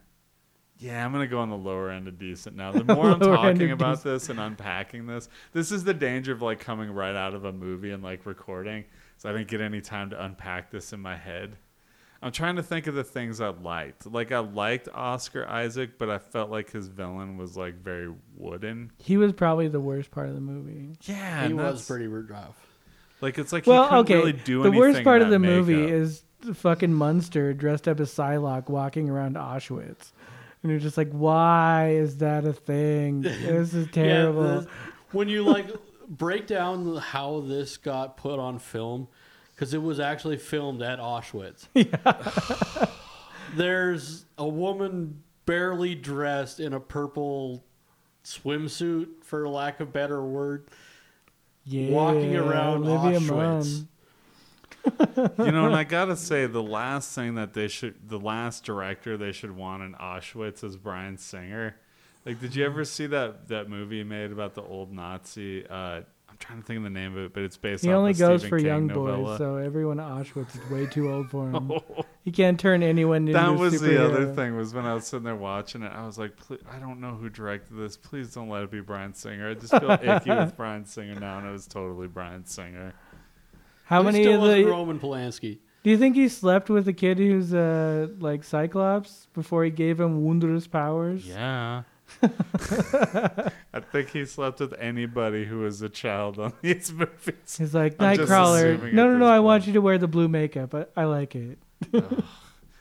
Yeah, 0.79 1.05
I'm 1.05 1.11
gonna 1.11 1.27
go 1.27 1.41
on 1.41 1.51
the 1.51 1.57
lower 1.57 1.91
end 1.91 2.07
of 2.07 2.19
decent 2.19 2.57
now. 2.57 2.71
The 2.79 2.85
more 2.95 3.11
I'm 3.11 3.21
talking 3.21 3.73
about 3.73 3.97
decent. 3.97 4.15
this 4.15 4.29
and 4.29 4.39
unpacking 4.39 5.07
this, 5.07 5.29
this 5.53 5.73
is 5.73 5.83
the 5.83 5.95
danger 5.95 6.33
of 6.33 6.41
like 6.41 6.61
coming 6.61 6.93
right 6.93 7.17
out 7.17 7.35
of 7.35 7.45
a 7.45 7.53
movie 7.53 7.91
and 7.91 8.03
like 8.03 8.25
recording. 8.27 8.85
So 9.17 9.29
I 9.29 9.33
didn't 9.33 9.49
get 9.49 9.61
any 9.61 9.81
time 9.81 10.11
to 10.11 10.25
unpack 10.25 10.71
this 10.71 10.93
in 10.93 11.01
my 11.01 11.17
head. 11.17 11.57
I'm 12.21 12.33
trying 12.33 12.57
to 12.57 12.63
think 12.65 12.87
of 12.89 12.95
the 12.95 13.05
things 13.05 13.41
I 13.41 13.49
liked. 13.51 14.07
Like 14.07 14.33
I 14.33 14.41
liked 14.41 14.89
Oscar 14.93 15.47
Isaac, 15.49 15.99
but 15.99 16.11
I 16.11 16.19
felt 16.19 16.51
like 16.51 16.71
his 16.73 16.89
villain 16.89 17.37
was 17.37 17.57
like 17.57 17.77
very 17.77 18.13
wooden. 18.37 18.91
He 18.99 19.17
was 19.17 19.33
probably 19.33 19.69
the 19.69 19.79
worst 19.81 20.11
part 20.11 20.29
of 20.29 20.35
the 20.35 20.41
movie. 20.41 20.97
Yeah, 21.03 21.47
he 21.47 21.55
was 21.55 21.87
pretty 21.87 22.09
rough. 22.09 22.57
Like 23.21 23.39
it's 23.39 23.53
like 23.53 23.65
he 23.65 23.71
Well, 23.71 23.85
couldn't 23.85 23.99
okay. 24.01 24.15
really 24.17 24.33
do 24.33 24.63
the 24.65 24.71
worst 24.73 25.05
part 25.05 25.23
of 25.23 25.29
the 25.29 25.39
that 25.39 25.39
movie 25.39 25.85
is 25.85 26.25
the 26.41 26.55
fucking 26.55 26.93
Munster 26.93 27.53
dressed 27.55 27.87
up 27.89 28.01
as 28.01 28.13
Psylocke 28.13 28.69
walking 28.69 29.09
around 29.11 29.37
Auschwitz. 29.37 30.13
And 30.63 30.71
you're 30.71 30.81
just 30.81 30.97
like, 30.97 31.11
why 31.13 31.91
is 31.91 32.19
that 32.19 32.45
a 32.45 32.53
thing? 32.53 33.23
This 33.23 33.75
is 33.75 33.89
terrible. 33.93 34.45
Yeah, 34.45 34.61
the- 34.63 34.69
when 35.13 35.29
you 35.29 35.45
like 35.45 35.67
break 36.09 36.47
down 36.49 36.97
how 36.97 37.41
this 37.41 37.77
got 37.77 38.17
put 38.17 38.39
on 38.41 38.59
film, 38.59 39.07
because 39.59 39.75
it 39.75 39.83
was 39.83 39.99
actually 39.99 40.37
filmed 40.37 40.83
at 40.83 41.01
Auschwitz. 41.01 41.67
Yeah. 41.75 42.87
There's 43.57 44.27
a 44.37 44.47
woman 44.47 45.23
barely 45.47 45.95
dressed 45.95 46.61
in 46.61 46.75
a 46.75 46.81
purple 46.81 47.65
swimsuit, 48.23 49.07
for 49.23 49.49
lack 49.49 49.81
of 49.81 49.91
better 49.91 50.23
word, 50.23 50.69
yeah, 51.65 51.91
walking 51.91 52.37
around 52.37 52.87
Olivia 52.87 53.21
Auschwitz. 53.21 53.87
You 55.39 55.53
know, 55.53 55.67
and 55.67 55.75
I 55.75 55.85
gotta 55.85 56.17
say, 56.17 56.47
the 56.47 56.63
last 56.63 57.15
thing 57.15 57.35
that 57.35 57.53
they 57.53 57.69
should, 57.69 58.09
the 58.09 58.19
last 58.19 58.65
director 58.65 59.17
they 59.17 59.33
should 59.33 59.55
want 59.55 59.83
in 59.83 59.95
Auschwitz 59.95 60.63
is 60.65 60.77
Bryan 60.77 61.19
Singer. 61.19 61.77
Like, 62.25 62.41
did 62.41 62.55
you 62.55 62.65
ever 62.65 62.85
see 62.85 63.07
that 63.07 63.49
that 63.49 63.69
movie 63.69 64.05
made 64.05 64.33
about 64.33 64.55
the 64.55 64.63
old 64.63 64.93
Nazi? 64.93 65.67
Uh, 65.67 65.73
I'm 65.97 66.05
trying 66.39 66.61
to 66.61 66.65
think 66.67 66.79
of 66.79 66.85
the 66.85 66.91
name 66.91 67.17
of 67.17 67.25
it, 67.25 67.33
but 67.35 67.43
it's 67.43 67.57
based. 67.57 67.85
On. 67.85 67.89
He 67.89 67.95
off 67.95 67.99
only 67.99 68.11
a 68.13 68.15
goes 68.15 68.41
Stephen 68.41 68.49
for 68.51 68.59
King 68.59 68.67
young 68.67 68.87
novella. 68.89 69.17
boys, 69.25 69.39
so 69.39 69.57
everyone 69.57 70.01
at 70.01 70.07
Auschwitz 70.07 70.55
is 70.63 70.71
way 70.71 70.87
too 70.87 71.11
old 71.11 71.31
for 71.31 71.51
him. 71.51 71.73
He 72.25 72.31
can't 72.31 72.59
turn 72.59 72.83
anyone 72.83 73.23
into 73.29 73.33
that 73.33 73.49
a 73.51 73.53
was 73.53 73.81
the 73.81 74.05
other 74.05 74.33
thing. 74.35 74.57
Was 74.57 74.75
when 74.75 74.87
I 74.87 74.95
was 74.95 75.07
sitting 75.07 75.25
there 75.25 75.37
watching 75.37 75.83
it, 75.83 75.93
I 75.93 76.05
was 76.07 76.19
like, 76.19 76.33
I 76.71 76.79
don't 76.79 77.01
know 77.01 77.13
who 77.15 77.29
directed 77.29 77.77
this. 77.77 77.97
Please 77.97 78.33
don't 78.35 78.49
let 78.49 78.63
it 78.63 78.71
be 78.71 78.81
Bryan 78.81 79.15
Singer. 79.15 79.51
I 79.51 79.55
just 79.55 79.71
feel 79.71 79.91
icky 79.91 80.31
with 80.31 80.57
Bryan 80.57 80.85
Singer 80.85 81.19
now, 81.19 81.39
and 81.39 81.47
it 81.49 81.51
was 81.53 81.67
totally 81.67 82.07
Bryan 82.09 82.45
Singer. 82.45 82.95
How 83.85 84.01
It 84.01 84.05
many 84.05 84.23
still 84.23 84.35
of 84.37 84.41
wasn't 84.43 84.65
the? 84.65 84.71
Roman 84.71 85.01
Polanski? 85.01 85.59
Do 85.85 85.91
you 85.91 85.97
think 85.97 86.17
he 86.17 86.29
slept 86.29 86.69
with 86.69 86.87
a 86.89 86.93
kid 86.93 87.19
who's 87.19 87.55
uh 87.55 88.09
like 88.19 88.45
Cyclops 88.45 89.29
before 89.33 89.65
he 89.65 89.71
gave 89.71 89.99
him 89.99 90.25
wondrous 90.25 90.67
powers? 90.67 91.27
Yeah. 91.27 91.85
I 92.23 93.81
think 93.93 94.11
he 94.11 94.25
slept 94.25 94.61
with 94.61 94.75
anybody 94.79 95.45
who 95.45 95.59
was 95.61 95.83
a 95.83 95.89
child 95.89 96.39
on 96.39 96.53
these 96.63 96.93
movies. 96.93 97.57
He's 97.59 97.75
like 97.75 97.97
I'm 98.01 98.17
just 98.17 98.31
Nightcrawler. 98.31 98.75
assuming 98.77 98.95
No, 98.95 99.05
at 99.07 99.13
no, 99.13 99.19
no. 99.19 99.27
this 99.27 99.33
I 99.33 99.39
want 99.41 99.63
point. 99.63 99.67
you 99.69 99.73
to 99.75 99.81
wear 99.81 99.99
the 99.99 100.09
blue 100.09 100.29
makeup. 100.29 100.75
I, 100.75 100.87
I 100.97 101.05
like 101.05 101.35
it. 101.37 101.59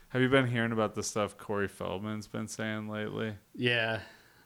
Have 0.10 0.22
you 0.22 0.30
been 0.30 0.48
hearing 0.48 0.72
about 0.72 0.96
the 0.96 1.04
stuff 1.04 1.38
Corey 1.38 1.68
Feldman's 1.68 2.28
been 2.28 2.48
saying 2.48 2.90
lately? 2.90 3.36
Yeah. 3.56 4.00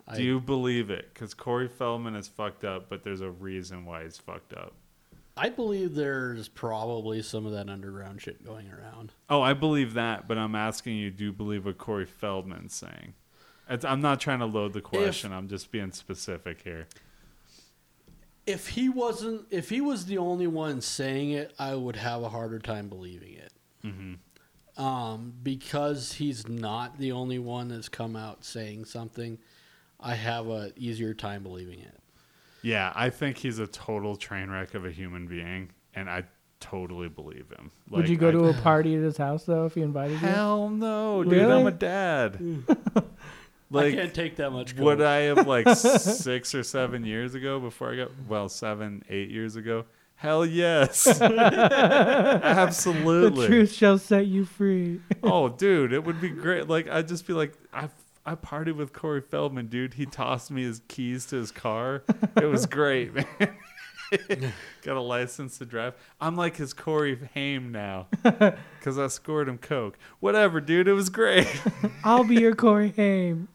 I, 0.08 0.18
Do 0.18 0.24
you 0.24 0.40
believe 0.42 0.90
it? 0.90 1.10
Because 1.14 1.34
Corey 1.34 1.68
Feldman 1.68 2.16
is 2.16 2.28
fucked 2.28 2.66
up, 2.66 2.90
but 2.90 3.04
there's 3.04 3.22
a 3.22 3.30
reason 3.30 3.86
why 3.86 4.04
he's 4.04 4.18
fucked 4.18 4.54
up. 4.54 4.74
I 5.38 5.50
believe 5.50 5.96
there's 5.96 6.50
probably 6.50 7.22
some 7.22 7.46
of 7.46 7.54
that 7.54 7.70
underground 7.70 8.22
shit 8.22 8.44
going 8.44 8.70
around. 8.70 9.14
Oh, 9.30 9.42
I 9.42 9.54
believe 9.54 9.94
that, 9.94 10.28
but 10.28 10.38
I'm 10.38 10.56
asking 10.56 10.98
you, 10.98 11.10
do 11.12 11.26
you 11.26 11.32
believe 11.32 11.66
what 11.66 11.78
Corey 11.78 12.06
Feldman's 12.06 12.74
saying? 12.76 13.14
It's, 13.72 13.86
I'm 13.86 14.02
not 14.02 14.20
trying 14.20 14.40
to 14.40 14.46
load 14.46 14.74
the 14.74 14.82
question. 14.82 15.32
I'm 15.32 15.48
just 15.48 15.72
being 15.72 15.92
specific 15.92 16.62
here. 16.64 16.88
If 18.46 18.68
he 18.70 18.90
wasn't, 18.90 19.46
if 19.50 19.70
he 19.70 19.80
was 19.80 20.06
the 20.06 20.18
only 20.18 20.48
one 20.48 20.82
saying 20.82 21.32
it, 21.32 21.54
I 21.58 21.76
would 21.76 21.96
have 21.96 22.22
a 22.22 22.30
harder 22.30 22.60
time 22.60 22.90
believing 22.90 23.34
it. 23.34 23.54
Mm-hmm. 23.86 24.84
Um, 24.84 25.34
because 25.42 26.14
he's 26.14 26.48
not 26.50 26.98
the 26.98 27.14
only 27.14 27.40
one 27.40 27.70
that's 27.70 27.88
come 27.88 28.16
out 28.16 28.44
saying 28.44 28.86
something, 28.86 29.38
I 30.00 30.16
have 30.16 30.48
a 30.48 30.74
easier 30.76 31.14
time 31.14 31.44
believing 31.44 31.80
it. 31.80 31.98
Yeah, 32.64 32.92
I 32.94 33.10
think 33.10 33.38
he's 33.38 33.60
a 33.60 33.68
total 33.68 34.16
train 34.18 34.50
wreck 34.50 34.74
of 34.74 34.86
a 34.86 34.92
human 34.92 35.28
being, 35.28 35.70
and 35.96 36.10
I 36.10 36.26
totally 36.60 37.10
believe 37.10 37.50
him. 37.50 37.72
Would 37.90 38.08
you 38.10 38.18
go 38.18 38.30
I- 38.30 38.32
to 38.32 38.46
a 38.46 38.54
party 38.62 38.96
at 38.96 39.02
his 39.02 39.18
house 39.18 39.46
though 39.46 39.66
if 39.66 39.76
he 39.76 39.82
invited 39.82 40.14
you? 40.14 40.28
Hell 40.28 40.70
no, 40.70 41.24
dude. 41.24 41.34
Really? 41.34 41.54
I'm 41.54 41.68
a 41.68 41.72
dad. 41.72 42.40
I 43.74 43.76
like, 43.76 43.96
can't 43.96 44.14
take 44.14 44.36
that 44.38 44.52
much. 44.52 44.74
would. 44.76 45.02
I 45.02 45.18
have 45.22 45.48
like 45.48 45.68
six 45.78 46.54
or 46.54 46.64
seven 46.64 47.06
years 47.06 47.36
ago 47.36 47.60
before 47.60 47.94
I 47.94 47.98
got 47.98 48.12
well, 48.28 48.50
seven, 48.50 49.04
eight 49.10 49.30
years 49.30 49.56
ago? 49.56 49.86
Hell 50.16 50.46
yes. 50.46 51.08
Absolutely. 51.22 53.42
The 53.42 53.48
truth 53.48 53.74
shall 53.74 53.98
set 53.98 54.28
you 54.28 54.46
free. 54.46 55.00
Oh, 55.24 55.50
dude, 55.50 55.94
it 55.94 56.04
would 56.04 56.20
be 56.20 56.30
great. 56.30 56.68
Like 56.68 56.90
I'd 56.90 57.08
just 57.08 57.28
be 57.28 57.34
like, 57.34 57.54
I 57.74 57.90
I 58.26 58.36
partied 58.36 58.76
with 58.76 58.92
Corey 58.92 59.22
Feldman, 59.22 59.68
dude. 59.68 59.94
He 59.96 60.06
tossed 60.06 60.52
me 60.52 60.64
his 60.64 60.82
keys 60.88 61.26
to 61.28 61.38
his 61.38 61.52
car. 61.52 62.04
It 62.36 62.46
was 62.46 62.66
great, 62.66 63.14
man. 63.14 63.26
Got 64.84 64.98
a 64.98 65.02
license 65.02 65.58
to 65.60 65.66
drive. 65.66 65.94
I'm 66.20 66.36
like 66.36 66.58
his 66.58 66.74
Corey 66.74 67.20
Haim 67.34 67.72
now 67.72 68.08
because 68.24 68.98
I 69.00 69.08
scored 69.08 69.48
him 69.48 69.58
coke. 69.58 69.98
Whatever, 70.20 70.60
dude. 70.62 70.88
It 70.88 70.94
was 70.94 71.10
great. 71.10 71.48
I'll 72.04 72.24
be 72.24 72.36
your 72.36 72.56
Corey 72.56 72.94
Haim. 72.96 73.48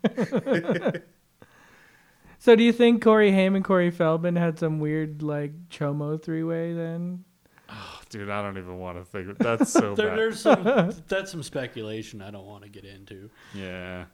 so, 2.39 2.55
do 2.57 2.63
you 2.63 2.73
think 2.73 3.03
Corey 3.03 3.33
Haim 3.33 3.55
and 3.55 3.65
Corey 3.65 3.91
Feldman 3.91 4.37
had 4.37 4.59
some 4.59 4.79
weird 4.79 5.23
like 5.23 5.69
chomo 5.69 6.23
three 6.23 6.43
way 6.43 6.73
then? 6.73 7.25
Oh, 7.69 8.01
dude, 8.11 8.31
I 8.31 8.43
don't 8.43 8.59
even 8.59 8.79
want 8.79 8.99
to 8.99 9.05
think. 9.05 9.39
That's 9.39 9.73
so 9.73 9.95
There, 9.97 10.11
bad. 10.11 10.19
there's 10.19 10.41
some 10.41 10.93
that's 11.09 11.31
some 11.33 11.43
speculation 11.43 12.23
I 12.23 12.31
don't 12.31 12.47
want 12.47 12.63
to 12.63 12.69
get 12.69 12.85
into. 12.85 13.29
Yeah. 13.55 14.05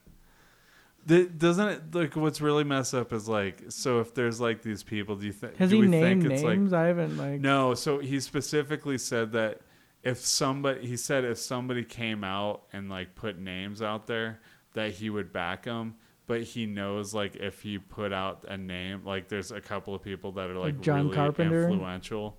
The, 1.04 1.24
doesn't 1.26 1.68
it 1.68 1.94
like 1.94 2.14
what's 2.14 2.40
really 2.40 2.62
messed 2.64 2.94
up 2.94 3.12
is 3.12 3.28
like 3.28 3.64
so 3.70 3.98
if 4.00 4.14
there's 4.14 4.40
like 4.40 4.62
these 4.62 4.84
people 4.84 5.16
do 5.16 5.26
you 5.26 5.32
think 5.32 5.56
Has 5.56 5.70
do 5.70 5.80
he 5.80 5.88
named 5.88 6.22
think 6.22 6.32
it's 6.32 6.42
like 6.44 6.58
names? 6.58 6.72
I 6.72 6.84
haven't 6.86 7.16
like. 7.16 7.40
No, 7.40 7.74
so 7.74 7.98
he 7.98 8.20
specifically 8.20 8.98
said 8.98 9.32
that 9.32 9.60
if 10.04 10.18
somebody, 10.18 10.86
he 10.86 10.96
said 10.96 11.24
if 11.24 11.38
somebody 11.38 11.84
came 11.84 12.22
out 12.24 12.62
and 12.72 12.88
like 12.88 13.14
put 13.14 13.38
names 13.38 13.82
out 13.82 14.06
there, 14.06 14.40
that 14.74 14.92
he 14.92 15.10
would 15.10 15.32
back 15.32 15.64
them. 15.64 15.94
But 16.26 16.42
he 16.42 16.66
knows 16.66 17.12
like 17.12 17.34
if 17.36 17.62
he 17.62 17.78
put 17.78 18.12
out 18.12 18.44
a 18.48 18.56
name, 18.56 19.02
like 19.04 19.28
there's 19.28 19.50
a 19.50 19.60
couple 19.60 19.94
of 19.94 20.02
people 20.02 20.32
that 20.32 20.50
are 20.50 20.54
like, 20.54 20.74
Like 20.74 20.80
John 20.82 21.04
really 21.04 21.16
Carpenter? 21.16 21.68
influential. 21.68 22.36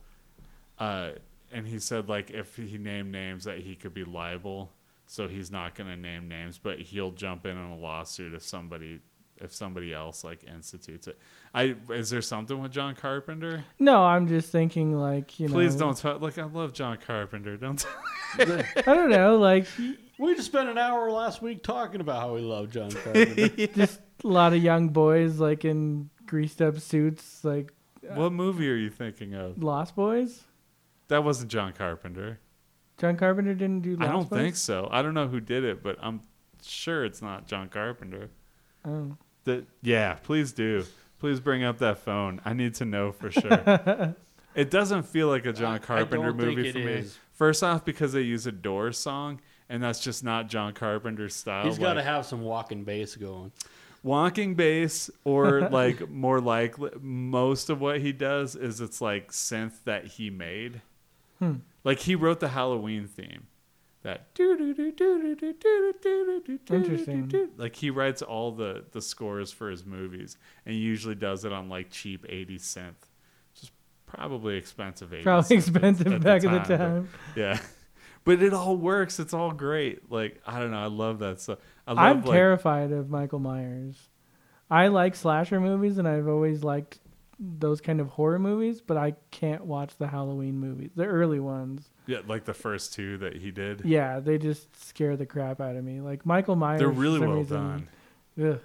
Uh, 0.79 1.11
and 1.51 1.67
he 1.67 1.79
said 1.79 2.07
like 2.09 2.31
if 2.31 2.55
he 2.55 2.77
named 2.77 3.11
names 3.11 3.43
that 3.43 3.59
he 3.59 3.75
could 3.75 3.93
be 3.93 4.03
liable, 4.05 4.71
so 5.13 5.27
he's 5.27 5.51
not 5.51 5.75
gonna 5.75 5.95
name 5.95 6.27
names, 6.27 6.57
but 6.57 6.79
he'll 6.79 7.11
jump 7.11 7.45
in 7.45 7.55
on 7.55 7.69
a 7.69 7.77
lawsuit 7.77 8.33
if 8.33 8.41
somebody. 8.41 8.99
If 9.37 9.53
somebody 9.53 9.93
else 9.93 10.23
like 10.23 10.43
institutes 10.45 11.07
it, 11.07 11.19
I 11.53 11.75
is 11.89 12.09
there 12.11 12.21
something 12.21 12.61
with 12.61 12.71
John 12.71 12.95
Carpenter? 12.95 13.65
No, 13.77 14.03
I'm 14.03 14.27
just 14.27 14.51
thinking 14.51 14.95
like 14.97 15.39
you 15.39 15.47
know. 15.49 15.53
Please 15.55 15.75
don't 15.75 15.97
talk. 15.97 16.21
Like 16.21 16.37
I 16.37 16.45
love 16.45 16.71
John 16.71 16.97
Carpenter. 17.05 17.57
Don't. 17.57 17.85
I 18.39 18.63
don't 18.85 19.09
know, 19.09 19.37
like 19.37 19.67
We 20.17 20.35
just 20.35 20.47
spent 20.47 20.69
an 20.69 20.77
hour 20.77 21.11
last 21.11 21.41
week 21.41 21.61
talking 21.61 21.99
about 21.99 22.21
how 22.21 22.35
we 22.35 22.41
love 22.41 22.69
John 22.69 22.91
Carpenter. 23.03 23.49
just 23.67 23.99
a 24.23 24.27
lot 24.27 24.53
of 24.53 24.63
young 24.63 24.89
boys 24.89 25.39
like 25.39 25.65
in 25.65 26.09
greased 26.25 26.61
up 26.61 26.79
suits, 26.79 27.43
like 27.43 27.73
what 28.01 28.27
uh, 28.27 28.29
movie 28.29 28.69
are 28.69 28.75
you 28.75 28.91
thinking 28.91 29.33
of? 29.33 29.61
Lost 29.61 29.95
Boys. 29.95 30.43
That 31.09 31.23
wasn't 31.23 31.51
John 31.51 31.73
Carpenter. 31.73 32.39
John 32.97 33.17
Carpenter 33.17 33.53
didn't 33.53 33.81
do. 33.81 33.95
Lost 33.95 34.09
I 34.09 34.11
don't 34.11 34.29
Boys? 34.29 34.39
think 34.39 34.55
so. 34.55 34.87
I 34.91 35.01
don't 35.01 35.13
know 35.13 35.27
who 35.27 35.39
did 35.39 35.63
it, 35.63 35.81
but 35.83 35.97
I'm 36.01 36.21
sure 36.61 37.03
it's 37.05 37.21
not 37.21 37.47
John 37.47 37.69
Carpenter. 37.69 38.29
Oh. 38.85 39.17
That 39.45 39.65
yeah, 39.81 40.13
please 40.15 40.53
do. 40.53 40.85
Please 41.19 41.39
bring 41.39 41.63
up 41.63 41.79
that 41.79 41.99
phone. 41.99 42.41
I 42.45 42.53
need 42.53 42.75
to 42.75 42.85
know 42.85 43.11
for 43.11 43.31
sure. 43.31 44.15
it 44.55 44.69
doesn't 44.71 45.03
feel 45.03 45.27
like 45.27 45.45
a 45.45 45.53
John 45.53 45.73
I- 45.73 45.75
I 45.75 45.79
Carpenter 45.79 46.33
movie 46.33 46.71
for 46.71 46.77
me. 46.79 46.85
is. 46.85 47.17
First 47.33 47.63
off, 47.63 47.83
because 47.83 48.13
they 48.13 48.21
use 48.21 48.45
a 48.45 48.51
Doors 48.51 48.97
song, 48.97 49.41
and 49.69 49.81
that's 49.81 49.99
just 49.99 50.23
not 50.23 50.47
John 50.49 50.73
Carpenter's 50.73 51.35
style. 51.35 51.65
He's 51.65 51.79
got 51.79 51.93
to 51.93 51.95
Like- 51.95 52.05
have 52.05 52.25
some 52.25 52.41
walking 52.41 52.83
bass 52.83 53.15
going. 53.15 53.51
walking 54.03 54.53
bass 54.55 55.09
or 55.23 55.61
like 55.71 56.09
more 56.09 56.39
likely 56.41 56.91
most 57.01 57.69
of 57.69 57.79
what 57.81 58.01
he 58.01 58.11
does 58.11 58.55
is 58.55 58.81
it's 58.81 58.99
like 59.01 59.31
synth 59.31 59.83
that 59.85 60.05
he 60.05 60.29
made 60.29 60.81
hmm. 61.39 61.53
Like 61.83 61.99
he 61.99 62.15
wrote 62.15 62.39
the 62.39 62.49
halloween 62.49 63.07
theme 63.07 63.47
that 64.03 64.27
Interesting. 66.69 67.49
like 67.57 67.75
he 67.75 67.89
writes 67.89 68.21
all 68.21 68.51
the 68.51 68.83
the 68.91 69.01
scores 69.01 69.51
for 69.51 69.69
his 69.69 69.85
movies 69.85 70.37
and 70.65 70.73
he 70.75 70.81
usually 70.81 71.15
does 71.15 71.45
it 71.45 71.53
on 71.53 71.69
like 71.69 71.89
cheap 71.89 72.25
80 72.27 72.57
synth 72.57 72.93
is 73.61 73.71
probably 74.05 74.55
expensive 74.57 75.13
80 75.13 75.23
Probably 75.23 75.43
synth 75.43 75.51
at- 75.51 75.57
expensive 75.75 76.13
at 76.13 76.21
back 76.21 76.43
at 76.43 76.51
the 76.51 76.59
but- 76.69 76.77
time. 76.77 77.09
yeah 77.35 77.59
but 78.25 78.41
it 78.41 78.53
all 78.53 78.75
works 78.77 79.19
it's 79.19 79.33
all 79.33 79.51
great 79.51 80.11
like 80.11 80.41
i 80.45 80.59
don't 80.59 80.71
know 80.71 80.79
i 80.83 80.87
love 80.87 81.19
that 81.19 81.39
stuff 81.41 81.59
I 81.87 81.91
I'm 82.09 82.21
like, 82.23 82.31
terrified 82.31 82.91
of 82.93 83.09
Michael 83.09 83.39
Myers. 83.39 83.97
I 84.71 84.87
like 84.87 85.15
slasher 85.17 85.59
movies, 85.59 85.97
and 85.97 86.07
I've 86.07 86.29
always 86.29 86.63
liked 86.63 86.97
those 87.39 87.81
kind 87.81 87.99
of 87.99 88.07
horror 88.09 88.39
movies, 88.39 88.81
but 88.81 88.95
I 88.97 89.15
can't 89.31 89.65
watch 89.65 89.97
the 89.97 90.07
Halloween 90.07 90.59
movies, 90.59 90.91
the 90.95 91.05
early 91.05 91.39
ones. 91.39 91.89
yeah 92.05 92.19
like 92.27 92.45
the 92.45 92.53
first 92.53 92.93
two 92.93 93.17
that 93.19 93.35
he 93.37 93.51
did 93.51 93.81
Yeah, 93.85 94.19
they 94.19 94.37
just 94.37 94.75
scare 94.85 95.15
the 95.17 95.25
crap 95.25 95.59
out 95.61 95.75
of 95.75 95.83
me. 95.83 95.99
Like 96.01 96.25
Michael 96.25 96.55
Myers. 96.55 96.79
they're 96.79 96.93
for 96.93 96.99
really 96.99 97.19
some 97.19 97.27
well 97.29 97.37
reason- 97.39 97.57
done 98.37 98.51
Ugh. 98.53 98.59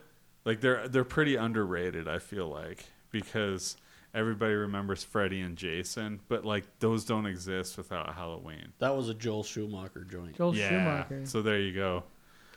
Like 0.44 0.60
they're 0.60 0.88
they're 0.88 1.04
pretty 1.04 1.36
underrated. 1.36 2.08
I 2.08 2.18
feel 2.20 2.48
like 2.48 2.84
because 3.10 3.76
everybody 4.14 4.54
remembers 4.54 5.04
Freddy 5.04 5.40
and 5.40 5.56
Jason, 5.56 6.20
but 6.28 6.44
like 6.44 6.64
those 6.78 7.04
don't 7.04 7.26
exist 7.26 7.76
without 7.76 8.14
Halloween. 8.14 8.72
That 8.78 8.96
was 8.96 9.08
a 9.10 9.14
Joel 9.14 9.42
Schumacher 9.44 10.04
joint. 10.04 10.36
Joel 10.36 10.54
yeah. 10.56 10.68
Schumacher. 10.68 11.26
So 11.26 11.42
there 11.42 11.58
you 11.60 11.74
go. 11.74 12.04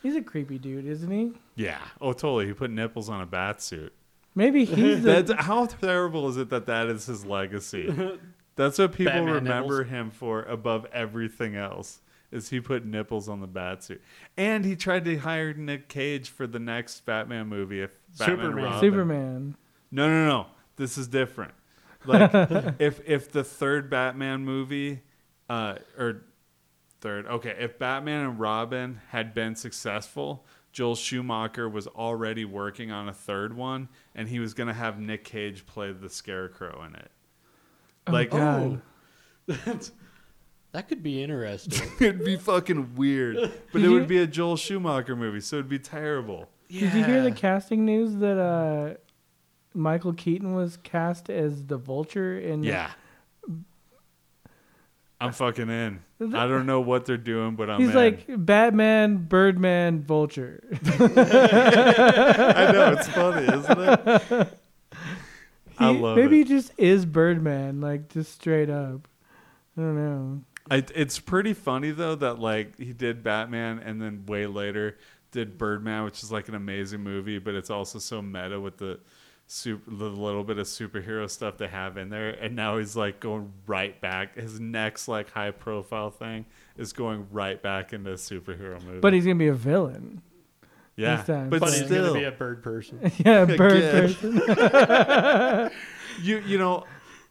He's 0.02 0.16
a 0.16 0.22
creepy 0.22 0.58
dude, 0.58 0.86
isn't 0.88 1.12
he? 1.12 1.34
Yeah. 1.56 1.80
Oh, 2.00 2.14
totally. 2.14 2.48
He 2.48 2.54
put 2.54 2.72
nipples 2.72 3.10
on 3.10 3.22
a 3.22 3.26
bat 3.26 3.62
suit. 3.62 3.94
Maybe 4.36 4.66
he's 4.66 5.03
the. 5.03 5.24
That's 5.24 5.45
how 5.45 5.66
terrible 5.66 6.30
is 6.30 6.38
it 6.38 6.49
that 6.49 6.66
that 6.68 6.88
is 6.88 7.06
his 7.06 7.26
legacy? 7.26 7.94
That's 8.56 8.78
what 8.78 8.91
people 8.91 9.14
Batman 9.14 9.34
remember 9.34 9.80
nipples. 9.80 9.90
him 9.90 10.12
for 10.12 10.44
above 10.44 10.86
everything 10.91 11.56
else. 11.56 12.02
Is 12.32 12.49
he 12.49 12.62
put 12.62 12.86
nipples 12.86 13.28
on 13.28 13.41
the 13.41 13.48
bat 13.48 13.84
suit? 13.84 14.02
And 14.38 14.64
he 14.64 14.76
tried 14.76 15.03
to 15.06 15.18
hire 15.18 15.53
Nick 15.53 15.90
Cage 15.90 16.30
for 16.30 16.48
the 16.48 16.60
next 16.60 17.06
Batman 17.06 17.48
movie. 17.48 17.82
If 17.82 17.91
Batman 18.18 18.38
Superman. 18.38 18.64
Robin. 18.64 18.80
Superman. 18.80 19.56
No, 19.91 20.08
no, 20.08 20.28
no. 20.28 20.45
This 20.78 20.98
is 20.98 21.08
different. 21.08 21.53
Like 22.06 22.32
if 22.80 23.02
if 23.08 23.32
the 23.32 23.44
third 23.44 23.90
Batman 23.90 24.45
movie, 24.45 25.02
uh, 25.49 25.76
or 25.98 26.24
third, 27.02 27.28
okay, 27.28 27.56
if 27.60 27.78
Batman 27.78 28.26
and 28.26 28.40
Robin 28.40 29.02
had 29.10 29.34
been 29.34 29.56
successful, 29.56 30.45
Joel 30.72 30.95
Schumacher 30.95 31.68
was 31.68 31.88
already 31.88 32.45
working 32.45 32.91
on 32.91 33.10
a 33.10 33.14
third 33.14 33.56
one, 33.56 33.89
and 34.15 34.30
he 34.30 34.39
was 34.39 34.53
gonna 34.53 34.73
have 34.73 34.99
Nick 34.99 35.23
Cage 35.23 35.65
play 35.65 35.91
the 35.91 36.10
Scarecrow 36.10 36.84
in 36.85 36.95
it. 36.95 37.11
Like, 38.07 38.31
God. 38.31 38.81
That 40.72 40.88
could 40.88 41.03
be 41.03 41.22
interesting. 41.22 41.89
it'd 41.99 42.23
be 42.23 42.38
fucking 42.38 42.95
weird, 42.95 43.52
but 43.73 43.81
it 43.81 43.89
would 43.89 44.07
be 44.07 44.19
a 44.19 44.27
Joel 44.27 44.56
Schumacher 44.56 45.15
movie, 45.15 45.41
so 45.41 45.57
it'd 45.57 45.68
be 45.68 45.80
terrible. 45.80 46.48
Did 46.69 46.93
you 46.93 47.03
hear 47.03 47.22
the 47.22 47.31
casting 47.31 47.84
news 47.84 48.15
that 48.15 48.39
uh, 48.39 48.93
Michael 49.73 50.14
Keaton 50.14 50.56
was 50.56 50.77
cast 50.77 51.30
as 51.30 51.65
the 51.65 51.76
Vulture 51.76 52.39
in? 52.39 52.64
Yeah. 52.64 52.91
I'm 55.22 55.31
fucking 55.34 55.69
in. 55.69 55.99
I 56.19 56.48
don't 56.48 56.65
know 56.65 56.81
what 56.81 57.06
they're 57.06 57.18
doing, 57.18 57.56
but 57.56 57.69
I'm 57.69 57.80
He's 57.80 57.89
in. 57.89 57.95
like 57.95 58.26
Batman, 58.27 59.18
Birdman, 59.18 60.02
Vulture. 60.03 60.61
I 60.85 62.72
know 62.72 62.95
it's 62.98 63.07
funny, 63.07 63.45
isn't 63.45 63.80
it? 63.80 64.57
I 65.77 65.91
He- 65.93 65.99
love 65.99 66.18
maybe 66.18 66.41
it. 66.41 66.48
he 66.48 66.56
just 66.56 66.72
is 66.77 67.06
Birdman, 67.06 67.81
like 67.81 68.10
just 68.10 68.34
straight 68.34 68.69
up. 68.69 69.07
I 69.77 69.81
don't 69.81 69.95
know. 69.95 70.41
I, 70.69 70.84
it's 70.95 71.19
pretty 71.19 71.53
funny 71.53 71.91
though 71.91 72.15
that 72.15 72.39
like 72.39 72.77
he 72.77 72.93
did 72.93 73.23
Batman 73.23 73.80
and 73.80 74.02
then 74.02 74.26
way 74.26 74.45
later 74.48 74.98
did 75.31 75.57
Birdman, 75.57 76.03
which 76.03 76.23
is 76.23 76.31
like 76.31 76.48
an 76.49 76.56
amazing 76.56 77.02
movie, 77.02 77.39
but 77.39 77.56
it's 77.56 77.69
also 77.69 77.99
so 77.99 78.22
meta 78.22 78.60
with 78.60 78.77
the 78.77 78.99
super, 79.52 79.91
the 79.91 80.06
little 80.06 80.45
bit 80.45 80.57
of 80.57 80.65
superhero 80.65 81.30
stuff 81.30 81.57
they 81.57 81.68
have 81.68 81.98
in 81.98 82.10
there. 82.10 82.30
And 82.30 82.56
now 82.56 82.78
he's 82.78 82.95
like 82.95 83.19
going 83.19 83.52
right 83.68 83.99
back. 83.99 84.36
His 84.36 84.60
next 84.60 85.07
like 85.07 85.30
high 85.32 85.52
profile 85.52 86.10
thing 86.10 86.45
is 86.78 86.94
going 86.94 87.28
right 87.32 87.61
back 87.61 87.91
into 87.91 88.11
a 88.11 88.15
superhero 88.15 88.82
movie. 88.84 88.99
But 88.99 89.14
he's 89.14 89.26
gonna 89.26 89.36
be 89.36 89.48
a 89.48 89.53
villain. 89.53 90.22
yeah, 90.95 91.22
time. 91.23 91.49
but, 91.49 91.60
but 91.60 91.69
he's 91.69 91.86
still, 91.86 92.07
gonna 92.07 92.19
be 92.19 92.26
a 92.26 92.32
bird 92.32 92.64
person. 92.64 93.11
yeah, 93.18 93.45
bird 93.45 93.91
person. 93.91 94.41
you 96.22 96.40
you 96.40 96.57
know 96.57 96.84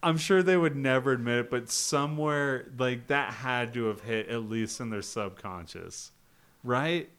i'm 0.02 0.16
sure 0.16 0.42
they 0.42 0.56
would 0.56 0.74
never 0.74 1.12
admit 1.12 1.38
it 1.38 1.50
but 1.50 1.70
somewhere 1.70 2.66
like 2.78 3.06
that 3.08 3.30
had 3.30 3.74
to 3.74 3.84
have 3.84 4.00
hit 4.00 4.26
at 4.28 4.42
least 4.48 4.80
in 4.80 4.88
their 4.88 5.02
subconscious 5.02 6.12
right 6.64 7.10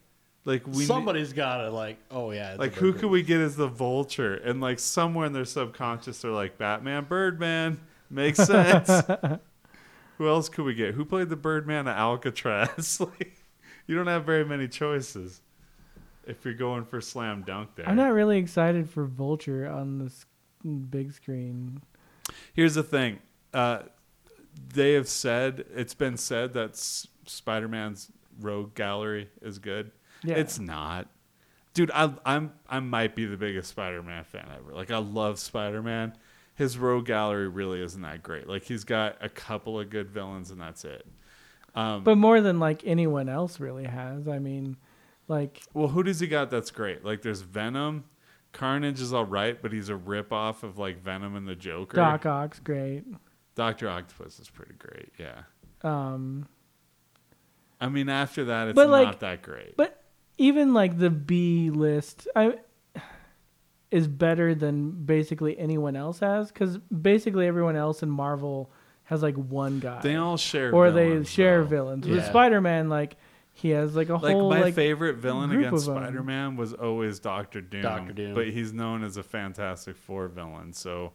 like 0.45 0.65
we 0.67 0.85
Somebody's 0.85 1.33
gotta 1.33 1.69
like, 1.69 1.97
oh 2.09 2.31
yeah. 2.31 2.55
like 2.57 2.73
who 2.73 2.93
could 2.93 3.09
we 3.09 3.21
get 3.21 3.39
as 3.39 3.55
the 3.55 3.67
vulture 3.67 4.35
and 4.35 4.59
like 4.61 4.79
somewhere 4.79 5.25
in 5.25 5.33
their 5.33 5.45
subconscious 5.45 6.21
they're 6.21 6.31
like 6.31 6.57
batman 6.57 7.05
birdman 7.05 7.79
makes 8.09 8.37
sense 8.45 8.89
who 10.17 10.27
else 10.27 10.49
could 10.49 10.65
we 10.65 10.73
get 10.73 10.93
who 10.95 11.05
played 11.05 11.29
the 11.29 11.35
birdman 11.35 11.87
at 11.87 11.97
alcatraz 11.97 12.99
like 13.19 13.37
you 13.87 13.95
don't 13.95 14.07
have 14.07 14.25
very 14.25 14.43
many 14.45 14.67
choices 14.67 15.41
if 16.25 16.43
you're 16.45 16.53
going 16.53 16.85
for 16.85 17.01
slam 17.01 17.43
dunk 17.43 17.75
there 17.75 17.87
I'm 17.87 17.95
not 17.95 18.13
really 18.13 18.37
excited 18.37 18.89
for 18.89 19.05
Vulture 19.05 19.67
on 19.67 19.97
this 19.99 20.25
big 20.89 21.11
screen. 21.11 21.81
Here's 22.53 22.75
the 22.75 22.83
thing. 22.83 23.17
Uh, 23.53 23.79
they 24.73 24.93
have 24.93 25.07
said 25.07 25.65
it's 25.75 25.95
been 25.95 26.17
said 26.17 26.53
that 26.53 26.71
S- 26.71 27.07
Spider-Man's 27.25 28.11
Rogue 28.39 28.75
Gallery 28.75 29.29
is 29.41 29.57
good. 29.57 29.91
Yeah. 30.23 30.35
It's 30.35 30.59
not. 30.59 31.07
Dude, 31.73 31.91
I 31.93 32.13
I'm 32.25 32.53
I 32.69 32.79
might 32.79 33.15
be 33.15 33.25
the 33.25 33.37
biggest 33.37 33.69
Spider-Man 33.69 34.23
fan 34.25 34.47
ever. 34.57 34.73
Like 34.73 34.91
I 34.91 34.97
love 34.97 35.39
Spider-Man. 35.39 36.13
His 36.55 36.77
Rogue 36.77 37.05
Gallery 37.05 37.47
really 37.47 37.81
isn't 37.81 38.01
that 38.01 38.21
great. 38.21 38.47
Like 38.47 38.63
he's 38.63 38.83
got 38.83 39.15
a 39.21 39.29
couple 39.29 39.79
of 39.79 39.89
good 39.89 40.09
villains 40.09 40.51
and 40.51 40.59
that's 40.61 40.83
it. 40.85 41.05
but 41.73 42.15
more 42.17 42.41
than 42.41 42.59
like 42.59 42.83
anyone 42.85 43.29
else 43.29 43.59
really 43.59 43.85
has. 43.85 44.27
I 44.27 44.39
mean, 44.39 44.75
like 45.27 45.61
Well, 45.73 45.87
who 45.87 46.03
does 46.03 46.19
he 46.19 46.27
got 46.27 46.49
that's 46.51 46.71
great? 46.71 47.03
Like 47.05 47.21
there's 47.21 47.41
Venom. 47.41 48.03
Carnage 48.51 48.99
is 48.99 49.13
all 49.13 49.25
right, 49.25 49.59
but 49.61 49.71
he's 49.71 49.87
a 49.87 49.95
rip 49.95 50.33
off 50.33 50.63
of 50.63 50.77
like 50.77 51.01
Venom 51.01 51.37
and 51.37 51.47
the 51.47 51.55
Joker. 51.55 51.95
Doc 51.95 52.25
Ock's 52.25 52.59
great. 52.59 53.05
Doctor 53.55 53.87
Octopus 53.89 54.39
is 54.39 54.49
pretty 54.49 54.73
great. 54.77 55.13
Yeah. 55.17 55.43
Um, 55.83 56.47
I 57.79 57.87
mean, 57.87 58.09
after 58.09 58.45
that, 58.45 58.67
it's 58.67 58.77
like- 58.77 59.05
not 59.07 59.19
that 59.21 59.41
great. 59.41 59.77
but 59.77 60.00
even 60.37 60.73
like 60.73 60.97
the 60.97 61.09
B 61.09 61.69
list, 61.69 62.27
I 62.35 62.55
is 63.89 64.07
better 64.07 64.55
than 64.55 64.91
basically 64.91 65.57
anyone 65.59 65.95
else 65.95 66.19
has 66.19 66.49
because 66.51 66.77
basically 66.77 67.45
everyone 67.47 67.75
else 67.75 68.01
in 68.03 68.09
Marvel 68.09 68.71
has 69.03 69.21
like 69.21 69.35
one 69.35 69.79
guy, 69.79 69.99
they 70.01 70.15
all 70.15 70.37
share, 70.37 70.73
or 70.73 70.91
they 70.91 71.23
share 71.25 71.61
though. 71.63 71.67
villains. 71.69 72.07
With 72.07 72.25
Spider 72.25 72.61
Man, 72.61 72.87
like 72.87 73.17
he 73.53 73.69
has 73.71 73.93
like 73.95 74.07
a 74.09 74.17
whole 74.17 74.27
Like 74.29 74.37
whole 74.37 74.49
my 74.49 74.61
like 74.61 74.73
favorite 74.75 75.17
villain 75.17 75.49
group 75.49 75.65
against 75.67 75.87
of 75.89 75.97
'em. 75.97 76.03
Spider 76.03 76.23
Man 76.23 76.55
was 76.55 76.73
always 76.73 77.19
Doctor 77.19 77.59
Doom. 77.59 77.81
Dr. 77.81 78.13
Doom. 78.13 78.33
but 78.33 78.47
he's 78.47 78.71
known 78.71 79.03
as 79.03 79.17
a 79.17 79.23
Fantastic 79.23 79.97
Four 79.97 80.29
villain, 80.29 80.71
so 80.71 81.11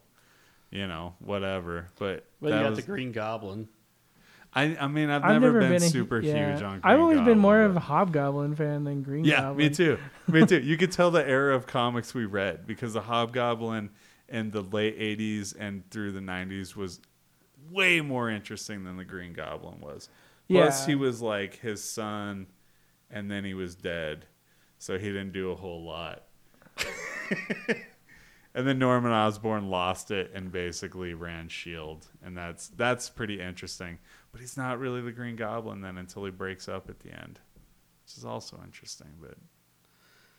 you 0.71 0.87
know 0.87 1.15
whatever. 1.21 1.87
But 1.99 2.27
Well, 2.41 2.53
you 2.53 2.61
got 2.63 2.71
was, 2.71 2.81
the 2.81 2.85
Green 2.85 3.13
Goblin. 3.13 3.69
I 4.57 4.77
I 4.81 4.89
mean 4.89 5.11
I've, 5.11 5.23
I've 5.23 5.41
never, 5.43 5.61
been, 5.61 5.73
a 5.73 5.81
hu- 5.81 5.89
super 5.89 6.21
yeah. 6.21 6.53
huge 6.53 6.63
on. 6.63 6.81
Green 6.81 6.81
I've 6.85 7.01
always 7.01 7.21
been 7.21 7.39
more 7.39 7.59
but- 7.63 7.71
of 7.71 7.77
a 7.77 7.81
Hobgoblin 7.81 8.57
fan 8.57 8.85
than 8.85 9.03
Green 9.03 9.25
Yeah, 9.25 9.43
Goblin. 9.43 9.57
me 9.59 9.71
too. 9.71 9.99
Me 10.29 10.47
too. 10.47 10.61
You 10.61 10.77
could 10.77 10.91
tell 10.99 11.11
the 11.11 11.27
era 11.29 11.55
of 11.55 11.67
comics 11.67 12.15
we 12.15 12.25
read 12.25 12.67
because 12.67 12.95
the 12.95 13.03
Hobgoblin 13.03 13.91
in 14.29 14.51
the 14.51 14.63
late 14.63 14.99
80s 14.99 15.55
and 15.59 15.89
through 15.91 16.13
the 16.13 16.21
90s 16.21 16.75
was 16.75 17.01
way 17.71 18.01
more 18.01 18.31
interesting 18.31 18.83
than 18.85 18.97
the 18.97 19.05
Green 19.05 19.33
Goblin 19.35 19.81
was. 19.81 20.09
Plus, 20.49 20.81
Yeah. 20.83 20.87
he 20.87 20.95
was 20.95 21.21
like 21.23 21.59
his 21.61 21.83
son, 21.85 22.47
and 23.11 23.31
then 23.31 23.45
he 23.45 23.55
was 23.55 23.75
dead, 23.75 24.25
so 24.79 24.99
he 24.99 25.09
didn't 25.09 25.33
do 25.33 25.51
a 25.51 25.55
whole 25.57 25.85
lot. 25.85 26.25
and 28.55 28.67
then 28.67 28.79
Norman 28.79 29.13
Osborn 29.13 29.69
lost 29.69 30.11
it 30.11 30.31
and 30.35 30.51
basically 30.51 31.15
ran 31.15 31.49
Shield, 31.49 32.07
and 32.25 32.37
that's 32.37 32.69
that's 32.69 33.11
pretty 33.11 33.41
interesting. 33.41 33.99
But 34.33 34.41
he's 34.41 34.57
not 34.57 34.79
really 34.79 35.01
the 35.01 35.13
Green 35.13 35.37
Goblin 35.37 35.81
then 35.81 35.97
until 35.97 36.25
he 36.25 36.31
breaks 36.31 36.69
up 36.69 36.91
at 36.91 37.01
the 37.01 37.11
end, 37.11 37.41
which 38.05 38.19
is 38.19 38.25
also 38.25 38.61
interesting. 38.65 39.15
But 39.21 39.35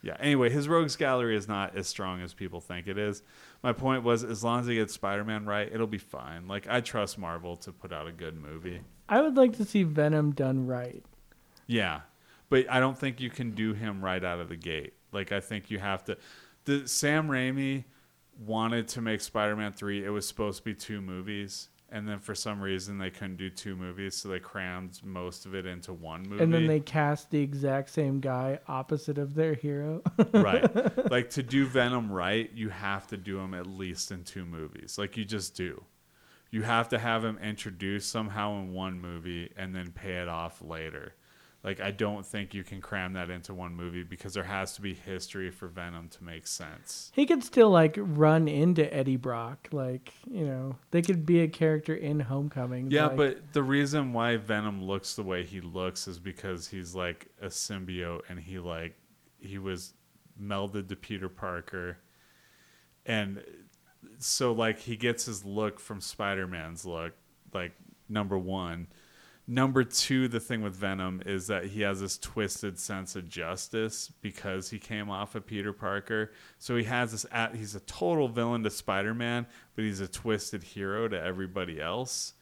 yeah, 0.04 0.16
anyway, 0.20 0.50
his 0.50 0.68
Rogues 0.68 0.96
Gallery 0.96 1.36
is 1.36 1.48
not 1.48 1.76
as 1.76 1.88
strong 1.88 2.22
as 2.22 2.34
people 2.34 2.62
think 2.62 2.88
it 2.88 2.98
is. 2.98 3.24
My 3.64 3.74
point 3.74 4.04
was, 4.04 4.24
as 4.24 4.44
long 4.44 4.60
as 4.60 4.68
he 4.68 4.76
gets 4.76 4.94
Spider-Man 4.94 5.46
right, 5.46 5.70
it'll 5.72 5.88
be 5.88 5.98
fine. 5.98 6.48
Like 6.48 6.68
I 6.70 6.82
trust 6.82 7.18
Marvel 7.18 7.56
to 7.58 7.72
put 7.72 7.92
out 7.92 8.08
a 8.08 8.12
good 8.12 8.40
movie. 8.40 8.82
I 9.10 9.22
would 9.22 9.36
like 9.36 9.58
to 9.58 9.66
see 9.66 9.84
Venom 9.84 10.32
done 10.32 10.68
right. 10.68 11.04
Yeah, 11.66 12.02
but 12.50 12.70
I 12.70 12.80
don't 12.80 12.98
think 12.98 13.20
you 13.20 13.30
can 13.30 13.52
do 13.52 13.74
him 13.74 14.04
right 14.04 14.24
out 14.24 14.40
of 14.40 14.50
the 14.50 14.56
gate. 14.56 14.94
Like 15.12 15.32
I 15.32 15.40
think 15.40 15.72
you 15.72 15.80
have 15.80 16.04
to. 16.06 16.18
The 16.66 16.88
Sam 16.88 17.28
Raimi 17.28 17.86
wanted 18.40 18.88
to 18.90 19.02
make 19.02 19.22
Spider-Man 19.22 19.74
three. 19.74 20.06
It 20.06 20.10
was 20.10 20.28
supposed 20.28 20.60
to 20.60 20.64
be 20.64 20.76
two 20.76 21.02
movies, 21.02 21.70
and 21.90 22.08
then 22.08 22.20
for 22.20 22.36
some 22.36 22.60
reason 22.62 22.98
they 22.98 23.10
couldn't 23.10 23.38
do 23.38 23.50
two 23.50 23.76
movies, 23.76 24.16
so 24.16 24.30
they 24.30 24.40
crammed 24.40 25.00
most 25.04 25.46
of 25.46 25.56
it 25.56 25.66
into 25.66 25.94
one 25.94 26.24
movie. 26.24 26.44
And 26.44 26.54
then 26.54 26.68
they 26.68 26.80
cast 26.80 27.32
the 27.32 27.40
exact 27.40 27.90
same 27.90 28.20
guy 28.20 28.60
opposite 28.68 29.18
of 29.18 29.36
their 29.36 29.54
hero. 29.54 30.02
right, 30.34 31.10
like 31.12 31.30
to 31.32 31.44
do 31.44 31.66
Venom 31.66 32.12
right, 32.12 32.52
you 32.54 32.70
have 32.70 33.08
to 33.08 33.18
do 33.18 33.40
him 33.40 33.54
at 33.54 33.68
least 33.68 34.12
in 34.12 34.24
two 34.24 34.46
movies. 34.46 34.98
Like 34.98 35.18
you 35.18 35.26
just 35.26 35.56
do. 35.56 35.84
You 36.50 36.64
have 36.64 36.90
to 36.90 37.00
have 37.00 37.26
him 37.26 37.38
introduced 37.40 38.10
somehow 38.10 38.60
in 38.60 38.74
one 38.74 39.02
movie 39.02 39.52
and 39.58 39.76
then 39.76 39.92
pay 39.92 40.22
it 40.22 40.30
off 40.30 40.62
later. 40.62 41.14
Like 41.68 41.82
I 41.82 41.92
don't 41.92 42.26
think 42.26 42.54
you 42.54 42.64
can 42.64 42.80
cram 42.80 43.12
that 43.14 43.30
into 43.30 43.54
one 43.54 43.76
movie 43.76 44.04
because 44.04 44.34
there 44.34 44.46
has 44.46 44.76
to 44.76 44.82
be 44.82 44.94
history 44.94 45.52
for 45.52 45.68
Venom 45.68 46.08
to 46.08 46.24
make 46.24 46.48
sense. 46.48 47.12
he 47.14 47.26
could 47.26 47.44
still 47.44 47.70
like 47.70 47.96
run 47.98 48.48
into 48.48 48.92
Eddie 48.94 49.18
Brock. 49.18 49.68
Like, 49.74 50.14
you 50.32 50.46
know, 50.46 50.78
they 50.92 51.02
could 51.02 51.26
be 51.26 51.42
a 51.42 51.48
character 51.50 51.94
in 51.94 52.22
Homecoming. 52.22 52.90
Yeah, 52.90 53.08
like- 53.08 53.18
but 53.18 53.52
the 53.52 53.64
reason 53.64 54.14
why 54.14 54.38
Venom 54.38 54.82
looks 54.82 55.18
the 55.18 55.24
way 55.24 55.44
he 55.44 55.60
looks 55.60 56.08
is 56.08 56.20
because 56.20 56.70
he's 56.70 56.96
like 56.96 57.28
a 57.42 57.48
symbiote 57.48 58.22
and 58.30 58.40
he 58.40 58.60
like 58.60 58.96
he 59.38 59.58
was 59.58 59.94
melded 60.42 60.88
to 60.88 60.96
Peter 60.96 61.28
Parker. 61.28 61.98
And 63.06 63.44
so 64.20 64.54
like 64.54 64.80
he 64.80 64.96
gets 64.96 65.26
his 65.26 65.44
look 65.44 65.82
from 65.82 66.00
Spider-Man's 66.00 66.86
look, 66.86 67.12
like 67.54 67.74
number 68.08 68.38
1. 68.38 68.88
Number 69.50 69.86
2, 69.86 70.28
the 70.28 70.42
thing 70.42 70.62
with 70.62 70.76
Venom 70.76 71.22
is 71.26 71.48
that 71.48 71.66
he 71.66 71.82
has 71.82 72.02
this 72.02 72.18
twisted 72.18 72.78
sense 72.78 73.16
of 73.16 73.30
justice 73.30 74.12
because 74.22 74.70
he 74.70 74.78
came 74.78 75.10
off 75.10 75.36
of 75.36 75.46
Peter 75.46 75.72
Parker. 75.72 76.34
So 76.60 76.76
he 76.76 76.84
has 76.84 77.14
this 77.14 77.26
at, 77.32 77.56
he's 77.56 77.74
a 77.74 77.80
total 77.82 78.28
villain 78.28 78.64
to 78.64 78.70
Spider-Man, 78.70 79.48
but 79.76 79.86
he's 79.86 80.02
a 80.02 80.08
twisted 80.08 80.64
hero 80.64 81.08
to 81.08 81.22
everybody 81.22 81.80
else 81.80 82.34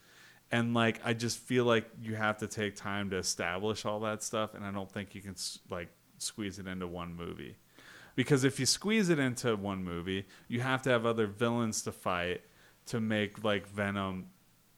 and 0.51 0.73
like 0.73 0.99
i 1.03 1.13
just 1.13 1.37
feel 1.39 1.65
like 1.65 1.89
you 2.01 2.15
have 2.15 2.37
to 2.37 2.47
take 2.47 2.75
time 2.75 3.09
to 3.09 3.17
establish 3.17 3.85
all 3.85 3.99
that 3.99 4.21
stuff 4.21 4.53
and 4.53 4.65
i 4.65 4.71
don't 4.71 4.91
think 4.91 5.15
you 5.15 5.21
can 5.21 5.35
like 5.69 5.89
squeeze 6.17 6.59
it 6.59 6.67
into 6.67 6.87
one 6.87 7.13
movie 7.13 7.55
because 8.15 8.43
if 8.43 8.59
you 8.59 8.65
squeeze 8.65 9.09
it 9.09 9.19
into 9.19 9.55
one 9.55 9.83
movie 9.83 10.25
you 10.47 10.61
have 10.61 10.81
to 10.81 10.89
have 10.89 11.05
other 11.05 11.27
villains 11.27 11.81
to 11.81 11.91
fight 11.91 12.41
to 12.85 12.99
make 12.99 13.43
like 13.43 13.67
venom 13.67 14.27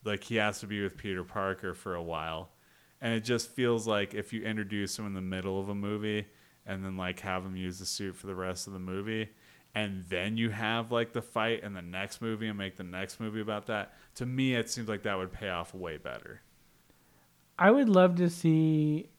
like 0.04 0.24
he 0.24 0.36
has 0.36 0.60
to 0.60 0.68
be 0.68 0.82
with 0.82 0.98
peter 0.98 1.24
parker 1.24 1.74
for 1.74 1.96
a 1.96 2.04
while. 2.04 2.50
And 3.00 3.14
it 3.14 3.22
just 3.22 3.52
feels 3.52 3.86
like 3.86 4.14
if 4.16 4.34
you 4.34 4.42
introduce 4.44 4.98
him 4.98 5.06
in 5.06 5.14
the 5.14 5.22
middle 5.22 5.60
of 5.60 5.70
a 5.70 5.76
movie 5.76 6.26
and 6.66 6.84
then 6.84 6.98
like 6.98 7.20
have 7.20 7.46
him 7.46 7.56
use 7.56 7.80
the 7.80 7.86
suit 7.86 8.16
for 8.16 8.28
the 8.28 8.36
rest 8.36 8.68
of 8.68 8.74
the 8.74 8.80
movie 8.80 9.30
and 9.76 10.06
then 10.10 10.38
you 10.38 10.50
have 10.50 10.92
like 10.92 11.14
the 11.14 11.22
fight 11.22 11.64
in 11.64 11.74
the 11.74 11.82
next 11.82 12.22
movie 12.22 12.48
and 12.48 12.58
make 12.58 12.76
the 12.78 12.84
next 12.84 13.20
movie 13.20 13.42
about 13.42 13.68
that 13.68 13.94
to 14.16 14.26
me 14.26 14.56
it 14.56 14.70
seems 14.70 14.88
like 14.90 15.04
that 15.04 15.18
would 15.18 15.32
pay 15.32 15.50
off 15.50 15.74
way 15.74 15.98
better. 15.98 16.42
I 17.60 17.72
would 17.72 17.90
love 17.90 18.16
to 18.16 18.30
see 18.30 19.10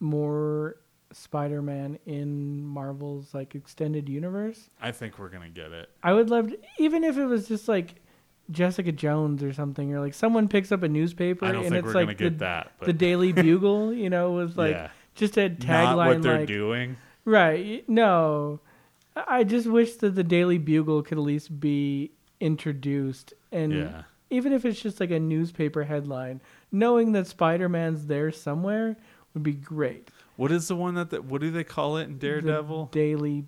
more 0.00 0.76
Spider-Man 1.12 1.98
in 2.06 2.62
Marvel's 2.62 3.34
like 3.34 3.54
extended 3.54 4.08
universe. 4.08 4.68
i 4.80 4.92
think 4.92 5.18
we're 5.18 5.28
gonna 5.30 5.48
get 5.48 5.72
it. 5.72 5.90
I 6.02 6.12
would 6.12 6.30
love 6.30 6.48
to, 6.50 6.58
even 6.78 7.04
if 7.04 7.18
it 7.18 7.26
was 7.26 7.48
just 7.48 7.68
like 7.68 7.96
Jessica 8.50 8.92
Jones 8.92 9.42
or 9.42 9.52
something, 9.52 9.92
or 9.92 10.00
like 10.00 10.14
someone 10.14 10.48
picks 10.48 10.72
up 10.72 10.82
a 10.82 10.88
newspaper 10.88 11.44
and 11.44 11.74
it's 11.74 11.94
like 11.94 12.16
the, 12.18 12.30
that 12.30 12.72
the 12.80 12.92
Daily 12.92 13.32
Bugle, 13.42 13.92
you 13.92 14.08
know, 14.10 14.32
was 14.32 14.56
like 14.56 14.72
Yeah. 14.74 14.88
just 15.14 15.36
a 15.36 15.48
not 15.50 15.58
tagline 15.58 16.06
what 16.06 16.22
they're 16.22 16.38
like 16.40 16.48
doing 16.48 16.96
right. 17.24 17.86
No, 17.88 18.60
I 19.14 19.44
just 19.44 19.66
wish 19.66 19.96
that 19.96 20.14
the 20.14 20.24
Daily 20.24 20.56
Bugle 20.58 21.02
could 21.02 21.18
at 21.18 21.24
least 21.24 21.60
be 21.60 22.12
introduced, 22.40 23.34
and 23.52 23.72
Yeah. 23.72 24.02
even 24.30 24.52
if 24.52 24.64
it's 24.64 24.80
just 24.80 24.98
like 25.00 25.10
a 25.10 25.20
newspaper 25.20 25.84
headline, 25.84 26.40
knowing 26.72 27.12
that 27.12 27.26
Spider 27.26 27.68
Man's 27.68 28.06
there 28.06 28.30
somewhere 28.32 28.96
would 29.34 29.42
be 29.42 29.52
great. 29.52 30.08
what 30.36 30.50
is 30.52 30.68
the 30.68 30.76
one 30.76 30.94
that 30.94 31.10
the, 31.10 31.20
what 31.20 31.40
do 31.42 31.50
they 31.50 31.64
call 31.64 31.96
it 31.98 32.04
in 32.04 32.14
The 32.14 32.18
daredevil 32.26 32.86
Daily. 32.92 33.44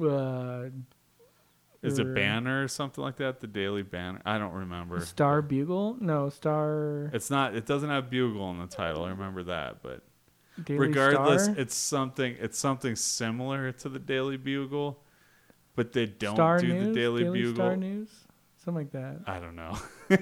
Uh, 0.00 0.70
is 1.84 1.98
it 1.98 2.14
banner 2.14 2.64
or 2.64 2.68
something 2.68 3.02
like 3.02 3.16
that 3.16 3.40
the 3.40 3.46
daily 3.46 3.82
banner 3.82 4.20
i 4.24 4.38
don't 4.38 4.52
remember 4.52 5.00
Star 5.00 5.42
Bugle? 5.42 5.96
No, 6.00 6.28
Star. 6.30 7.10
it's 7.12 7.30
not 7.30 7.54
it 7.54 7.66
doesn't 7.66 7.90
have 7.90 8.10
bugle 8.10 8.50
in 8.50 8.58
the 8.58 8.66
title 8.66 9.04
i 9.04 9.10
remember 9.10 9.42
that 9.44 9.82
but 9.82 10.02
Daily 10.64 10.78
regardless 10.78 11.44
Star? 11.44 11.54
it's 11.58 11.74
something 11.74 12.36
it's 12.40 12.58
something 12.58 12.96
similar 12.96 13.72
to 13.72 13.88
the 13.88 13.98
daily 13.98 14.36
bugle 14.36 15.00
but 15.76 15.92
they 15.92 16.06
don't 16.06 16.36
Star 16.36 16.58
do 16.58 16.68
News? 16.68 16.86
the 16.88 16.94
daily, 16.94 17.24
bugle 17.24 17.54
Star 17.54 17.76
News, 17.76 18.08
something 18.64 18.84
like 18.84 18.92
that. 18.92 19.20
I 19.26 19.40
don't 19.40 19.56
know. 19.56 19.76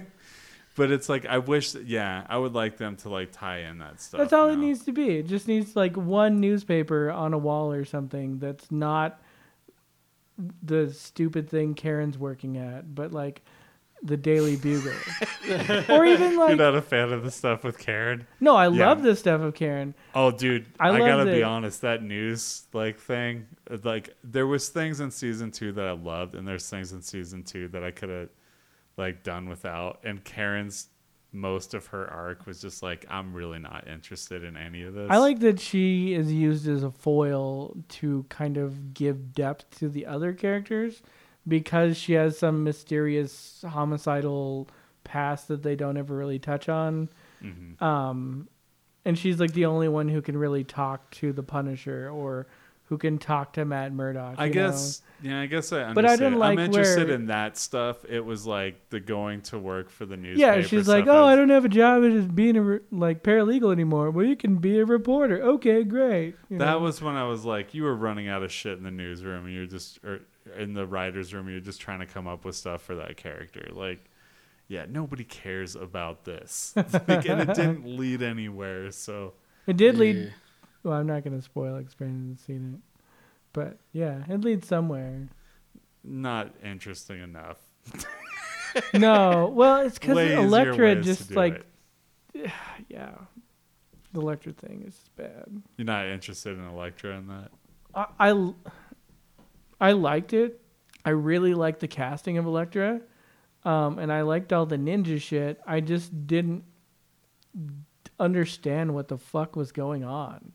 but 0.77 0.91
it's 0.91 1.09
like 1.09 1.27
I 1.27 1.39
wish 1.39 1.73
that 1.73 1.87
yeah, 1.87 2.27
I 2.29 2.39
would 2.39 2.55
like 2.55 2.79
them 2.79 2.97
to 2.97 3.11
like 3.11 3.33
tie 3.33 3.59
in 3.59 3.79
that 3.79 4.01
stuff. 4.01 4.19
That's 4.19 4.33
all 4.33 4.49
it 4.49 4.57
needs 4.57 4.85
to 4.85 4.93
be. 4.93 5.19
It 5.19 5.27
just 5.27 5.49
needs 5.49 5.77
like 5.77 5.97
one 5.97 6.41
newspaper 6.41 7.11
on 7.11 7.35
a 7.35 7.39
wall 7.39 7.73
or 7.73 7.85
something 7.85 8.39
that's 8.39 8.71
not 8.71 9.21
the 10.63 10.93
stupid 10.93 11.49
thing 11.49 11.75
Karen's 11.75 12.19
working 12.19 12.57
at, 12.57 12.95
but 12.95 13.13
like 13.13 13.43
the 14.03 14.17
Daily 14.17 14.57
Bugle. 14.57 14.93
or 15.89 16.05
even 16.05 16.37
like 16.37 16.49
You're 16.49 16.57
not 16.59 16.75
a 16.75 16.83
fan 16.83 17.13
of 17.13 17.23
the 17.23 17.31
stuff 17.31 17.63
with 17.63 17.79
Karen? 17.79 18.27
no, 18.41 18.57
I 18.57 18.69
Yeah. 18.69 18.89
love 18.89 19.03
this 19.03 19.21
stuff 19.21 19.41
of 19.41 19.55
Karen. 19.55 19.95
Oh, 20.15 20.31
dude, 20.33 20.67
I 20.81 20.89
I, 20.89 20.91
love 20.91 21.01
gotta 21.01 21.25
be 21.31 21.43
honest. 21.43 21.83
That 21.83 22.03
news 22.03 22.67
like 22.73 22.99
thing, 22.99 23.47
like 23.85 24.15
there 24.25 24.47
was 24.47 24.69
things 24.71 25.01
in 25.01 25.11
season 25.11 25.51
two 25.53 25.73
that 25.73 25.87
I 25.87 25.93
loved, 25.93 26.35
and 26.35 26.47
there's 26.47 26.69
things 26.69 26.93
in 26.93 27.03
season 27.03 27.45
two 27.45 27.69
that 27.69 27.85
I 27.85 27.91
could 27.93 28.09
have 28.09 28.29
like 28.97 29.23
done 29.23 29.49
without. 29.49 30.01
And 30.05 30.23
Karen's 30.25 30.89
most 31.33 31.73
of 31.73 31.87
her 31.87 32.07
arc 32.11 32.47
was 32.47 32.61
just 32.61 32.83
like 32.83 33.07
I'm 33.09 33.33
really 33.33 33.59
not 33.59 33.89
interested 33.89 34.45
in 34.45 34.57
any 34.57 34.83
of 34.83 34.95
this. 34.95 35.09
I 35.11 35.19
like 35.19 35.41
that 35.41 35.59
she 35.59 36.13
is 36.13 36.33
used 36.33 36.69
as 36.69 36.83
a 36.83 36.91
foil 36.91 37.77
to 37.89 38.27
kind 38.29 38.59
of 38.59 38.95
give 38.95 39.33
depth 39.33 39.79
to 39.79 39.89
the 39.89 40.07
other 40.07 40.33
characters 40.35 41.03
because 41.49 41.97
she 41.97 42.13
has 42.13 42.39
some 42.39 42.63
mysterious 42.63 43.65
homicidal 43.67 44.69
past 45.05 45.49
that 45.49 45.63
they 45.63 45.75
don't 45.75 45.97
ever 45.97 46.17
really 46.17 46.39
touch 46.39 46.69
on. 46.69 47.09
Mm-hmm. 47.43 47.83
Um, 47.83 48.49
and 49.05 49.19
she's 49.19 49.41
like 49.41 49.53
the 49.53 49.67
only 49.67 49.89
one 49.89 50.09
who 50.09 50.23
can 50.23 50.37
really 50.37 50.65
talk 50.65 51.11
to 51.13 51.33
the 51.33 51.43
Punisher 51.43 52.09
or 52.11 52.47
who 52.93 52.99
can 52.99 53.17
talk 53.17 53.55
to 53.55 53.65
Matt 53.65 53.91
Murdock. 53.91 54.35
I 54.37 54.45
you 54.45 54.51
know? 54.55 54.69
guess 54.69 55.01
yeah, 55.23 55.41
I 55.41 55.47
guess 55.47 55.73
I 55.73 55.77
understand. 55.77 55.95
But 55.95 56.05
I 56.05 56.17
didn't 56.17 56.39
like 56.39 56.59
I'm 56.59 56.65
interested 56.67 57.07
where- 57.07 57.15
in 57.17 57.27
that 57.29 57.57
stuff. 57.57 58.05
It 58.07 58.23
was 58.23 58.47
like 58.47 58.91
the 58.91 59.01
going 59.01 59.41
to 59.43 59.59
work 59.59 59.89
for 59.89 60.05
the 60.05 60.15
newspaper. 60.19 60.59
Yeah, 60.59 60.67
she's 60.67 60.87
like, 60.87 61.05
stuff 61.05 61.17
"Oh, 61.17 61.25
I 61.25 61.35
don't 61.35 61.49
have 61.49 61.65
a 61.65 61.71
job 61.71 62.05
as 62.05 62.27
being 62.27 62.59
a 62.59 62.63
re- 62.63 62.81
like 62.91 63.23
paralegal 63.23 63.73
anymore. 63.73 64.11
Well, 64.11 64.27
you 64.27 64.37
can 64.37 64.57
be 64.57 64.79
a 64.79 64.85
reporter. 64.85 65.41
Okay, 65.43 65.85
great." 65.85 66.35
You 66.51 66.59
That 66.59 66.73
know? 66.73 66.79
was 66.81 67.01
when 67.01 67.15
I 67.15 67.25
was 67.27 67.47
like, 67.47 67.73
you 67.73 67.85
were 67.85 67.97
running 67.97 68.29
out 68.29 68.43
of 68.43 68.53
shit 68.53 68.77
in 68.77 68.85
the 68.85 68.91
newsroom, 68.91 69.47
and 69.47 69.55
you're 69.55 69.65
just, 69.65 69.99
or 70.05 70.21
in 70.59 70.75
the 70.75 70.87
writers' 70.87 71.33
room, 71.33 71.49
you're 71.49 71.61
just 71.61 71.81
trying 71.81 72.01
to 72.01 72.07
come 72.07 72.27
up 72.27 72.45
with 72.45 72.55
stuff 72.57 72.83
for 72.83 72.97
that 72.97 73.17
character. 73.17 73.69
Like, 73.73 74.05
yeah, 74.69 74.85
nobody 74.87 75.25
cares 75.25 75.77
about 75.77 76.25
this, 76.27 76.75
like, 76.77 77.27
and 77.27 77.41
it 77.41 77.47
didn't 77.55 77.87
lead 77.87 78.21
anywhere. 78.23 78.91
So 78.91 79.33
It 79.67 79.79
did 79.79 79.97
lead. 79.97 80.35
Well, 80.83 80.95
I'm 80.95 81.07
not 81.07 81.23
going 81.25 81.37
to 81.37 81.43
spoil 81.43 81.77
it 81.77 81.85
'cause 81.85 81.95
Brandon 81.95 82.21
hasn't 82.37 82.41
seen 82.41 82.75
it, 82.75 82.81
but 83.53 83.79
yeah, 83.93 84.25
it 84.29 84.41
leads 84.41 84.67
somewhere. 84.67 85.29
not 86.05 86.55
interesting 86.65 87.21
enough. 87.23 87.59
No, 88.95 89.53
well, 89.55 89.83
it's 89.83 89.99
because 89.99 90.17
Elektra 90.17 90.97
just 91.03 91.31
like, 91.37 91.67
yeah, 92.89 93.11
the 94.15 94.21
Elektra 94.21 94.53
thing 94.55 94.85
is 94.87 95.11
bad. 95.15 95.45
you're 95.77 95.85
not 95.85 96.07
interested 96.07 96.57
in 96.59 96.65
Elektra 96.67 97.19
in 97.19 97.27
that. 97.27 97.51
I, 97.95 98.07
I, 98.31 98.55
I 99.79 99.93
liked 99.93 100.33
it. 100.33 100.59
I 101.05 101.11
really 101.11 101.53
liked 101.53 101.81
the 101.81 101.87
casting 101.89 102.39
of 102.39 102.47
Elektra, 102.47 103.03
um, 103.67 103.99
and 103.99 104.11
I 104.11 104.23
liked 104.23 104.55
all 104.55 104.65
the 104.65 104.79
ninja 104.79 105.21
shit. 105.21 105.61
I 105.67 105.81
just 105.81 106.27
didn't 106.27 106.65
understand 108.19 108.95
what 108.95 109.09
the 109.09 109.19
fuck 109.19 109.55
was 109.55 109.71
going 109.73 110.03
on. 110.03 110.53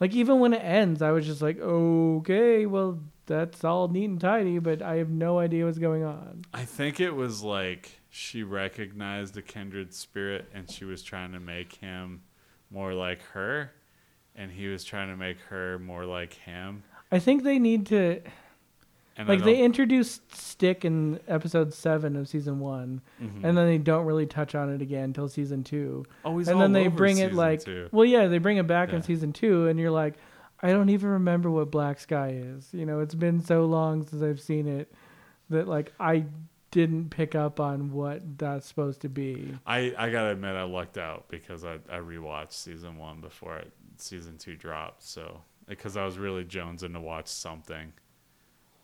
Like 0.00 0.14
even 0.14 0.40
when 0.40 0.54
it 0.54 0.64
ends, 0.64 1.02
I 1.02 1.10
was 1.10 1.26
just 1.26 1.42
like, 1.42 1.60
okay, 1.60 2.66
well 2.66 2.98
that's 3.26 3.62
all 3.62 3.86
neat 3.88 4.06
and 4.06 4.20
tidy, 4.20 4.58
but 4.58 4.82
I 4.82 4.96
have 4.96 5.10
no 5.10 5.38
idea 5.38 5.66
what's 5.66 5.78
going 5.78 6.02
on. 6.02 6.42
I 6.52 6.64
think 6.64 6.98
it 6.98 7.14
was 7.14 7.42
like 7.42 8.00
she 8.08 8.42
recognized 8.42 9.36
a 9.36 9.42
kindred 9.42 9.94
spirit 9.94 10.48
and 10.52 10.68
she 10.68 10.84
was 10.84 11.02
trying 11.02 11.32
to 11.32 11.40
make 11.40 11.76
him 11.76 12.22
more 12.70 12.94
like 12.94 13.22
her 13.34 13.72
and 14.34 14.50
he 14.50 14.66
was 14.68 14.84
trying 14.84 15.08
to 15.08 15.16
make 15.16 15.38
her 15.48 15.78
more 15.78 16.04
like 16.04 16.34
him. 16.34 16.82
I 17.12 17.18
think 17.18 17.42
they 17.42 17.58
need 17.58 17.86
to 17.86 18.22
And 19.16 19.28
like 19.28 19.44
they 19.44 19.60
introduced 19.62 20.34
Stick 20.34 20.84
in 20.84 21.20
episode 21.28 21.74
seven 21.74 22.16
of 22.16 22.26
season 22.28 22.58
one, 22.60 23.02
Mhm. 23.20 23.44
and 23.44 23.56
then 23.56 23.66
they 23.66 23.76
don't 23.78 24.06
really 24.06 24.26
touch 24.26 24.54
on 24.54 24.70
it 24.72 24.80
again 24.80 25.04
until 25.04 25.28
season 25.28 25.62
two. 25.64 26.04
Oh, 26.24 26.38
he's 26.38 26.48
and 26.48 26.60
then 26.60 26.72
they 26.72 26.86
bring 26.88 27.18
it 27.18 27.32
like, 27.34 27.64
two. 27.64 27.88
well, 27.92 28.04
yeah, 28.04 28.28
they 28.28 28.38
bring 28.38 28.56
it 28.56 28.66
back 28.66 28.90
Yeah. 28.90 28.96
in 28.96 29.02
season 29.02 29.32
two, 29.32 29.66
and 29.66 29.78
you're 29.78 29.90
like, 29.90 30.14
I 30.62 30.70
don't 30.72 30.88
even 30.90 31.10
remember 31.10 31.50
what 31.50 31.70
Black 31.70 31.98
Sky 32.00 32.28
is. 32.30 32.72
You 32.72 32.86
know, 32.86 33.00
it's 33.00 33.14
been 33.14 33.40
so 33.40 33.64
long 33.66 34.04
since 34.06 34.22
I've 34.22 34.40
seen 34.40 34.66
it 34.68 34.92
that 35.50 35.66
like 35.68 35.92
I 36.00 36.26
didn't 36.70 37.10
pick 37.10 37.34
up 37.34 37.58
on 37.58 37.92
what 37.92 38.38
that's 38.38 38.66
supposed 38.66 39.00
to 39.00 39.08
be. 39.08 39.54
I, 39.66 39.92
I 39.98 40.10
gotta 40.10 40.30
admit 40.30 40.54
I 40.54 40.62
lucked 40.62 40.98
out 40.98 41.28
because 41.28 41.64
I, 41.64 41.74
I 41.90 41.98
rewatched 41.98 42.52
season 42.52 42.96
one 42.96 43.20
before 43.20 43.56
it, 43.56 43.72
season 43.96 44.38
two 44.38 44.54
dropped. 44.56 45.02
So 45.02 45.40
because 45.66 45.96
I 45.96 46.04
was 46.04 46.16
really 46.18 46.44
jonesing 46.44 46.92
to 46.92 47.00
watch 47.00 47.26
something, 47.26 47.92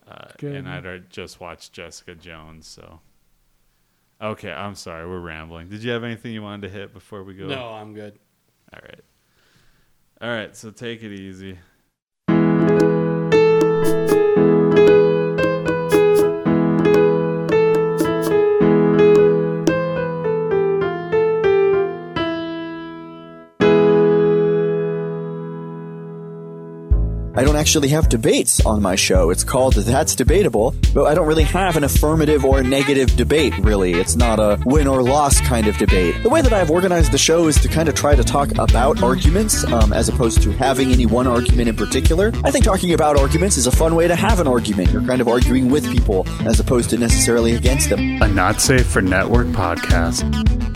uh, 0.07 0.27
Good. 0.37 0.55
and 0.55 0.67
I'd 0.67 1.09
just 1.09 1.39
watched 1.39 1.73
Jessica 1.73 2.15
Jones. 2.15 2.67
So 2.67 2.99
okay, 4.21 4.51
I'm 4.51 4.75
sorry, 4.75 5.07
we're 5.07 5.19
rambling. 5.19 5.67
Did 5.67 5.83
you 5.83 5.91
have 5.91 6.03
anything 6.03 6.33
you 6.33 6.41
wanted 6.41 6.67
to 6.67 6.73
hit 6.73 6.93
before 6.93 7.23
we 7.23 7.33
go? 7.33 7.47
No, 7.47 7.69
I'm 7.69 7.93
good. 7.93 8.17
All 8.73 8.79
right. 8.83 9.01
All 10.21 10.29
right. 10.29 10.55
So 10.55 10.71
take 10.71 11.03
it 11.03 11.11
easy. 11.13 11.57
Actually 27.57 27.89
have 27.89 28.07
debates 28.09 28.65
on 28.65 28.81
my 28.81 28.95
show. 28.95 29.29
It's 29.29 29.43
called 29.43 29.73
That's 29.73 30.15
Debatable, 30.15 30.75
but 30.93 31.05
I 31.05 31.15
don't 31.15 31.27
really 31.27 31.43
have 31.43 31.75
an 31.75 31.83
affirmative 31.83 32.45
or 32.45 32.63
negative 32.63 33.15
debate, 33.15 33.57
really. 33.57 33.93
It's 33.93 34.15
not 34.15 34.39
a 34.39 34.59
win 34.65 34.87
or 34.87 35.01
loss 35.01 35.41
kind 35.41 35.67
of 35.67 35.77
debate. 35.77 36.21
The 36.23 36.29
way 36.29 36.41
that 36.41 36.53
I've 36.53 36.71
organized 36.71 37.11
the 37.11 37.17
show 37.17 37.47
is 37.47 37.59
to 37.61 37.67
kind 37.67 37.89
of 37.89 37.95
try 37.95 38.15
to 38.15 38.23
talk 38.23 38.51
about 38.57 39.01
arguments 39.01 39.63
um, 39.65 39.91
as 39.91 40.07
opposed 40.09 40.41
to 40.43 40.51
having 40.51 40.91
any 40.91 41.05
one 41.05 41.27
argument 41.27 41.69
in 41.69 41.75
particular. 41.75 42.31
I 42.43 42.51
think 42.51 42.63
talking 42.63 42.93
about 42.93 43.17
arguments 43.17 43.57
is 43.57 43.67
a 43.67 43.71
fun 43.71 43.95
way 43.95 44.07
to 44.07 44.15
have 44.15 44.39
an 44.39 44.47
argument. 44.47 44.91
You're 44.91 45.05
kind 45.05 45.21
of 45.21 45.27
arguing 45.27 45.69
with 45.69 45.89
people 45.91 46.27
as 46.47 46.59
opposed 46.59 46.89
to 46.91 46.97
necessarily 46.97 47.53
against 47.53 47.89
them. 47.89 48.21
A 48.21 48.27
not 48.27 48.61
safe 48.61 48.85
for 48.85 49.01
network 49.01 49.47
podcast. 49.47 50.66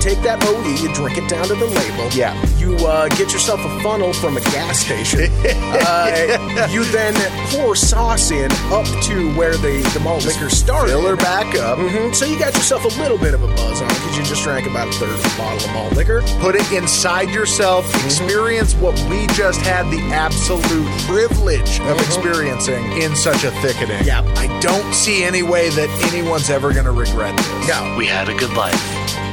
You 0.00 0.16
take 0.16 0.22
that 0.22 0.42
OE, 0.48 0.64
you 0.80 0.88
drink 0.94 1.18
it 1.18 1.28
down 1.28 1.44
to 1.48 1.54
the 1.54 1.66
label. 1.66 2.08
Yeah. 2.16 2.32
You 2.56 2.74
uh, 2.86 3.08
get 3.20 3.34
yourself 3.34 3.60
a 3.60 3.80
funnel 3.82 4.14
from 4.14 4.38
a 4.38 4.40
gas 4.40 4.78
station. 4.80 5.28
uh, 5.44 6.68
you 6.72 6.84
then 6.84 7.12
pour 7.50 7.76
sauce 7.76 8.30
in 8.30 8.50
up 8.72 8.86
to 9.04 9.30
where 9.36 9.58
the, 9.58 9.82
the 9.92 10.00
malt 10.00 10.24
liquor 10.24 10.48
started. 10.48 10.92
Fill 10.92 11.06
her 11.06 11.16
back 11.16 11.54
up. 11.56 11.76
hmm 11.78 12.14
So 12.14 12.24
you 12.24 12.38
got 12.38 12.54
yourself 12.54 12.86
a 12.86 12.98
little 12.98 13.18
bit 13.18 13.34
of 13.34 13.42
a 13.42 13.46
buzz 13.48 13.82
on 13.82 13.88
because 13.88 14.16
you 14.16 14.24
just 14.24 14.42
drank 14.42 14.66
about 14.66 14.88
a 14.88 14.92
third 14.92 15.10
of 15.10 15.20
a 15.20 15.36
bottle 15.36 15.68
of 15.68 15.74
malt 15.74 15.92
liquor. 15.92 16.22
Put 16.40 16.54
it 16.54 16.72
inside 16.72 17.28
yourself. 17.28 17.84
Mm-hmm. 17.92 18.06
Experience 18.06 18.72
what 18.76 18.98
we 19.10 19.26
just 19.36 19.60
had 19.60 19.84
the 19.92 20.00
absolute 20.14 20.88
privilege 21.04 21.78
of 21.80 21.98
Mhm. 21.98 22.06
experiencing 22.06 22.92
in 23.02 23.14
such 23.14 23.44
a 23.44 23.50
thickening. 23.60 24.02
Yeah. 24.06 24.22
I 24.38 24.48
don't 24.60 24.94
see 24.94 25.24
any 25.24 25.42
way 25.42 25.68
that 25.68 25.90
anyone's 26.10 26.48
ever 26.48 26.72
going 26.72 26.86
to 26.86 26.92
regret 26.92 27.36
this. 27.36 27.68
No. 27.68 27.96
We 27.98 28.06
had 28.06 28.30
a 28.30 28.34
good 28.34 28.54
life. 28.54 29.29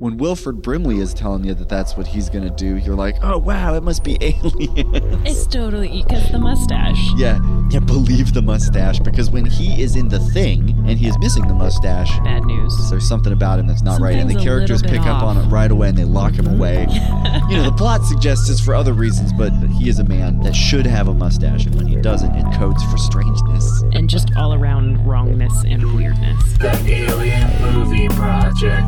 When 0.00 0.16
Wilford 0.16 0.62
Brimley 0.62 1.00
is 1.00 1.12
telling 1.12 1.42
you 1.42 1.54
that 1.54 1.68
that's 1.68 1.96
what 1.96 2.06
he's 2.06 2.30
gonna 2.30 2.54
do, 2.54 2.76
you're 2.76 2.94
like, 2.94 3.16
oh 3.20 3.36
wow, 3.36 3.74
it 3.74 3.82
must 3.82 4.04
be 4.04 4.16
alien. 4.20 5.26
It's 5.26 5.44
totally 5.44 6.04
because 6.04 6.30
the 6.30 6.38
mustache. 6.38 7.00
Yeah, 7.16 7.40
yeah, 7.68 7.80
believe 7.80 8.32
the 8.32 8.40
mustache 8.40 9.00
because 9.00 9.28
when 9.28 9.44
he 9.44 9.82
is 9.82 9.96
in 9.96 10.08
the 10.08 10.20
thing 10.20 10.70
and 10.86 10.96
he 10.96 11.08
is 11.08 11.18
missing 11.18 11.48
the 11.48 11.54
mustache, 11.54 12.16
Bad 12.20 12.44
news. 12.44 12.88
there's 12.90 13.08
something 13.08 13.32
about 13.32 13.58
him 13.58 13.66
that's 13.66 13.82
not 13.82 14.00
right, 14.00 14.14
and 14.14 14.30
the 14.30 14.40
characters 14.40 14.82
pick 14.82 14.92
bit 14.92 15.00
up 15.00 15.24
on 15.24 15.36
it 15.36 15.48
right 15.48 15.72
away 15.72 15.88
and 15.88 15.98
they 15.98 16.04
lock 16.04 16.34
him 16.34 16.46
away. 16.46 16.86
you 17.50 17.56
know, 17.56 17.64
the 17.64 17.74
plot 17.76 18.04
suggests 18.04 18.48
it's 18.48 18.60
for 18.60 18.76
other 18.76 18.92
reasons, 18.92 19.32
but 19.32 19.50
he 19.80 19.88
is 19.88 19.98
a 19.98 20.04
man 20.04 20.38
that 20.42 20.54
should 20.54 20.86
have 20.86 21.08
a 21.08 21.14
mustache, 21.14 21.66
and 21.66 21.74
when 21.74 21.88
he 21.88 21.96
doesn't, 21.96 22.36
it 22.36 22.44
codes 22.54 22.84
for 22.84 22.98
strangeness. 22.98 23.82
And 23.94 24.08
just 24.08 24.30
all 24.36 24.54
around 24.54 25.04
wrongness 25.04 25.64
and 25.64 25.92
weirdness. 25.96 26.40
The 26.58 26.78
Alien 26.86 27.74
Movie 27.74 28.08
Project. 28.10 28.86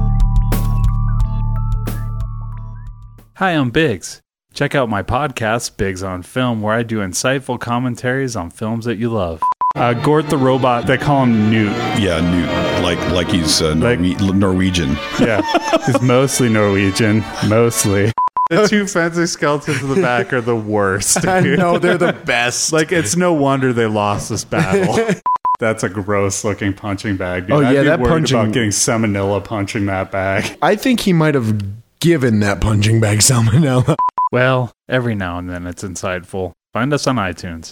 Hi, 3.41 3.53
I'm 3.53 3.71
Biggs. 3.71 4.21
Check 4.53 4.75
out 4.75 4.91
my 4.91 5.03
podcast, 5.03 5.79
Biggs 5.79 6.03
on 6.03 6.23
Film, 6.23 6.61
where 6.61 6.75
I 6.75 6.83
do 6.83 6.99
insightful 6.99 7.59
commentaries 7.59 8.37
on 8.37 8.51
films 8.51 8.85
that 8.85 8.97
you 8.99 9.09
love. 9.09 9.43
Uh, 9.75 9.95
Gort 9.95 10.29
the 10.29 10.37
robot, 10.37 10.87
they 10.87 10.99
call 10.99 11.23
him 11.23 11.49
Newt. 11.49 11.73
Yeah, 11.99 12.21
Newt, 12.21 12.85
like 12.85 12.99
like 13.13 13.29
he's 13.29 13.63
uh, 13.63 13.73
Norwe- 13.73 14.37
Norwegian. 14.37 14.91
Yeah, 15.19 15.41
he's 15.87 16.03
mostly 16.03 16.51
Norwegian, 16.51 17.25
mostly. 17.49 18.13
The 18.51 18.69
two 18.69 18.87
fencing 18.87 19.27
skeletons 19.27 19.81
in 19.81 19.89
the 19.89 20.03
back 20.03 20.35
are 20.35 20.43
the 20.43 20.55
worst. 20.55 21.25
I 21.27 21.41
know, 21.41 21.79
they're 21.79 21.97
the 21.97 22.13
best. 22.13 22.75
Like 22.75 22.93
it's 22.93 23.17
no 23.17 23.33
wonder 23.33 23.73
they 23.73 23.87
lost 23.87 24.29
this 24.29 24.45
battle. 24.45 25.15
That's 25.61 25.83
a 25.83 25.89
gross 25.89 26.45
looking 26.45 26.75
punching 26.75 27.17
bag. 27.17 27.47
Dude. 27.47 27.53
Oh, 27.53 27.61
I'd 27.65 27.73
yeah, 27.73 27.81
be 27.81 27.89
that 27.89 28.01
punching- 28.01 28.39
about 28.39 28.53
getting 28.53 28.69
salmonella 28.69 29.43
punching 29.43 29.87
that 29.87 30.11
bag. 30.11 30.59
I 30.61 30.77
think 30.77 31.01
he 31.01 31.15
might 31.15 31.35
have 31.35 31.59
given 32.01 32.41
that 32.41 32.61
punching 32.61 33.01
bag 33.01 33.19
salmonella. 33.19 33.97
Well, 34.33 34.73
every 34.89 35.15
now 35.15 35.39
and 35.39 35.49
then 35.51 35.67
it's 35.67 35.83
insightful. 35.83 36.53
Find 36.73 36.93
us 36.93 37.07
on 37.07 37.17
iTunes. 37.17 37.69